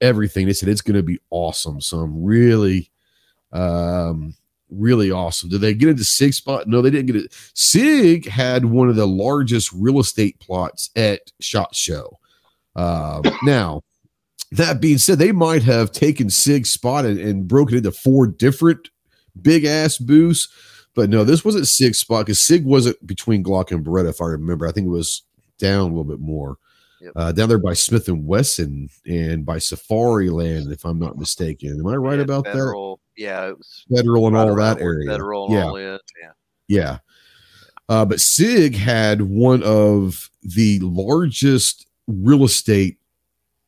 everything. 0.00 0.46
They 0.46 0.52
said 0.52 0.68
it's 0.68 0.82
going 0.82 0.96
to 0.96 1.02
be 1.04 1.20
awesome. 1.30 1.80
So 1.80 1.98
I'm 2.00 2.24
really 2.24 2.90
um 3.52 4.34
really 4.70 5.10
awesome. 5.10 5.48
Did 5.48 5.60
they 5.60 5.74
get 5.74 5.88
into 5.88 6.04
Sig 6.04 6.34
spot? 6.34 6.66
No, 6.66 6.82
they 6.82 6.90
didn't 6.90 7.06
get 7.06 7.16
it. 7.16 7.34
Sig 7.54 8.28
had 8.28 8.64
one 8.64 8.88
of 8.88 8.96
the 8.96 9.06
largest 9.06 9.72
real 9.72 10.00
estate 10.00 10.38
plots 10.40 10.90
at 10.96 11.20
Shot 11.40 11.74
Show. 11.74 12.18
Uh, 12.74 13.22
now, 13.44 13.82
that 14.52 14.80
being 14.80 14.98
said, 14.98 15.18
they 15.18 15.32
might 15.32 15.62
have 15.62 15.92
taken 15.92 16.30
Sig 16.30 16.66
spot 16.66 17.04
and, 17.04 17.18
and 17.18 17.48
broken 17.48 17.76
into 17.76 17.92
four 17.92 18.26
different 18.26 18.90
big 19.40 19.64
ass 19.64 19.98
booths. 19.98 20.48
But 20.94 21.10
no, 21.10 21.24
this 21.24 21.44
wasn't 21.44 21.68
Sig 21.68 21.94
spot 21.94 22.26
because 22.26 22.42
Sig 22.42 22.64
wasn't 22.64 23.04
between 23.06 23.44
Glock 23.44 23.70
and 23.70 23.84
Beretta, 23.84 24.08
if 24.08 24.20
I 24.20 24.26
remember. 24.26 24.66
I 24.66 24.72
think 24.72 24.86
it 24.86 24.90
was 24.90 25.22
down 25.58 25.80
a 25.80 25.84
little 25.84 26.04
bit 26.04 26.20
more. 26.20 26.56
Yep. 27.00 27.12
Uh, 27.14 27.32
down 27.32 27.48
there 27.50 27.58
by 27.58 27.74
Smith 27.74 28.08
and 28.08 28.26
Wesson 28.26 28.88
and 29.06 29.44
by 29.44 29.58
Safariland, 29.58 30.72
if 30.72 30.84
I'm 30.86 30.98
not 30.98 31.18
mistaken. 31.18 31.78
Am 31.78 31.86
I 31.86 31.96
right 31.96 32.16
yeah, 32.16 32.24
about 32.24 32.46
federal, 32.46 32.96
that? 32.96 33.05
Yeah, 33.16 33.48
it 33.48 33.58
was 33.58 33.84
federal 33.94 34.26
and 34.26 34.36
all 34.36 34.54
that 34.54 34.80
area. 34.80 35.10
Federal 35.10 35.50
yeah. 35.50 35.98
Yeah. 36.22 36.30
Yeah. 36.68 36.98
Uh, 37.88 38.04
but 38.04 38.20
SIG 38.20 38.74
had 38.74 39.22
one 39.22 39.62
of 39.62 40.30
the 40.42 40.80
largest 40.80 41.86
real 42.06 42.44
estate 42.44 42.98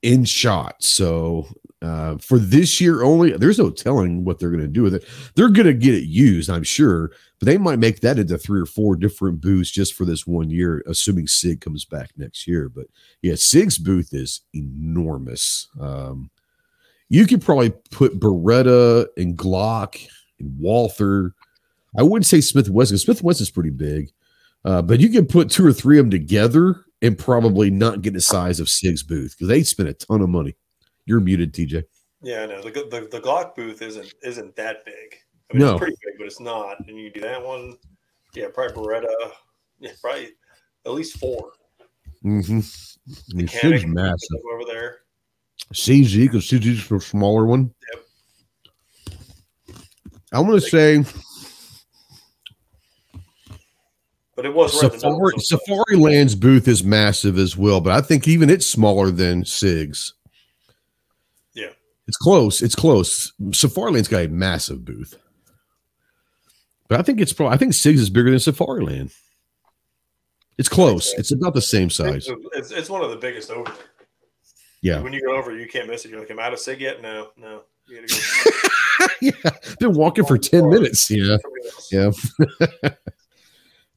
in 0.03 0.25
shot. 0.25 0.83
So 0.83 1.47
uh, 1.83 2.19
for 2.19 2.39
this 2.39 2.81
year 2.81 3.03
only, 3.03 3.33
there's 3.33 3.59
no 3.59 3.71
telling 3.71 4.25
what 4.25 4.39
they're 4.39 4.51
going 4.51 4.61
to 4.61 4.69
do 4.69 4.83
with 4.83 4.95
it. 4.95 5.05
They're 5.35 5.49
going 5.49 5.67
to 5.67 5.75
get 5.75 5.95
it 5.95 6.09
used, 6.09 6.51
I'm 6.51 6.65
sure, 6.65 7.13
but 7.39 7.47
they 7.47 7.59
might 7.59 7.79
make 7.79 8.01
that 8.01 8.19
into 8.19 8.37
three 8.37 8.61
or 8.61 8.67
four 8.67 8.97
different 8.97 9.41
booths 9.41 9.71
just 9.71 9.95
for 9.95 10.05
this 10.05 10.27
one 10.27 10.51
year, 10.51 10.83
assuming 10.87 11.29
Sig 11.29 11.61
comes 11.61 11.85
back 11.85 12.11
next 12.17 12.49
year. 12.49 12.69
But 12.69 12.87
yeah, 13.23 13.37
Sig's 13.37 13.79
booth 13.79 14.13
is 14.13 14.41
enormous. 14.53 15.69
Um, 15.81 16.31
you 17.09 17.27
could 17.27 17.43
probably 17.43 17.71
put 17.91 18.19
Beretta 18.19 19.07
and 19.17 19.37
Glock 19.37 20.07
and 20.39 20.59
Walther. 20.59 21.35
I 21.99 22.03
wouldn't 22.03 22.27
say 22.27 22.41
Smith 22.41 22.69
Wesson. 22.69 22.99
Smith 22.99 23.23
Wesson 23.23 23.45
is 23.45 23.51
pretty 23.51 23.71
big, 23.71 24.11
uh, 24.65 24.83
but 24.83 25.01
you 25.01 25.09
can 25.09 25.27
put 25.27 25.51
two 25.51 25.67
or 25.67 25.73
three 25.73 25.99
of 25.99 26.05
them 26.05 26.11
together 26.11 26.85
and 27.01 27.17
probably 27.17 27.71
not 27.71 28.03
get 28.03 28.13
the 28.13 28.21
size 28.21 28.61
of 28.61 28.69
Sig's 28.69 29.03
booth 29.03 29.35
because 29.37 29.49
they 29.49 29.63
spend 29.63 29.89
a 29.89 29.95
ton 29.95 30.21
of 30.21 30.29
money. 30.29 30.57
You're 31.07 31.21
muted, 31.21 31.55
TJ. 31.55 31.85
Yeah, 32.21 32.43
I 32.43 32.47
know 32.47 32.63
the, 32.63 32.71
the 32.71 33.09
the 33.11 33.21
Glock 33.21 33.55
booth 33.55 33.81
isn't 33.81 34.13
isn't 34.23 34.57
that 34.57 34.85
big. 34.85 35.17
I 35.51 35.57
mean, 35.57 35.67
no. 35.67 35.73
it's 35.73 35.79
pretty 35.79 35.97
big, 36.05 36.19
but 36.19 36.27
it's 36.27 36.41
not. 36.41 36.87
And 36.87 36.99
you 36.99 37.11
do 37.11 37.21
that 37.21 37.43
one, 37.43 37.79
yeah, 38.35 38.49
probably 38.53 38.83
Beretta, 38.83 39.31
yeah, 39.79 39.93
probably 40.03 40.33
at 40.85 40.93
least 40.93 41.19
4 41.19 41.53
Mm-hmm. 42.25 43.37
Mechanic 43.39 43.87
massive 43.87 44.41
over 44.53 44.65
there. 44.67 44.99
CZ 45.75 46.23
because 46.25 46.49
CZ's 46.49 46.91
a 46.91 47.01
smaller 47.01 47.47
one. 47.47 47.73
Yep. 47.95 48.05
I'm 50.33 50.47
going 50.47 50.61
to 50.61 50.67
say. 50.67 51.05
But 54.37 54.47
it 54.47 54.55
was 54.55 54.79
Safari, 54.79 55.33
Safariland's 55.35 56.37
booth 56.37 56.69
is 56.69 56.85
massive 56.85 57.39
as 57.39 57.57
well, 57.57 57.81
but 57.81 57.93
I 57.93 58.01
think 58.01 58.29
even 58.29 58.51
it's 58.51 58.67
smaller 58.67 59.11
than 59.11 59.45
Sig's. 59.45 60.15
Yeah. 61.55 61.71
It's 62.07 62.17
close. 62.17 62.63
It's 62.63 62.77
close. 62.77 63.33
Safariland's 63.49 64.07
got 64.07 64.27
a 64.27 64.29
massive 64.29 64.85
booth. 64.85 65.17
But 66.87 67.01
I 67.01 67.03
think 67.03 67.21
it's 67.21 67.33
probably 67.33 67.55
I 67.55 67.59
think 67.59 67.75
Sig's 67.75 68.01
is 68.01 68.11
bigger 68.11 68.31
than 68.31 68.39
Safariland. 68.39 69.13
It's 70.57 70.69
close. 70.69 71.13
It's 71.15 71.33
about 71.33 71.55
the 71.55 71.63
same 71.63 71.91
size. 71.91 72.29
It's, 72.53 72.71
it's 72.71 72.91
one 72.91 73.03
of 73.03 73.11
the 73.11 73.17
biggest 73.17 73.51
over 73.51 73.65
there. 73.65 73.75
Yeah. 74.81 75.01
When 75.01 75.13
you 75.13 75.21
go 75.21 75.37
over, 75.37 75.57
you 75.57 75.67
can't 75.67 75.89
miss 75.89 76.05
it. 76.05 76.11
You're 76.11 76.21
like, 76.21 76.31
am 76.31 76.39
I 76.39 76.45
out 76.45 76.53
of 76.53 76.59
Sig 76.59 76.81
yet? 76.81 77.03
No, 77.03 77.31
no. 77.37 77.63
You 77.87 78.01
gotta 78.01 78.15
go. 79.01 79.09
yeah. 79.21 79.75
Been 79.81 79.95
walking 79.95 80.25
for 80.25 80.39
10 80.39 80.69
minutes. 80.69 81.11
Yeah. 81.11 81.37
Yeah. 81.91 82.11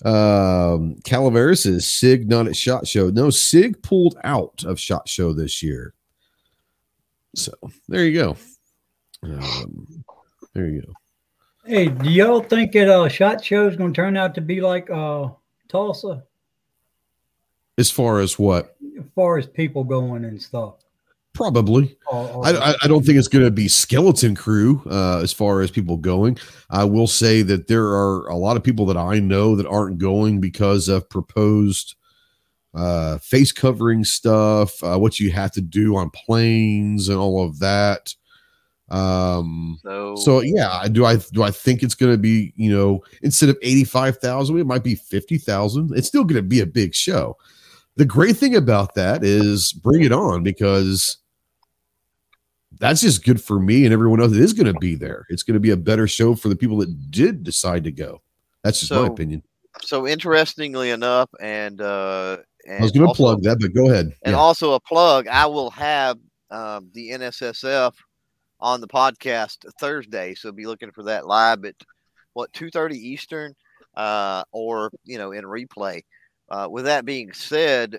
um 0.04 0.96
Calaveras 1.04 1.68
is 1.68 1.88
Sig 1.88 2.28
not 2.28 2.48
at 2.48 2.56
Shot 2.56 2.88
Show. 2.88 3.10
No, 3.10 3.30
Sig 3.30 3.82
pulled 3.84 4.18
out 4.24 4.64
of 4.64 4.80
Shot 4.80 5.08
Show 5.08 5.34
this 5.34 5.62
year. 5.62 5.94
So 7.36 7.54
there 7.88 8.06
you 8.06 8.20
go. 8.20 8.38
Um, 9.24 10.04
there 10.54 10.68
you 10.68 10.82
go. 10.82 10.94
Hey, 11.66 11.88
do 11.90 12.10
y'all 12.10 12.42
think 12.42 12.72
that 12.72 12.90
uh, 12.90 13.08
Shot 13.08 13.44
Show 13.44 13.68
is 13.68 13.76
going 13.76 13.94
to 13.94 13.96
turn 13.96 14.18
out 14.18 14.34
to 14.36 14.42
be 14.42 14.62
like 14.62 14.90
uh, 14.90 15.30
Tulsa? 15.70 16.24
As 17.78 17.90
far 17.90 18.20
as 18.20 18.38
what? 18.38 18.76
As 18.98 19.06
far 19.16 19.38
as 19.38 19.48
people 19.48 19.84
going 19.84 20.26
and 20.26 20.42
stuff. 20.42 20.76
Probably. 21.34 21.98
I, 22.12 22.76
I 22.84 22.88
don't 22.88 23.06
think 23.06 23.18
it's 23.18 23.30
going 23.30 23.46
to 23.46 23.52
be 23.52 23.70
skeleton 23.70 24.36
crew 24.36 24.82
uh, 24.90 25.20
as 25.20 25.32
far 25.32 25.62
as 25.62 25.72
people 25.72 25.96
going. 25.96 26.38
I 26.70 26.84
will 26.84 27.08
say 27.08 27.42
that 27.44 27.68
there 27.68 27.86
are 27.86 28.28
a 28.28 28.36
lot 28.36 28.58
of 28.58 28.64
people 28.64 28.86
that 28.88 28.98
I 28.98 29.20
know 29.20 29.56
that 29.56 29.66
aren't 29.66 29.98
going 29.98 30.42
because 30.42 30.90
of 30.90 31.10
proposed 31.10 31.96
uh, 32.74 33.18
face 33.20 33.52
covering 33.52 34.04
stuff, 34.04 34.84
uh, 34.84 34.98
what 34.98 35.20
you 35.20 35.32
have 35.32 35.52
to 35.54 35.62
do 35.62 35.96
on 35.96 36.10
planes 36.10 37.08
and 37.08 37.18
all 37.18 37.46
of 37.46 37.60
that. 37.60 38.14
Um, 38.90 39.80
so, 39.84 40.16
so 40.18 40.42
yeah, 40.42 40.86
do 40.92 41.06
I 41.06 41.16
do 41.16 41.44
I 41.44 41.52
think 41.52 41.82
it's 41.82 41.96
going 41.96 42.12
to 42.12 42.18
be 42.18 42.52
you 42.58 42.70
know 42.70 43.02
instead 43.22 43.48
of 43.48 43.58
eighty 43.62 43.86
five 43.86 44.18
thousand, 44.18 44.60
it 44.60 44.68
might 44.68 44.84
be 44.84 44.96
fifty 44.96 45.38
thousand. 45.38 45.92
It's 45.96 46.10
still 46.10 46.26
going 46.26 46.42
to 46.42 46.48
be 46.48 46.60
a 46.60 46.66
big 46.66 46.94
show. 46.94 47.38
The 47.98 48.06
great 48.06 48.38
thing 48.38 48.56
about 48.56 48.96
that 48.96 49.24
is 49.24 49.74
bring 49.74 50.04
it 50.04 50.12
on 50.12 50.44
because 50.44 51.18
that's 52.80 53.02
just 53.02 53.24
good 53.24 53.42
for 53.42 53.60
me 53.60 53.84
and 53.86 53.94
everyone 53.94 54.22
else 54.22 54.32
that 54.32 54.40
is 54.40 54.54
going 54.54 54.72
to 54.74 54.80
be 54.80 54.96
there. 54.96 55.26
It's 55.30 55.44
going 55.44 55.56
to 55.56 55.60
be 55.60 55.72
a 55.72 55.78
better 55.78 56.08
show 56.08 56.36
for 56.36 56.50
the 56.50 56.56
people 56.56 56.78
that 56.78 57.12
did 57.12 57.44
decide 57.44 57.84
to 57.84 57.92
go. 57.92 58.22
That's 58.64 58.80
just 58.80 58.90
so, 58.90 59.02
my 59.02 59.08
opinion. 59.08 59.44
So 59.82 60.08
interestingly 60.08 60.90
enough, 60.90 61.30
and 61.40 61.82
uh, 61.82 62.38
And 62.66 62.80
I 62.80 62.82
was 62.82 62.92
going 62.92 63.08
to 63.08 63.14
plug 63.14 63.44
that, 63.44 63.58
but 63.60 63.74
go 63.74 63.90
ahead. 63.90 64.16
And 64.24 64.34
Yeah. 64.34 64.40
also 64.40 64.74
a 64.74 64.80
plug, 64.80 65.28
I 65.28 65.46
will 65.48 65.72
have 65.72 66.18
um, 66.50 66.90
the 66.94 67.12
NSSF 67.12 67.94
on 68.60 68.82
the 68.82 68.88
podcast 68.88 69.58
Thursday, 69.80 70.36
so 70.36 70.52
be 70.52 70.66
looking 70.66 70.92
for 70.92 71.04
that 71.04 71.26
live 71.26 71.66
at 71.66 71.76
what 72.34 72.54
two 72.54 72.70
thirty 72.70 72.98
Eastern, 72.98 73.56
uh, 73.96 74.44
or 74.52 74.92
you 75.04 75.18
know 75.18 75.32
in 75.32 75.44
replay. 75.44 76.02
Uh, 76.52 76.68
with 76.70 76.84
that 76.84 77.06
being 77.06 77.32
said, 77.32 77.98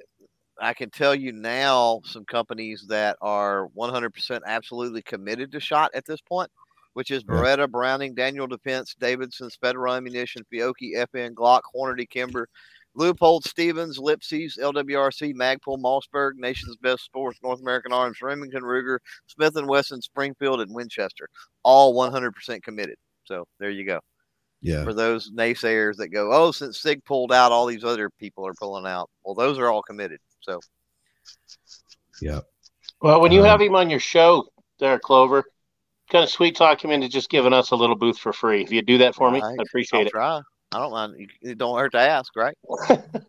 I 0.60 0.74
can 0.74 0.90
tell 0.90 1.14
you 1.14 1.32
now 1.32 2.02
some 2.04 2.26
companies 2.26 2.84
that 2.88 3.16
are 3.22 3.66
one 3.68 3.88
hundred 3.88 4.12
percent 4.12 4.44
absolutely 4.46 5.00
committed 5.00 5.50
to 5.52 5.60
shot 5.60 5.90
at 5.94 6.04
this 6.04 6.20
point, 6.20 6.50
which 6.92 7.10
is 7.10 7.24
Beretta, 7.24 7.68
Browning, 7.68 8.14
Daniel 8.14 8.46
Defense, 8.46 8.94
Davidson's, 9.00 9.56
Federal 9.56 9.94
Ammunition, 9.94 10.44
Fiocchi, 10.52 10.94
FN, 10.96 11.32
Glock, 11.32 11.62
Hornady, 11.74 12.06
Kimber, 12.08 12.46
Leupold, 12.94 13.44
Stevens, 13.44 13.98
Lipsey's, 13.98 14.58
LWRC, 14.60 15.32
Magpul, 15.32 15.80
Mossberg, 15.80 16.32
Nation's 16.36 16.76
Best 16.76 17.04
Sports, 17.04 17.38
North 17.42 17.62
American 17.62 17.94
Arms, 17.94 18.20
Remington, 18.20 18.62
Ruger, 18.62 18.98
Smith 19.28 19.56
and 19.56 19.66
Wesson, 19.66 20.02
Springfield, 20.02 20.60
and 20.60 20.74
Winchester, 20.74 21.26
all 21.62 21.94
100% 21.94 22.62
committed. 22.62 22.96
So 23.24 23.46
there 23.58 23.70
you 23.70 23.86
go. 23.86 24.00
Yeah. 24.62 24.84
For 24.84 24.94
those 24.94 25.30
naysayers 25.32 25.96
that 25.96 26.08
go, 26.08 26.32
oh, 26.32 26.50
since 26.52 26.80
Sig 26.80 27.04
pulled 27.04 27.32
out, 27.32 27.52
all 27.52 27.66
these 27.66 27.84
other 27.84 28.08
people 28.18 28.46
are 28.46 28.54
pulling 28.54 28.86
out. 28.86 29.10
Well, 29.24 29.34
those 29.34 29.58
are 29.58 29.68
all 29.70 29.82
committed. 29.82 30.20
So 30.40 30.60
Yeah. 32.20 32.40
Well, 33.00 33.20
when 33.20 33.32
you 33.32 33.40
Um, 33.40 33.46
have 33.46 33.60
him 33.60 33.74
on 33.74 33.90
your 33.90 33.98
show 34.00 34.46
there, 34.78 34.98
Clover, 34.98 35.44
kind 36.10 36.22
of 36.22 36.30
sweet 36.30 36.54
talk 36.56 36.84
him 36.84 36.90
into 36.92 37.08
just 37.08 37.28
giving 37.30 37.52
us 37.52 37.70
a 37.72 37.76
little 37.76 37.96
booth 37.96 38.18
for 38.18 38.32
free. 38.32 38.62
If 38.62 38.70
you 38.70 38.80
do 38.82 38.98
that 38.98 39.14
for 39.16 39.30
me, 39.30 39.40
Right. 39.40 39.56
I 39.58 39.62
appreciate 39.62 40.00
I'll 40.02 40.06
it. 40.06 40.10
try. 40.10 40.40
I 40.72 40.78
don't 40.78 40.92
mind. 40.92 41.14
You- 41.18 41.50
It 41.50 41.58
don't 41.58 41.76
hurt 41.76 41.92
to 41.92 41.98
ask, 41.98 42.34
right? 42.36 42.56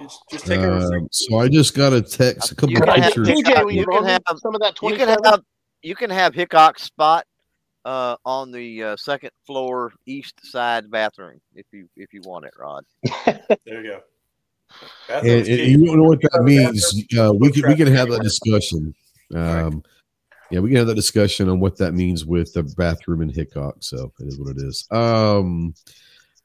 Just, 0.00 0.22
just 0.30 0.46
take 0.46 0.60
a 0.60 0.70
receipt. 0.70 0.94
Um, 0.96 1.08
so 1.10 1.38
I 1.38 1.48
just 1.48 1.74
got 1.74 1.92
a 1.92 2.00
text, 2.00 2.52
a 2.52 2.54
couple 2.54 2.70
You 2.70 2.76
of 2.78 2.84
can 2.84 3.02
have- 3.02 3.12
pictures. 3.14 3.28
DJ, 3.28 3.60
You 3.72 3.80
you 3.80 3.84
can 3.86 4.04
have- 4.04 4.22
some 4.36 4.54
of 4.54 4.60
that 4.60 4.80
You 4.80 4.90
can 4.90 5.06
27? 5.08 5.24
have 5.24 5.40
you 5.82 5.94
can 5.96 6.10
have 6.10 6.34
Hickok's 6.34 6.82
spot 6.84 7.24
uh, 7.84 8.16
on 8.24 8.50
the 8.50 8.82
uh, 8.82 8.96
second 8.96 9.30
floor 9.46 9.92
east 10.06 10.34
side 10.44 10.90
bathroom 10.90 11.40
if 11.54 11.66
you 11.72 11.88
if 11.96 12.12
you 12.12 12.20
want 12.24 12.44
it, 12.44 12.54
Rod. 12.58 12.84
There 13.64 13.82
you 13.82 13.90
go. 13.90 14.00
And, 15.08 15.26
and 15.26 15.46
you 15.48 15.86
don't 15.86 15.96
know 15.96 16.08
what 16.08 16.20
that 16.20 16.42
means. 16.42 17.04
Uh, 17.18 17.32
we 17.32 17.50
can 17.50 17.66
we 17.68 17.74
can 17.74 17.86
have 17.86 18.10
that 18.10 18.22
discussion. 18.22 18.94
Um, 19.34 19.82
yeah, 20.50 20.60
we 20.60 20.70
can 20.70 20.78
have 20.78 20.86
that 20.86 20.94
discussion 20.94 21.48
on 21.48 21.60
what 21.60 21.78
that 21.78 21.92
means 21.92 22.24
with 22.24 22.52
the 22.52 22.62
bathroom 22.76 23.22
in 23.22 23.28
Hickok. 23.28 23.76
So 23.80 24.12
it 24.20 24.26
is 24.26 24.38
what 24.38 24.56
it 24.56 24.58
is. 24.58 24.86
Um, 24.90 25.74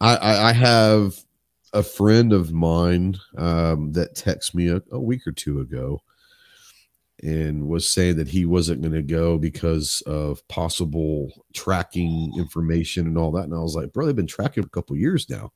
I, 0.01 0.15
I, 0.15 0.49
I 0.49 0.53
have 0.53 1.15
a 1.73 1.83
friend 1.83 2.33
of 2.33 2.53
mine 2.53 3.17
um, 3.37 3.91
that 3.93 4.15
texted 4.15 4.55
me 4.55 4.69
a, 4.69 4.81
a 4.91 4.99
week 4.99 5.25
or 5.25 5.31
two 5.31 5.61
ago 5.61 6.01
and 7.21 7.67
was 7.67 7.89
saying 7.89 8.17
that 8.17 8.27
he 8.27 8.45
wasn't 8.45 8.81
going 8.81 8.93
to 8.93 9.01
go 9.01 9.37
because 9.37 10.01
of 10.05 10.45
possible 10.47 11.45
tracking 11.53 12.33
information 12.37 13.07
and 13.07 13.17
all 13.17 13.31
that. 13.31 13.43
And 13.43 13.53
I 13.53 13.59
was 13.59 13.75
like, 13.75 13.93
bro, 13.93 14.05
they've 14.05 14.15
been 14.15 14.27
tracking 14.27 14.63
for 14.63 14.67
a 14.67 14.69
couple 14.69 14.95
years 14.95 15.29
now. 15.29 15.51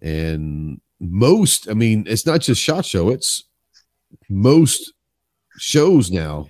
And 0.00 0.80
most, 1.00 1.68
I 1.68 1.74
mean, 1.74 2.04
it's 2.06 2.26
not 2.26 2.40
just 2.40 2.60
Shot 2.60 2.84
Show, 2.84 3.10
it's 3.10 3.44
most 4.28 4.92
shows 5.58 6.10
now. 6.10 6.48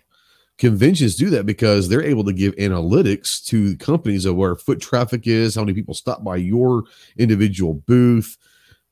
Conventions 0.59 1.17
do 1.17 1.31
that 1.31 1.47
because 1.47 1.89
they're 1.89 2.03
able 2.03 2.25
to 2.25 2.35
give 2.35 2.55
analytics 2.57 3.43
to 3.47 3.77
companies 3.79 4.27
of 4.27 4.37
where 4.37 4.55
foot 4.55 4.81
traffic 4.81 5.27
is, 5.27 5.55
how 5.55 5.63
many 5.63 5.73
people 5.73 5.95
stop 5.95 6.23
by 6.23 6.37
your 6.37 6.85
individual 7.17 7.75
booth. 7.75 8.37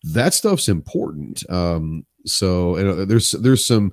That 0.03 0.33
stuff's 0.33 0.69
important. 0.69 1.49
Um, 1.51 2.07
so 2.25 2.77
and 2.77 2.89
uh, 2.89 3.05
there's 3.05 3.33
there's 3.33 3.65
some 3.65 3.93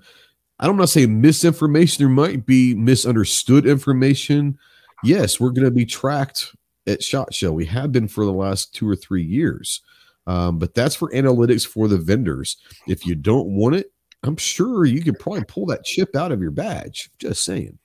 I 0.60 0.68
don't 0.68 0.78
want 0.78 0.90
to 0.90 1.00
say 1.00 1.06
misinformation. 1.06 2.04
There 2.04 2.14
might 2.14 2.46
be 2.46 2.74
misunderstood 2.76 3.66
information. 3.66 4.58
Yes, 5.04 5.40
we're 5.40 5.52
going 5.52 5.66
to 5.66 5.72
be 5.72 5.86
tracked 5.86 6.56
at 6.88 7.04
Shot 7.04 7.34
Show. 7.34 7.52
We 7.52 7.66
have 7.66 7.92
been 7.92 8.08
for 8.08 8.26
the 8.26 8.34
last 8.34 8.74
two 8.74 8.88
or 8.88 8.96
three 8.96 9.24
years. 9.24 9.82
Um, 10.28 10.58
but 10.58 10.74
that's 10.74 10.96
for 10.96 11.12
analytics 11.12 11.68
for 11.68 11.88
the 11.88 11.98
vendors. 11.98 12.58
If 12.88 13.06
you 13.06 13.16
don't 13.16 13.48
want 13.48 13.76
it, 13.76 13.92
I'm 14.24 14.38
sure 14.38 14.86
you 14.86 15.04
could 15.04 15.20
probably 15.20 15.44
pull 15.44 15.68
that 15.68 15.84
chip 15.84 16.16
out 16.16 16.32
of 16.32 16.42
your 16.42 16.52
badge. 16.52 17.12
Just 17.20 17.44
saying. 17.44 17.78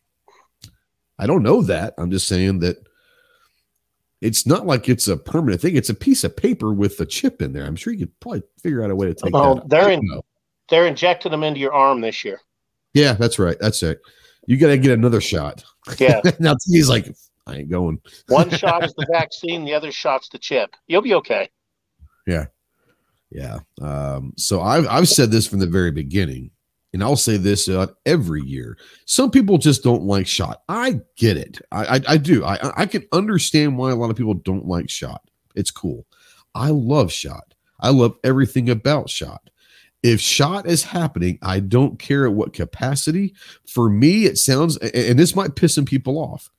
I 1.19 1.27
don't 1.27 1.43
know 1.43 1.61
that. 1.63 1.95
I'm 1.99 2.11
just 2.11 2.27
saying 2.27 2.61
that 2.61 2.79
it's 4.23 4.47
not 4.47 4.67
like 4.67 4.89
it's 4.89 5.09
a 5.09 5.17
permanent 5.19 5.61
thing. 5.61 5.77
It's 5.77 5.91
a 5.91 5.95
piece 5.95 6.25
of 6.25 6.37
paper 6.37 6.73
with 6.73 6.99
a 7.01 7.07
chip 7.07 7.43
in 7.43 7.53
there. 7.53 7.67
I'm 7.67 7.77
sure 7.77 7.93
you 7.93 8.07
could 8.07 8.21
probably 8.21 8.43
figure 8.63 8.83
out 8.83 8.91
a 8.91 8.97
way 8.97 9.07
to 9.07 9.15
take 9.15 9.33
that. 9.33 9.39
out. 9.39 9.69
they're 9.69 9.91
in-. 9.91 10.21
They're 10.71 10.87
injecting 10.87 11.33
them 11.33 11.43
into 11.43 11.61
your 11.61 11.75
arm 11.75 12.01
this 12.01 12.25
year. 12.25 12.41
Yeah, 12.95 13.13
that's 13.15 13.39
right. 13.39 13.57
That's 13.61 13.83
it. 13.83 14.01
You 14.47 14.57
got 14.57 14.69
to 14.69 14.79
get 14.79 14.93
another 14.93 15.21
shot. 15.21 15.65
Yeah. 15.99 16.21
now 16.41 16.55
he's 16.67 16.89
like, 16.89 17.15
I 17.47 17.57
ain't 17.57 17.71
going. 17.71 18.01
One 18.29 18.51
shot 18.51 18.85
is 18.85 18.95
the 18.95 19.07
vaccine, 19.11 19.65
the 19.65 19.75
other 19.75 19.93
shot's 19.93 20.29
the 20.29 20.39
chip. 20.39 20.75
You'll 20.87 21.03
be 21.03 21.15
okay. 21.15 21.51
Yeah. 22.27 22.47
Yeah. 23.31 23.59
Um, 23.81 24.33
so 24.37 24.61
I've 24.61 24.87
I've 24.89 25.09
said 25.09 25.31
this 25.31 25.47
from 25.47 25.61
the 25.61 25.67
very 25.67 25.93
beginning, 25.93 26.51
and 26.93 27.03
I'll 27.03 27.17
say 27.17 27.37
this 27.37 27.69
uh, 27.69 27.87
every 28.07 28.43
year. 28.43 28.77
Some 29.07 29.31
people 29.31 29.57
just 29.57 29.85
don't 29.85 30.03
like 30.03 30.27
shot. 30.27 30.63
I 30.69 31.01
get 31.17 31.37
it. 31.37 31.61
I 31.71 31.97
I, 31.97 32.01
I 32.09 32.17
do. 32.17 32.45
I 32.45 32.55
I- 32.57 32.83
I 32.83 32.87
can 32.87 33.05
understand 33.13 33.79
why 33.79 33.91
a 33.93 33.97
lot 33.97 34.11
of 34.11 34.17
people 34.17 34.35
don't 34.35 34.67
like 34.67 34.91
shot. 34.91 35.23
It's 35.55 35.71
cool. 35.71 36.07
I 36.55 36.71
love 36.71 37.13
shot. 37.13 37.55
I 37.81 37.91
love 37.91 38.17
everything 38.25 38.69
about 38.71 39.09
shot. 39.09 39.49
If 40.03 40.21
shot 40.21 40.67
is 40.67 40.83
happening, 40.83 41.39
I 41.43 41.61
don't 41.61 41.99
care 41.99 42.25
at 42.25 42.33
what 42.33 42.55
capacity. 42.55 43.35
For 43.67 43.91
me, 43.91 44.25
it 44.25 44.39
sounds, 44.39 44.79
and 44.79 45.19
this 45.19 45.37
might 45.37 45.57
piss 45.57 45.75
some 45.75 45.85
people 45.85 46.19
off. 46.19 46.51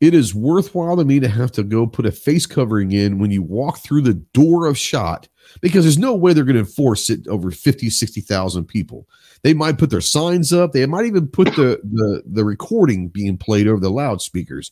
It 0.00 0.12
is 0.12 0.34
worthwhile 0.34 0.96
to 0.96 1.04
me 1.04 1.20
to 1.20 1.28
have 1.28 1.52
to 1.52 1.62
go 1.62 1.86
put 1.86 2.06
a 2.06 2.12
face 2.12 2.44
covering 2.44 2.92
in 2.92 3.18
when 3.18 3.30
you 3.30 3.42
walk 3.42 3.78
through 3.78 4.02
the 4.02 4.14
door 4.14 4.66
of 4.66 4.76
shot 4.76 5.26
because 5.60 5.84
there's 5.84 5.98
no 5.98 6.14
way 6.14 6.32
they're 6.32 6.44
going 6.44 6.54
to 6.54 6.60
enforce 6.60 7.08
it 7.08 7.26
over 7.28 7.50
50 7.50 7.88
60,000 7.88 8.64
people. 8.66 9.08
They 9.42 9.54
might 9.54 9.78
put 9.78 9.90
their 9.90 10.02
signs 10.02 10.52
up, 10.52 10.72
they 10.72 10.84
might 10.84 11.06
even 11.06 11.28
put 11.28 11.48
the 11.56 11.80
the 11.82 12.22
the 12.26 12.44
recording 12.44 13.08
being 13.08 13.38
played 13.38 13.68
over 13.68 13.80
the 13.80 13.90
loudspeakers. 13.90 14.70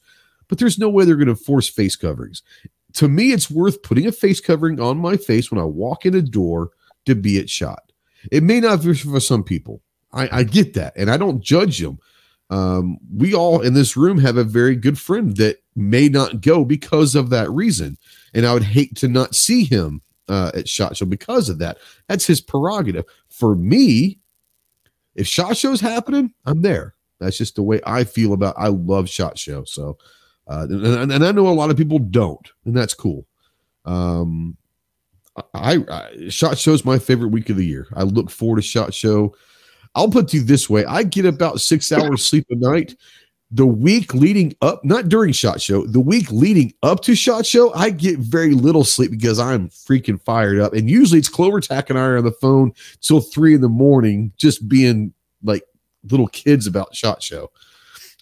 But 0.49 0.59
there's 0.59 0.79
no 0.79 0.91
way 0.91 1.05
they're 1.07 1.17
going 1.17 1.29
to 1.29 1.37
force 1.37 1.69
face 1.69 1.97
coverings. 1.97 2.43
To 2.95 3.09
me 3.09 3.33
it's 3.33 3.51
worth 3.51 3.83
putting 3.83 4.07
a 4.07 4.13
face 4.13 4.41
covering 4.41 4.79
on 4.79 4.99
my 4.99 5.17
face 5.17 5.51
when 5.51 5.61
I 5.61 5.65
walk 5.65 6.05
in 6.05 6.15
a 6.15 6.23
door 6.23 6.71
to 7.07 7.15
be 7.15 7.39
at 7.39 7.51
shot. 7.51 7.93
It 8.33 8.43
may 8.43 8.61
not 8.61 8.83
be 8.83 8.95
for 8.95 9.21
some 9.21 9.43
people. 9.43 9.83
I, 10.13 10.41
I 10.41 10.43
get 10.45 10.75
that 10.75 10.95
and 10.97 11.11
I 11.11 11.17
don't 11.17 11.43
judge 11.43 11.79
them. 11.79 11.99
Um, 12.51 12.99
we 13.15 13.35
all 13.35 13.61
in 13.61 13.75
this 13.75 13.97
room 13.97 14.19
have 14.19 14.37
a 14.37 14.45
very 14.45 14.77
good 14.77 14.99
friend 14.99 15.37
that 15.39 15.63
may 15.75 16.09
not 16.09 16.41
go 16.41 16.65
because 16.65 17.15
of 17.15 17.31
that 17.31 17.51
reason. 17.51 17.97
And 18.33 18.47
I 18.47 18.53
would 18.53 18.63
hate 18.63 18.97
to 18.97 19.09
not 19.09 19.35
see 19.35 19.65
him 19.65 20.03
uh, 20.29 20.53
at 20.55 20.69
Shot 20.69 20.97
Show 20.97 21.07
because 21.07 21.49
of 21.49 21.59
that. 21.59 21.79
That's 22.09 22.27
his 22.27 22.41
prerogative. 22.41 23.05
For 23.29 23.55
me, 23.57 24.19
if 25.15 25.27
Shot 25.27 25.57
Show's 25.57 25.81
happening, 25.81 26.33
I'm 26.45 26.63
there. 26.63 26.95
That's 27.21 27.39
just 27.39 27.57
the 27.57 27.63
way 27.63 27.81
I 27.87 28.05
feel 28.05 28.33
about. 28.33 28.55
I 28.59 28.69
love 28.69 29.09
Shot 29.09 29.39
Show. 29.39 29.65
So, 29.65 29.99
uh, 30.47 30.67
and, 30.69 31.13
and 31.13 31.25
I 31.25 31.33
know 31.33 31.49
a 31.49 31.51
lot 31.51 31.71
of 31.71 31.77
people 31.77 31.99
don't, 31.99 32.47
and 32.65 32.77
that's 32.77 32.95
cool. 32.95 33.27
Um, 33.85 34.57
I, 35.55 35.79
I 35.89 36.29
Shot 36.29 36.67
is 36.67 36.85
my 36.85 36.99
favorite 36.99 37.29
week 37.29 37.51
of 37.51 37.57
the 37.57 37.67
year. 37.67 37.89
I 37.95 38.03
look 38.03 38.31
forward 38.31 38.57
to 38.57 38.63
Shot 38.63 38.95
Show. 38.95 39.35
I'll 39.95 40.11
put 40.11 40.29
to 40.29 40.39
you 40.39 40.43
this 40.43 40.69
way: 40.71 40.85
I 40.85 41.03
get 41.03 41.27
about 41.27 41.61
six 41.61 41.91
hours 41.93 42.25
sleep 42.25 42.47
a 42.51 42.57
night. 42.57 42.97
The 43.51 43.67
week 43.67 44.15
leading 44.15 44.55
up, 44.63 44.85
not 44.85 45.09
during 45.09 45.33
Shot 45.33 45.61
Show, 45.61 45.87
the 45.87 46.01
week 46.01 46.31
leading 46.33 46.73
up 46.83 47.03
to 47.03 47.15
Shot 47.15 47.47
Show, 47.47 47.73
I 47.75 47.91
get 47.91 48.19
very 48.19 48.53
little 48.53 48.83
sleep 48.83 49.13
because 49.13 49.39
I'm 49.39 49.69
freaking 49.69 50.21
fired 50.21 50.59
up. 50.59 50.73
And 50.73 50.91
usually 50.91 51.21
it's 51.21 51.29
Clover 51.29 51.61
Tack 51.61 51.89
and 51.89 51.99
I 51.99 52.03
are 52.03 52.19
on 52.19 52.25
the 52.25 52.33
phone 52.33 52.73
till 53.01 53.21
three 53.21 53.55
in 53.55 53.61
the 53.61 53.69
morning, 53.69 54.33
just 54.39 54.69
being 54.69 55.13
like 55.45 55.63
little 56.11 56.27
kids 56.29 56.67
about 56.67 56.97
Shot 56.97 57.23
Show. 57.23 57.51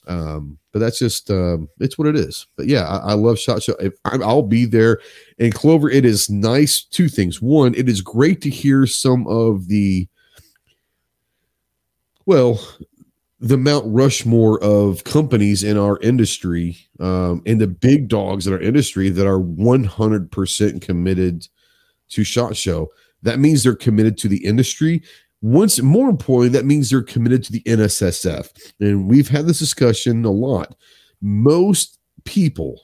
Um, 0.09 0.59
but 0.73 0.81
that's 0.81 0.99
just 0.99 1.31
um, 1.31 1.69
it's 1.79 1.99
what 1.99 2.09
it 2.09 2.17
is. 2.17 2.47
But 2.57 2.67
yeah, 2.67 2.85
I, 2.85 3.11
I 3.11 3.13
love 3.13 3.39
Shot 3.39 3.63
Show. 3.63 3.75
If 3.75 3.95
I'm, 4.05 4.23
I'll 4.23 4.43
be 4.43 4.65
there. 4.65 5.01
And 5.39 5.55
Clover, 5.55 5.91
it 5.91 6.05
is 6.05 6.29
nice. 6.31 6.83
Two 6.83 7.09
things. 7.09 7.41
One, 7.41 7.75
it 7.75 7.89
is 7.89 8.01
great 8.01 8.41
to 8.43 8.51
hear 8.51 8.87
some 8.87 9.27
of 9.27 9.69
the 9.69 10.09
well, 12.25 12.61
the 13.41 13.59
Mount 13.59 13.85
Rushmore 13.89 14.63
of 14.63 15.03
companies 15.03 15.65
in 15.65 15.77
our 15.77 15.99
industry 16.01 16.77
um, 17.01 17.43
and 17.45 17.61
the 17.61 17.67
big 17.67 18.09
dogs 18.09 18.47
in 18.47 18.53
our 18.53 18.61
industry 18.61 19.11
that 19.11 19.27
are 19.27 19.41
100% 19.41 20.81
committed 20.81 21.49
to 22.11 22.23
Shot 22.23 22.57
Show. 22.57 22.93
That 23.23 23.41
means 23.41 23.63
they're 23.63 23.75
committed 23.75 24.17
to 24.19 24.29
the 24.29 24.45
industry. 24.45 25.03
Once 25.43 25.83
more 25.83 26.09
importantly, 26.09 26.49
that 26.49 26.65
means 26.65 26.89
they're 26.89 27.03
committed 27.03 27.43
to 27.45 27.53
the 27.53 27.63
NSSF. 27.63 28.49
And 28.81 29.09
we've 29.09 29.29
had 29.29 29.47
this 29.47 29.59
discussion 29.59 30.25
a 30.25 30.31
lot. 30.31 30.75
Most 31.21 31.99
people 32.25 32.81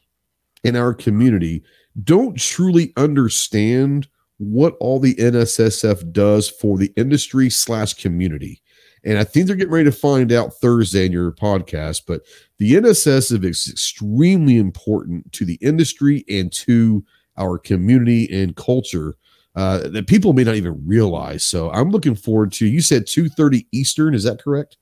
in 0.65 0.75
our 0.75 0.93
community 0.93 1.63
don't 2.03 2.37
truly 2.37 2.93
understand 2.97 4.09
what 4.39 4.77
all 4.81 4.99
the 4.99 5.15
NSSF 5.15 6.13
does 6.13 6.49
for 6.49 6.79
the 6.79 6.93
industry 6.97 7.49
slash 7.51 7.95
community. 7.95 8.61
And 9.05 9.19
I 9.19 9.25
think 9.25 9.47
they're 9.47 9.57
getting 9.57 9.73
ready 9.73 9.91
to 9.91 9.97
find 9.97 10.33
out 10.33 10.55
Thursday 10.55 11.07
in 11.07 11.13
your 11.13 11.33
podcast. 11.33 12.03
But 12.07 12.23
the 12.59 12.75
NSSF 12.75 13.45
is 13.45 13.69
extremely 13.69 14.59
important 14.59 15.33
to 15.35 15.45
the 15.45 15.59
industry 15.61 16.25
and 16.29 16.53
to 16.53 17.05
our 17.37 17.59
community 17.59 18.29
and 18.33 18.57
culture 18.57 19.17
uh, 19.57 19.89
that 19.89 20.07
people 20.07 20.33
may 20.33 20.45
not 20.45 20.55
even 20.55 20.87
realize. 20.87 21.45
So 21.45 21.71
I'm 21.71 21.91
looking 21.91 22.15
forward 22.15 22.53
to. 22.55 22.67
You 22.67 22.81
said 22.81 23.07
2:30 23.07 23.67
Eastern. 23.73 24.15
Is 24.15 24.25
that 24.25 24.43
correct? 24.43 24.77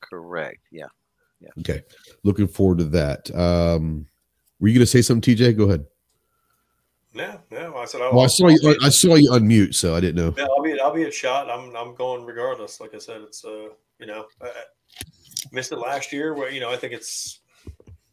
Correct. 0.00 0.60
Yeah. 0.70 0.86
Yeah. 1.40 1.50
Okay. 1.60 1.82
Looking 2.22 2.48
forward 2.48 2.78
to 2.78 2.84
that. 2.84 3.34
Um, 3.34 4.06
were 4.60 4.68
you 4.68 4.74
going 4.74 4.84
to 4.84 4.90
say 4.90 5.02
something, 5.02 5.36
TJ? 5.36 5.56
Go 5.56 5.64
ahead. 5.64 5.84
No, 7.14 7.40
no. 7.50 7.76
I 7.76 7.84
said. 7.86 8.02
I'll, 8.02 8.12
well, 8.12 8.24
I 8.24 8.26
saw 8.26 8.48
you. 8.48 8.76
I 8.82 8.88
saw 8.88 9.14
you 9.14 9.30
unmute, 9.30 9.74
so 9.74 9.94
I 9.94 10.00
didn't 10.00 10.16
know. 10.16 10.34
Yeah, 10.36 10.44
I'll 10.44 10.62
be. 10.62 10.80
I'll 10.80 10.94
be 10.94 11.04
at 11.04 11.14
shot. 11.14 11.48
I'm. 11.50 11.74
I'm 11.74 11.94
going 11.94 12.24
regardless. 12.24 12.80
Like 12.80 12.94
I 12.94 12.98
said, 12.98 13.22
it's. 13.22 13.44
Uh, 13.44 13.68
you 13.98 14.06
know, 14.06 14.26
I 14.42 14.50
missed 15.52 15.72
it 15.72 15.78
last 15.78 16.12
year. 16.12 16.34
Where 16.34 16.50
you 16.50 16.60
know, 16.60 16.70
I 16.70 16.76
think 16.76 16.92
it's. 16.92 17.40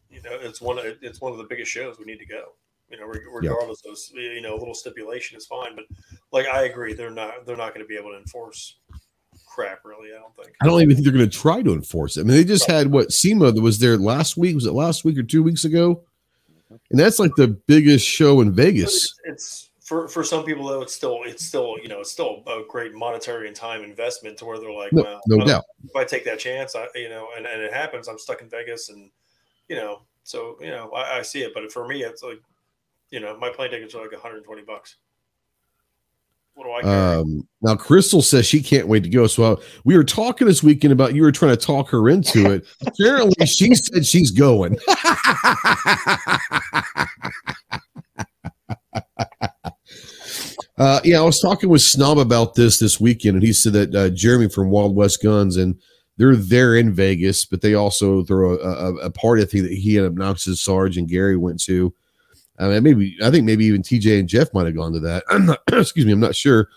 You 0.10 0.22
know, 0.22 0.32
it's 0.32 0.62
one. 0.62 0.78
Of, 0.78 0.86
it's 1.02 1.20
one 1.20 1.34
of 1.34 1.38
the 1.38 1.44
biggest 1.44 1.70
shows. 1.70 1.98
We 2.00 2.06
need 2.06 2.20
to 2.20 2.26
go. 2.26 2.54
You 2.90 3.00
know, 3.00 3.06
regardless 3.08 3.82
yeah. 3.86 3.92
of 3.92 4.34
you 4.34 4.42
know, 4.42 4.56
a 4.56 4.60
little 4.60 4.76
stipulation 4.76 5.38
is 5.38 5.48
fine. 5.48 5.76
But 5.76 5.86
like, 6.32 6.48
I 6.48 6.66
agree. 6.66 6.94
They're 6.94 7.10
not. 7.10 7.46
They're 7.46 7.58
not 7.58 7.74
going 7.74 7.84
to 7.84 7.88
be 7.88 7.98
able 7.98 8.12
to 8.12 8.18
enforce 8.18 8.78
crap. 9.48 9.80
Really, 9.84 10.10
I 10.16 10.20
don't 10.20 10.36
think. 10.36 10.56
I 10.62 10.66
don't 10.68 10.82
even 10.82 10.96
think 10.96 11.06
they're 11.06 11.14
going 11.14 11.30
to 11.30 11.38
try 11.38 11.62
to 11.62 11.74
enforce 11.74 12.18
it. 12.18 12.22
I 12.22 12.24
mean, 12.24 12.38
they 12.38 12.44
just 12.44 12.70
had 12.70 12.88
what 12.88 13.12
SEMA 13.12 13.52
that 13.52 13.62
was 13.62 13.80
there 13.80 13.98
last 13.98 14.38
week. 14.38 14.56
Was 14.56 14.66
it 14.66 14.74
last 14.74 15.06
week 15.06 15.18
or 15.18 15.24
two 15.24 15.42
weeks 15.42 15.66
ago? 15.66 16.04
and 16.92 17.00
that's 17.00 17.20
like 17.20 17.36
the 17.36 17.48
biggest 17.48 18.06
show 18.08 18.42
in 18.42 18.54
Vegas. 18.54 18.96
It's, 18.96 19.20
it's, 19.26 19.70
for 19.82 20.08
for 20.08 20.24
some 20.24 20.46
people 20.46 20.66
though. 20.66 20.82
It's 20.82 20.96
still 20.96 21.22
it's 21.24 21.44
still 21.44 21.76
you 21.82 21.90
know 21.90 22.00
it's 22.00 22.12
still 22.12 22.42
a 22.48 22.62
great 22.70 22.94
monetary 22.94 23.48
and 23.48 23.56
time 23.56 23.84
investment 23.84 24.38
to 24.38 24.46
where 24.46 24.58
they're 24.58 24.72
like, 24.72 24.94
no, 24.94 25.04
well, 25.04 25.22
no 25.28 25.46
doubt. 25.46 25.66
If 25.84 25.96
I 25.96 26.06
take 26.06 26.24
that 26.26 26.40
chance, 26.40 26.76
I 26.76 26.88
you 26.96 27.10
know, 27.10 27.30
and, 27.36 27.46
and 27.46 27.62
it 27.62 27.74
happens, 27.74 28.08
I'm 28.08 28.18
stuck 28.18 28.42
in 28.42 28.50
Vegas, 28.50 28.90
and 28.90 29.12
you 29.68 29.76
know, 29.76 30.04
so 30.24 30.58
you 30.62 30.70
know, 30.70 30.90
I, 30.92 31.20
I 31.20 31.22
see 31.22 31.44
it. 31.44 31.54
But 31.54 31.72
for 31.72 31.86
me, 31.88 32.04
it's 32.04 32.24
like, 32.24 32.40
you 33.14 33.19
know, 33.19 33.38
my 33.38 33.49
plane 33.52 33.69
tickets 33.69 33.94
are 33.94 34.02
like 34.02 34.11
120 34.11 34.64
bucks. 34.64 34.95
What 36.56 36.64
do 36.64 36.72
I 36.72 36.81
care? 36.81 37.19
Um, 37.19 37.48
now, 37.61 37.76
Crystal 37.76 38.23
says 38.23 38.48
she 38.48 38.64
can't 38.64 38.88
wait 38.88 39.03
to 39.03 39.10
go. 39.10 39.27
So 39.27 39.44
uh, 39.44 39.56
we 39.85 39.95
were 39.95 40.03
talking 40.03 40.48
this 40.48 40.64
weekend 40.64 40.94
about 40.94 41.14
you 41.14 41.22
were 41.22 41.31
trying 41.31 41.56
to 41.56 41.64
talk 41.64 41.91
her 41.91 42.10
into 42.10 42.52
it. 42.52 42.65
Apparently, 42.88 43.45
she 43.45 43.76
said 43.76 44.03
she's 44.07 44.31
going. 44.31 44.80
uh, 50.80 50.99
yeah, 51.03 51.19
I 51.19 51.23
was 51.23 51.40
talking 51.40 51.69
with 51.69 51.84
Snob 51.84 52.18
about 52.18 52.56
this 52.56 52.80
this 52.80 52.99
weekend, 52.99 53.35
and 53.35 53.44
he 53.44 53.53
said 53.53 53.73
that 53.73 53.94
uh, 53.94 54.10
Jeremy 54.10 54.49
from 54.49 54.72
Wild 54.72 54.95
West 54.95 55.22
Guns 55.22 55.56
and 55.56 55.80
they're 56.18 56.35
there 56.35 56.76
in 56.76 56.91
Vegas, 56.94 57.45
but 57.45 57.61
they 57.61 57.76
also 57.76 58.23
throw 58.23 58.57
a, 58.57 58.57
a, 58.57 58.95
a 59.06 59.11
party. 59.11 59.44
I 59.44 59.45
think 59.45 59.65
that 59.65 59.73
he 59.73 59.98
and 59.98 60.07
Obnoxious 60.07 60.61
Sarge 60.61 60.98
and 60.98 61.07
Gary 61.07 61.38
went 61.38 61.61
to 61.65 61.94
I 62.60 62.68
mean, 62.68 62.84
maybe 62.84 63.18
I 63.24 63.32
think 63.32 63.46
maybe 63.46 63.66
even 63.66 63.82
TJ 63.82 64.20
and 64.20 64.30
Jeff 64.30 64.54
might 64.54 64.66
have 64.66 64.76
gone 64.76 64.94
to 64.94 65.00
that. 65.02 65.24
I'm 65.30 65.46
not, 65.46 65.62
excuse 65.72 66.06
me, 66.06 66.12
I'm 66.12 66.20
not 66.20 66.36
sure. 66.36 66.70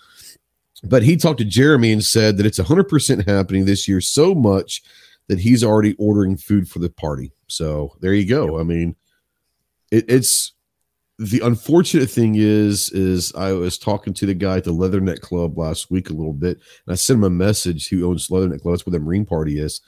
But 0.85 1.03
he 1.03 1.16
talked 1.16 1.39
to 1.39 1.44
Jeremy 1.44 1.93
and 1.93 2.05
said 2.05 2.36
that 2.36 2.47
it's 2.47 2.59
100% 2.59 3.27
happening 3.27 3.65
this 3.65 3.89
year 3.89 4.01
so 4.01 4.35
much 4.35 4.82
that 5.28 5.39
he's 5.39 5.65
already 5.65 5.94
ordering 5.98 6.36
food 6.36 6.69
for 6.69 6.78
the 6.78 6.90
party. 6.90 7.32
So 7.48 7.97
there 8.01 8.15
you 8.15 8.27
go. 8.27 8.61
I 8.61 8.62
mean, 8.62 8.94
it, 9.90 10.05
it's 10.09 10.53
the 11.19 11.40
unfortunate 11.40 12.11
thing 12.11 12.35
is 12.36 12.90
is 12.90 13.32
I 13.35 13.53
was 13.53 13.78
talking 13.78 14.12
to 14.15 14.27
the 14.27 14.35
guy 14.35 14.59
at 14.59 14.65
the 14.65 14.73
Leatherneck 14.73 15.20
Club 15.20 15.57
last 15.57 15.90
week 15.90 16.11
a 16.11 16.15
little 16.15 16.35
bit, 16.35 16.59
and 16.86 16.93
I 16.93 16.94
sent 16.94 17.19
him 17.19 17.24
a 17.24 17.31
message 17.31 17.89
who 17.89 18.09
owns 18.09 18.28
Leatherneck 18.28 18.61
Club. 18.62 18.74
That's 18.74 18.86
where 18.86 18.93
the 18.93 19.05
Marine 19.05 19.24
Party 19.24 19.59
is, 19.59 19.81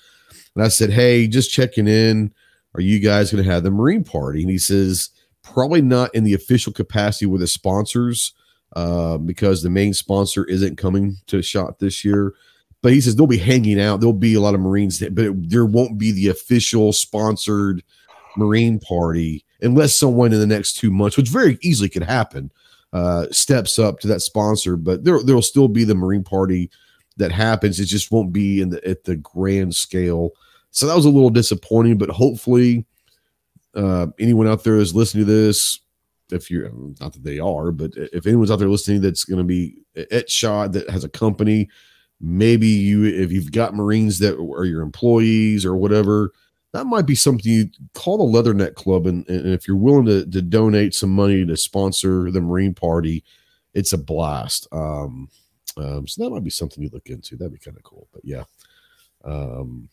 and 0.54 0.64
I 0.64 0.68
said, 0.68 0.90
"Hey, 0.90 1.28
just 1.28 1.52
checking 1.52 1.86
in. 1.86 2.32
Are 2.74 2.80
you 2.80 2.98
guys 2.98 3.30
going 3.30 3.44
to 3.44 3.50
have 3.50 3.62
the 3.62 3.70
Marine 3.70 4.04
Party?" 4.04 4.40
And 4.40 4.50
he 4.50 4.58
says, 4.58 5.10
probably 5.52 5.82
not 5.82 6.14
in 6.14 6.24
the 6.24 6.34
official 6.34 6.72
capacity 6.72 7.26
with 7.26 7.40
the 7.40 7.46
sponsors 7.46 8.32
uh, 8.76 9.18
because 9.18 9.62
the 9.62 9.70
main 9.70 9.94
sponsor 9.94 10.44
isn't 10.44 10.78
coming 10.78 11.16
to 11.26 11.42
shot 11.42 11.78
this 11.78 12.04
year. 12.04 12.34
But 12.80 12.92
he 12.92 13.00
says 13.00 13.16
they'll 13.16 13.26
be 13.26 13.38
hanging 13.38 13.80
out. 13.80 14.00
There'll 14.00 14.12
be 14.12 14.34
a 14.34 14.40
lot 14.40 14.54
of 14.54 14.60
Marines, 14.60 14.98
there, 14.98 15.10
but 15.10 15.24
it, 15.24 15.50
there 15.50 15.66
won't 15.66 15.98
be 15.98 16.12
the 16.12 16.28
official 16.28 16.92
sponsored 16.92 17.82
Marine 18.36 18.78
party 18.78 19.44
unless 19.60 19.96
someone 19.96 20.32
in 20.32 20.38
the 20.38 20.46
next 20.46 20.74
two 20.74 20.90
months, 20.90 21.16
which 21.16 21.28
very 21.28 21.58
easily 21.60 21.88
could 21.88 22.04
happen, 22.04 22.52
uh, 22.92 23.26
steps 23.32 23.78
up 23.78 23.98
to 24.00 24.06
that 24.06 24.20
sponsor. 24.20 24.76
But 24.76 25.02
there 25.02 25.20
there'll 25.22 25.42
still 25.42 25.66
be 25.66 25.82
the 25.82 25.96
Marine 25.96 26.22
party 26.22 26.70
that 27.16 27.32
happens. 27.32 27.80
It 27.80 27.86
just 27.86 28.12
won't 28.12 28.32
be 28.32 28.60
in 28.60 28.70
the 28.70 28.88
at 28.88 29.04
the 29.04 29.16
grand 29.16 29.74
scale. 29.74 30.30
So 30.70 30.86
that 30.86 30.94
was 30.94 31.04
a 31.04 31.10
little 31.10 31.30
disappointing, 31.30 31.98
but 31.98 32.10
hopefully 32.10 32.86
uh, 33.74 34.06
anyone 34.18 34.48
out 34.48 34.64
there 34.64 34.76
is 34.76 34.94
listening 34.94 35.26
to 35.26 35.32
this, 35.32 35.80
if 36.30 36.50
you're 36.50 36.70
not 37.00 37.12
that 37.12 37.24
they 37.24 37.38
are, 37.38 37.72
but 37.72 37.92
if 37.96 38.26
anyone's 38.26 38.50
out 38.50 38.58
there 38.58 38.68
listening 38.68 39.00
that's 39.00 39.24
going 39.24 39.38
to 39.38 39.44
be 39.44 39.78
at 40.10 40.30
shot 40.30 40.72
that 40.72 40.90
has 40.90 41.04
a 41.04 41.08
company, 41.08 41.68
maybe 42.20 42.66
you 42.66 43.04
if 43.04 43.32
you've 43.32 43.52
got 43.52 43.74
Marines 43.74 44.18
that 44.18 44.38
are 44.38 44.64
your 44.64 44.82
employees 44.82 45.64
or 45.64 45.76
whatever, 45.76 46.32
that 46.72 46.86
might 46.86 47.06
be 47.06 47.14
something 47.14 47.50
you 47.50 47.70
call 47.94 48.18
the 48.18 48.42
Leatherneck 48.42 48.74
Club, 48.74 49.06
and, 49.06 49.26
and 49.28 49.46
if 49.46 49.66
you're 49.66 49.76
willing 49.76 50.04
to, 50.06 50.26
to 50.26 50.42
donate 50.42 50.94
some 50.94 51.10
money 51.10 51.44
to 51.46 51.56
sponsor 51.56 52.30
the 52.30 52.40
Marine 52.40 52.74
Party, 52.74 53.24
it's 53.74 53.92
a 53.92 53.98
blast. 53.98 54.66
Um, 54.72 55.28
um, 55.76 56.06
so 56.06 56.22
that 56.22 56.30
might 56.30 56.44
be 56.44 56.50
something 56.50 56.82
you 56.82 56.90
look 56.92 57.08
into. 57.08 57.36
That'd 57.36 57.52
be 57.52 57.58
kind 57.58 57.76
of 57.76 57.82
cool. 57.84 58.08
But 58.12 58.22
yeah, 58.24 58.44
um, 59.24 59.88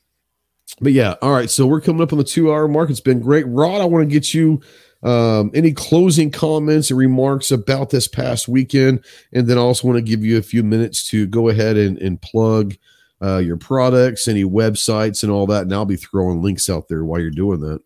but 0.82 0.94
yeah, 0.94 1.16
all 1.22 1.32
right. 1.32 1.50
So 1.50 1.66
we're 1.66 1.82
coming 1.82 2.02
up 2.02 2.12
on 2.12 2.18
the 2.18 2.24
two 2.24 2.52
hour 2.52 2.68
mark. 2.68 2.90
It's 2.90 3.00
been 3.00 3.20
great. 3.20 3.46
Rod, 3.48 3.82
I 3.82 3.86
want 3.86 4.08
to 4.08 4.14
get 4.14 4.34
you 4.34 4.62
um, 5.04 5.52
any 5.54 5.72
closing 5.72 6.32
comments 6.32 6.90
and 6.90 6.98
remarks 6.98 7.52
about 7.52 7.92
this 7.92 8.08
past 8.08 8.48
weekend. 8.48 9.06
And 9.34 9.48
then 9.48 9.58
I 9.58 9.62
also 9.62 9.88
want 9.88 9.98
to 9.98 10.02
give 10.02 10.24
you 10.24 10.38
a 10.38 10.42
few 10.42 10.64
minutes 10.64 11.08
to 11.10 11.28
go 11.28 11.50
ahead 11.50 11.78
and, 11.78 11.98
and 12.00 12.22
plug 12.22 12.76
uh, 13.22 13.38
your 13.38 13.58
products, 13.58 14.28
any 14.28 14.44
websites, 14.44 15.24
and 15.24 15.32
all 15.32 15.46
that. 15.48 15.64
And 15.64 15.74
I'll 15.74 15.86
be 15.86 15.96
throwing 15.96 16.42
links 16.42 16.70
out 16.70 16.88
there 16.88 17.06
while 17.06 17.22
you're 17.22 17.32
doing 17.32 17.60
that. 17.62 17.80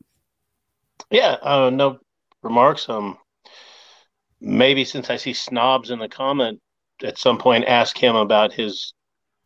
Yeah, 1.11 1.37
uh, 1.41 1.69
no 1.69 1.99
remarks. 2.41 2.87
Um, 2.87 3.17
maybe 4.39 4.85
since 4.85 5.09
I 5.09 5.17
see 5.17 5.33
snobs 5.33 5.91
in 5.91 5.99
the 5.99 6.09
comment, 6.09 6.61
at 7.03 7.17
some 7.17 7.37
point 7.37 7.65
ask 7.65 7.97
him 7.97 8.15
about 8.15 8.53
his 8.53 8.93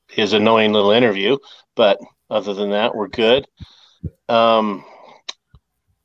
his 0.09 0.33
annoying 0.33 0.73
little 0.73 0.91
interview. 0.91 1.37
But 1.75 1.99
other 2.33 2.53
than 2.55 2.71
that, 2.71 2.95
we're 2.95 3.09
good. 3.09 3.45
Um, 4.27 4.83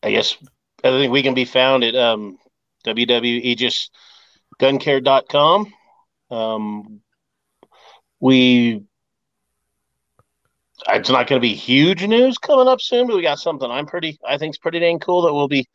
I 0.02 0.10
guess 0.10 0.36
I 0.84 0.90
think 0.90 1.10
we 1.10 1.22
can 1.22 1.32
be 1.32 1.46
found 1.46 1.84
at 1.84 1.94
um, 1.94 2.36
www.aegisguncare.com. 2.84 5.72
Um, 6.30 7.00
we 8.20 8.82
it's 10.86 11.08
not 11.08 11.26
going 11.26 11.40
to 11.40 11.48
be 11.48 11.54
huge 11.54 12.06
news 12.06 12.36
coming 12.36 12.68
up 12.68 12.82
soon, 12.82 13.06
but 13.06 13.16
we 13.16 13.22
got 13.22 13.38
something 13.38 13.70
I'm 13.70 13.86
pretty 13.86 14.18
I 14.26 14.36
think 14.36 14.54
is 14.54 14.58
pretty 14.58 14.80
dang 14.80 14.98
cool 14.98 15.22
that 15.22 15.32
we'll 15.32 15.48
be 15.48 15.66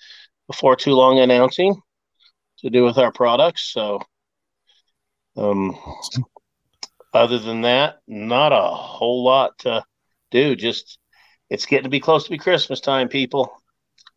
before 0.45 0.75
too 0.75 0.93
long 0.93 1.17
announcing 1.17 1.81
to 2.59 2.69
do 2.69 2.83
with 2.83 2.99
our 2.99 3.11
products. 3.11 3.73
So, 3.73 4.01
um, 5.35 5.75
other 7.11 7.39
than 7.39 7.61
that, 7.61 7.97
not 8.07 8.53
a 8.53 8.61
whole 8.61 9.23
lot 9.23 9.57
to 9.59 9.83
do. 10.33 10.55
Just 10.55 10.99
it's 11.49 11.65
getting 11.65 11.83
to 11.83 11.89
be 11.89 11.99
close 11.99 12.25
to 12.25 12.31
be 12.31 12.37
Christmas 12.37 12.81
time, 12.81 13.07
people. 13.07 13.53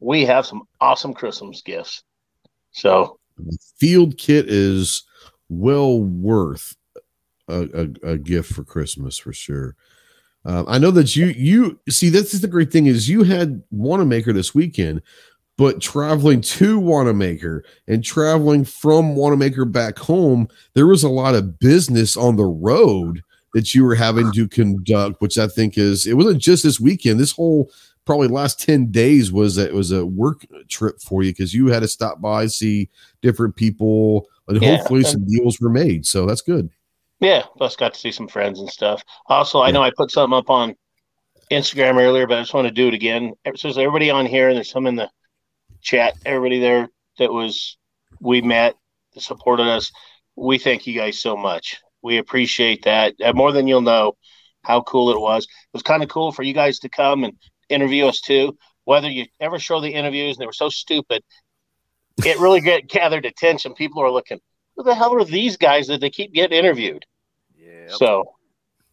We 0.01 0.25
have 0.25 0.47
some 0.47 0.63
awesome 0.81 1.15
Christmas 1.15 1.63
gifts. 1.63 2.03
So 2.73 3.19
field 3.79 4.19
kit 4.19 4.49
is 4.49 5.05
well 5.49 6.01
worth 6.01 6.77
a, 7.49 7.89
a, 8.05 8.13
a 8.13 8.19
gift 8.19 8.53
for 8.53 8.65
Christmas 8.65 9.17
for 9.17 9.33
sure. 9.33 9.77
Um, 10.45 10.65
I 10.69 10.79
know 10.79 10.91
that 10.93 11.17
you 11.17 11.27
you 11.27 11.81
see 11.89 12.09
this 12.09 12.33
is 12.33 12.41
the 12.41 12.49
great 12.49 12.71
thing 12.71 12.87
is 12.87 13.09
you 13.09 13.25
had 13.25 13.63
Wanenmacher 13.75 14.33
this 14.33 14.55
weekend, 14.55 15.03
but 15.59 15.81
traveling 15.81 16.41
to 16.43 16.81
Wanenmacher 16.81 17.63
and 17.89 18.05
traveling 18.05 18.65
from 18.65 19.17
Wanenmacher 19.17 19.71
back 19.71 19.99
home, 19.99 20.49
there 20.75 20.87
was 20.87 21.03
a 21.03 21.09
lot 21.09 21.35
of 21.35 21.59
business 21.59 22.17
on 22.17 22.37
the 22.37 22.45
road 22.45 23.23
that 23.57 23.75
you 23.75 23.83
were 23.83 23.95
having 23.95 24.31
to 24.33 24.47
conduct, 24.47 25.19
which 25.23 25.39
I 25.39 25.49
think 25.49 25.79
is 25.79 26.07
it 26.07 26.13
wasn't 26.13 26.43
just 26.43 26.63
this 26.63 26.79
weekend. 26.79 27.19
This 27.19 27.33
whole 27.33 27.71
probably 28.05 28.29
last 28.29 28.61
10 28.61 28.91
days 28.91 29.33
was 29.33 29.57
a, 29.57 29.67
it 29.67 29.73
was 29.73 29.93
a 29.93 30.05
work 30.05 30.45
trip 30.69 31.01
for 31.01 31.23
you 31.23 31.33
because 31.33 31.55
you 31.55 31.69
had 31.69 31.81
to 31.81 31.89
stop 31.89 32.21
by, 32.21 32.49
see 32.49 32.91
different 33.23 33.57
people, 33.57 34.27
and 34.47 34.61
yeah, 34.61 34.77
hopefully 34.77 35.01
and, 35.01 35.07
some 35.09 35.25
deals 35.25 35.59
were 35.59 35.71
made. 35.71 36.05
So 36.05 36.27
that's 36.27 36.43
good. 36.43 36.69
Yeah, 37.21 37.45
plus 37.57 37.77
got 37.77 37.95
to 37.95 37.99
see 37.99 38.13
some 38.13 38.29
friends 38.29 38.61
and 38.61 38.69
stuff. 38.69 39.03
Also, 39.29 39.63
I 39.63 39.71
know 39.71 39.83
I 39.83 39.91
put 39.97 40.11
something 40.11 40.37
up 40.37 40.51
on 40.51 40.77
Instagram 41.51 41.97
earlier, 41.97 42.27
but 42.27 42.37
I 42.37 42.43
just 42.43 42.53
want 42.53 42.69
to 42.69 42.75
do 42.75 42.89
it 42.89 42.95
again. 42.95 43.33
So 43.55 43.69
there's 43.69 43.79
everybody 43.79 44.11
on 44.11 44.27
here, 44.27 44.49
and 44.49 44.57
there's 44.57 44.71
some 44.71 44.87
in 44.87 44.97
the 44.97 45.09
chat. 45.81 46.13
Everybody 46.27 46.61
there 46.61 46.91
that 47.19 47.33
was 47.33 47.79
we 48.21 48.43
met 48.43 48.75
supported 49.17 49.67
us. 49.67 49.91
We 50.37 50.59
thank 50.59 50.87
you 50.87 50.95
guys 50.95 51.23
so 51.23 51.39
much. 51.39 51.81
We 52.07 52.19
appreciate 52.19 52.85
that 52.85 53.15
uh, 53.23 53.33
more 53.33 53.51
than 53.51 53.67
you'll 53.67 53.81
know. 53.81 54.17
How 54.63 54.81
cool 54.83 55.11
it 55.11 55.21
was! 55.21 55.45
It 55.45 55.73
was 55.73 55.83
kind 55.83 56.03
of 56.03 56.09
cool 56.09 56.31
for 56.31 56.45
you 56.45 56.53
guys 56.53 56.79
to 56.81 56.89
come 56.89 57.25
and 57.25 57.35
interview 57.69 58.07
us 58.07 58.21
too. 58.21 58.57
Whether 58.85 59.11
you 59.11 59.27
ever 59.41 59.59
show 59.59 59.81
the 59.81 59.91
interviews, 59.91 60.37
and 60.37 60.43
they 60.43 60.47
were 60.47 60.53
so 60.53 60.69
stupid, 60.69 61.25
it 62.25 62.39
really 62.39 62.61
get, 62.61 62.89
gathered 62.89 63.27
attention. 63.27 63.75
People 63.75 64.03
are 64.03 64.11
looking, 64.11 64.39
who 64.77 64.85
the 64.85 64.95
hell 64.95 65.15
are 65.15 65.25
these 65.25 65.57
guys 65.57 65.89
that 65.89 66.01
they 66.01 66.11
keep 66.11 66.33
getting 66.33 66.57
interviewed? 66.57 67.05
Yeah. 67.57 67.89
So 67.89 68.37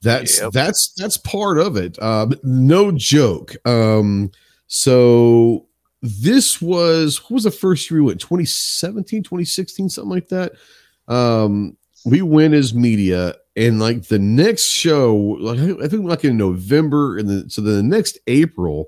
That's 0.02 0.42
Yep. 0.42 0.52
that's 0.52 0.94
that's 0.98 1.18
part 1.18 1.60
of 1.60 1.78
it. 1.78 2.02
Um, 2.02 2.34
no 2.44 2.92
joke. 2.92 3.56
Um, 3.66 4.32
so 4.66 5.68
this 6.02 6.62
was 6.62 7.22
what 7.24 7.32
was 7.32 7.44
the 7.46 7.52
first 7.52 7.90
year 7.90 8.02
we 8.02 8.08
went 8.08 8.20
2017 8.20 9.24
2016 9.24 9.88
something 9.88 10.10
like 10.10 10.28
that 10.28 10.52
um 11.08 11.78
we 12.06 12.22
went 12.22 12.54
as 12.54 12.74
media 12.74 13.36
and 13.56 13.80
like 13.80 14.08
the 14.08 14.20
next 14.20 14.70
show 14.70 15.16
like 15.40 15.60
i 15.60 15.88
think 15.88 16.06
like 16.06 16.24
in 16.24 16.38
november 16.38 17.18
and 17.18 17.30
then 17.30 17.50
so 17.50 17.62
the 17.62 17.84
next 17.84 18.18
april 18.28 18.88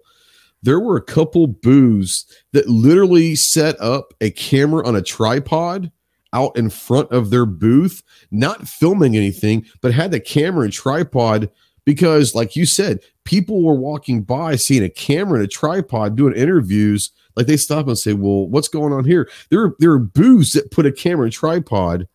there 0.63 0.79
were 0.79 0.97
a 0.97 1.01
couple 1.01 1.45
booths 1.47 2.25
that 2.51 2.67
literally 2.67 3.35
set 3.35 3.79
up 3.79 4.13
a 4.21 4.31
camera 4.31 4.85
on 4.85 4.95
a 4.95 5.01
tripod 5.01 5.91
out 6.33 6.57
in 6.57 6.69
front 6.69 7.09
of 7.11 7.29
their 7.29 7.45
booth 7.45 8.01
not 8.31 8.67
filming 8.67 9.15
anything 9.15 9.65
but 9.81 9.93
had 9.93 10.11
the 10.11 10.19
camera 10.19 10.63
and 10.63 10.73
tripod 10.73 11.49
because 11.85 12.33
like 12.33 12.55
you 12.55 12.65
said 12.65 12.99
people 13.25 13.63
were 13.63 13.75
walking 13.75 14.21
by 14.21 14.55
seeing 14.55 14.83
a 14.83 14.89
camera 14.89 15.39
and 15.39 15.45
a 15.45 15.47
tripod 15.47 16.15
doing 16.15 16.35
interviews. 16.35 17.11
Like 17.35 17.47
they 17.47 17.57
stop 17.57 17.87
and 17.87 17.97
say 17.97 18.13
well 18.13 18.47
what's 18.47 18.69
going 18.69 18.93
on 18.93 19.03
here? 19.03 19.29
There 19.49 19.61
are 19.61 19.75
there 19.79 19.91
are 19.91 19.99
booths 19.99 20.53
that 20.53 20.71
put 20.71 20.85
a 20.85 20.91
camera 20.91 21.25
and 21.25 21.33
tripod 21.33 22.07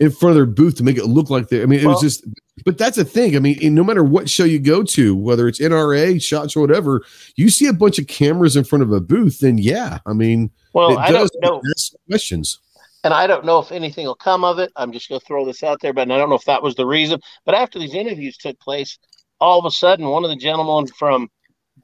in 0.00 0.10
front 0.10 0.30
of 0.30 0.36
their 0.36 0.46
booth 0.46 0.76
to 0.76 0.82
make 0.82 0.96
it 0.96 1.06
look 1.06 1.30
like 1.30 1.48
they 1.48 1.62
i 1.62 1.66
mean 1.66 1.80
it 1.80 1.84
Well- 1.84 1.94
was 1.94 2.02
just 2.02 2.24
but 2.64 2.78
that's 2.78 2.96
the 2.96 3.04
thing 3.04 3.36
i 3.36 3.38
mean 3.38 3.74
no 3.74 3.84
matter 3.84 4.04
what 4.04 4.28
show 4.28 4.44
you 4.44 4.58
go 4.58 4.82
to 4.82 5.14
whether 5.16 5.48
it's 5.48 5.60
nra 5.60 6.20
shots 6.22 6.56
or 6.56 6.60
whatever 6.60 7.04
you 7.36 7.48
see 7.50 7.66
a 7.66 7.72
bunch 7.72 7.98
of 7.98 8.06
cameras 8.06 8.56
in 8.56 8.64
front 8.64 8.82
of 8.82 8.92
a 8.92 9.00
booth 9.00 9.40
then 9.40 9.58
yeah 9.58 9.98
i 10.06 10.12
mean 10.12 10.50
well, 10.72 10.92
it 10.92 10.98
I 10.98 11.12
don't 11.12 11.30
know. 11.40 11.62
questions 12.08 12.58
and 13.04 13.12
I 13.12 13.26
don't 13.26 13.44
know 13.44 13.58
if 13.58 13.70
anything 13.70 14.06
will 14.06 14.14
come 14.14 14.44
of 14.44 14.58
it. 14.58 14.72
I'm 14.76 14.90
just 14.90 15.10
going 15.10 15.20
to 15.20 15.26
throw 15.26 15.44
this 15.44 15.62
out 15.62 15.80
there, 15.82 15.92
but 15.92 16.10
I 16.10 16.16
don't 16.16 16.30
know 16.30 16.36
if 16.36 16.46
that 16.46 16.62
was 16.62 16.74
the 16.74 16.86
reason. 16.86 17.20
But 17.44 17.54
after 17.54 17.78
these 17.78 17.94
interviews 17.94 18.38
took 18.38 18.58
place, 18.58 18.98
all 19.40 19.58
of 19.58 19.66
a 19.66 19.70
sudden, 19.70 20.08
one 20.08 20.24
of 20.24 20.30
the 20.30 20.36
gentlemen 20.36 20.86
from 20.98 21.28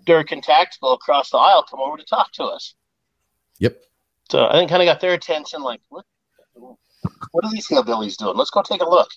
Durkin 0.06 0.40
Tactical 0.40 0.94
across 0.94 1.28
the 1.30 1.36
aisle 1.36 1.62
come 1.62 1.80
over 1.80 1.98
to 1.98 2.04
talk 2.04 2.32
to 2.32 2.44
us. 2.44 2.74
yep 3.58 3.82
So 4.30 4.46
I 4.46 4.52
think 4.52 4.70
kind 4.70 4.82
of 4.82 4.86
got 4.86 5.00
their 5.00 5.12
attention. 5.12 5.62
Like, 5.62 5.82
what? 5.90 6.06
What 7.32 7.44
are 7.44 7.50
these 7.50 7.68
hillbillies 7.68 8.16
doing? 8.16 8.36
Let's 8.36 8.50
go 8.50 8.62
take 8.62 8.82
a 8.82 8.88
look. 8.88 9.08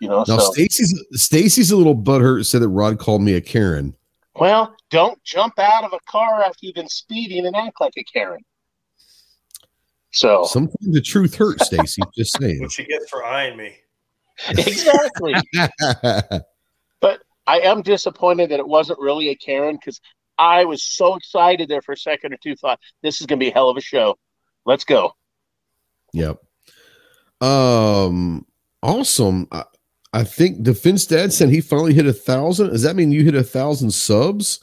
You 0.00 0.08
know. 0.08 0.24
now 0.26 0.38
so 0.38 0.52
stacy's 0.52 0.98
stacy's 1.12 1.70
a 1.70 1.76
little 1.76 1.94
butthurt 1.94 2.46
said 2.46 2.62
that 2.62 2.68
rod 2.68 2.98
called 2.98 3.20
me 3.20 3.34
a 3.34 3.40
karen 3.40 3.94
well, 4.40 4.74
don't 4.90 5.22
jump 5.24 5.58
out 5.58 5.84
of 5.84 5.92
a 5.92 5.98
car 6.10 6.42
after 6.42 6.58
you've 6.62 6.74
been 6.74 6.88
speeding 6.88 7.46
and 7.46 7.56
act 7.56 7.80
like 7.80 7.92
a 7.96 8.04
Karen. 8.04 8.40
So 10.12 10.44
sometimes 10.44 10.92
the 10.92 11.00
truth 11.00 11.34
hurts 11.34 11.66
stacy 11.66 12.02
just 12.16 12.38
saying 12.40 12.60
What 12.60 12.72
she 12.72 12.84
gets 12.84 13.08
for 13.08 13.24
eyeing 13.24 13.56
me. 13.56 13.76
exactly. 14.48 15.34
But 17.00 17.22
I 17.46 17.60
am 17.60 17.80
disappointed 17.80 18.50
that 18.50 18.60
it 18.60 18.68
wasn't 18.68 18.98
really 18.98 19.30
a 19.30 19.34
Karen 19.34 19.76
because 19.76 20.02
I 20.36 20.66
was 20.66 20.84
so 20.84 21.14
excited 21.14 21.66
there 21.66 21.80
for 21.80 21.92
a 21.92 21.96
second 21.96 22.34
or 22.34 22.36
two. 22.42 22.54
Thought 22.56 22.78
this 23.02 23.22
is 23.22 23.26
going 23.26 23.38
to 23.38 23.44
be 23.44 23.48
a 23.50 23.54
hell 23.54 23.70
of 23.70 23.78
a 23.78 23.80
show. 23.80 24.18
Let's 24.66 24.84
go. 24.84 25.14
Yep. 26.12 26.42
Um. 27.40 28.46
Awesome. 28.82 29.46
I, 29.52 29.64
I 30.12 30.24
think 30.24 30.62
Defense 30.62 31.04
Dad 31.06 31.32
said 31.32 31.50
he 31.50 31.60
finally 31.60 31.94
hit 31.94 32.06
a 32.06 32.12
thousand. 32.12 32.70
Does 32.70 32.82
that 32.82 32.96
mean 32.96 33.12
you 33.12 33.24
hit 33.24 33.34
a 33.34 33.44
thousand 33.44 33.90
subs? 33.92 34.60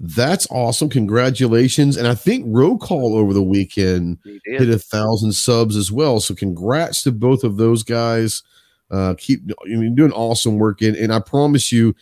That's 0.00 0.46
awesome. 0.50 0.88
Congratulations. 0.88 1.96
And 1.96 2.06
I 2.06 2.14
think 2.14 2.44
Roll 2.48 2.76
Call 2.76 3.16
over 3.16 3.32
the 3.32 3.42
weekend 3.42 4.18
hit 4.44 4.68
a 4.68 4.78
thousand 4.78 5.32
subs 5.32 5.76
as 5.76 5.90
well. 5.90 6.20
So 6.20 6.34
congrats 6.34 7.02
to 7.04 7.12
both 7.12 7.42
of 7.42 7.56
those 7.56 7.82
guys. 7.82 8.42
Uh, 8.90 9.14
keep 9.16 9.40
I 9.64 9.68
mean, 9.68 9.94
doing 9.94 10.12
awesome 10.12 10.58
work. 10.58 10.82
And, 10.82 10.94
and 10.96 11.12
I 11.12 11.20
promise 11.20 11.72
you, 11.72 11.96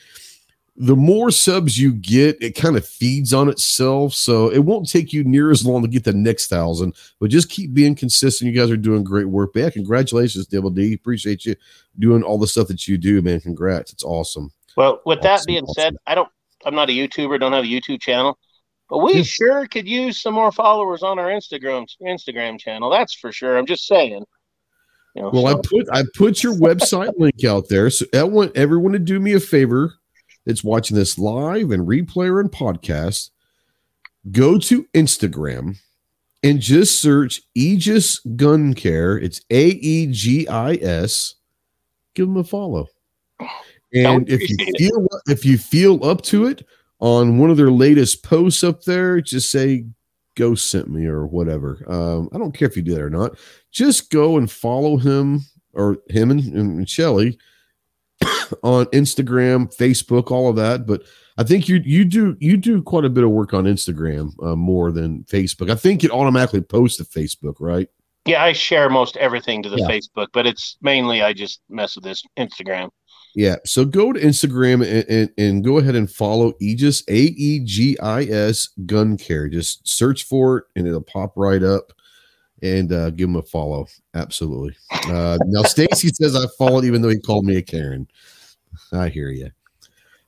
the 0.76 0.96
more 0.96 1.30
subs 1.30 1.78
you 1.78 1.92
get, 1.92 2.40
it 2.40 2.52
kind 2.52 2.76
of 2.76 2.86
feeds 2.86 3.34
on 3.34 3.48
itself. 3.50 4.14
So 4.14 4.48
it 4.50 4.60
won't 4.60 4.88
take 4.88 5.12
you 5.12 5.22
near 5.22 5.50
as 5.50 5.66
long 5.66 5.82
to 5.82 5.88
get 5.88 6.04
the 6.04 6.14
next 6.14 6.48
thousand, 6.48 6.94
but 7.20 7.30
just 7.30 7.50
keep 7.50 7.74
being 7.74 7.94
consistent. 7.94 8.50
You 8.50 8.58
guys 8.58 8.70
are 8.70 8.76
doing 8.78 9.04
great 9.04 9.26
work. 9.28 9.52
But 9.52 9.60
yeah, 9.60 9.70
congratulations, 9.70 10.46
Double 10.46 10.70
D. 10.70 10.94
Appreciate 10.94 11.44
you 11.44 11.56
doing 11.98 12.22
all 12.22 12.38
the 12.38 12.46
stuff 12.46 12.68
that 12.68 12.88
you 12.88 12.96
do, 12.96 13.20
man. 13.20 13.40
Congrats. 13.40 13.92
It's 13.92 14.04
awesome. 14.04 14.50
Well, 14.76 15.02
with 15.04 15.20
that 15.22 15.42
being 15.46 15.64
awesome. 15.64 15.74
said, 15.82 15.96
I 16.06 16.14
don't. 16.14 16.28
I'm 16.64 16.74
not 16.74 16.88
a 16.88 16.92
YouTuber. 16.92 17.38
Don't 17.40 17.52
have 17.52 17.64
a 17.64 17.66
YouTube 17.66 18.00
channel, 18.00 18.38
but 18.88 18.98
we 18.98 19.16
Yeah. 19.16 19.22
sure 19.24 19.66
could 19.66 19.86
use 19.86 20.22
some 20.22 20.32
more 20.32 20.52
followers 20.52 21.02
on 21.02 21.18
our 21.18 21.28
Instagram 21.28 21.86
Instagram 22.00 22.58
channel. 22.58 22.88
That's 22.88 23.12
for 23.12 23.30
sure. 23.30 23.58
I'm 23.58 23.66
just 23.66 23.86
saying. 23.86 24.24
You 25.14 25.22
know, 25.22 25.30
Well, 25.34 25.46
I 25.48 25.54
put 25.62 25.86
I 25.92 26.04
put 26.16 26.42
your 26.42 26.54
website 26.54 27.12
link 27.18 27.44
out 27.44 27.68
there. 27.68 27.90
So 27.90 28.06
I 28.14 28.22
want 28.22 28.56
everyone 28.56 28.92
to 28.92 28.98
do 28.98 29.20
me 29.20 29.34
a 29.34 29.40
favor 29.40 29.94
that's 30.44 30.64
watching 30.64 30.96
this 30.96 31.18
live 31.18 31.70
and 31.70 31.86
replayer 31.86 32.40
and 32.40 32.50
podcast. 32.50 33.30
Go 34.30 34.58
to 34.58 34.86
Instagram 34.94 35.76
and 36.42 36.60
just 36.60 37.00
search 37.00 37.42
Aegis 37.54 38.20
Gun 38.36 38.74
Care. 38.74 39.18
It's 39.18 39.40
A 39.50 39.68
E 39.68 40.06
G 40.10 40.48
I 40.48 40.74
S. 40.74 41.34
Give 42.14 42.26
them 42.26 42.36
a 42.36 42.44
follow. 42.44 42.88
And 43.94 44.28
if 44.28 44.40
you 44.40 44.56
it. 44.58 44.78
feel 44.78 45.06
if 45.28 45.44
you 45.44 45.58
feel 45.58 46.04
up 46.04 46.22
to 46.22 46.46
it 46.46 46.66
on 47.00 47.38
one 47.38 47.50
of 47.50 47.56
their 47.56 47.70
latest 47.70 48.22
posts 48.22 48.64
up 48.64 48.82
there, 48.82 49.20
just 49.20 49.50
say 49.50 49.84
go 50.34 50.54
sent 50.54 50.88
me 50.88 51.06
or 51.06 51.26
whatever. 51.26 51.84
Um, 51.86 52.28
I 52.32 52.38
don't 52.38 52.52
care 52.56 52.68
if 52.68 52.76
you 52.76 52.82
do 52.82 52.94
that 52.94 53.02
or 53.02 53.10
not. 53.10 53.36
Just 53.70 54.10
go 54.10 54.38
and 54.38 54.50
follow 54.50 54.96
him 54.96 55.40
or 55.74 55.98
him 56.08 56.30
and, 56.30 56.40
and 56.54 56.88
Shelly 56.88 57.38
on 58.62 58.86
Instagram, 58.86 59.74
Facebook, 59.76 60.30
all 60.30 60.48
of 60.48 60.56
that. 60.56 60.86
But 60.86 61.02
I 61.38 61.44
think 61.44 61.68
you 61.68 61.80
you 61.84 62.04
do 62.04 62.36
you 62.40 62.56
do 62.56 62.82
quite 62.82 63.04
a 63.04 63.10
bit 63.10 63.24
of 63.24 63.30
work 63.30 63.54
on 63.54 63.64
Instagram 63.64 64.30
uh, 64.42 64.56
more 64.56 64.92
than 64.92 65.24
Facebook. 65.24 65.70
I 65.70 65.74
think 65.74 66.04
it 66.04 66.10
automatically 66.10 66.60
posts 66.60 66.98
to 66.98 67.04
Facebook, 67.04 67.56
right? 67.60 67.88
yeah, 68.24 68.42
I 68.44 68.52
share 68.52 68.88
most 68.88 69.16
everything 69.16 69.62
to 69.64 69.68
the 69.68 69.78
Yeah. 69.78 69.88
Facebook, 69.88 70.28
but 70.32 70.46
it's 70.46 70.76
mainly 70.80 71.22
I 71.22 71.32
just 71.32 71.60
mess 71.68 71.96
with 71.96 72.04
this 72.04 72.22
Instagram. 72.38 72.90
Yeah. 73.34 73.56
So 73.64 73.84
go 73.84 74.12
to 74.12 74.20
Instagram 74.20 74.86
and, 74.86 75.08
and, 75.08 75.30
and 75.38 75.64
go 75.64 75.78
ahead 75.78 75.94
and 75.96 76.10
follow 76.10 76.52
Aegis 76.60 77.02
A 77.08 77.16
E 77.16 77.60
G 77.64 77.98
I 77.98 78.24
S 78.24 78.68
Gun 78.86 79.16
Care. 79.16 79.48
Just 79.48 79.88
search 79.88 80.24
for 80.24 80.58
it 80.58 80.64
and 80.76 80.86
it'll 80.86 81.00
pop 81.00 81.32
right 81.36 81.62
up. 81.62 81.92
And 82.62 82.92
uh, 82.92 83.10
give 83.10 83.28
him 83.28 83.36
a 83.36 83.42
follow. 83.42 83.88
Absolutely. 84.14 84.76
Uh, 85.08 85.36
now 85.46 85.62
Stacy 85.62 86.08
says 86.14 86.36
I 86.36 86.46
followed 86.56 86.84
even 86.84 87.02
though 87.02 87.08
he 87.08 87.18
called 87.18 87.44
me 87.44 87.56
a 87.56 87.62
Karen. 87.62 88.06
I 88.92 89.08
hear 89.08 89.30
you. 89.30 89.50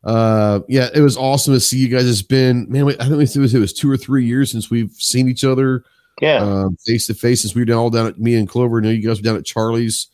Uh, 0.03 0.61
yeah, 0.69 0.89
it 0.95 1.01
was 1.01 1.17
awesome 1.17 1.55
to 1.55 1.61
see 1.61 1.79
you 1.79 1.89
guys. 1.89 2.09
It's 2.09 2.23
been 2.23 2.67
man, 2.69 2.85
wait, 2.87 3.01
I 3.01 3.09
think 3.09 3.23
it 3.35 3.39
was 3.39 3.55
it 3.55 3.59
was 3.59 3.73
two 3.73 3.91
or 3.91 3.97
three 3.97 4.27
years 4.27 4.51
since 4.51 4.71
we've 4.71 4.93
seen 4.93 5.29
each 5.29 5.45
other 5.45 5.85
Yeah, 6.21 6.39
um, 6.39 6.77
face 6.87 7.07
to 7.07 7.15
face 7.15 7.43
since 7.43 7.55
we 7.55 7.65
were 7.65 7.75
all 7.75 7.89
down 7.89 8.07
at 8.07 8.19
me 8.19 8.35
and 8.35 8.49
Clover. 8.49 8.79
I 8.79 8.83
know 8.83 8.91
you 8.91 9.07
guys 9.07 9.19
were 9.19 9.25
down 9.25 9.37
at 9.37 9.47
Charlie's. 9.47 10.09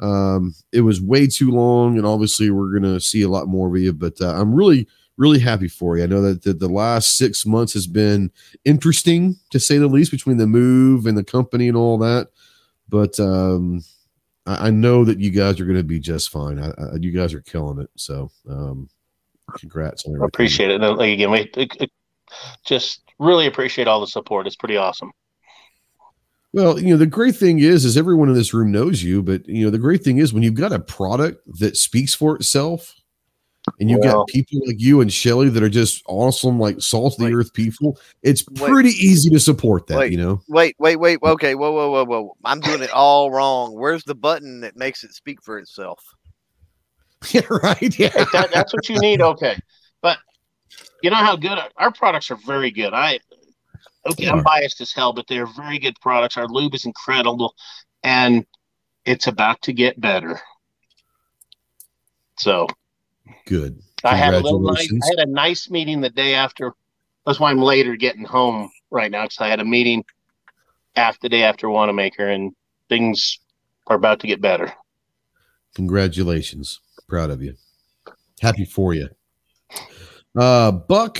Um, 0.00 0.54
it 0.72 0.80
was 0.80 1.00
way 1.00 1.26
too 1.26 1.50
long, 1.50 1.96
and 1.96 2.06
obviously 2.06 2.50
we're 2.50 2.72
gonna 2.72 3.00
see 3.00 3.22
a 3.22 3.28
lot 3.28 3.48
more 3.48 3.68
of 3.68 3.82
you. 3.82 3.92
But 3.92 4.20
uh, 4.20 4.34
I'm 4.34 4.54
really, 4.54 4.88
really 5.20 5.38
happy 5.38 5.68
for 5.68 5.98
you. 5.98 6.02
I 6.02 6.06
know 6.06 6.22
that 6.22 6.42
the, 6.42 6.54
the 6.54 6.68
last 6.68 7.18
six 7.18 7.44
months 7.44 7.74
has 7.74 7.86
been 7.86 8.30
interesting 8.64 9.36
to 9.50 9.60
say 9.60 9.76
the 9.76 9.86
least 9.86 10.10
between 10.10 10.38
the 10.38 10.46
move 10.46 11.04
and 11.04 11.16
the 11.16 11.22
company 11.22 11.68
and 11.68 11.76
all 11.76 11.98
that. 11.98 12.28
But 12.88 13.20
um, 13.20 13.82
I, 14.46 14.68
I 14.68 14.70
know 14.70 15.04
that 15.04 15.18
you 15.20 15.30
guys 15.30 15.60
are 15.60 15.66
gonna 15.66 15.82
be 15.82 16.00
just 16.00 16.30
fine. 16.30 16.58
I, 16.58 16.70
I, 16.70 16.96
you 16.98 17.10
guys 17.12 17.34
are 17.34 17.42
killing 17.42 17.80
it. 17.80 17.90
So 17.96 18.30
um, 18.48 18.88
congrats 19.58 20.06
on 20.06 20.12
everything. 20.14 20.26
appreciate 20.28 20.70
it. 20.70 20.80
And 20.80 20.96
like 20.96 21.12
again, 21.12 21.30
we 21.30 21.40
it, 21.54 21.76
it- 21.80 21.90
just 22.64 23.02
really 23.18 23.46
appreciate 23.48 23.88
all 23.88 24.00
the 24.00 24.06
support. 24.06 24.46
It's 24.46 24.54
pretty 24.54 24.76
awesome. 24.76 25.10
Well, 26.52 26.78
you 26.78 26.90
know, 26.90 26.96
the 26.96 27.06
great 27.06 27.34
thing 27.34 27.58
is, 27.58 27.84
is 27.84 27.96
everyone 27.96 28.28
in 28.28 28.34
this 28.36 28.54
room 28.54 28.70
knows 28.70 29.02
you, 29.02 29.20
but 29.20 29.48
you 29.48 29.64
know, 29.64 29.70
the 29.70 29.78
great 29.78 30.04
thing 30.04 30.18
is 30.18 30.32
when 30.32 30.44
you've 30.44 30.54
got 30.54 30.72
a 30.72 30.78
product 30.78 31.42
that 31.58 31.76
speaks 31.76 32.14
for 32.14 32.36
itself, 32.36 32.94
and 33.78 33.90
you've 33.90 34.00
Well- 34.00 34.20
got 34.24 34.28
people 34.28 34.60
like 34.66 34.80
you 34.80 35.00
and 35.00 35.12
Shelly 35.12 35.48
that 35.50 35.62
are 35.62 35.68
just 35.68 36.02
awesome, 36.06 36.58
like 36.58 36.80
salt 36.80 37.14
of 37.18 37.26
the 37.26 37.34
earth 37.34 37.52
people. 37.52 37.98
It's 38.22 38.44
Wait. 38.48 38.70
pretty 38.70 38.90
easy 38.90 39.30
to 39.30 39.38
support 39.40 39.86
that, 39.86 39.98
Wait. 39.98 40.12
you 40.12 40.18
know. 40.18 40.40
Wait, 40.48 40.74
wait, 40.78 40.96
wait. 40.96 41.18
Okay, 41.22 41.54
whoa, 41.54 41.70
whoa, 41.72 41.90
whoa, 41.90 42.04
whoa. 42.04 42.36
I'm 42.44 42.60
doing 42.60 42.82
it 42.82 42.90
all 42.90 43.30
wrong. 43.30 43.74
Where's 43.74 44.04
the 44.04 44.14
button 44.14 44.60
that 44.60 44.76
makes 44.76 45.04
it 45.04 45.12
speak 45.12 45.42
for 45.42 45.58
itself? 45.58 46.02
yeah, 47.30 47.42
right. 47.62 47.98
Yeah, 47.98 48.08
that, 48.32 48.50
that's 48.52 48.72
what 48.72 48.88
you 48.88 48.98
need. 48.98 49.20
Okay, 49.20 49.58
but 50.00 50.18
you 51.02 51.10
know 51.10 51.16
how 51.16 51.36
good 51.36 51.58
our, 51.58 51.68
our 51.76 51.92
products 51.92 52.30
are. 52.30 52.38
Very 52.46 52.70
good. 52.70 52.94
I 52.94 53.18
okay. 54.10 54.28
I'm 54.28 54.42
biased 54.42 54.80
as 54.80 54.92
hell, 54.92 55.12
but 55.12 55.26
they're 55.28 55.46
very 55.46 55.78
good 55.78 56.00
products. 56.00 56.36
Our 56.36 56.48
lube 56.48 56.74
is 56.74 56.86
incredible. 56.86 57.54
and 58.02 58.46
it's 59.06 59.26
about 59.26 59.60
to 59.62 59.72
get 59.72 59.98
better. 60.00 60.38
So 62.38 62.66
Good. 63.46 63.80
I 64.04 64.16
had 64.16 64.34
a 64.34 64.40
little 64.40 64.60
nice, 64.60 64.90
I 64.90 65.06
had 65.18 65.28
a 65.28 65.30
nice 65.30 65.70
meeting 65.70 66.00
the 66.00 66.10
day 66.10 66.34
after. 66.34 66.72
That's 67.26 67.38
why 67.38 67.50
I'm 67.50 67.58
later 67.58 67.96
getting 67.96 68.24
home 68.24 68.70
right 68.90 69.10
now 69.10 69.24
because 69.24 69.38
I 69.40 69.48
had 69.48 69.60
a 69.60 69.64
meeting 69.64 70.04
after 70.96 71.18
the 71.22 71.28
day 71.28 71.42
after 71.42 71.68
Wanenmacher, 71.68 72.34
and 72.34 72.52
things 72.88 73.38
are 73.86 73.96
about 73.96 74.20
to 74.20 74.26
get 74.26 74.40
better. 74.40 74.72
Congratulations. 75.74 76.80
Proud 77.08 77.30
of 77.30 77.42
you. 77.42 77.54
Happy 78.40 78.64
for 78.64 78.94
you. 78.94 79.08
Uh 80.36 80.72
Buck. 80.72 81.18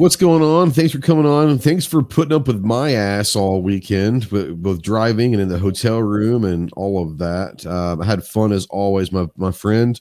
What's 0.00 0.16
going 0.16 0.42
on? 0.42 0.70
Thanks 0.70 0.92
for 0.92 0.98
coming 0.98 1.26
on 1.26 1.50
and 1.50 1.62
thanks 1.62 1.84
for 1.84 2.02
putting 2.02 2.32
up 2.32 2.46
with 2.46 2.64
my 2.64 2.92
ass 2.92 3.36
all 3.36 3.60
weekend, 3.60 4.30
both 4.30 4.80
driving 4.80 5.34
and 5.34 5.42
in 5.42 5.48
the 5.50 5.58
hotel 5.58 6.00
room 6.00 6.42
and 6.46 6.72
all 6.72 7.02
of 7.02 7.18
that. 7.18 7.66
Uh, 7.66 7.98
I 8.00 8.06
had 8.06 8.24
fun 8.24 8.50
as 8.50 8.64
always, 8.70 9.12
my 9.12 9.26
my 9.36 9.50
friend. 9.52 10.00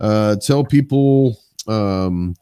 Uh, 0.00 0.36
tell 0.36 0.64
people 0.64 1.38
um, 1.68 2.34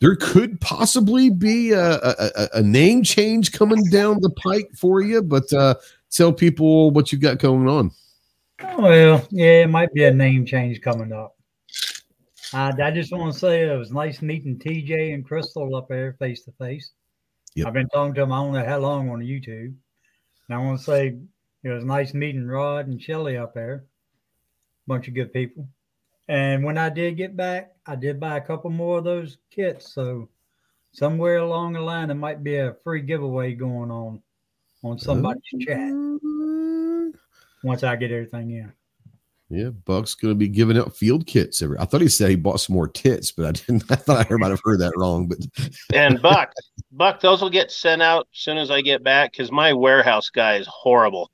there 0.00 0.16
could 0.16 0.58
possibly 0.62 1.28
be 1.28 1.72
a, 1.72 1.96
a, 1.96 2.14
a- 2.34 2.48
a 2.54 2.62
name 2.62 3.02
change 3.02 3.52
coming 3.52 3.84
down 3.90 4.22
the 4.22 4.30
pike 4.30 4.70
for 4.74 5.02
you, 5.02 5.20
but 5.22 5.52
uh, 5.52 5.74
tell 6.10 6.32
people 6.32 6.90
what 6.92 7.12
you've 7.12 7.20
got 7.20 7.40
going 7.40 7.68
on. 7.68 7.90
Oh, 8.64 8.80
Well, 8.80 9.28
yeah, 9.30 9.64
it 9.64 9.68
might 9.68 9.92
be 9.92 10.04
a 10.04 10.14
name 10.14 10.46
change 10.46 10.80
coming 10.80 11.12
up. 11.12 11.34
Uh, 12.54 12.72
I 12.82 12.90
just 12.90 13.12
want 13.12 13.32
to 13.32 13.38
say 13.38 13.68
it 13.68 13.78
was 13.78 13.92
nice 13.92 14.22
meeting 14.22 14.58
TJ 14.58 15.12
and 15.12 15.24
Crystal 15.24 15.74
up 15.76 15.88
there 15.88 16.14
face 16.14 16.42
to 16.44 16.52
face. 16.52 16.92
I've 17.66 17.74
been 17.74 17.88
talking 17.88 18.14
to 18.14 18.20
them 18.20 18.32
I 18.32 18.42
don't 18.42 18.52
know 18.52 18.64
how 18.64 18.78
long 18.78 19.10
on 19.10 19.20
YouTube. 19.20 19.74
And 20.48 20.56
I 20.56 20.58
want 20.58 20.78
to 20.78 20.84
say 20.84 21.18
it 21.62 21.68
was 21.68 21.84
nice 21.84 22.14
meeting 22.14 22.46
Rod 22.46 22.86
and 22.86 23.02
Shelly 23.02 23.36
up 23.36 23.54
there. 23.54 23.84
Bunch 24.86 25.08
of 25.08 25.14
good 25.14 25.32
people. 25.32 25.68
And 26.28 26.62
when 26.62 26.78
I 26.78 26.88
did 26.88 27.16
get 27.16 27.36
back, 27.36 27.72
I 27.86 27.96
did 27.96 28.20
buy 28.20 28.36
a 28.36 28.40
couple 28.40 28.70
more 28.70 28.98
of 28.98 29.04
those 29.04 29.38
kits. 29.50 29.92
So 29.92 30.28
somewhere 30.92 31.38
along 31.38 31.72
the 31.72 31.80
line, 31.80 32.08
there 32.08 32.16
might 32.16 32.44
be 32.44 32.56
a 32.56 32.76
free 32.84 33.02
giveaway 33.02 33.54
going 33.54 33.90
on 33.90 34.22
on 34.84 34.98
somebody's 34.98 35.42
chat 35.60 35.92
once 37.62 37.82
I 37.82 37.96
get 37.96 38.12
everything 38.12 38.52
in. 38.52 38.72
Yeah, 39.50 39.70
Buck's 39.70 40.14
going 40.14 40.34
to 40.34 40.38
be 40.38 40.48
giving 40.48 40.76
out 40.76 40.94
field 40.94 41.26
kits. 41.26 41.62
Every, 41.62 41.78
I 41.78 41.86
thought 41.86 42.02
he 42.02 42.08
said 42.08 42.28
he 42.28 42.36
bought 42.36 42.60
some 42.60 42.74
more 42.74 42.88
tits, 42.88 43.32
but 43.32 43.46
I 43.46 43.52
didn't. 43.52 43.84
I 43.90 43.96
thought 43.96 44.30
I 44.30 44.36
might 44.36 44.50
have 44.50 44.60
heard 44.62 44.80
that 44.80 44.92
wrong. 44.96 45.26
But 45.26 45.38
And 45.94 46.20
Buck, 46.20 46.52
Buck, 46.92 47.20
those 47.20 47.40
will 47.40 47.50
get 47.50 47.70
sent 47.70 48.02
out 48.02 48.28
as 48.32 48.40
soon 48.40 48.58
as 48.58 48.70
I 48.70 48.82
get 48.82 49.02
back 49.02 49.32
because 49.32 49.50
my 49.50 49.72
warehouse 49.72 50.28
guy 50.28 50.56
is 50.56 50.66
horrible. 50.66 51.30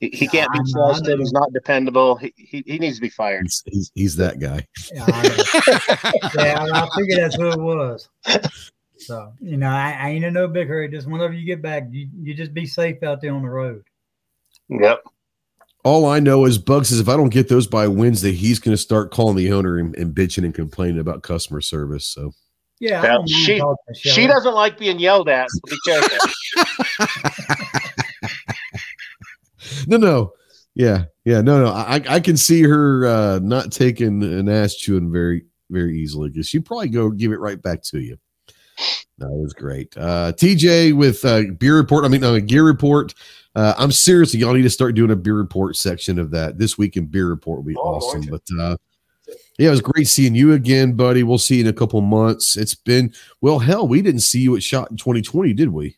He, 0.00 0.10
he 0.12 0.26
can't 0.26 0.52
be 0.52 0.58
I 0.58 0.62
know, 0.66 0.84
I 0.86 0.88
trusted. 0.88 1.20
He's 1.20 1.32
not 1.32 1.52
dependable. 1.52 2.16
He, 2.16 2.34
he, 2.36 2.64
he 2.66 2.78
needs 2.80 2.96
to 2.96 3.02
be 3.02 3.10
fired. 3.10 3.44
he's, 3.44 3.62
he's, 3.66 3.92
he's 3.94 4.16
that 4.16 4.40
guy. 4.40 4.66
Yeah, 4.92 5.04
I, 5.06 5.22
know. 5.22 6.42
yeah, 6.42 6.66
I, 6.72 6.82
I 6.82 6.88
figured 6.96 7.20
that's 7.20 7.36
who 7.36 7.48
it 7.48 7.60
was. 7.60 8.08
So 8.98 9.32
you 9.40 9.56
know, 9.56 9.68
I, 9.68 9.96
I 10.00 10.10
ain't 10.10 10.24
in 10.24 10.34
no 10.34 10.48
big 10.48 10.66
hurry. 10.66 10.88
Just 10.88 11.08
whenever 11.08 11.32
you 11.32 11.46
get 11.46 11.62
back, 11.62 11.84
you, 11.90 12.08
you 12.20 12.34
just 12.34 12.54
be 12.54 12.66
safe 12.66 13.02
out 13.04 13.20
there 13.20 13.32
on 13.32 13.42
the 13.42 13.48
road. 13.48 13.84
Yep. 14.68 15.04
All 15.84 16.06
I 16.06 16.18
know 16.18 16.46
is 16.46 16.56
Bugs 16.58 16.88
says 16.88 16.98
if 17.00 17.08
I 17.10 17.16
don't 17.16 17.28
get 17.28 17.48
those 17.48 17.66
by 17.66 17.86
Wednesday, 17.88 18.32
he's 18.32 18.58
going 18.58 18.72
to 18.74 18.82
start 18.82 19.10
calling 19.10 19.36
the 19.36 19.52
owner 19.52 19.78
and, 19.78 19.94
and 19.96 20.14
bitching 20.14 20.44
and 20.44 20.54
complaining 20.54 20.98
about 20.98 21.22
customer 21.22 21.60
service. 21.60 22.06
So 22.06 22.32
Yeah, 22.80 23.00
I 23.02 23.04
Yeah, 23.04 23.12
don't 23.12 23.30
mind 23.30 23.76
she- 23.94 24.10
She 24.10 24.26
doesn't 24.26 24.54
like 24.54 24.78
being 24.78 24.98
yelled 24.98 25.28
at. 25.28 25.48
So 25.50 25.60
be 25.70 25.76
careful. 25.84 26.18
no, 29.86 29.96
no, 29.98 30.32
yeah, 30.74 31.04
yeah, 31.24 31.40
no, 31.40 31.62
no. 31.64 31.70
I 31.70 32.00
I 32.08 32.20
can 32.20 32.36
see 32.36 32.62
her 32.62 33.06
uh, 33.06 33.38
not 33.42 33.70
taking 33.72 34.22
an 34.22 34.48
ass 34.48 34.74
chewing 34.74 35.12
very 35.12 35.44
very 35.70 35.98
easily 35.98 36.30
because 36.30 36.48
she'd 36.48 36.64
probably 36.64 36.88
go 36.88 37.10
give 37.10 37.32
it 37.32 37.40
right 37.40 37.60
back 37.60 37.82
to 37.82 38.00
you. 38.00 38.16
That 39.18 39.30
was 39.30 39.52
great. 39.52 39.96
Uh, 39.96 40.32
TJ 40.32 40.94
with 40.94 41.24
uh, 41.24 41.42
beer 41.58 41.76
report. 41.76 42.04
I 42.04 42.08
mean, 42.08 42.20
no, 42.20 42.34
a 42.34 42.40
gear 42.40 42.64
report. 42.64 43.14
Uh, 43.54 43.74
I'm 43.78 43.92
serious. 43.92 44.34
Y'all 44.34 44.54
need 44.54 44.62
to 44.62 44.70
start 44.70 44.96
doing 44.96 45.12
a 45.12 45.16
beer 45.16 45.36
report 45.36 45.76
section 45.76 46.18
of 46.18 46.30
that 46.32 46.58
this 46.58 46.76
week 46.76 46.96
in 46.96 47.06
beer 47.06 47.28
report 47.28 47.58
will 47.58 47.64
be 47.64 47.76
Oh, 47.76 47.96
awesome. 47.96 48.22
But 48.22 48.42
uh, 48.58 48.76
yeah, 49.58 49.68
it 49.68 49.70
was 49.70 49.80
great 49.80 50.08
seeing 50.08 50.34
you 50.34 50.52
again, 50.52 50.94
buddy. 50.94 51.22
We'll 51.22 51.38
see 51.38 51.56
you 51.56 51.60
in 51.62 51.68
a 51.68 51.72
couple 51.72 52.00
months. 52.00 52.56
It's 52.56 52.74
been 52.74 53.14
well, 53.40 53.60
hell, 53.60 53.86
we 53.86 54.02
didn't 54.02 54.22
see 54.22 54.40
you 54.40 54.56
at 54.56 54.62
Shot 54.64 54.90
in 54.90 54.96
2020, 54.96 55.52
did 55.52 55.68
we? 55.68 55.96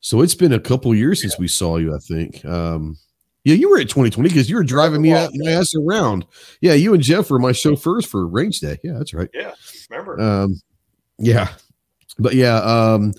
So 0.00 0.20
it's 0.22 0.34
been 0.34 0.52
a 0.52 0.60
couple 0.60 0.94
years 0.94 1.20
since 1.20 1.38
we 1.38 1.48
saw 1.48 1.76
you. 1.76 1.94
I 1.94 1.98
think. 1.98 2.44
Um, 2.44 2.96
yeah, 3.44 3.54
you 3.54 3.70
were 3.70 3.78
at 3.78 3.88
2020 3.88 4.28
because 4.28 4.50
you 4.50 4.56
were 4.56 4.64
driving 4.64 5.02
me 5.02 5.12
out 5.12 5.30
my 5.34 5.52
ass 5.52 5.72
around. 5.76 6.26
Yeah, 6.60 6.74
you 6.74 6.94
and 6.94 7.02
Jeff 7.02 7.30
were 7.30 7.38
my 7.38 7.52
chauffeurs 7.52 8.04
for 8.04 8.26
range 8.26 8.58
day. 8.58 8.76
Yeah, 8.82 8.94
that's 8.94 9.14
right. 9.14 9.28
Yeah, 9.32 9.52
remember? 9.88 10.20
Um, 10.20 10.60
yeah, 11.18 11.48
but 12.18 12.34
yeah, 12.34 12.56
um, 12.58 13.12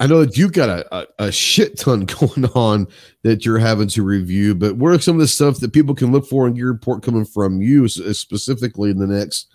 I 0.00 0.06
know 0.06 0.24
that 0.24 0.36
you've 0.36 0.52
got 0.52 0.70
a, 0.70 0.96
a, 0.96 1.26
a 1.26 1.32
shit 1.32 1.78
ton 1.78 2.04
going 2.20 2.46
on 2.54 2.88
that 3.22 3.44
you're 3.44 3.58
having 3.58 3.88
to 3.88 4.02
review. 4.02 4.54
But 4.54 4.76
what 4.76 4.94
are 4.94 4.98
some 4.98 5.16
of 5.16 5.20
the 5.20 5.28
stuff 5.28 5.60
that 5.60 5.72
people 5.72 5.94
can 5.94 6.10
look 6.10 6.26
for 6.26 6.46
in 6.46 6.56
your 6.56 6.72
report 6.72 7.02
coming 7.02 7.26
from 7.26 7.60
you 7.60 7.86
specifically 7.86 8.90
in 8.90 8.98
the 8.98 9.06
next 9.06 9.48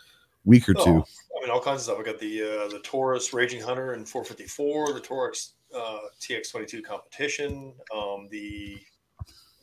week 0.45 0.69
or 0.69 0.75
two? 0.75 0.81
Oh, 0.85 1.05
I 1.37 1.41
mean, 1.41 1.49
all 1.49 1.61
kinds 1.61 1.81
of 1.81 1.83
stuff. 1.85 1.97
I 1.99 2.03
got 2.03 2.19
the 2.19 2.41
uh, 2.43 2.67
the 2.69 2.79
Taurus 2.83 3.33
Raging 3.33 3.61
Hunter 3.61 3.93
and 3.93 4.07
454, 4.07 4.93
the 4.93 4.99
Taurus 4.99 5.53
uh, 5.75 5.99
TX22 6.21 6.83
competition, 6.83 7.73
um, 7.95 8.27
the 8.29 8.77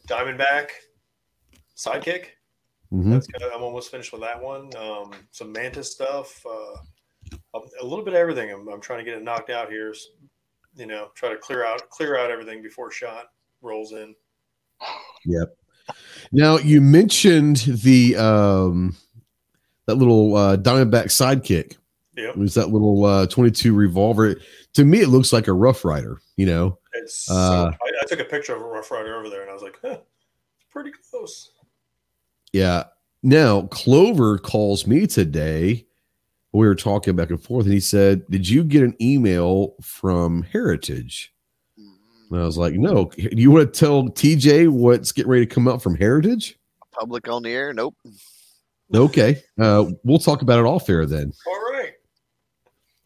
Diamondback 0.09 0.69
Sidekick. 1.77 2.27
Mhm. 2.93 3.11
That's 3.11 3.27
kind 3.27 3.45
of, 3.45 3.53
I'm 3.55 3.63
almost 3.63 3.91
finished 3.91 4.13
with 4.13 4.21
that 4.21 4.43
one. 4.43 4.71
Um, 4.77 5.13
some 5.31 5.51
Mantis 5.53 5.91
stuff, 5.93 6.45
uh, 6.45 6.77
a, 7.55 7.85
little 7.85 8.05
bit 8.05 8.15
of 8.15 8.19
everything. 8.19 8.51
I'm, 8.51 8.69
I'm 8.69 8.81
trying 8.81 8.99
to 9.01 9.05
get 9.05 9.15
it 9.15 9.23
knocked 9.23 9.51
out 9.51 9.71
here. 9.71 9.95
You 10.77 10.87
know, 10.87 11.11
try 11.15 11.29
to 11.29 11.37
clear 11.37 11.65
out 11.67 11.89
clear 11.91 12.17
out 12.17 12.31
everything 12.31 12.63
before 12.63 12.91
shot 12.91 13.27
rolls 13.61 13.93
in. 13.93 14.15
Yep. 15.27 15.57
Now 16.33 16.59
you 16.59 16.81
mentioned 16.81 17.59
the 17.59 18.17
um 18.17 18.97
that 19.87 19.97
little 19.97 20.35
uh 20.35 20.57
Diamondback 20.57 21.07
sidekick. 21.07 21.77
Yeah, 22.17 22.31
It 22.31 22.37
was 22.37 22.55
that 22.55 22.71
little 22.71 23.05
uh 23.05 23.27
22 23.27 23.75
revolver. 23.75 24.37
To 24.75 24.85
me, 24.85 25.01
it 25.01 25.09
looks 25.09 25.33
like 25.33 25.49
a 25.49 25.53
Rough 25.53 25.85
Rider. 25.85 26.21
You 26.37 26.47
know, 26.47 26.79
It's 26.95 27.31
Uh, 27.31 27.71
so, 27.71 27.79
I, 27.83 27.93
I 28.03 28.07
took 28.07 28.21
a 28.21 28.25
picture 28.25 28.55
of 28.55 28.63
a 28.63 28.65
Rough 28.65 28.91
Rider 28.91 29.17
over 29.17 29.29
there, 29.29 29.43
and 29.43 29.51
I 29.51 29.55
was 29.55 29.63
like, 29.63 29.79
huh, 29.83 29.99
it's 30.57 30.67
pretty 30.71 30.93
close. 31.11 31.53
Yeah. 32.53 32.85
Now 33.23 33.63
Clover 33.63 34.39
calls 34.39 34.87
me 34.87 35.07
today. 35.07 35.87
We 36.53 36.67
were 36.67 36.75
talking 36.75 37.17
back 37.17 37.31
and 37.31 37.43
forth, 37.43 37.65
and 37.65 37.73
he 37.75 37.81
said, 37.81 38.27
"Did 38.29 38.49
you 38.49 38.63
get 38.65 38.83
an 38.83 38.95
email 39.01 39.75
from 39.81 40.43
Heritage?" 40.43 41.33
And 42.31 42.41
I 42.41 42.45
was 42.45 42.59
like, 42.59 42.75
"No." 42.75 43.11
You 43.17 43.51
want 43.51 43.73
to 43.73 43.79
tell 43.81 44.05
TJ 44.05 44.69
what's 44.69 45.13
getting 45.13 45.31
ready 45.31 45.47
to 45.47 45.55
come 45.55 45.67
out 45.69 45.83
from 45.83 45.95
Heritage? 45.97 46.59
Public 46.93 47.27
on 47.29 47.43
the 47.43 47.51
air? 47.51 47.73
Nope. 47.73 47.95
Okay, 48.95 49.43
uh, 49.59 49.87
we'll 50.05 50.19
talk 50.19 50.43
about 50.43 50.59
it 50.59 50.67
off 50.67 50.89
air 50.91 51.07
then. 51.07 51.33
All 51.47 51.73
right. 51.73 51.93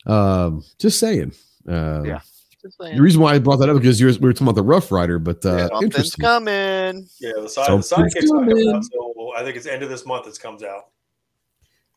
Um, 0.06 0.64
just 0.78 0.98
saying. 0.98 1.32
Uh, 1.68 2.02
Yeah. 2.04 2.20
Just 2.62 2.78
saying. 2.80 2.96
The 2.96 3.02
reason 3.02 3.20
why 3.20 3.34
I 3.34 3.38
brought 3.38 3.56
that 3.58 3.68
up 3.68 3.76
because 3.76 4.00
you 4.00 4.06
were, 4.06 4.12
we 4.14 4.18
were 4.20 4.32
talking 4.32 4.46
about 4.48 4.56
the 4.56 4.62
Rough 4.64 4.90
Rider, 4.90 5.20
but 5.20 5.44
uh, 5.46 5.68
Something's 5.68 5.82
interesting. 5.84 6.24
coming. 6.24 7.08
Yeah, 7.20 7.32
the 7.36 7.48
side 7.48 7.70
the 7.78 7.82
Something's 7.82 8.14
sidekick's 8.14 8.30
coming 8.30 8.48
coming. 8.50 8.74
out 8.74 8.82
till 8.90 9.32
I 9.36 9.44
think 9.44 9.56
it's 9.56 9.66
end 9.66 9.84
of 9.84 9.88
this 9.88 10.04
month. 10.04 10.26
It 10.26 10.38
comes 10.40 10.64
out. 10.64 10.86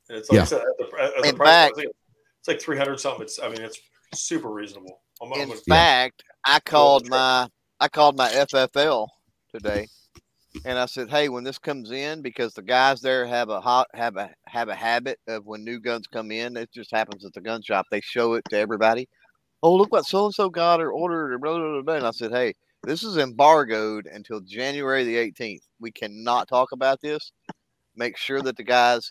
And 0.10 0.18
it's 0.18 0.30
like 0.30 0.38
Yeah. 0.38 0.44
Said, 0.45 0.61
at 0.61 0.77
the, 0.77 1.02
at 1.03 1.22
the 1.23 1.30
In 1.30 1.36
price, 1.36 1.48
fact- 1.48 1.73
I 1.77 1.81
think 1.81 1.94
it's 2.40 2.48
like 2.48 2.61
three 2.61 2.77
hundred 2.77 2.99
something. 2.99 3.22
It's 3.23 3.40
I 3.40 3.49
mean 3.49 3.61
it's 3.61 3.80
super 4.14 4.49
reasonable. 4.49 5.02
I'm, 5.22 5.34
I'm 5.34 5.41
In 5.41 5.48
gonna- 5.49 5.60
fact, 5.61 6.23
I 6.45 6.60
called 6.60 7.07
my 7.10 7.48
I 7.80 7.88
called 7.88 8.18
my 8.18 8.30
FFL 8.30 9.07
today, 9.53 9.88
and 10.65 10.77
I 10.80 10.86
said, 10.86 11.10
"Hey, 11.10 11.30
when 11.30 11.44
this 11.44 11.57
comes 11.60 11.91
in, 11.91 12.22
because 12.22 12.53
the 12.53 12.61
guys 12.61 13.02
there 13.02 13.26
have 13.27 13.49
a 13.49 13.61
hot 13.61 13.88
have 13.94 14.18
a 14.18 14.30
have 14.48 14.69
a 14.69 14.76
habit 14.76 15.19
of 15.27 15.45
when 15.45 15.64
new 15.64 15.80
guns 15.80 16.07
come 16.07 16.31
in, 16.31 16.57
it 16.57 16.72
just 16.73 16.91
happens 16.91 17.23
at 17.26 17.34
the 17.34 17.41
gun 17.41 17.61
shop. 17.61 17.86
They 17.91 18.02
show 18.02 18.34
it 18.34 18.45
to 18.49 18.57
everybody. 18.57 19.07
Oh, 19.61 19.76
look 19.76 19.91
what 19.91 20.06
so 20.06 20.26
and 20.26 20.34
so 20.34 20.49
got 20.49 20.81
or 20.81 20.91
ordered 20.91 21.34
or 21.34 21.38
blah, 21.40 21.57
blah 21.57 21.72
blah 21.73 21.81
blah. 21.81 21.95
And 21.95 22.07
I 22.07 22.11
said, 22.11 22.31
"Hey, 22.31 22.53
this 22.84 23.03
is 23.03 23.18
embargoed 23.18 24.07
until 24.07 24.40
January 24.41 25.03
the 25.03 25.18
18th. 25.18 25.68
We 25.80 25.91
cannot 25.91 26.48
talk 26.48 26.72
about 26.72 26.99
this. 27.02 27.31
Make 27.95 28.15
sure 28.18 28.41
that 28.41 28.56
the 28.56 28.64
guys 28.64 29.10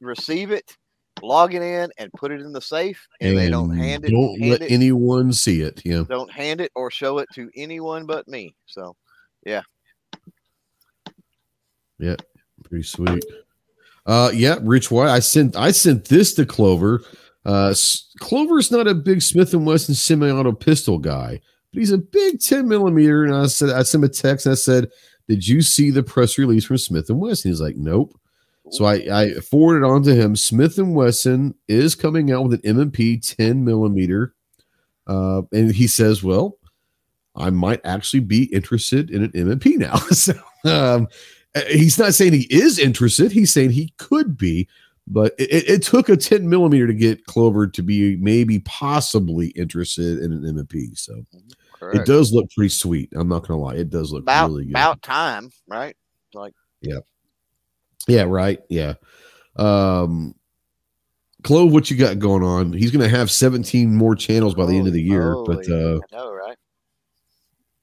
receive 0.00 0.50
it." 0.50 0.76
Log 1.22 1.54
it 1.54 1.62
in 1.62 1.90
and 1.96 2.12
put 2.12 2.30
it 2.30 2.42
in 2.42 2.52
the 2.52 2.60
safe, 2.60 3.08
and, 3.22 3.38
they 3.38 3.48
don't 3.48 3.74
hand 3.74 4.04
it. 4.04 4.10
Don't 4.10 4.38
hand 4.38 4.50
let 4.50 4.60
it, 4.60 4.70
anyone 4.70 5.32
see 5.32 5.62
it. 5.62 5.80
Yeah. 5.82 6.02
don't 6.06 6.30
hand 6.30 6.60
it 6.60 6.70
or 6.74 6.90
show 6.90 7.16
it 7.18 7.28
to 7.32 7.50
anyone 7.56 8.04
but 8.04 8.28
me. 8.28 8.54
So 8.66 8.94
yeah. 9.46 9.62
Yeah. 11.98 12.16
Pretty 12.64 12.82
sweet. 12.82 13.24
Uh, 14.04 14.30
yeah, 14.34 14.58
Rich 14.62 14.90
White. 14.90 15.08
I 15.08 15.20
sent 15.20 15.56
I 15.56 15.70
sent 15.70 16.04
this 16.06 16.34
to 16.34 16.44
Clover. 16.44 17.02
Uh, 17.44 17.74
Clover's 18.20 18.70
not 18.70 18.88
a 18.88 18.94
big 18.94 19.22
Smith 19.22 19.54
and 19.54 19.64
Wesson 19.64 19.94
semi-auto 19.94 20.52
pistol 20.52 20.98
guy. 20.98 21.40
but 21.72 21.78
he's 21.78 21.92
a 21.92 21.98
big 21.98 22.40
10 22.40 22.68
millimeter. 22.68 23.24
And 23.24 23.34
I 23.34 23.46
said, 23.46 23.70
I 23.70 23.84
sent 23.84 24.02
him 24.02 24.10
a 24.10 24.12
text 24.12 24.46
and 24.46 24.52
I 24.52 24.56
said, 24.56 24.88
Did 25.28 25.46
you 25.46 25.62
see 25.62 25.90
the 25.90 26.02
press 26.02 26.38
release 26.38 26.64
from 26.64 26.78
Smith 26.78 27.08
and 27.08 27.20
Wesson? 27.20 27.50
He's 27.50 27.60
like, 27.60 27.76
Nope. 27.76 28.18
So 28.70 28.84
I, 28.84 28.94
I 29.12 29.34
forwarded 29.34 29.84
on 29.84 30.02
to 30.04 30.14
him. 30.14 30.34
Smith 30.34 30.78
and 30.78 30.94
Wesson 30.94 31.54
is 31.68 31.94
coming 31.94 32.32
out 32.32 32.44
with 32.44 32.54
an 32.54 32.78
M&P 32.78 33.18
10 33.18 33.64
millimeter, 33.64 34.34
uh, 35.06 35.42
and 35.52 35.72
he 35.72 35.86
says, 35.86 36.22
"Well, 36.22 36.58
I 37.36 37.50
might 37.50 37.80
actually 37.84 38.20
be 38.20 38.44
interested 38.46 39.10
in 39.10 39.22
an 39.22 39.32
M&P 39.34 39.76
now." 39.76 39.94
so 40.10 40.34
um, 40.64 41.08
he's 41.68 41.98
not 41.98 42.14
saying 42.14 42.32
he 42.32 42.46
is 42.50 42.78
interested. 42.78 43.32
He's 43.32 43.52
saying 43.52 43.70
he 43.70 43.92
could 43.98 44.36
be, 44.36 44.68
but 45.06 45.34
it, 45.38 45.68
it, 45.68 45.82
took 45.82 46.08
a 46.08 46.16
10 46.16 46.48
millimeter 46.48 46.86
to 46.86 46.94
get 46.94 47.26
Clover 47.26 47.68
to 47.68 47.82
be 47.82 48.16
maybe 48.16 48.58
possibly 48.60 49.48
interested 49.48 50.18
in 50.18 50.32
an 50.32 50.46
M&P. 50.46 50.90
So 50.94 51.22
Correct. 51.78 51.98
it 51.98 52.06
does 52.06 52.32
look 52.32 52.50
pretty 52.50 52.70
sweet. 52.70 53.10
I'm 53.14 53.28
not 53.28 53.46
gonna 53.46 53.60
lie, 53.60 53.74
it 53.74 53.90
does 53.90 54.12
look 54.12 54.22
about, 54.22 54.48
really 54.48 54.64
good. 54.64 54.72
About 54.72 55.02
time, 55.02 55.50
right? 55.68 55.96
Like 56.34 56.54
yeah. 56.80 56.98
Yeah, 58.06 58.22
right. 58.22 58.60
Yeah. 58.68 58.94
Um 59.56 60.34
Clove, 61.42 61.72
what 61.72 61.90
you 61.90 61.96
got 61.96 62.18
going 62.18 62.42
on? 62.42 62.72
He's 62.72 62.90
gonna 62.90 63.08
have 63.08 63.30
17 63.30 63.94
more 63.94 64.16
channels 64.16 64.54
by 64.54 64.66
the 64.66 64.76
end 64.76 64.88
of 64.88 64.92
the 64.92 65.02
year, 65.02 65.36
but 65.44 65.68
uh 65.68 66.00
I 66.12 66.16
know, 66.16 66.32
right? 66.32 66.56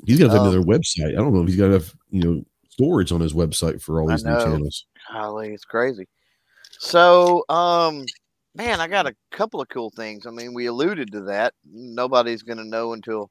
He's 0.06 0.20
gonna 0.20 0.34
have 0.34 0.42
um, 0.42 0.48
another 0.48 0.64
website. 0.64 1.10
I 1.10 1.22
don't 1.22 1.34
know 1.34 1.42
if 1.42 1.48
he's 1.48 1.58
gonna 1.58 1.74
have 1.74 1.94
you 2.10 2.22
know 2.22 2.46
storage 2.70 3.12
on 3.12 3.22
his 3.22 3.34
website 3.34 3.82
for 3.82 4.02
all 4.02 4.08
these 4.08 4.26
new 4.26 4.38
channels. 4.38 4.86
Golly, 5.12 5.54
it's 5.54 5.66
crazy. 5.66 6.08
So 6.80 7.46
um 7.50 8.06
man, 8.56 8.82
I 8.82 8.88
got 8.88 9.08
a 9.08 9.16
couple 9.32 9.62
of 9.62 9.70
cool 9.70 9.92
things. 9.96 10.26
I 10.26 10.32
mean, 10.32 10.54
we 10.54 10.66
alluded 10.66 11.12
to 11.14 11.22
that. 11.22 11.54
Nobody's 11.72 12.44
gonna 12.44 12.66
know 12.66 12.94
until 12.94 13.30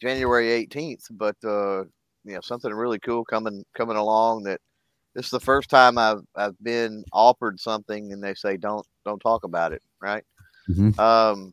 January 0.00 0.48
18th, 0.66 1.06
but 1.10 1.36
uh 1.44 1.84
you 2.24 2.34
know, 2.34 2.40
something 2.40 2.72
really 2.72 3.00
cool 3.00 3.24
coming 3.24 3.64
coming 3.76 3.96
along 3.96 4.44
that 4.44 4.60
this 5.14 5.26
is 5.26 5.30
the 5.30 5.40
first 5.40 5.68
time 5.68 5.98
I've 5.98 6.22
I've 6.34 6.58
been 6.62 7.04
offered 7.12 7.60
something 7.60 8.12
and 8.12 8.22
they 8.22 8.34
say 8.34 8.56
don't 8.56 8.86
don't 9.04 9.20
talk 9.20 9.44
about 9.44 9.72
it, 9.72 9.82
right? 10.00 10.24
Mm-hmm. 10.68 10.98
Um, 10.98 11.52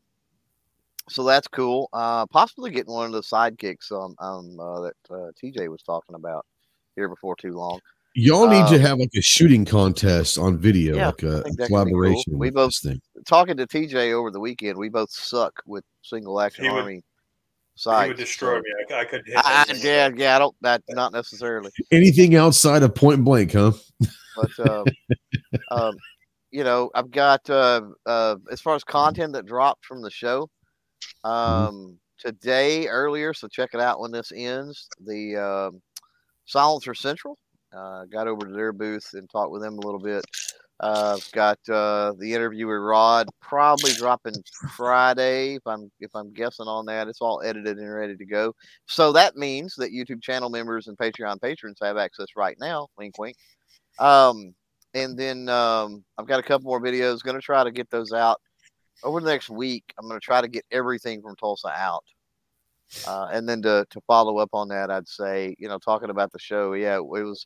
so 1.09 1.23
that's 1.23 1.47
cool. 1.47 1.89
Uh, 1.91 2.25
possibly 2.27 2.71
getting 2.71 2.93
one 2.93 3.07
of 3.07 3.11
the 3.11 3.21
sidekicks 3.21 3.91
um, 3.91 4.15
um 4.19 4.59
uh, 4.59 4.81
that 4.81 4.95
uh, 5.09 5.31
TJ 5.41 5.69
was 5.69 5.81
talking 5.83 6.15
about 6.15 6.45
here 6.95 7.09
before 7.09 7.35
too 7.35 7.53
long. 7.53 7.79
Y'all 8.15 8.47
need 8.47 8.63
um, 8.63 8.73
to 8.73 8.79
have 8.79 8.97
like 8.97 9.11
a 9.15 9.21
shooting 9.21 9.65
contest 9.65 10.37
on 10.37 10.57
video, 10.57 10.95
yeah, 10.95 11.07
like 11.07 11.23
a, 11.23 11.41
a 11.41 11.67
collaboration. 11.67 12.33
Cool. 12.33 12.39
We 12.39 12.49
both 12.49 12.73
talking 13.27 13.55
to 13.57 13.67
TJ 13.67 14.13
over 14.13 14.31
the 14.31 14.39
weekend. 14.39 14.77
We 14.77 14.89
both 14.89 15.11
suck 15.11 15.61
with 15.65 15.83
single 16.01 16.41
action 16.41 16.65
he 16.65 16.71
army 16.71 17.03
side. 17.79 18.03
He 18.03 18.07
would 18.09 18.17
destroy 18.17 18.57
so, 18.57 18.61
me. 18.61 18.95
I, 18.95 18.99
I 18.99 19.05
could. 19.05 19.23
I, 19.35 19.65
yeah, 19.77 20.09
yeah. 20.15 20.35
I 20.35 20.39
don't. 20.39 20.55
That 20.61 20.83
not 20.89 21.13
necessarily. 21.13 21.71
Anything 21.91 22.35
outside 22.35 22.83
of 22.83 22.93
point 22.93 23.23
blank, 23.23 23.53
huh? 23.53 23.71
But 24.35 24.69
um, 24.69 24.85
um, 25.71 25.97
you 26.51 26.63
know, 26.63 26.91
I've 26.93 27.11
got 27.11 27.49
uh, 27.49 27.81
uh, 28.05 28.35
as 28.51 28.61
far 28.61 28.75
as 28.75 28.83
content 28.83 29.33
that 29.33 29.45
dropped 29.45 29.85
from 29.85 30.01
the 30.01 30.11
show 30.11 30.49
mm-hmm. 31.25 31.29
um, 31.29 31.75
mm-hmm. 31.75 31.93
today 32.17 32.87
earlier. 32.87 33.33
So 33.33 33.47
check 33.47 33.71
it 33.73 33.79
out 33.79 33.99
when 33.99 34.11
this 34.11 34.31
ends. 34.35 34.87
The 35.05 35.37
um, 35.37 35.81
Silencer 36.45 36.93
Central. 36.93 37.37
Uh, 37.71 38.03
got 38.05 38.27
over 38.27 38.47
to 38.47 38.51
their 38.51 38.73
booth 38.73 39.11
and 39.13 39.29
talked 39.29 39.51
with 39.51 39.61
them 39.61 39.77
a 39.77 39.85
little 39.85 39.99
bit. 39.99 40.25
I've 40.81 41.29
got 41.33 41.59
uh, 41.69 42.13
the 42.19 42.33
interview 42.33 42.67
with 42.67 42.77
Rod 42.77 43.27
probably 43.41 43.91
dropping 43.93 44.35
Friday 44.75 45.55
if 45.55 45.67
I'm 45.67 45.91
if 45.99 46.11
I'm 46.15 46.33
guessing 46.33 46.67
on 46.67 46.85
that. 46.85 47.07
It's 47.07 47.21
all 47.21 47.41
edited 47.43 47.77
and 47.77 47.93
ready 47.93 48.15
to 48.15 48.25
go. 48.25 48.55
So 48.87 49.11
that 49.13 49.35
means 49.35 49.75
that 49.75 49.91
YouTube 49.91 50.21
channel 50.21 50.49
members 50.49 50.87
and 50.87 50.97
Patreon 50.97 51.41
patrons 51.41 51.79
have 51.81 51.97
access 51.97 52.27
right 52.35 52.55
now. 52.59 52.87
Wink, 52.97 53.17
wink. 53.17 53.35
Um, 53.99 54.53
and 54.93 55.17
then 55.17 55.49
um, 55.49 56.03
I've 56.17 56.27
got 56.27 56.39
a 56.39 56.43
couple 56.43 56.69
more 56.69 56.81
videos. 56.81 57.23
Going 57.23 57.35
to 57.35 57.41
try 57.41 57.63
to 57.63 57.71
get 57.71 57.89
those 57.89 58.13
out 58.13 58.39
over 59.03 59.19
the 59.19 59.29
next 59.29 59.49
week. 59.49 59.83
I'm 59.99 60.07
going 60.07 60.19
to 60.19 60.25
try 60.25 60.41
to 60.41 60.47
get 60.47 60.65
everything 60.71 61.21
from 61.21 61.35
Tulsa 61.35 61.71
out. 61.75 62.03
Uh, 63.07 63.27
and 63.31 63.47
then 63.47 63.61
to, 63.61 63.85
to 63.89 64.01
follow 64.01 64.39
up 64.39 64.49
on 64.53 64.67
that, 64.69 64.89
I'd 64.89 65.07
say, 65.07 65.55
you 65.59 65.67
know, 65.67 65.77
talking 65.77 66.09
about 66.09 66.31
the 66.31 66.39
show, 66.39 66.73
yeah, 66.73 66.95
it 66.95 67.05
was 67.05 67.45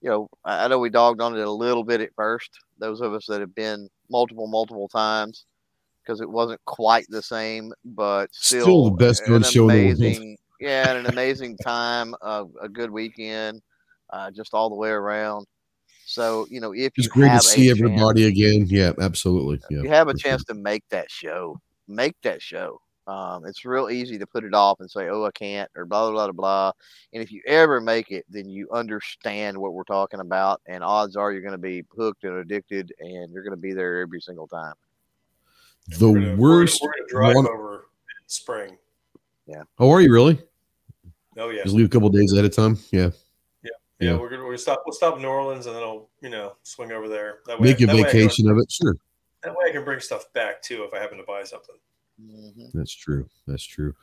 you 0.00 0.10
know, 0.10 0.28
I 0.44 0.68
know 0.68 0.78
we 0.78 0.90
dogged 0.90 1.22
on 1.22 1.34
it 1.36 1.46
a 1.46 1.50
little 1.50 1.82
bit 1.82 2.02
at 2.02 2.14
first. 2.14 2.50
Those 2.78 3.00
of 3.00 3.14
us 3.14 3.24
that 3.26 3.40
have 3.40 3.54
been 3.54 3.88
multiple, 4.10 4.46
multiple 4.46 4.86
times, 4.86 5.46
because 6.02 6.20
it 6.20 6.28
wasn't 6.28 6.62
quite 6.66 7.06
the 7.08 7.22
same, 7.22 7.72
but 7.84 8.28
still, 8.34 8.62
still 8.62 8.84
the 8.90 8.96
best 8.96 9.26
gun 9.26 9.42
show 9.42 9.64
amazing, 9.64 10.36
Yeah, 10.60 10.92
an 10.92 11.06
amazing 11.06 11.56
time, 11.56 12.14
uh, 12.20 12.44
a 12.60 12.68
good 12.68 12.90
weekend, 12.90 13.62
uh, 14.10 14.30
just 14.30 14.52
all 14.52 14.68
the 14.68 14.76
way 14.76 14.90
around. 14.90 15.46
So 16.04 16.46
you 16.50 16.60
know, 16.60 16.72
if 16.74 16.92
it's 16.96 17.08
great 17.08 17.32
to 17.32 17.40
see 17.40 17.70
everybody 17.70 18.26
again, 18.26 18.66
yeah, 18.68 18.92
absolutely. 19.00 19.58
Yeah, 19.70 19.84
you 19.84 19.88
have 19.88 20.08
a 20.08 20.14
chance 20.14 20.42
sure. 20.46 20.54
to 20.54 20.60
make 20.60 20.84
that 20.90 21.10
show, 21.10 21.58
make 21.88 22.14
that 22.22 22.42
show. 22.42 22.78
Um, 23.06 23.44
it's 23.44 23.64
real 23.64 23.90
easy 23.90 24.18
to 24.18 24.26
put 24.26 24.44
it 24.44 24.54
off 24.54 24.80
and 24.80 24.90
say, 24.90 25.08
"Oh, 25.08 25.24
I 25.24 25.30
can't," 25.32 25.70
or 25.76 25.84
blah 25.84 26.10
blah 26.10 26.26
blah 26.26 26.32
blah. 26.32 26.72
And 27.12 27.22
if 27.22 27.30
you 27.30 27.42
ever 27.46 27.80
make 27.80 28.10
it, 28.10 28.24
then 28.30 28.48
you 28.48 28.68
understand 28.72 29.58
what 29.58 29.74
we're 29.74 29.84
talking 29.84 30.20
about, 30.20 30.62
and 30.66 30.82
odds 30.82 31.16
are 31.16 31.30
you're 31.32 31.42
going 31.42 31.52
to 31.52 31.58
be 31.58 31.84
hooked 31.94 32.24
and 32.24 32.38
addicted, 32.38 32.92
and 33.00 33.32
you're 33.32 33.42
going 33.42 33.52
to 33.52 33.58
be 33.60 33.74
there 33.74 34.00
every 34.00 34.20
single 34.20 34.48
time. 34.48 34.74
The 35.98 36.08
we're 36.08 36.20
gonna, 36.20 36.36
worst. 36.36 36.80
We're, 36.82 36.88
we're 36.88 37.06
drive 37.08 37.36
one... 37.36 37.46
over 37.46 37.88
spring. 38.26 38.78
Yeah. 39.46 39.62
Oh, 39.78 39.90
are 39.90 40.00
you 40.00 40.12
really? 40.12 40.38
Oh 41.36 41.50
yeah. 41.50 41.62
Just 41.62 41.74
leave 41.74 41.86
a 41.86 41.90
couple 41.90 42.08
days 42.08 42.32
ahead 42.32 42.44
of 42.44 42.54
time. 42.54 42.78
Yeah. 42.90 43.10
Yeah. 43.62 43.70
Yeah. 44.00 44.10
yeah. 44.12 44.16
We're 44.16 44.30
gonna 44.30 44.46
we 44.46 44.56
stop. 44.56 44.82
We'll 44.86 44.94
stop 44.94 45.16
in 45.16 45.22
New 45.22 45.28
Orleans, 45.28 45.66
and 45.66 45.76
then 45.76 45.82
I'll 45.82 46.08
you 46.22 46.30
know 46.30 46.56
swing 46.62 46.92
over 46.92 47.08
there. 47.08 47.40
That 47.46 47.60
way, 47.60 47.68
Make 47.68 47.80
a 47.82 47.86
vacation 47.86 48.48
of 48.48 48.56
it. 48.58 48.70
Sure. 48.70 48.94
That 49.42 49.52
way, 49.52 49.68
I 49.68 49.72
can 49.72 49.84
bring 49.84 50.00
stuff 50.00 50.32
back 50.32 50.62
too 50.62 50.84
if 50.84 50.94
I 50.94 51.00
happen 51.00 51.18
to 51.18 51.24
buy 51.24 51.42
something. 51.44 51.76
Mm-hmm. 52.20 52.76
That's 52.78 52.94
true. 52.94 53.28
That's 53.46 53.64
true. 53.64 53.94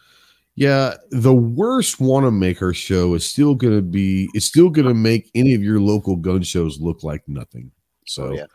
Yeah, 0.55 0.95
the 1.11 1.33
worst 1.33 1.99
Wanenmacher 1.99 2.75
show 2.75 3.13
is 3.13 3.25
still 3.25 3.55
going 3.55 3.75
to 3.75 3.81
be. 3.81 4.29
It's 4.33 4.45
still 4.45 4.69
going 4.69 4.87
to 4.87 4.93
make 4.93 5.31
any 5.33 5.53
of 5.53 5.63
your 5.63 5.79
local 5.79 6.17
gun 6.17 6.43
shows 6.43 6.79
look 6.79 7.03
like 7.03 7.23
nothing. 7.27 7.71
So, 8.05 8.25
oh, 8.25 8.31
yeah. 8.33 8.45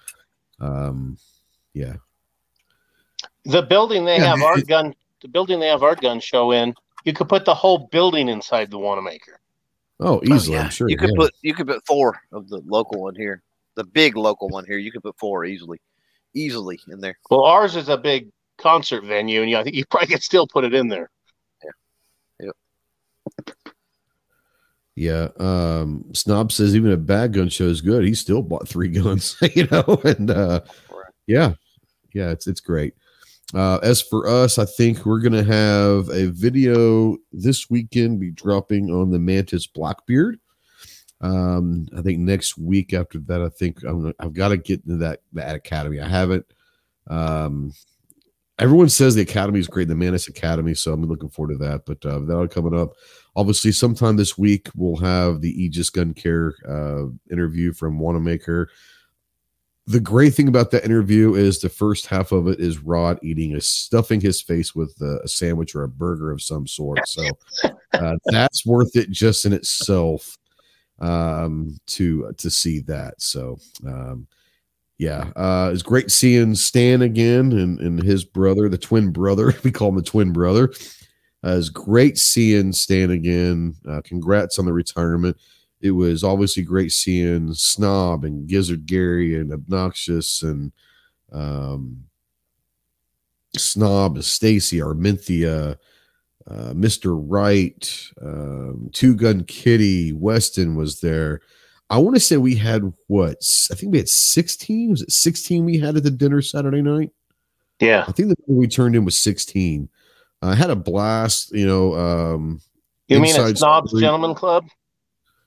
um, 0.60 1.16
yeah. 1.72 1.94
The 3.44 3.62
building 3.62 4.04
they 4.04 4.18
yeah, 4.18 4.26
have 4.26 4.42
art 4.42 4.58
it, 4.58 4.68
gun. 4.68 4.94
The 5.22 5.28
building 5.28 5.58
they 5.58 5.68
have 5.68 5.82
art 5.82 6.00
gun 6.02 6.20
show 6.20 6.52
in. 6.52 6.74
You 7.04 7.14
could 7.14 7.28
put 7.28 7.44
the 7.44 7.54
whole 7.54 7.88
building 7.90 8.28
inside 8.28 8.70
the 8.70 8.78
Wanenmacher. 8.78 9.38
Oh, 9.98 10.20
easily. 10.24 10.56
Oh, 10.56 10.60
yeah. 10.60 10.64
I'm 10.64 10.70
sure 10.70 10.90
you 10.90 10.98
could 10.98 11.10
yeah. 11.10 11.16
put 11.16 11.34
you 11.40 11.54
could 11.54 11.66
put 11.66 11.86
four 11.86 12.20
of 12.32 12.48
the 12.50 12.60
local 12.66 13.00
one 13.00 13.14
here. 13.14 13.42
The 13.74 13.84
big 13.84 14.16
local 14.16 14.48
one 14.48 14.66
here. 14.66 14.78
You 14.78 14.92
could 14.92 15.02
put 15.02 15.18
four 15.18 15.46
easily, 15.46 15.80
easily 16.34 16.78
in 16.88 17.00
there. 17.00 17.16
Well, 17.30 17.44
ours 17.44 17.76
is 17.76 17.88
a 17.88 17.96
big 17.96 18.28
concert 18.58 19.04
venue, 19.04 19.40
and 19.40 19.50
you, 19.50 19.56
I 19.56 19.62
think 19.62 19.76
you 19.76 19.84
probably 19.86 20.08
could 20.08 20.22
still 20.22 20.46
put 20.46 20.64
it 20.64 20.74
in 20.74 20.88
there. 20.88 21.10
Yeah. 22.40 22.46
Yep. 22.46 23.56
Yeah. 24.96 25.28
Um, 25.38 26.04
Snob 26.14 26.52
says 26.52 26.74
even 26.74 26.92
a 26.92 26.96
bad 26.96 27.34
gun 27.34 27.48
show 27.48 27.64
is 27.64 27.80
good. 27.80 28.04
He 28.04 28.14
still 28.14 28.42
bought 28.42 28.68
three 28.68 28.88
guns, 29.02 29.36
you 29.54 29.66
know, 29.70 30.00
and 30.04 30.30
uh, 30.30 30.60
yeah, 31.26 31.54
yeah, 32.12 32.30
it's 32.30 32.46
it's 32.46 32.60
great. 32.60 32.94
Uh, 33.54 33.78
as 33.82 34.02
for 34.02 34.26
us, 34.26 34.58
I 34.58 34.64
think 34.64 35.06
we're 35.06 35.20
gonna 35.20 35.44
have 35.44 36.08
a 36.08 36.26
video 36.26 37.16
this 37.32 37.70
weekend 37.70 38.20
be 38.20 38.32
dropping 38.32 38.90
on 38.90 39.10
the 39.10 39.18
Mantis 39.18 39.66
Blackbeard. 39.66 40.40
Um, 41.20 41.88
I 41.96 42.02
think 42.02 42.18
next 42.18 42.58
week 42.58 42.92
after 42.92 43.18
that, 43.20 43.40
I 43.40 43.48
think 43.48 43.82
I'm, 43.84 44.12
I've 44.18 44.34
got 44.34 44.48
to 44.48 44.56
get 44.56 44.82
into 44.84 44.98
that 44.98 45.20
that 45.32 45.54
academy. 45.54 46.00
I 46.00 46.08
haven't. 46.08 46.46
Um, 47.08 47.72
everyone 48.58 48.88
says 48.88 49.14
the 49.14 49.22
academy 49.22 49.58
is 49.58 49.68
great, 49.68 49.88
the 49.88 49.94
Mantis 49.94 50.28
Academy. 50.28 50.74
So 50.74 50.92
I'm 50.92 51.04
looking 51.04 51.28
forward 51.28 51.52
to 51.52 51.58
that. 51.64 51.86
But 51.86 52.04
uh, 52.04 52.20
that'll 52.20 52.48
coming 52.48 52.78
up. 52.78 52.92
Obviously, 53.34 53.72
sometime 53.72 54.16
this 54.16 54.38
week 54.38 54.68
we'll 54.74 54.96
have 54.96 55.40
the 55.40 55.62
Aegis 55.62 55.90
Gun 55.90 56.14
Care 56.14 56.54
uh, 56.68 57.06
interview 57.30 57.72
from 57.72 57.98
Wanenmacher. 57.98 58.66
The 59.88 60.00
great 60.00 60.34
thing 60.34 60.48
about 60.48 60.72
that 60.72 60.84
interview 60.84 61.34
is 61.34 61.60
the 61.60 61.68
first 61.68 62.06
half 62.06 62.32
of 62.32 62.48
it 62.48 62.58
is 62.58 62.80
Rod 62.80 63.20
eating 63.22 63.54
a 63.54 63.60
stuffing 63.60 64.20
his 64.20 64.42
face 64.42 64.74
with 64.74 64.96
a, 65.00 65.20
a 65.22 65.28
sandwich 65.28 65.76
or 65.76 65.84
a 65.84 65.88
burger 65.88 66.32
of 66.32 66.42
some 66.42 66.66
sort. 66.66 67.06
So 67.06 67.24
uh, 67.92 68.16
that's 68.24 68.66
worth 68.66 68.96
it 68.96 69.10
just 69.10 69.44
in 69.44 69.52
itself 69.52 70.36
um, 70.98 71.76
to 71.86 72.32
to 72.38 72.50
see 72.50 72.80
that. 72.80 73.20
So 73.20 73.58
um, 73.86 74.26
yeah, 74.98 75.30
uh, 75.36 75.70
it's 75.72 75.82
great 75.82 76.10
seeing 76.10 76.54
Stan 76.54 77.02
again 77.02 77.52
and, 77.52 77.78
and 77.80 78.02
his 78.02 78.24
brother, 78.24 78.68
the 78.68 78.78
twin 78.78 79.10
brother. 79.10 79.54
We 79.64 79.70
call 79.70 79.90
him 79.90 79.96
the 79.96 80.02
twin 80.02 80.32
brother. 80.32 80.72
Uh, 81.44 81.56
it's 81.58 81.68
great 81.68 82.16
seeing 82.16 82.72
Stan 82.72 83.10
again. 83.10 83.74
Uh, 83.88 84.00
congrats 84.04 84.58
on 84.58 84.64
the 84.64 84.72
retirement. 84.72 85.36
It 85.80 85.90
was 85.90 86.24
obviously 86.24 86.62
great 86.62 86.92
seeing 86.92 87.52
Snob 87.52 88.24
and 88.24 88.48
Gizzard 88.48 88.86
Gary 88.86 89.38
and 89.38 89.52
Obnoxious 89.52 90.42
and 90.42 90.72
um, 91.30 92.04
Snob, 93.56 94.22
Stacy, 94.22 94.78
Arminthia, 94.78 95.76
uh, 96.48 96.72
Mr. 96.72 97.18
Wright, 97.22 98.10
um, 98.22 98.88
Two 98.92 99.14
Gun 99.14 99.44
Kitty, 99.44 100.12
Weston 100.12 100.74
was 100.74 101.00
there. 101.00 101.40
I 101.88 101.98
want 101.98 102.16
to 102.16 102.20
say 102.20 102.36
we 102.36 102.56
had 102.56 102.92
what? 103.06 103.38
I 103.70 103.74
think 103.74 103.92
we 103.92 103.98
had 103.98 104.08
16. 104.08 104.90
Was 104.90 105.02
it 105.02 105.12
16 105.12 105.64
we 105.64 105.78
had 105.78 105.96
at 105.96 106.02
the 106.02 106.10
dinner 106.10 106.42
Saturday 106.42 106.82
night? 106.82 107.12
Yeah. 107.80 108.04
I 108.08 108.12
think 108.12 108.30
the 108.30 108.36
we 108.46 108.66
turned 108.66 108.96
in 108.96 109.04
was 109.04 109.16
16. 109.18 109.88
I 110.42 110.54
had 110.54 110.70
a 110.70 110.76
blast, 110.76 111.52
you 111.52 111.66
know. 111.66 111.94
Um, 111.94 112.60
You 113.08 113.20
mean 113.20 113.36
a 113.38 113.54
Snobs. 113.56 113.92
Gentleman 113.98 114.34
Club? 114.34 114.66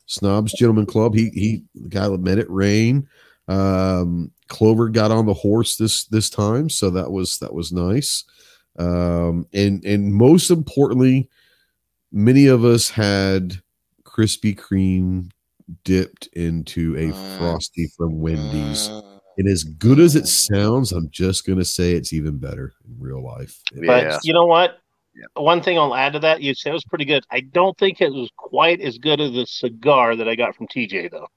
Snobs 0.06 0.54
Gentleman 0.54 0.86
Club. 0.86 1.14
He 1.14 1.30
he 1.30 1.64
the 1.76 1.90
guy 1.90 2.08
that 2.08 2.20
met 2.22 2.40
it 2.40 2.50
rain. 2.50 3.08
Um, 3.48 4.32
Clover 4.48 4.90
got 4.90 5.12
on 5.12 5.26
the 5.26 5.34
horse 5.34 5.76
this 5.76 6.06
this 6.06 6.30
time, 6.30 6.70
so 6.70 6.90
that 6.92 7.12
was 7.12 7.38
that 7.40 7.54
was 7.54 7.72
nice. 7.72 8.24
Um, 8.78 9.46
and 9.54 9.84
and 9.86 10.14
most 10.14 10.50
importantly, 10.50 11.30
many 12.12 12.48
of 12.48 12.64
us 12.66 12.90
had 12.90 13.62
Krispy 14.04 14.56
Kreme 14.58 15.30
dipped 15.84 16.28
into 16.34 16.96
a 16.98 17.12
Mm. 17.14 17.38
frosty 17.38 17.88
from 17.98 18.20
Wendy's. 18.22 18.90
Mm, 18.90 19.04
And 19.38 19.48
as 19.48 19.64
good 19.64 20.00
as 20.02 20.16
it 20.18 20.28
sounds, 20.28 20.92
I'm 20.92 21.10
just 21.12 21.46
gonna 21.48 21.64
say 21.64 21.94
it's 21.94 22.12
even 22.12 22.38
better 22.40 22.74
in 22.86 22.96
real 23.00 23.24
life. 23.24 23.62
But 23.74 24.04
Yeah. 24.04 24.20
you 24.24 24.34
know 24.34 24.46
what? 24.46 24.80
Yeah. 25.16 25.26
One 25.42 25.62
thing 25.62 25.78
I'll 25.78 25.96
add 25.96 26.12
to 26.14 26.20
that, 26.20 26.42
you 26.42 26.54
said 26.54 26.72
it 26.72 26.74
was 26.74 26.84
pretty 26.84 27.06
good. 27.06 27.24
I 27.32 27.40
don't 27.40 27.78
think 27.78 28.02
it 28.02 28.12
was 28.14 28.30
quite 28.36 28.82
as 28.82 28.98
good 28.98 29.22
as 29.22 29.32
the 29.32 29.46
cigar 29.46 30.16
that 30.18 30.28
I 30.28 30.36
got 30.36 30.56
from 30.56 30.68
TJ, 30.68 31.08
though. 31.10 31.28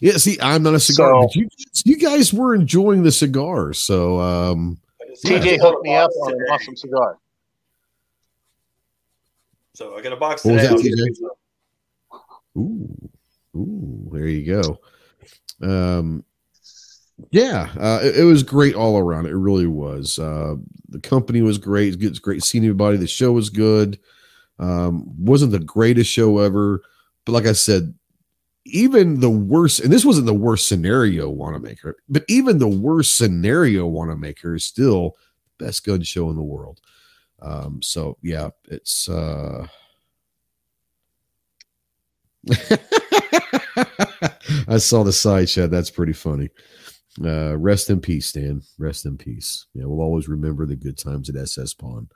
Yeah, 0.00 0.16
see, 0.16 0.38
I'm 0.40 0.62
not 0.62 0.74
a 0.74 0.80
cigar. 0.80 1.10
So- 1.12 1.26
but 1.26 1.34
you, 1.36 1.48
you 1.84 1.96
guys 1.96 2.32
were 2.32 2.54
enjoying 2.54 3.02
the 3.02 3.12
cigars, 3.12 3.78
so 3.78 4.20
um, 4.20 4.78
I 5.02 5.06
just- 5.08 5.28
Yeah. 5.28 5.38
TJ 5.40 5.56
hooked 5.58 5.82
me 5.84 5.94
up 5.96 6.10
box 6.10 6.16
on 6.22 6.32
an 6.34 6.46
awesome 6.52 6.76
cigar. 6.76 7.18
So 9.74 9.96
I 9.96 10.02
got 10.02 10.12
a 10.12 10.16
box 10.16 10.44
What 10.44 10.54
was 10.54 10.62
today. 10.62 10.74
that, 10.76 10.82
TJ? 10.82 11.28
Ooh, 12.56 13.10
ooh, 13.56 14.08
there 14.12 14.26
you 14.26 14.46
go. 14.46 14.80
Um, 15.62 16.24
yeah, 17.30 17.70
uh, 17.78 18.00
it, 18.02 18.18
it 18.20 18.24
was 18.24 18.42
great 18.42 18.74
all 18.74 18.98
around. 18.98 19.26
It 19.26 19.34
really 19.34 19.66
was. 19.66 20.18
Uh, 20.18 20.56
the 20.88 21.00
company 21.00 21.42
was 21.42 21.58
great. 21.58 22.00
It's 22.02 22.18
great 22.18 22.42
seeing 22.42 22.64
everybody. 22.64 22.96
The 22.96 23.06
show 23.06 23.32
was 23.32 23.50
good. 23.50 23.98
Um, 24.58 25.04
wasn't 25.18 25.52
the 25.52 25.58
greatest 25.60 26.10
show 26.10 26.38
ever, 26.38 26.82
but 27.24 27.32
like 27.32 27.46
I 27.46 27.52
said, 27.52 27.94
even 28.66 29.20
the 29.20 29.30
worst, 29.30 29.80
and 29.80 29.92
this 29.92 30.04
wasn't 30.04 30.26
the 30.26 30.34
worst 30.34 30.68
scenario 30.68 31.32
Wanenmacher, 31.32 31.94
but 32.08 32.24
even 32.28 32.58
the 32.58 32.68
worst 32.68 33.16
scenario 33.16 33.88
Wanenmacher 33.90 34.56
is 34.56 34.64
still 34.64 35.16
best 35.58 35.84
gun 35.84 36.02
show 36.02 36.30
in 36.30 36.36
the 36.36 36.42
world. 36.42 36.80
Um, 37.42 37.82
so 37.82 38.16
yeah, 38.22 38.50
it's 38.68 39.08
uh 39.08 39.66
I 44.68 44.78
saw 44.78 45.02
the 45.02 45.12
side 45.12 45.48
chat. 45.48 45.70
That's 45.70 45.90
pretty 45.90 46.12
funny. 46.12 46.48
Uh, 47.24 47.56
rest 47.56 47.90
in 47.90 48.00
peace, 48.00 48.32
Dan. 48.32 48.62
Rest 48.78 49.06
in 49.06 49.16
peace. 49.16 49.66
Yeah, 49.74 49.84
we'll 49.86 50.00
always 50.04 50.28
remember 50.28 50.66
the 50.66 50.76
good 50.76 50.98
times 50.98 51.28
at 51.28 51.36
SS 51.36 51.74
Pawn. 51.74 52.08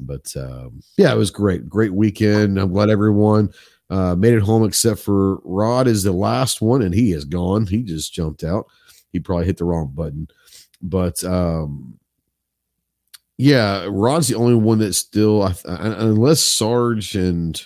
But 0.00 0.34
um, 0.36 0.80
yeah, 0.96 1.12
it 1.12 1.18
was 1.18 1.30
great. 1.30 1.68
Great 1.68 1.92
weekend. 1.92 2.58
I'm 2.58 2.72
glad 2.72 2.88
everyone 2.90 3.50
uh, 3.90 4.14
made 4.16 4.32
it 4.34 4.42
home 4.42 4.64
except 4.64 5.00
for 5.00 5.36
Rod 5.44 5.86
is 5.86 6.02
the 6.02 6.12
last 6.12 6.62
one, 6.62 6.80
and 6.82 6.94
he 6.94 7.12
is 7.12 7.24
gone. 7.26 7.66
He 7.66 7.82
just 7.82 8.12
jumped 8.14 8.42
out. 8.42 8.66
He 9.12 9.20
probably 9.20 9.44
hit 9.46 9.58
the 9.58 9.66
wrong 9.66 9.92
button. 9.94 10.28
But 10.80 11.22
um, 11.24 11.98
yeah, 13.36 13.86
Rod's 13.90 14.28
the 14.28 14.36
only 14.36 14.54
one 14.54 14.78
that's 14.78 14.96
still, 14.98 15.42
I- 15.42 15.54
I- 15.68 16.04
unless 16.04 16.40
Sarge 16.40 17.14
and 17.16 17.60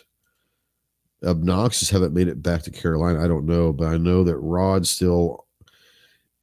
Obnoxious 1.27 1.91
haven't 1.91 2.15
made 2.15 2.29
it 2.29 2.43
back 2.43 2.63
to 2.63 2.71
Carolina. 2.71 3.23
I 3.23 3.29
don't 3.29 3.47
know, 3.47 3.73
but 3.73 3.89
I 3.89 3.97
know 3.97 4.25
that 4.25 4.37
Rod's 4.39 4.91
still 4.91 5.47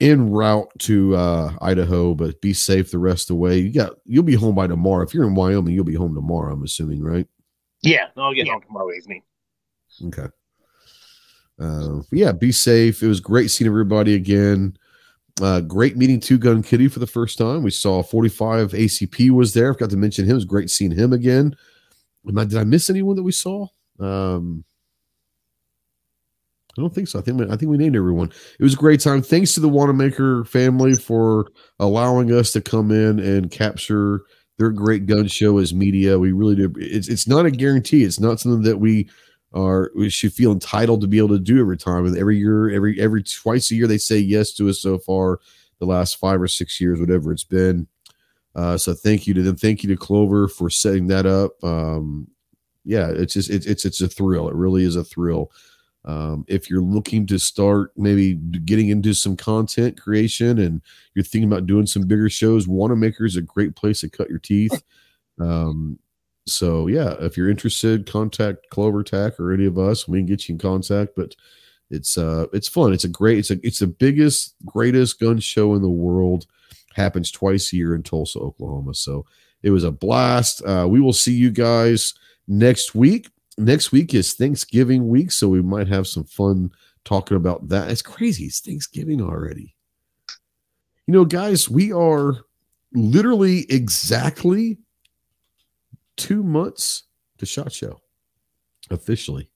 en 0.02 0.30
route 0.30 0.68
to 0.80 1.16
uh, 1.16 1.54
Idaho. 1.62 2.14
But 2.14 2.42
be 2.42 2.54
safe 2.54 2.92
the 2.92 3.00
rest 3.00 3.24
of 3.24 3.36
the 3.36 3.36
way. 3.36 3.58
You 3.60 3.72
got 3.72 3.94
you'll 4.06 4.24
be 4.24 4.36
home 4.36 4.56
by 4.56 4.68
tomorrow. 4.68 5.04
If 5.04 5.14
you're 5.14 5.28
in 5.28 5.36
Wyoming, 5.36 5.74
you'll 5.74 5.84
be 5.84 5.96
home 5.96 6.14
tomorrow. 6.14 6.54
I'm 6.54 6.64
assuming, 6.64 7.02
right? 7.02 7.28
Yeah, 7.82 8.08
I'll 8.18 8.34
get 8.34 8.48
home 8.48 8.62
tomorrow 8.62 8.92
evening. 8.94 9.24
Okay. 10.06 10.28
Uh, 11.60 12.02
yeah, 12.12 12.32
be 12.32 12.52
safe. 12.52 13.04
It 13.04 13.08
was 13.08 13.20
great 13.20 13.52
seeing 13.52 13.68
everybody 13.68 14.16
again. 14.16 14.78
Uh, 15.42 15.62
great 15.62 15.98
meeting 15.98 16.20
Two 16.20 16.38
Gun 16.38 16.62
Kitty 16.62 16.88
for 16.88 17.00
the 17.00 17.08
first 17.08 17.38
time. 17.38 17.64
We 17.64 17.72
saw 17.72 18.04
45 18.04 18.72
ACP 18.72 19.32
was 19.32 19.54
there. 19.54 19.70
I 19.70 19.74
Forgot 19.74 19.90
to 19.92 19.98
mention 19.98 20.26
him. 20.26 20.32
It 20.32 20.36
was 20.36 20.46
great 20.46 20.70
seeing 20.70 20.92
him 20.92 21.12
again. 21.14 21.56
Did 22.26 22.56
I 22.56 22.64
miss 22.64 22.90
anyone 22.90 23.16
that 23.16 23.24
we 23.24 23.32
saw? 23.32 23.68
Um, 24.00 24.64
I 26.78 26.82
don't 26.82 26.94
think 26.94 27.08
so. 27.08 27.20
I 27.20 27.22
think 27.22 27.40
we, 27.40 27.46
I 27.46 27.56
think 27.56 27.70
we 27.70 27.78
named 27.78 27.96
everyone. 27.96 28.32
It 28.60 28.64
was 28.64 28.74
a 28.74 28.78
great 28.78 29.00
time. 29.00 29.22
Thanks 29.22 29.54
to 29.54 29.60
the 29.60 29.70
Wanenmacher 29.70 30.48
family 30.48 30.96
for 30.96 31.52
allowing 31.80 32.32
us 32.32 32.52
to 32.54 32.62
come 32.62 32.92
in 32.92 33.20
and 33.20 33.52
capture 33.52 34.22
their 34.58 34.72
great 34.72 35.06
gun 35.06 35.28
show 35.28 35.60
as 35.60 35.74
media. 35.74 36.18
We 36.18 36.32
really 36.32 36.56
do. 36.56 36.74
It's 36.78 37.08
it's 37.08 37.28
not 37.28 37.46
a 37.46 37.52
guarantee. 37.52 38.04
It's 38.04 38.20
not 38.20 38.40
something 38.40 38.64
that 38.64 38.78
we 38.78 39.10
are 39.54 39.92
we 39.96 40.10
should 40.10 40.34
feel 40.34 40.52
entitled 40.52 41.02
to 41.02 41.08
be 41.08 41.20
able 41.20 41.30
to 41.30 41.40
do 41.40 41.60
every 41.60 41.78
time. 41.78 42.06
And 42.06 42.18
every 42.18 42.38
year, 42.38 42.72
every 42.72 43.00
every 43.00 43.22
twice 43.24 43.70
a 43.70 43.76
year, 43.76 43.88
they 43.88 44.00
say 44.00 44.18
yes 44.18 44.54
to 44.54 44.70
us 44.70 44.80
so 44.80 44.98
far. 44.98 45.40
The 45.80 45.86
last 45.86 46.18
five 46.18 46.42
or 46.42 46.48
six 46.48 46.80
years, 46.80 47.00
whatever 47.00 47.32
it's 47.32 47.44
been. 47.44 47.88
Uh, 48.56 48.78
so 48.78 48.94
thank 48.94 49.28
you 49.28 49.34
to 49.34 49.42
them. 49.42 49.56
Thank 49.56 49.84
you 49.84 49.90
to 49.90 49.98
Clover 49.98 50.48
for 50.48 50.70
setting 50.70 51.08
that 51.08 51.26
up. 51.26 51.62
Um, 51.64 52.28
yeah, 52.86 53.10
it's 53.10 53.34
just 53.34 53.50
it's 53.50 53.66
it's 53.66 53.86
it's 53.86 54.02
a 54.02 54.08
thrill. 54.08 54.50
It 54.50 54.56
really 54.56 54.84
is 54.84 54.96
a 54.96 55.04
thrill. 55.04 55.52
Um, 56.06 56.44
if 56.48 56.70
you're 56.70 56.82
looking 56.82 57.26
to 57.28 57.40
start 57.40 57.92
maybe 57.96 58.34
getting 58.34 58.90
into 58.90 59.14
some 59.14 59.38
content 59.38 60.00
creation 60.00 60.60
and 60.60 60.82
you're 61.16 61.24
thinking 61.24 61.50
about 61.50 61.66
doing 61.66 61.86
some 61.86 62.04
bigger 62.04 62.30
shows, 62.30 62.68
Wanenmacher 62.68 63.26
is 63.26 63.38
a 63.38 63.42
great 63.42 63.76
place 63.76 64.02
to 64.02 64.10
cut 64.10 64.30
your 64.30 64.40
teeth. 64.40 64.84
Um, 65.40 65.98
so 66.46 66.88
yeah, 66.88 67.16
if 67.20 67.38
you're 67.38 67.50
interested, 67.50 68.06
contact 68.06 68.70
Clover 68.70 69.04
Tack 69.04 69.40
or 69.40 69.54
any 69.54 69.66
of 69.66 69.78
us. 69.78 70.08
We 70.08 70.20
can 70.20 70.26
get 70.26 70.48
you 70.48 70.54
in 70.54 70.60
contact. 70.60 71.12
But 71.16 71.36
it's 71.90 72.18
uh 72.18 72.48
it's 72.54 72.68
fun. 72.68 72.92
It's 72.94 73.04
a 73.04 73.10
great. 73.10 73.40
It's 73.40 73.52
a 73.52 73.66
it's 73.66 73.80
the 73.80 73.88
biggest, 73.88 74.56
greatest 74.66 75.20
gun 75.20 75.40
show 75.40 75.74
in 75.76 75.82
the 75.82 75.90
world. 75.90 76.48
Happens 76.96 77.32
twice 77.32 77.72
a 77.72 77.78
year 77.78 77.96
in 77.96 78.04
Tulsa, 78.04 78.40
Oklahoma. 78.40 78.94
So 78.94 79.26
it 79.62 79.70
was 79.70 79.84
a 79.84 79.92
blast. 79.92 80.62
Uh, 80.66 80.88
we 80.90 81.00
will 81.00 81.14
see 81.14 81.34
you 81.34 81.50
guys 81.50 82.14
next 82.48 82.94
week. 82.94 83.30
Next 83.58 83.92
week 83.92 84.14
is 84.14 84.34
Thanksgiving 84.34 85.08
week, 85.10 85.32
so 85.32 85.48
we 85.48 85.62
might 85.62 85.88
have 85.88 86.08
some 86.08 86.24
fun 86.24 86.72
talking 87.06 87.38
about 87.38 87.68
that. 87.70 87.90
It's 87.92 88.02
crazy. 88.02 88.46
It's 88.46 88.60
Thanksgiving 88.62 89.22
already. 89.22 89.76
You 91.06 91.14
know, 91.14 91.26
guys, 91.26 91.70
we 91.70 91.92
are 91.92 92.38
literally 92.94 93.66
exactly 93.70 94.80
two 96.16 96.44
months 96.44 97.04
to 97.38 97.46
Shot 97.46 97.72
Show. 97.72 98.02
Officially, 98.90 99.50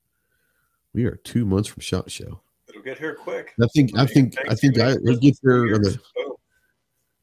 we 0.93 1.05
are 1.05 1.15
two 1.23 1.45
months 1.45 1.67
from 1.69 1.81
Shot 1.81 2.11
Show. 2.11 2.41
It'll 2.69 2.81
get 2.81 2.97
here 2.99 3.15
quick. 3.15 3.53
I 3.61 3.67
think. 3.73 3.97
I 3.97 4.05
think. 4.05 4.35
I 4.47 4.55
think. 4.55 4.79
I 4.79 4.91
it 4.91 5.21
gets 5.21 5.39
there 5.41 5.63
on 5.75 5.81
the. 5.81 5.99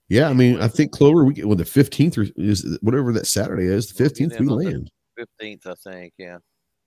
Yeah, 0.09 0.29
I 0.29 0.33
mean, 0.33 0.61
I 0.61 0.69
think 0.69 0.93
Clover. 0.93 1.25
We 1.25 1.35
get 1.35 1.47
well, 1.47 1.57
the 1.57 1.65
fifteenth 1.65 2.19
or 2.19 2.27
is 2.37 2.79
whatever 2.83 3.13
that 3.13 3.27
Saturday 3.27 3.67
is. 3.67 3.89
The 3.89 3.95
fifteenth, 3.95 4.39
we 4.39 4.47
Yeah, 4.47 4.53
on 4.53 4.59
the- 4.59 4.65
land. 4.65 4.91
Fifteenth, 5.17 5.67
I 5.67 5.75
think. 5.75 6.13
Yeah, 6.19 6.39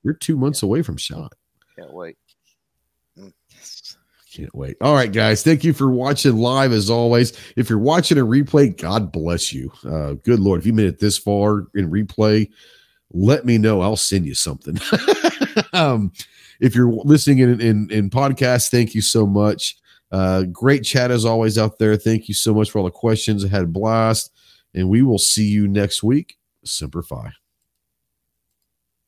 We're 0.03 0.13
two 0.13 0.37
months 0.37 0.63
away 0.63 0.81
from 0.81 0.97
Shot. 0.97 1.33
can't 1.75 1.93
wait. 1.93 2.17
Can't 4.33 4.53
wait. 4.53 4.77
All 4.81 4.93
right, 4.93 5.11
guys. 5.11 5.41
Thank 5.41 5.63
you 5.63 5.73
for 5.73 5.89
watching 5.89 6.37
live 6.37 6.71
as 6.71 6.89
always. 6.91 7.33
If 7.55 7.69
you're 7.69 7.79
watching 7.79 8.19
a 8.19 8.25
replay, 8.25 8.79
God 8.79 9.11
bless 9.11 9.51
you. 9.51 9.71
Uh, 9.83 10.13
good 10.13 10.39
Lord. 10.39 10.59
If 10.59 10.65
you 10.67 10.73
made 10.73 10.85
it 10.85 10.99
this 10.99 11.17
far 11.17 11.65
in 11.73 11.89
replay, 11.89 12.49
let 13.11 13.45
me 13.45 13.57
know. 13.57 13.81
I'll 13.81 13.95
send 13.95 14.27
you 14.27 14.35
something. 14.35 14.77
um, 15.73 16.11
if 16.59 16.75
you're 16.75 16.91
listening 16.91 17.39
in, 17.39 17.61
in, 17.61 17.91
in 17.91 18.09
podcast, 18.09 18.69
thank 18.69 18.93
you 18.93 19.01
so 19.01 19.25
much. 19.25 19.77
Uh, 20.11 20.43
great 20.43 20.83
chat 20.83 21.09
as 21.09 21.25
always 21.25 21.57
out 21.57 21.79
there. 21.79 21.95
Thank 21.95 22.27
you 22.27 22.33
so 22.33 22.53
much 22.53 22.69
for 22.69 22.79
all 22.79 22.85
the 22.85 22.91
questions. 22.91 23.43
I 23.43 23.47
had 23.47 23.63
a 23.63 23.67
blast. 23.67 24.31
And 24.75 24.89
we 24.89 25.01
will 25.01 25.19
see 25.19 25.45
you 25.45 25.67
next 25.67 26.03
week. 26.03 26.37
Semper 26.63 27.01
Fi. 27.01 27.31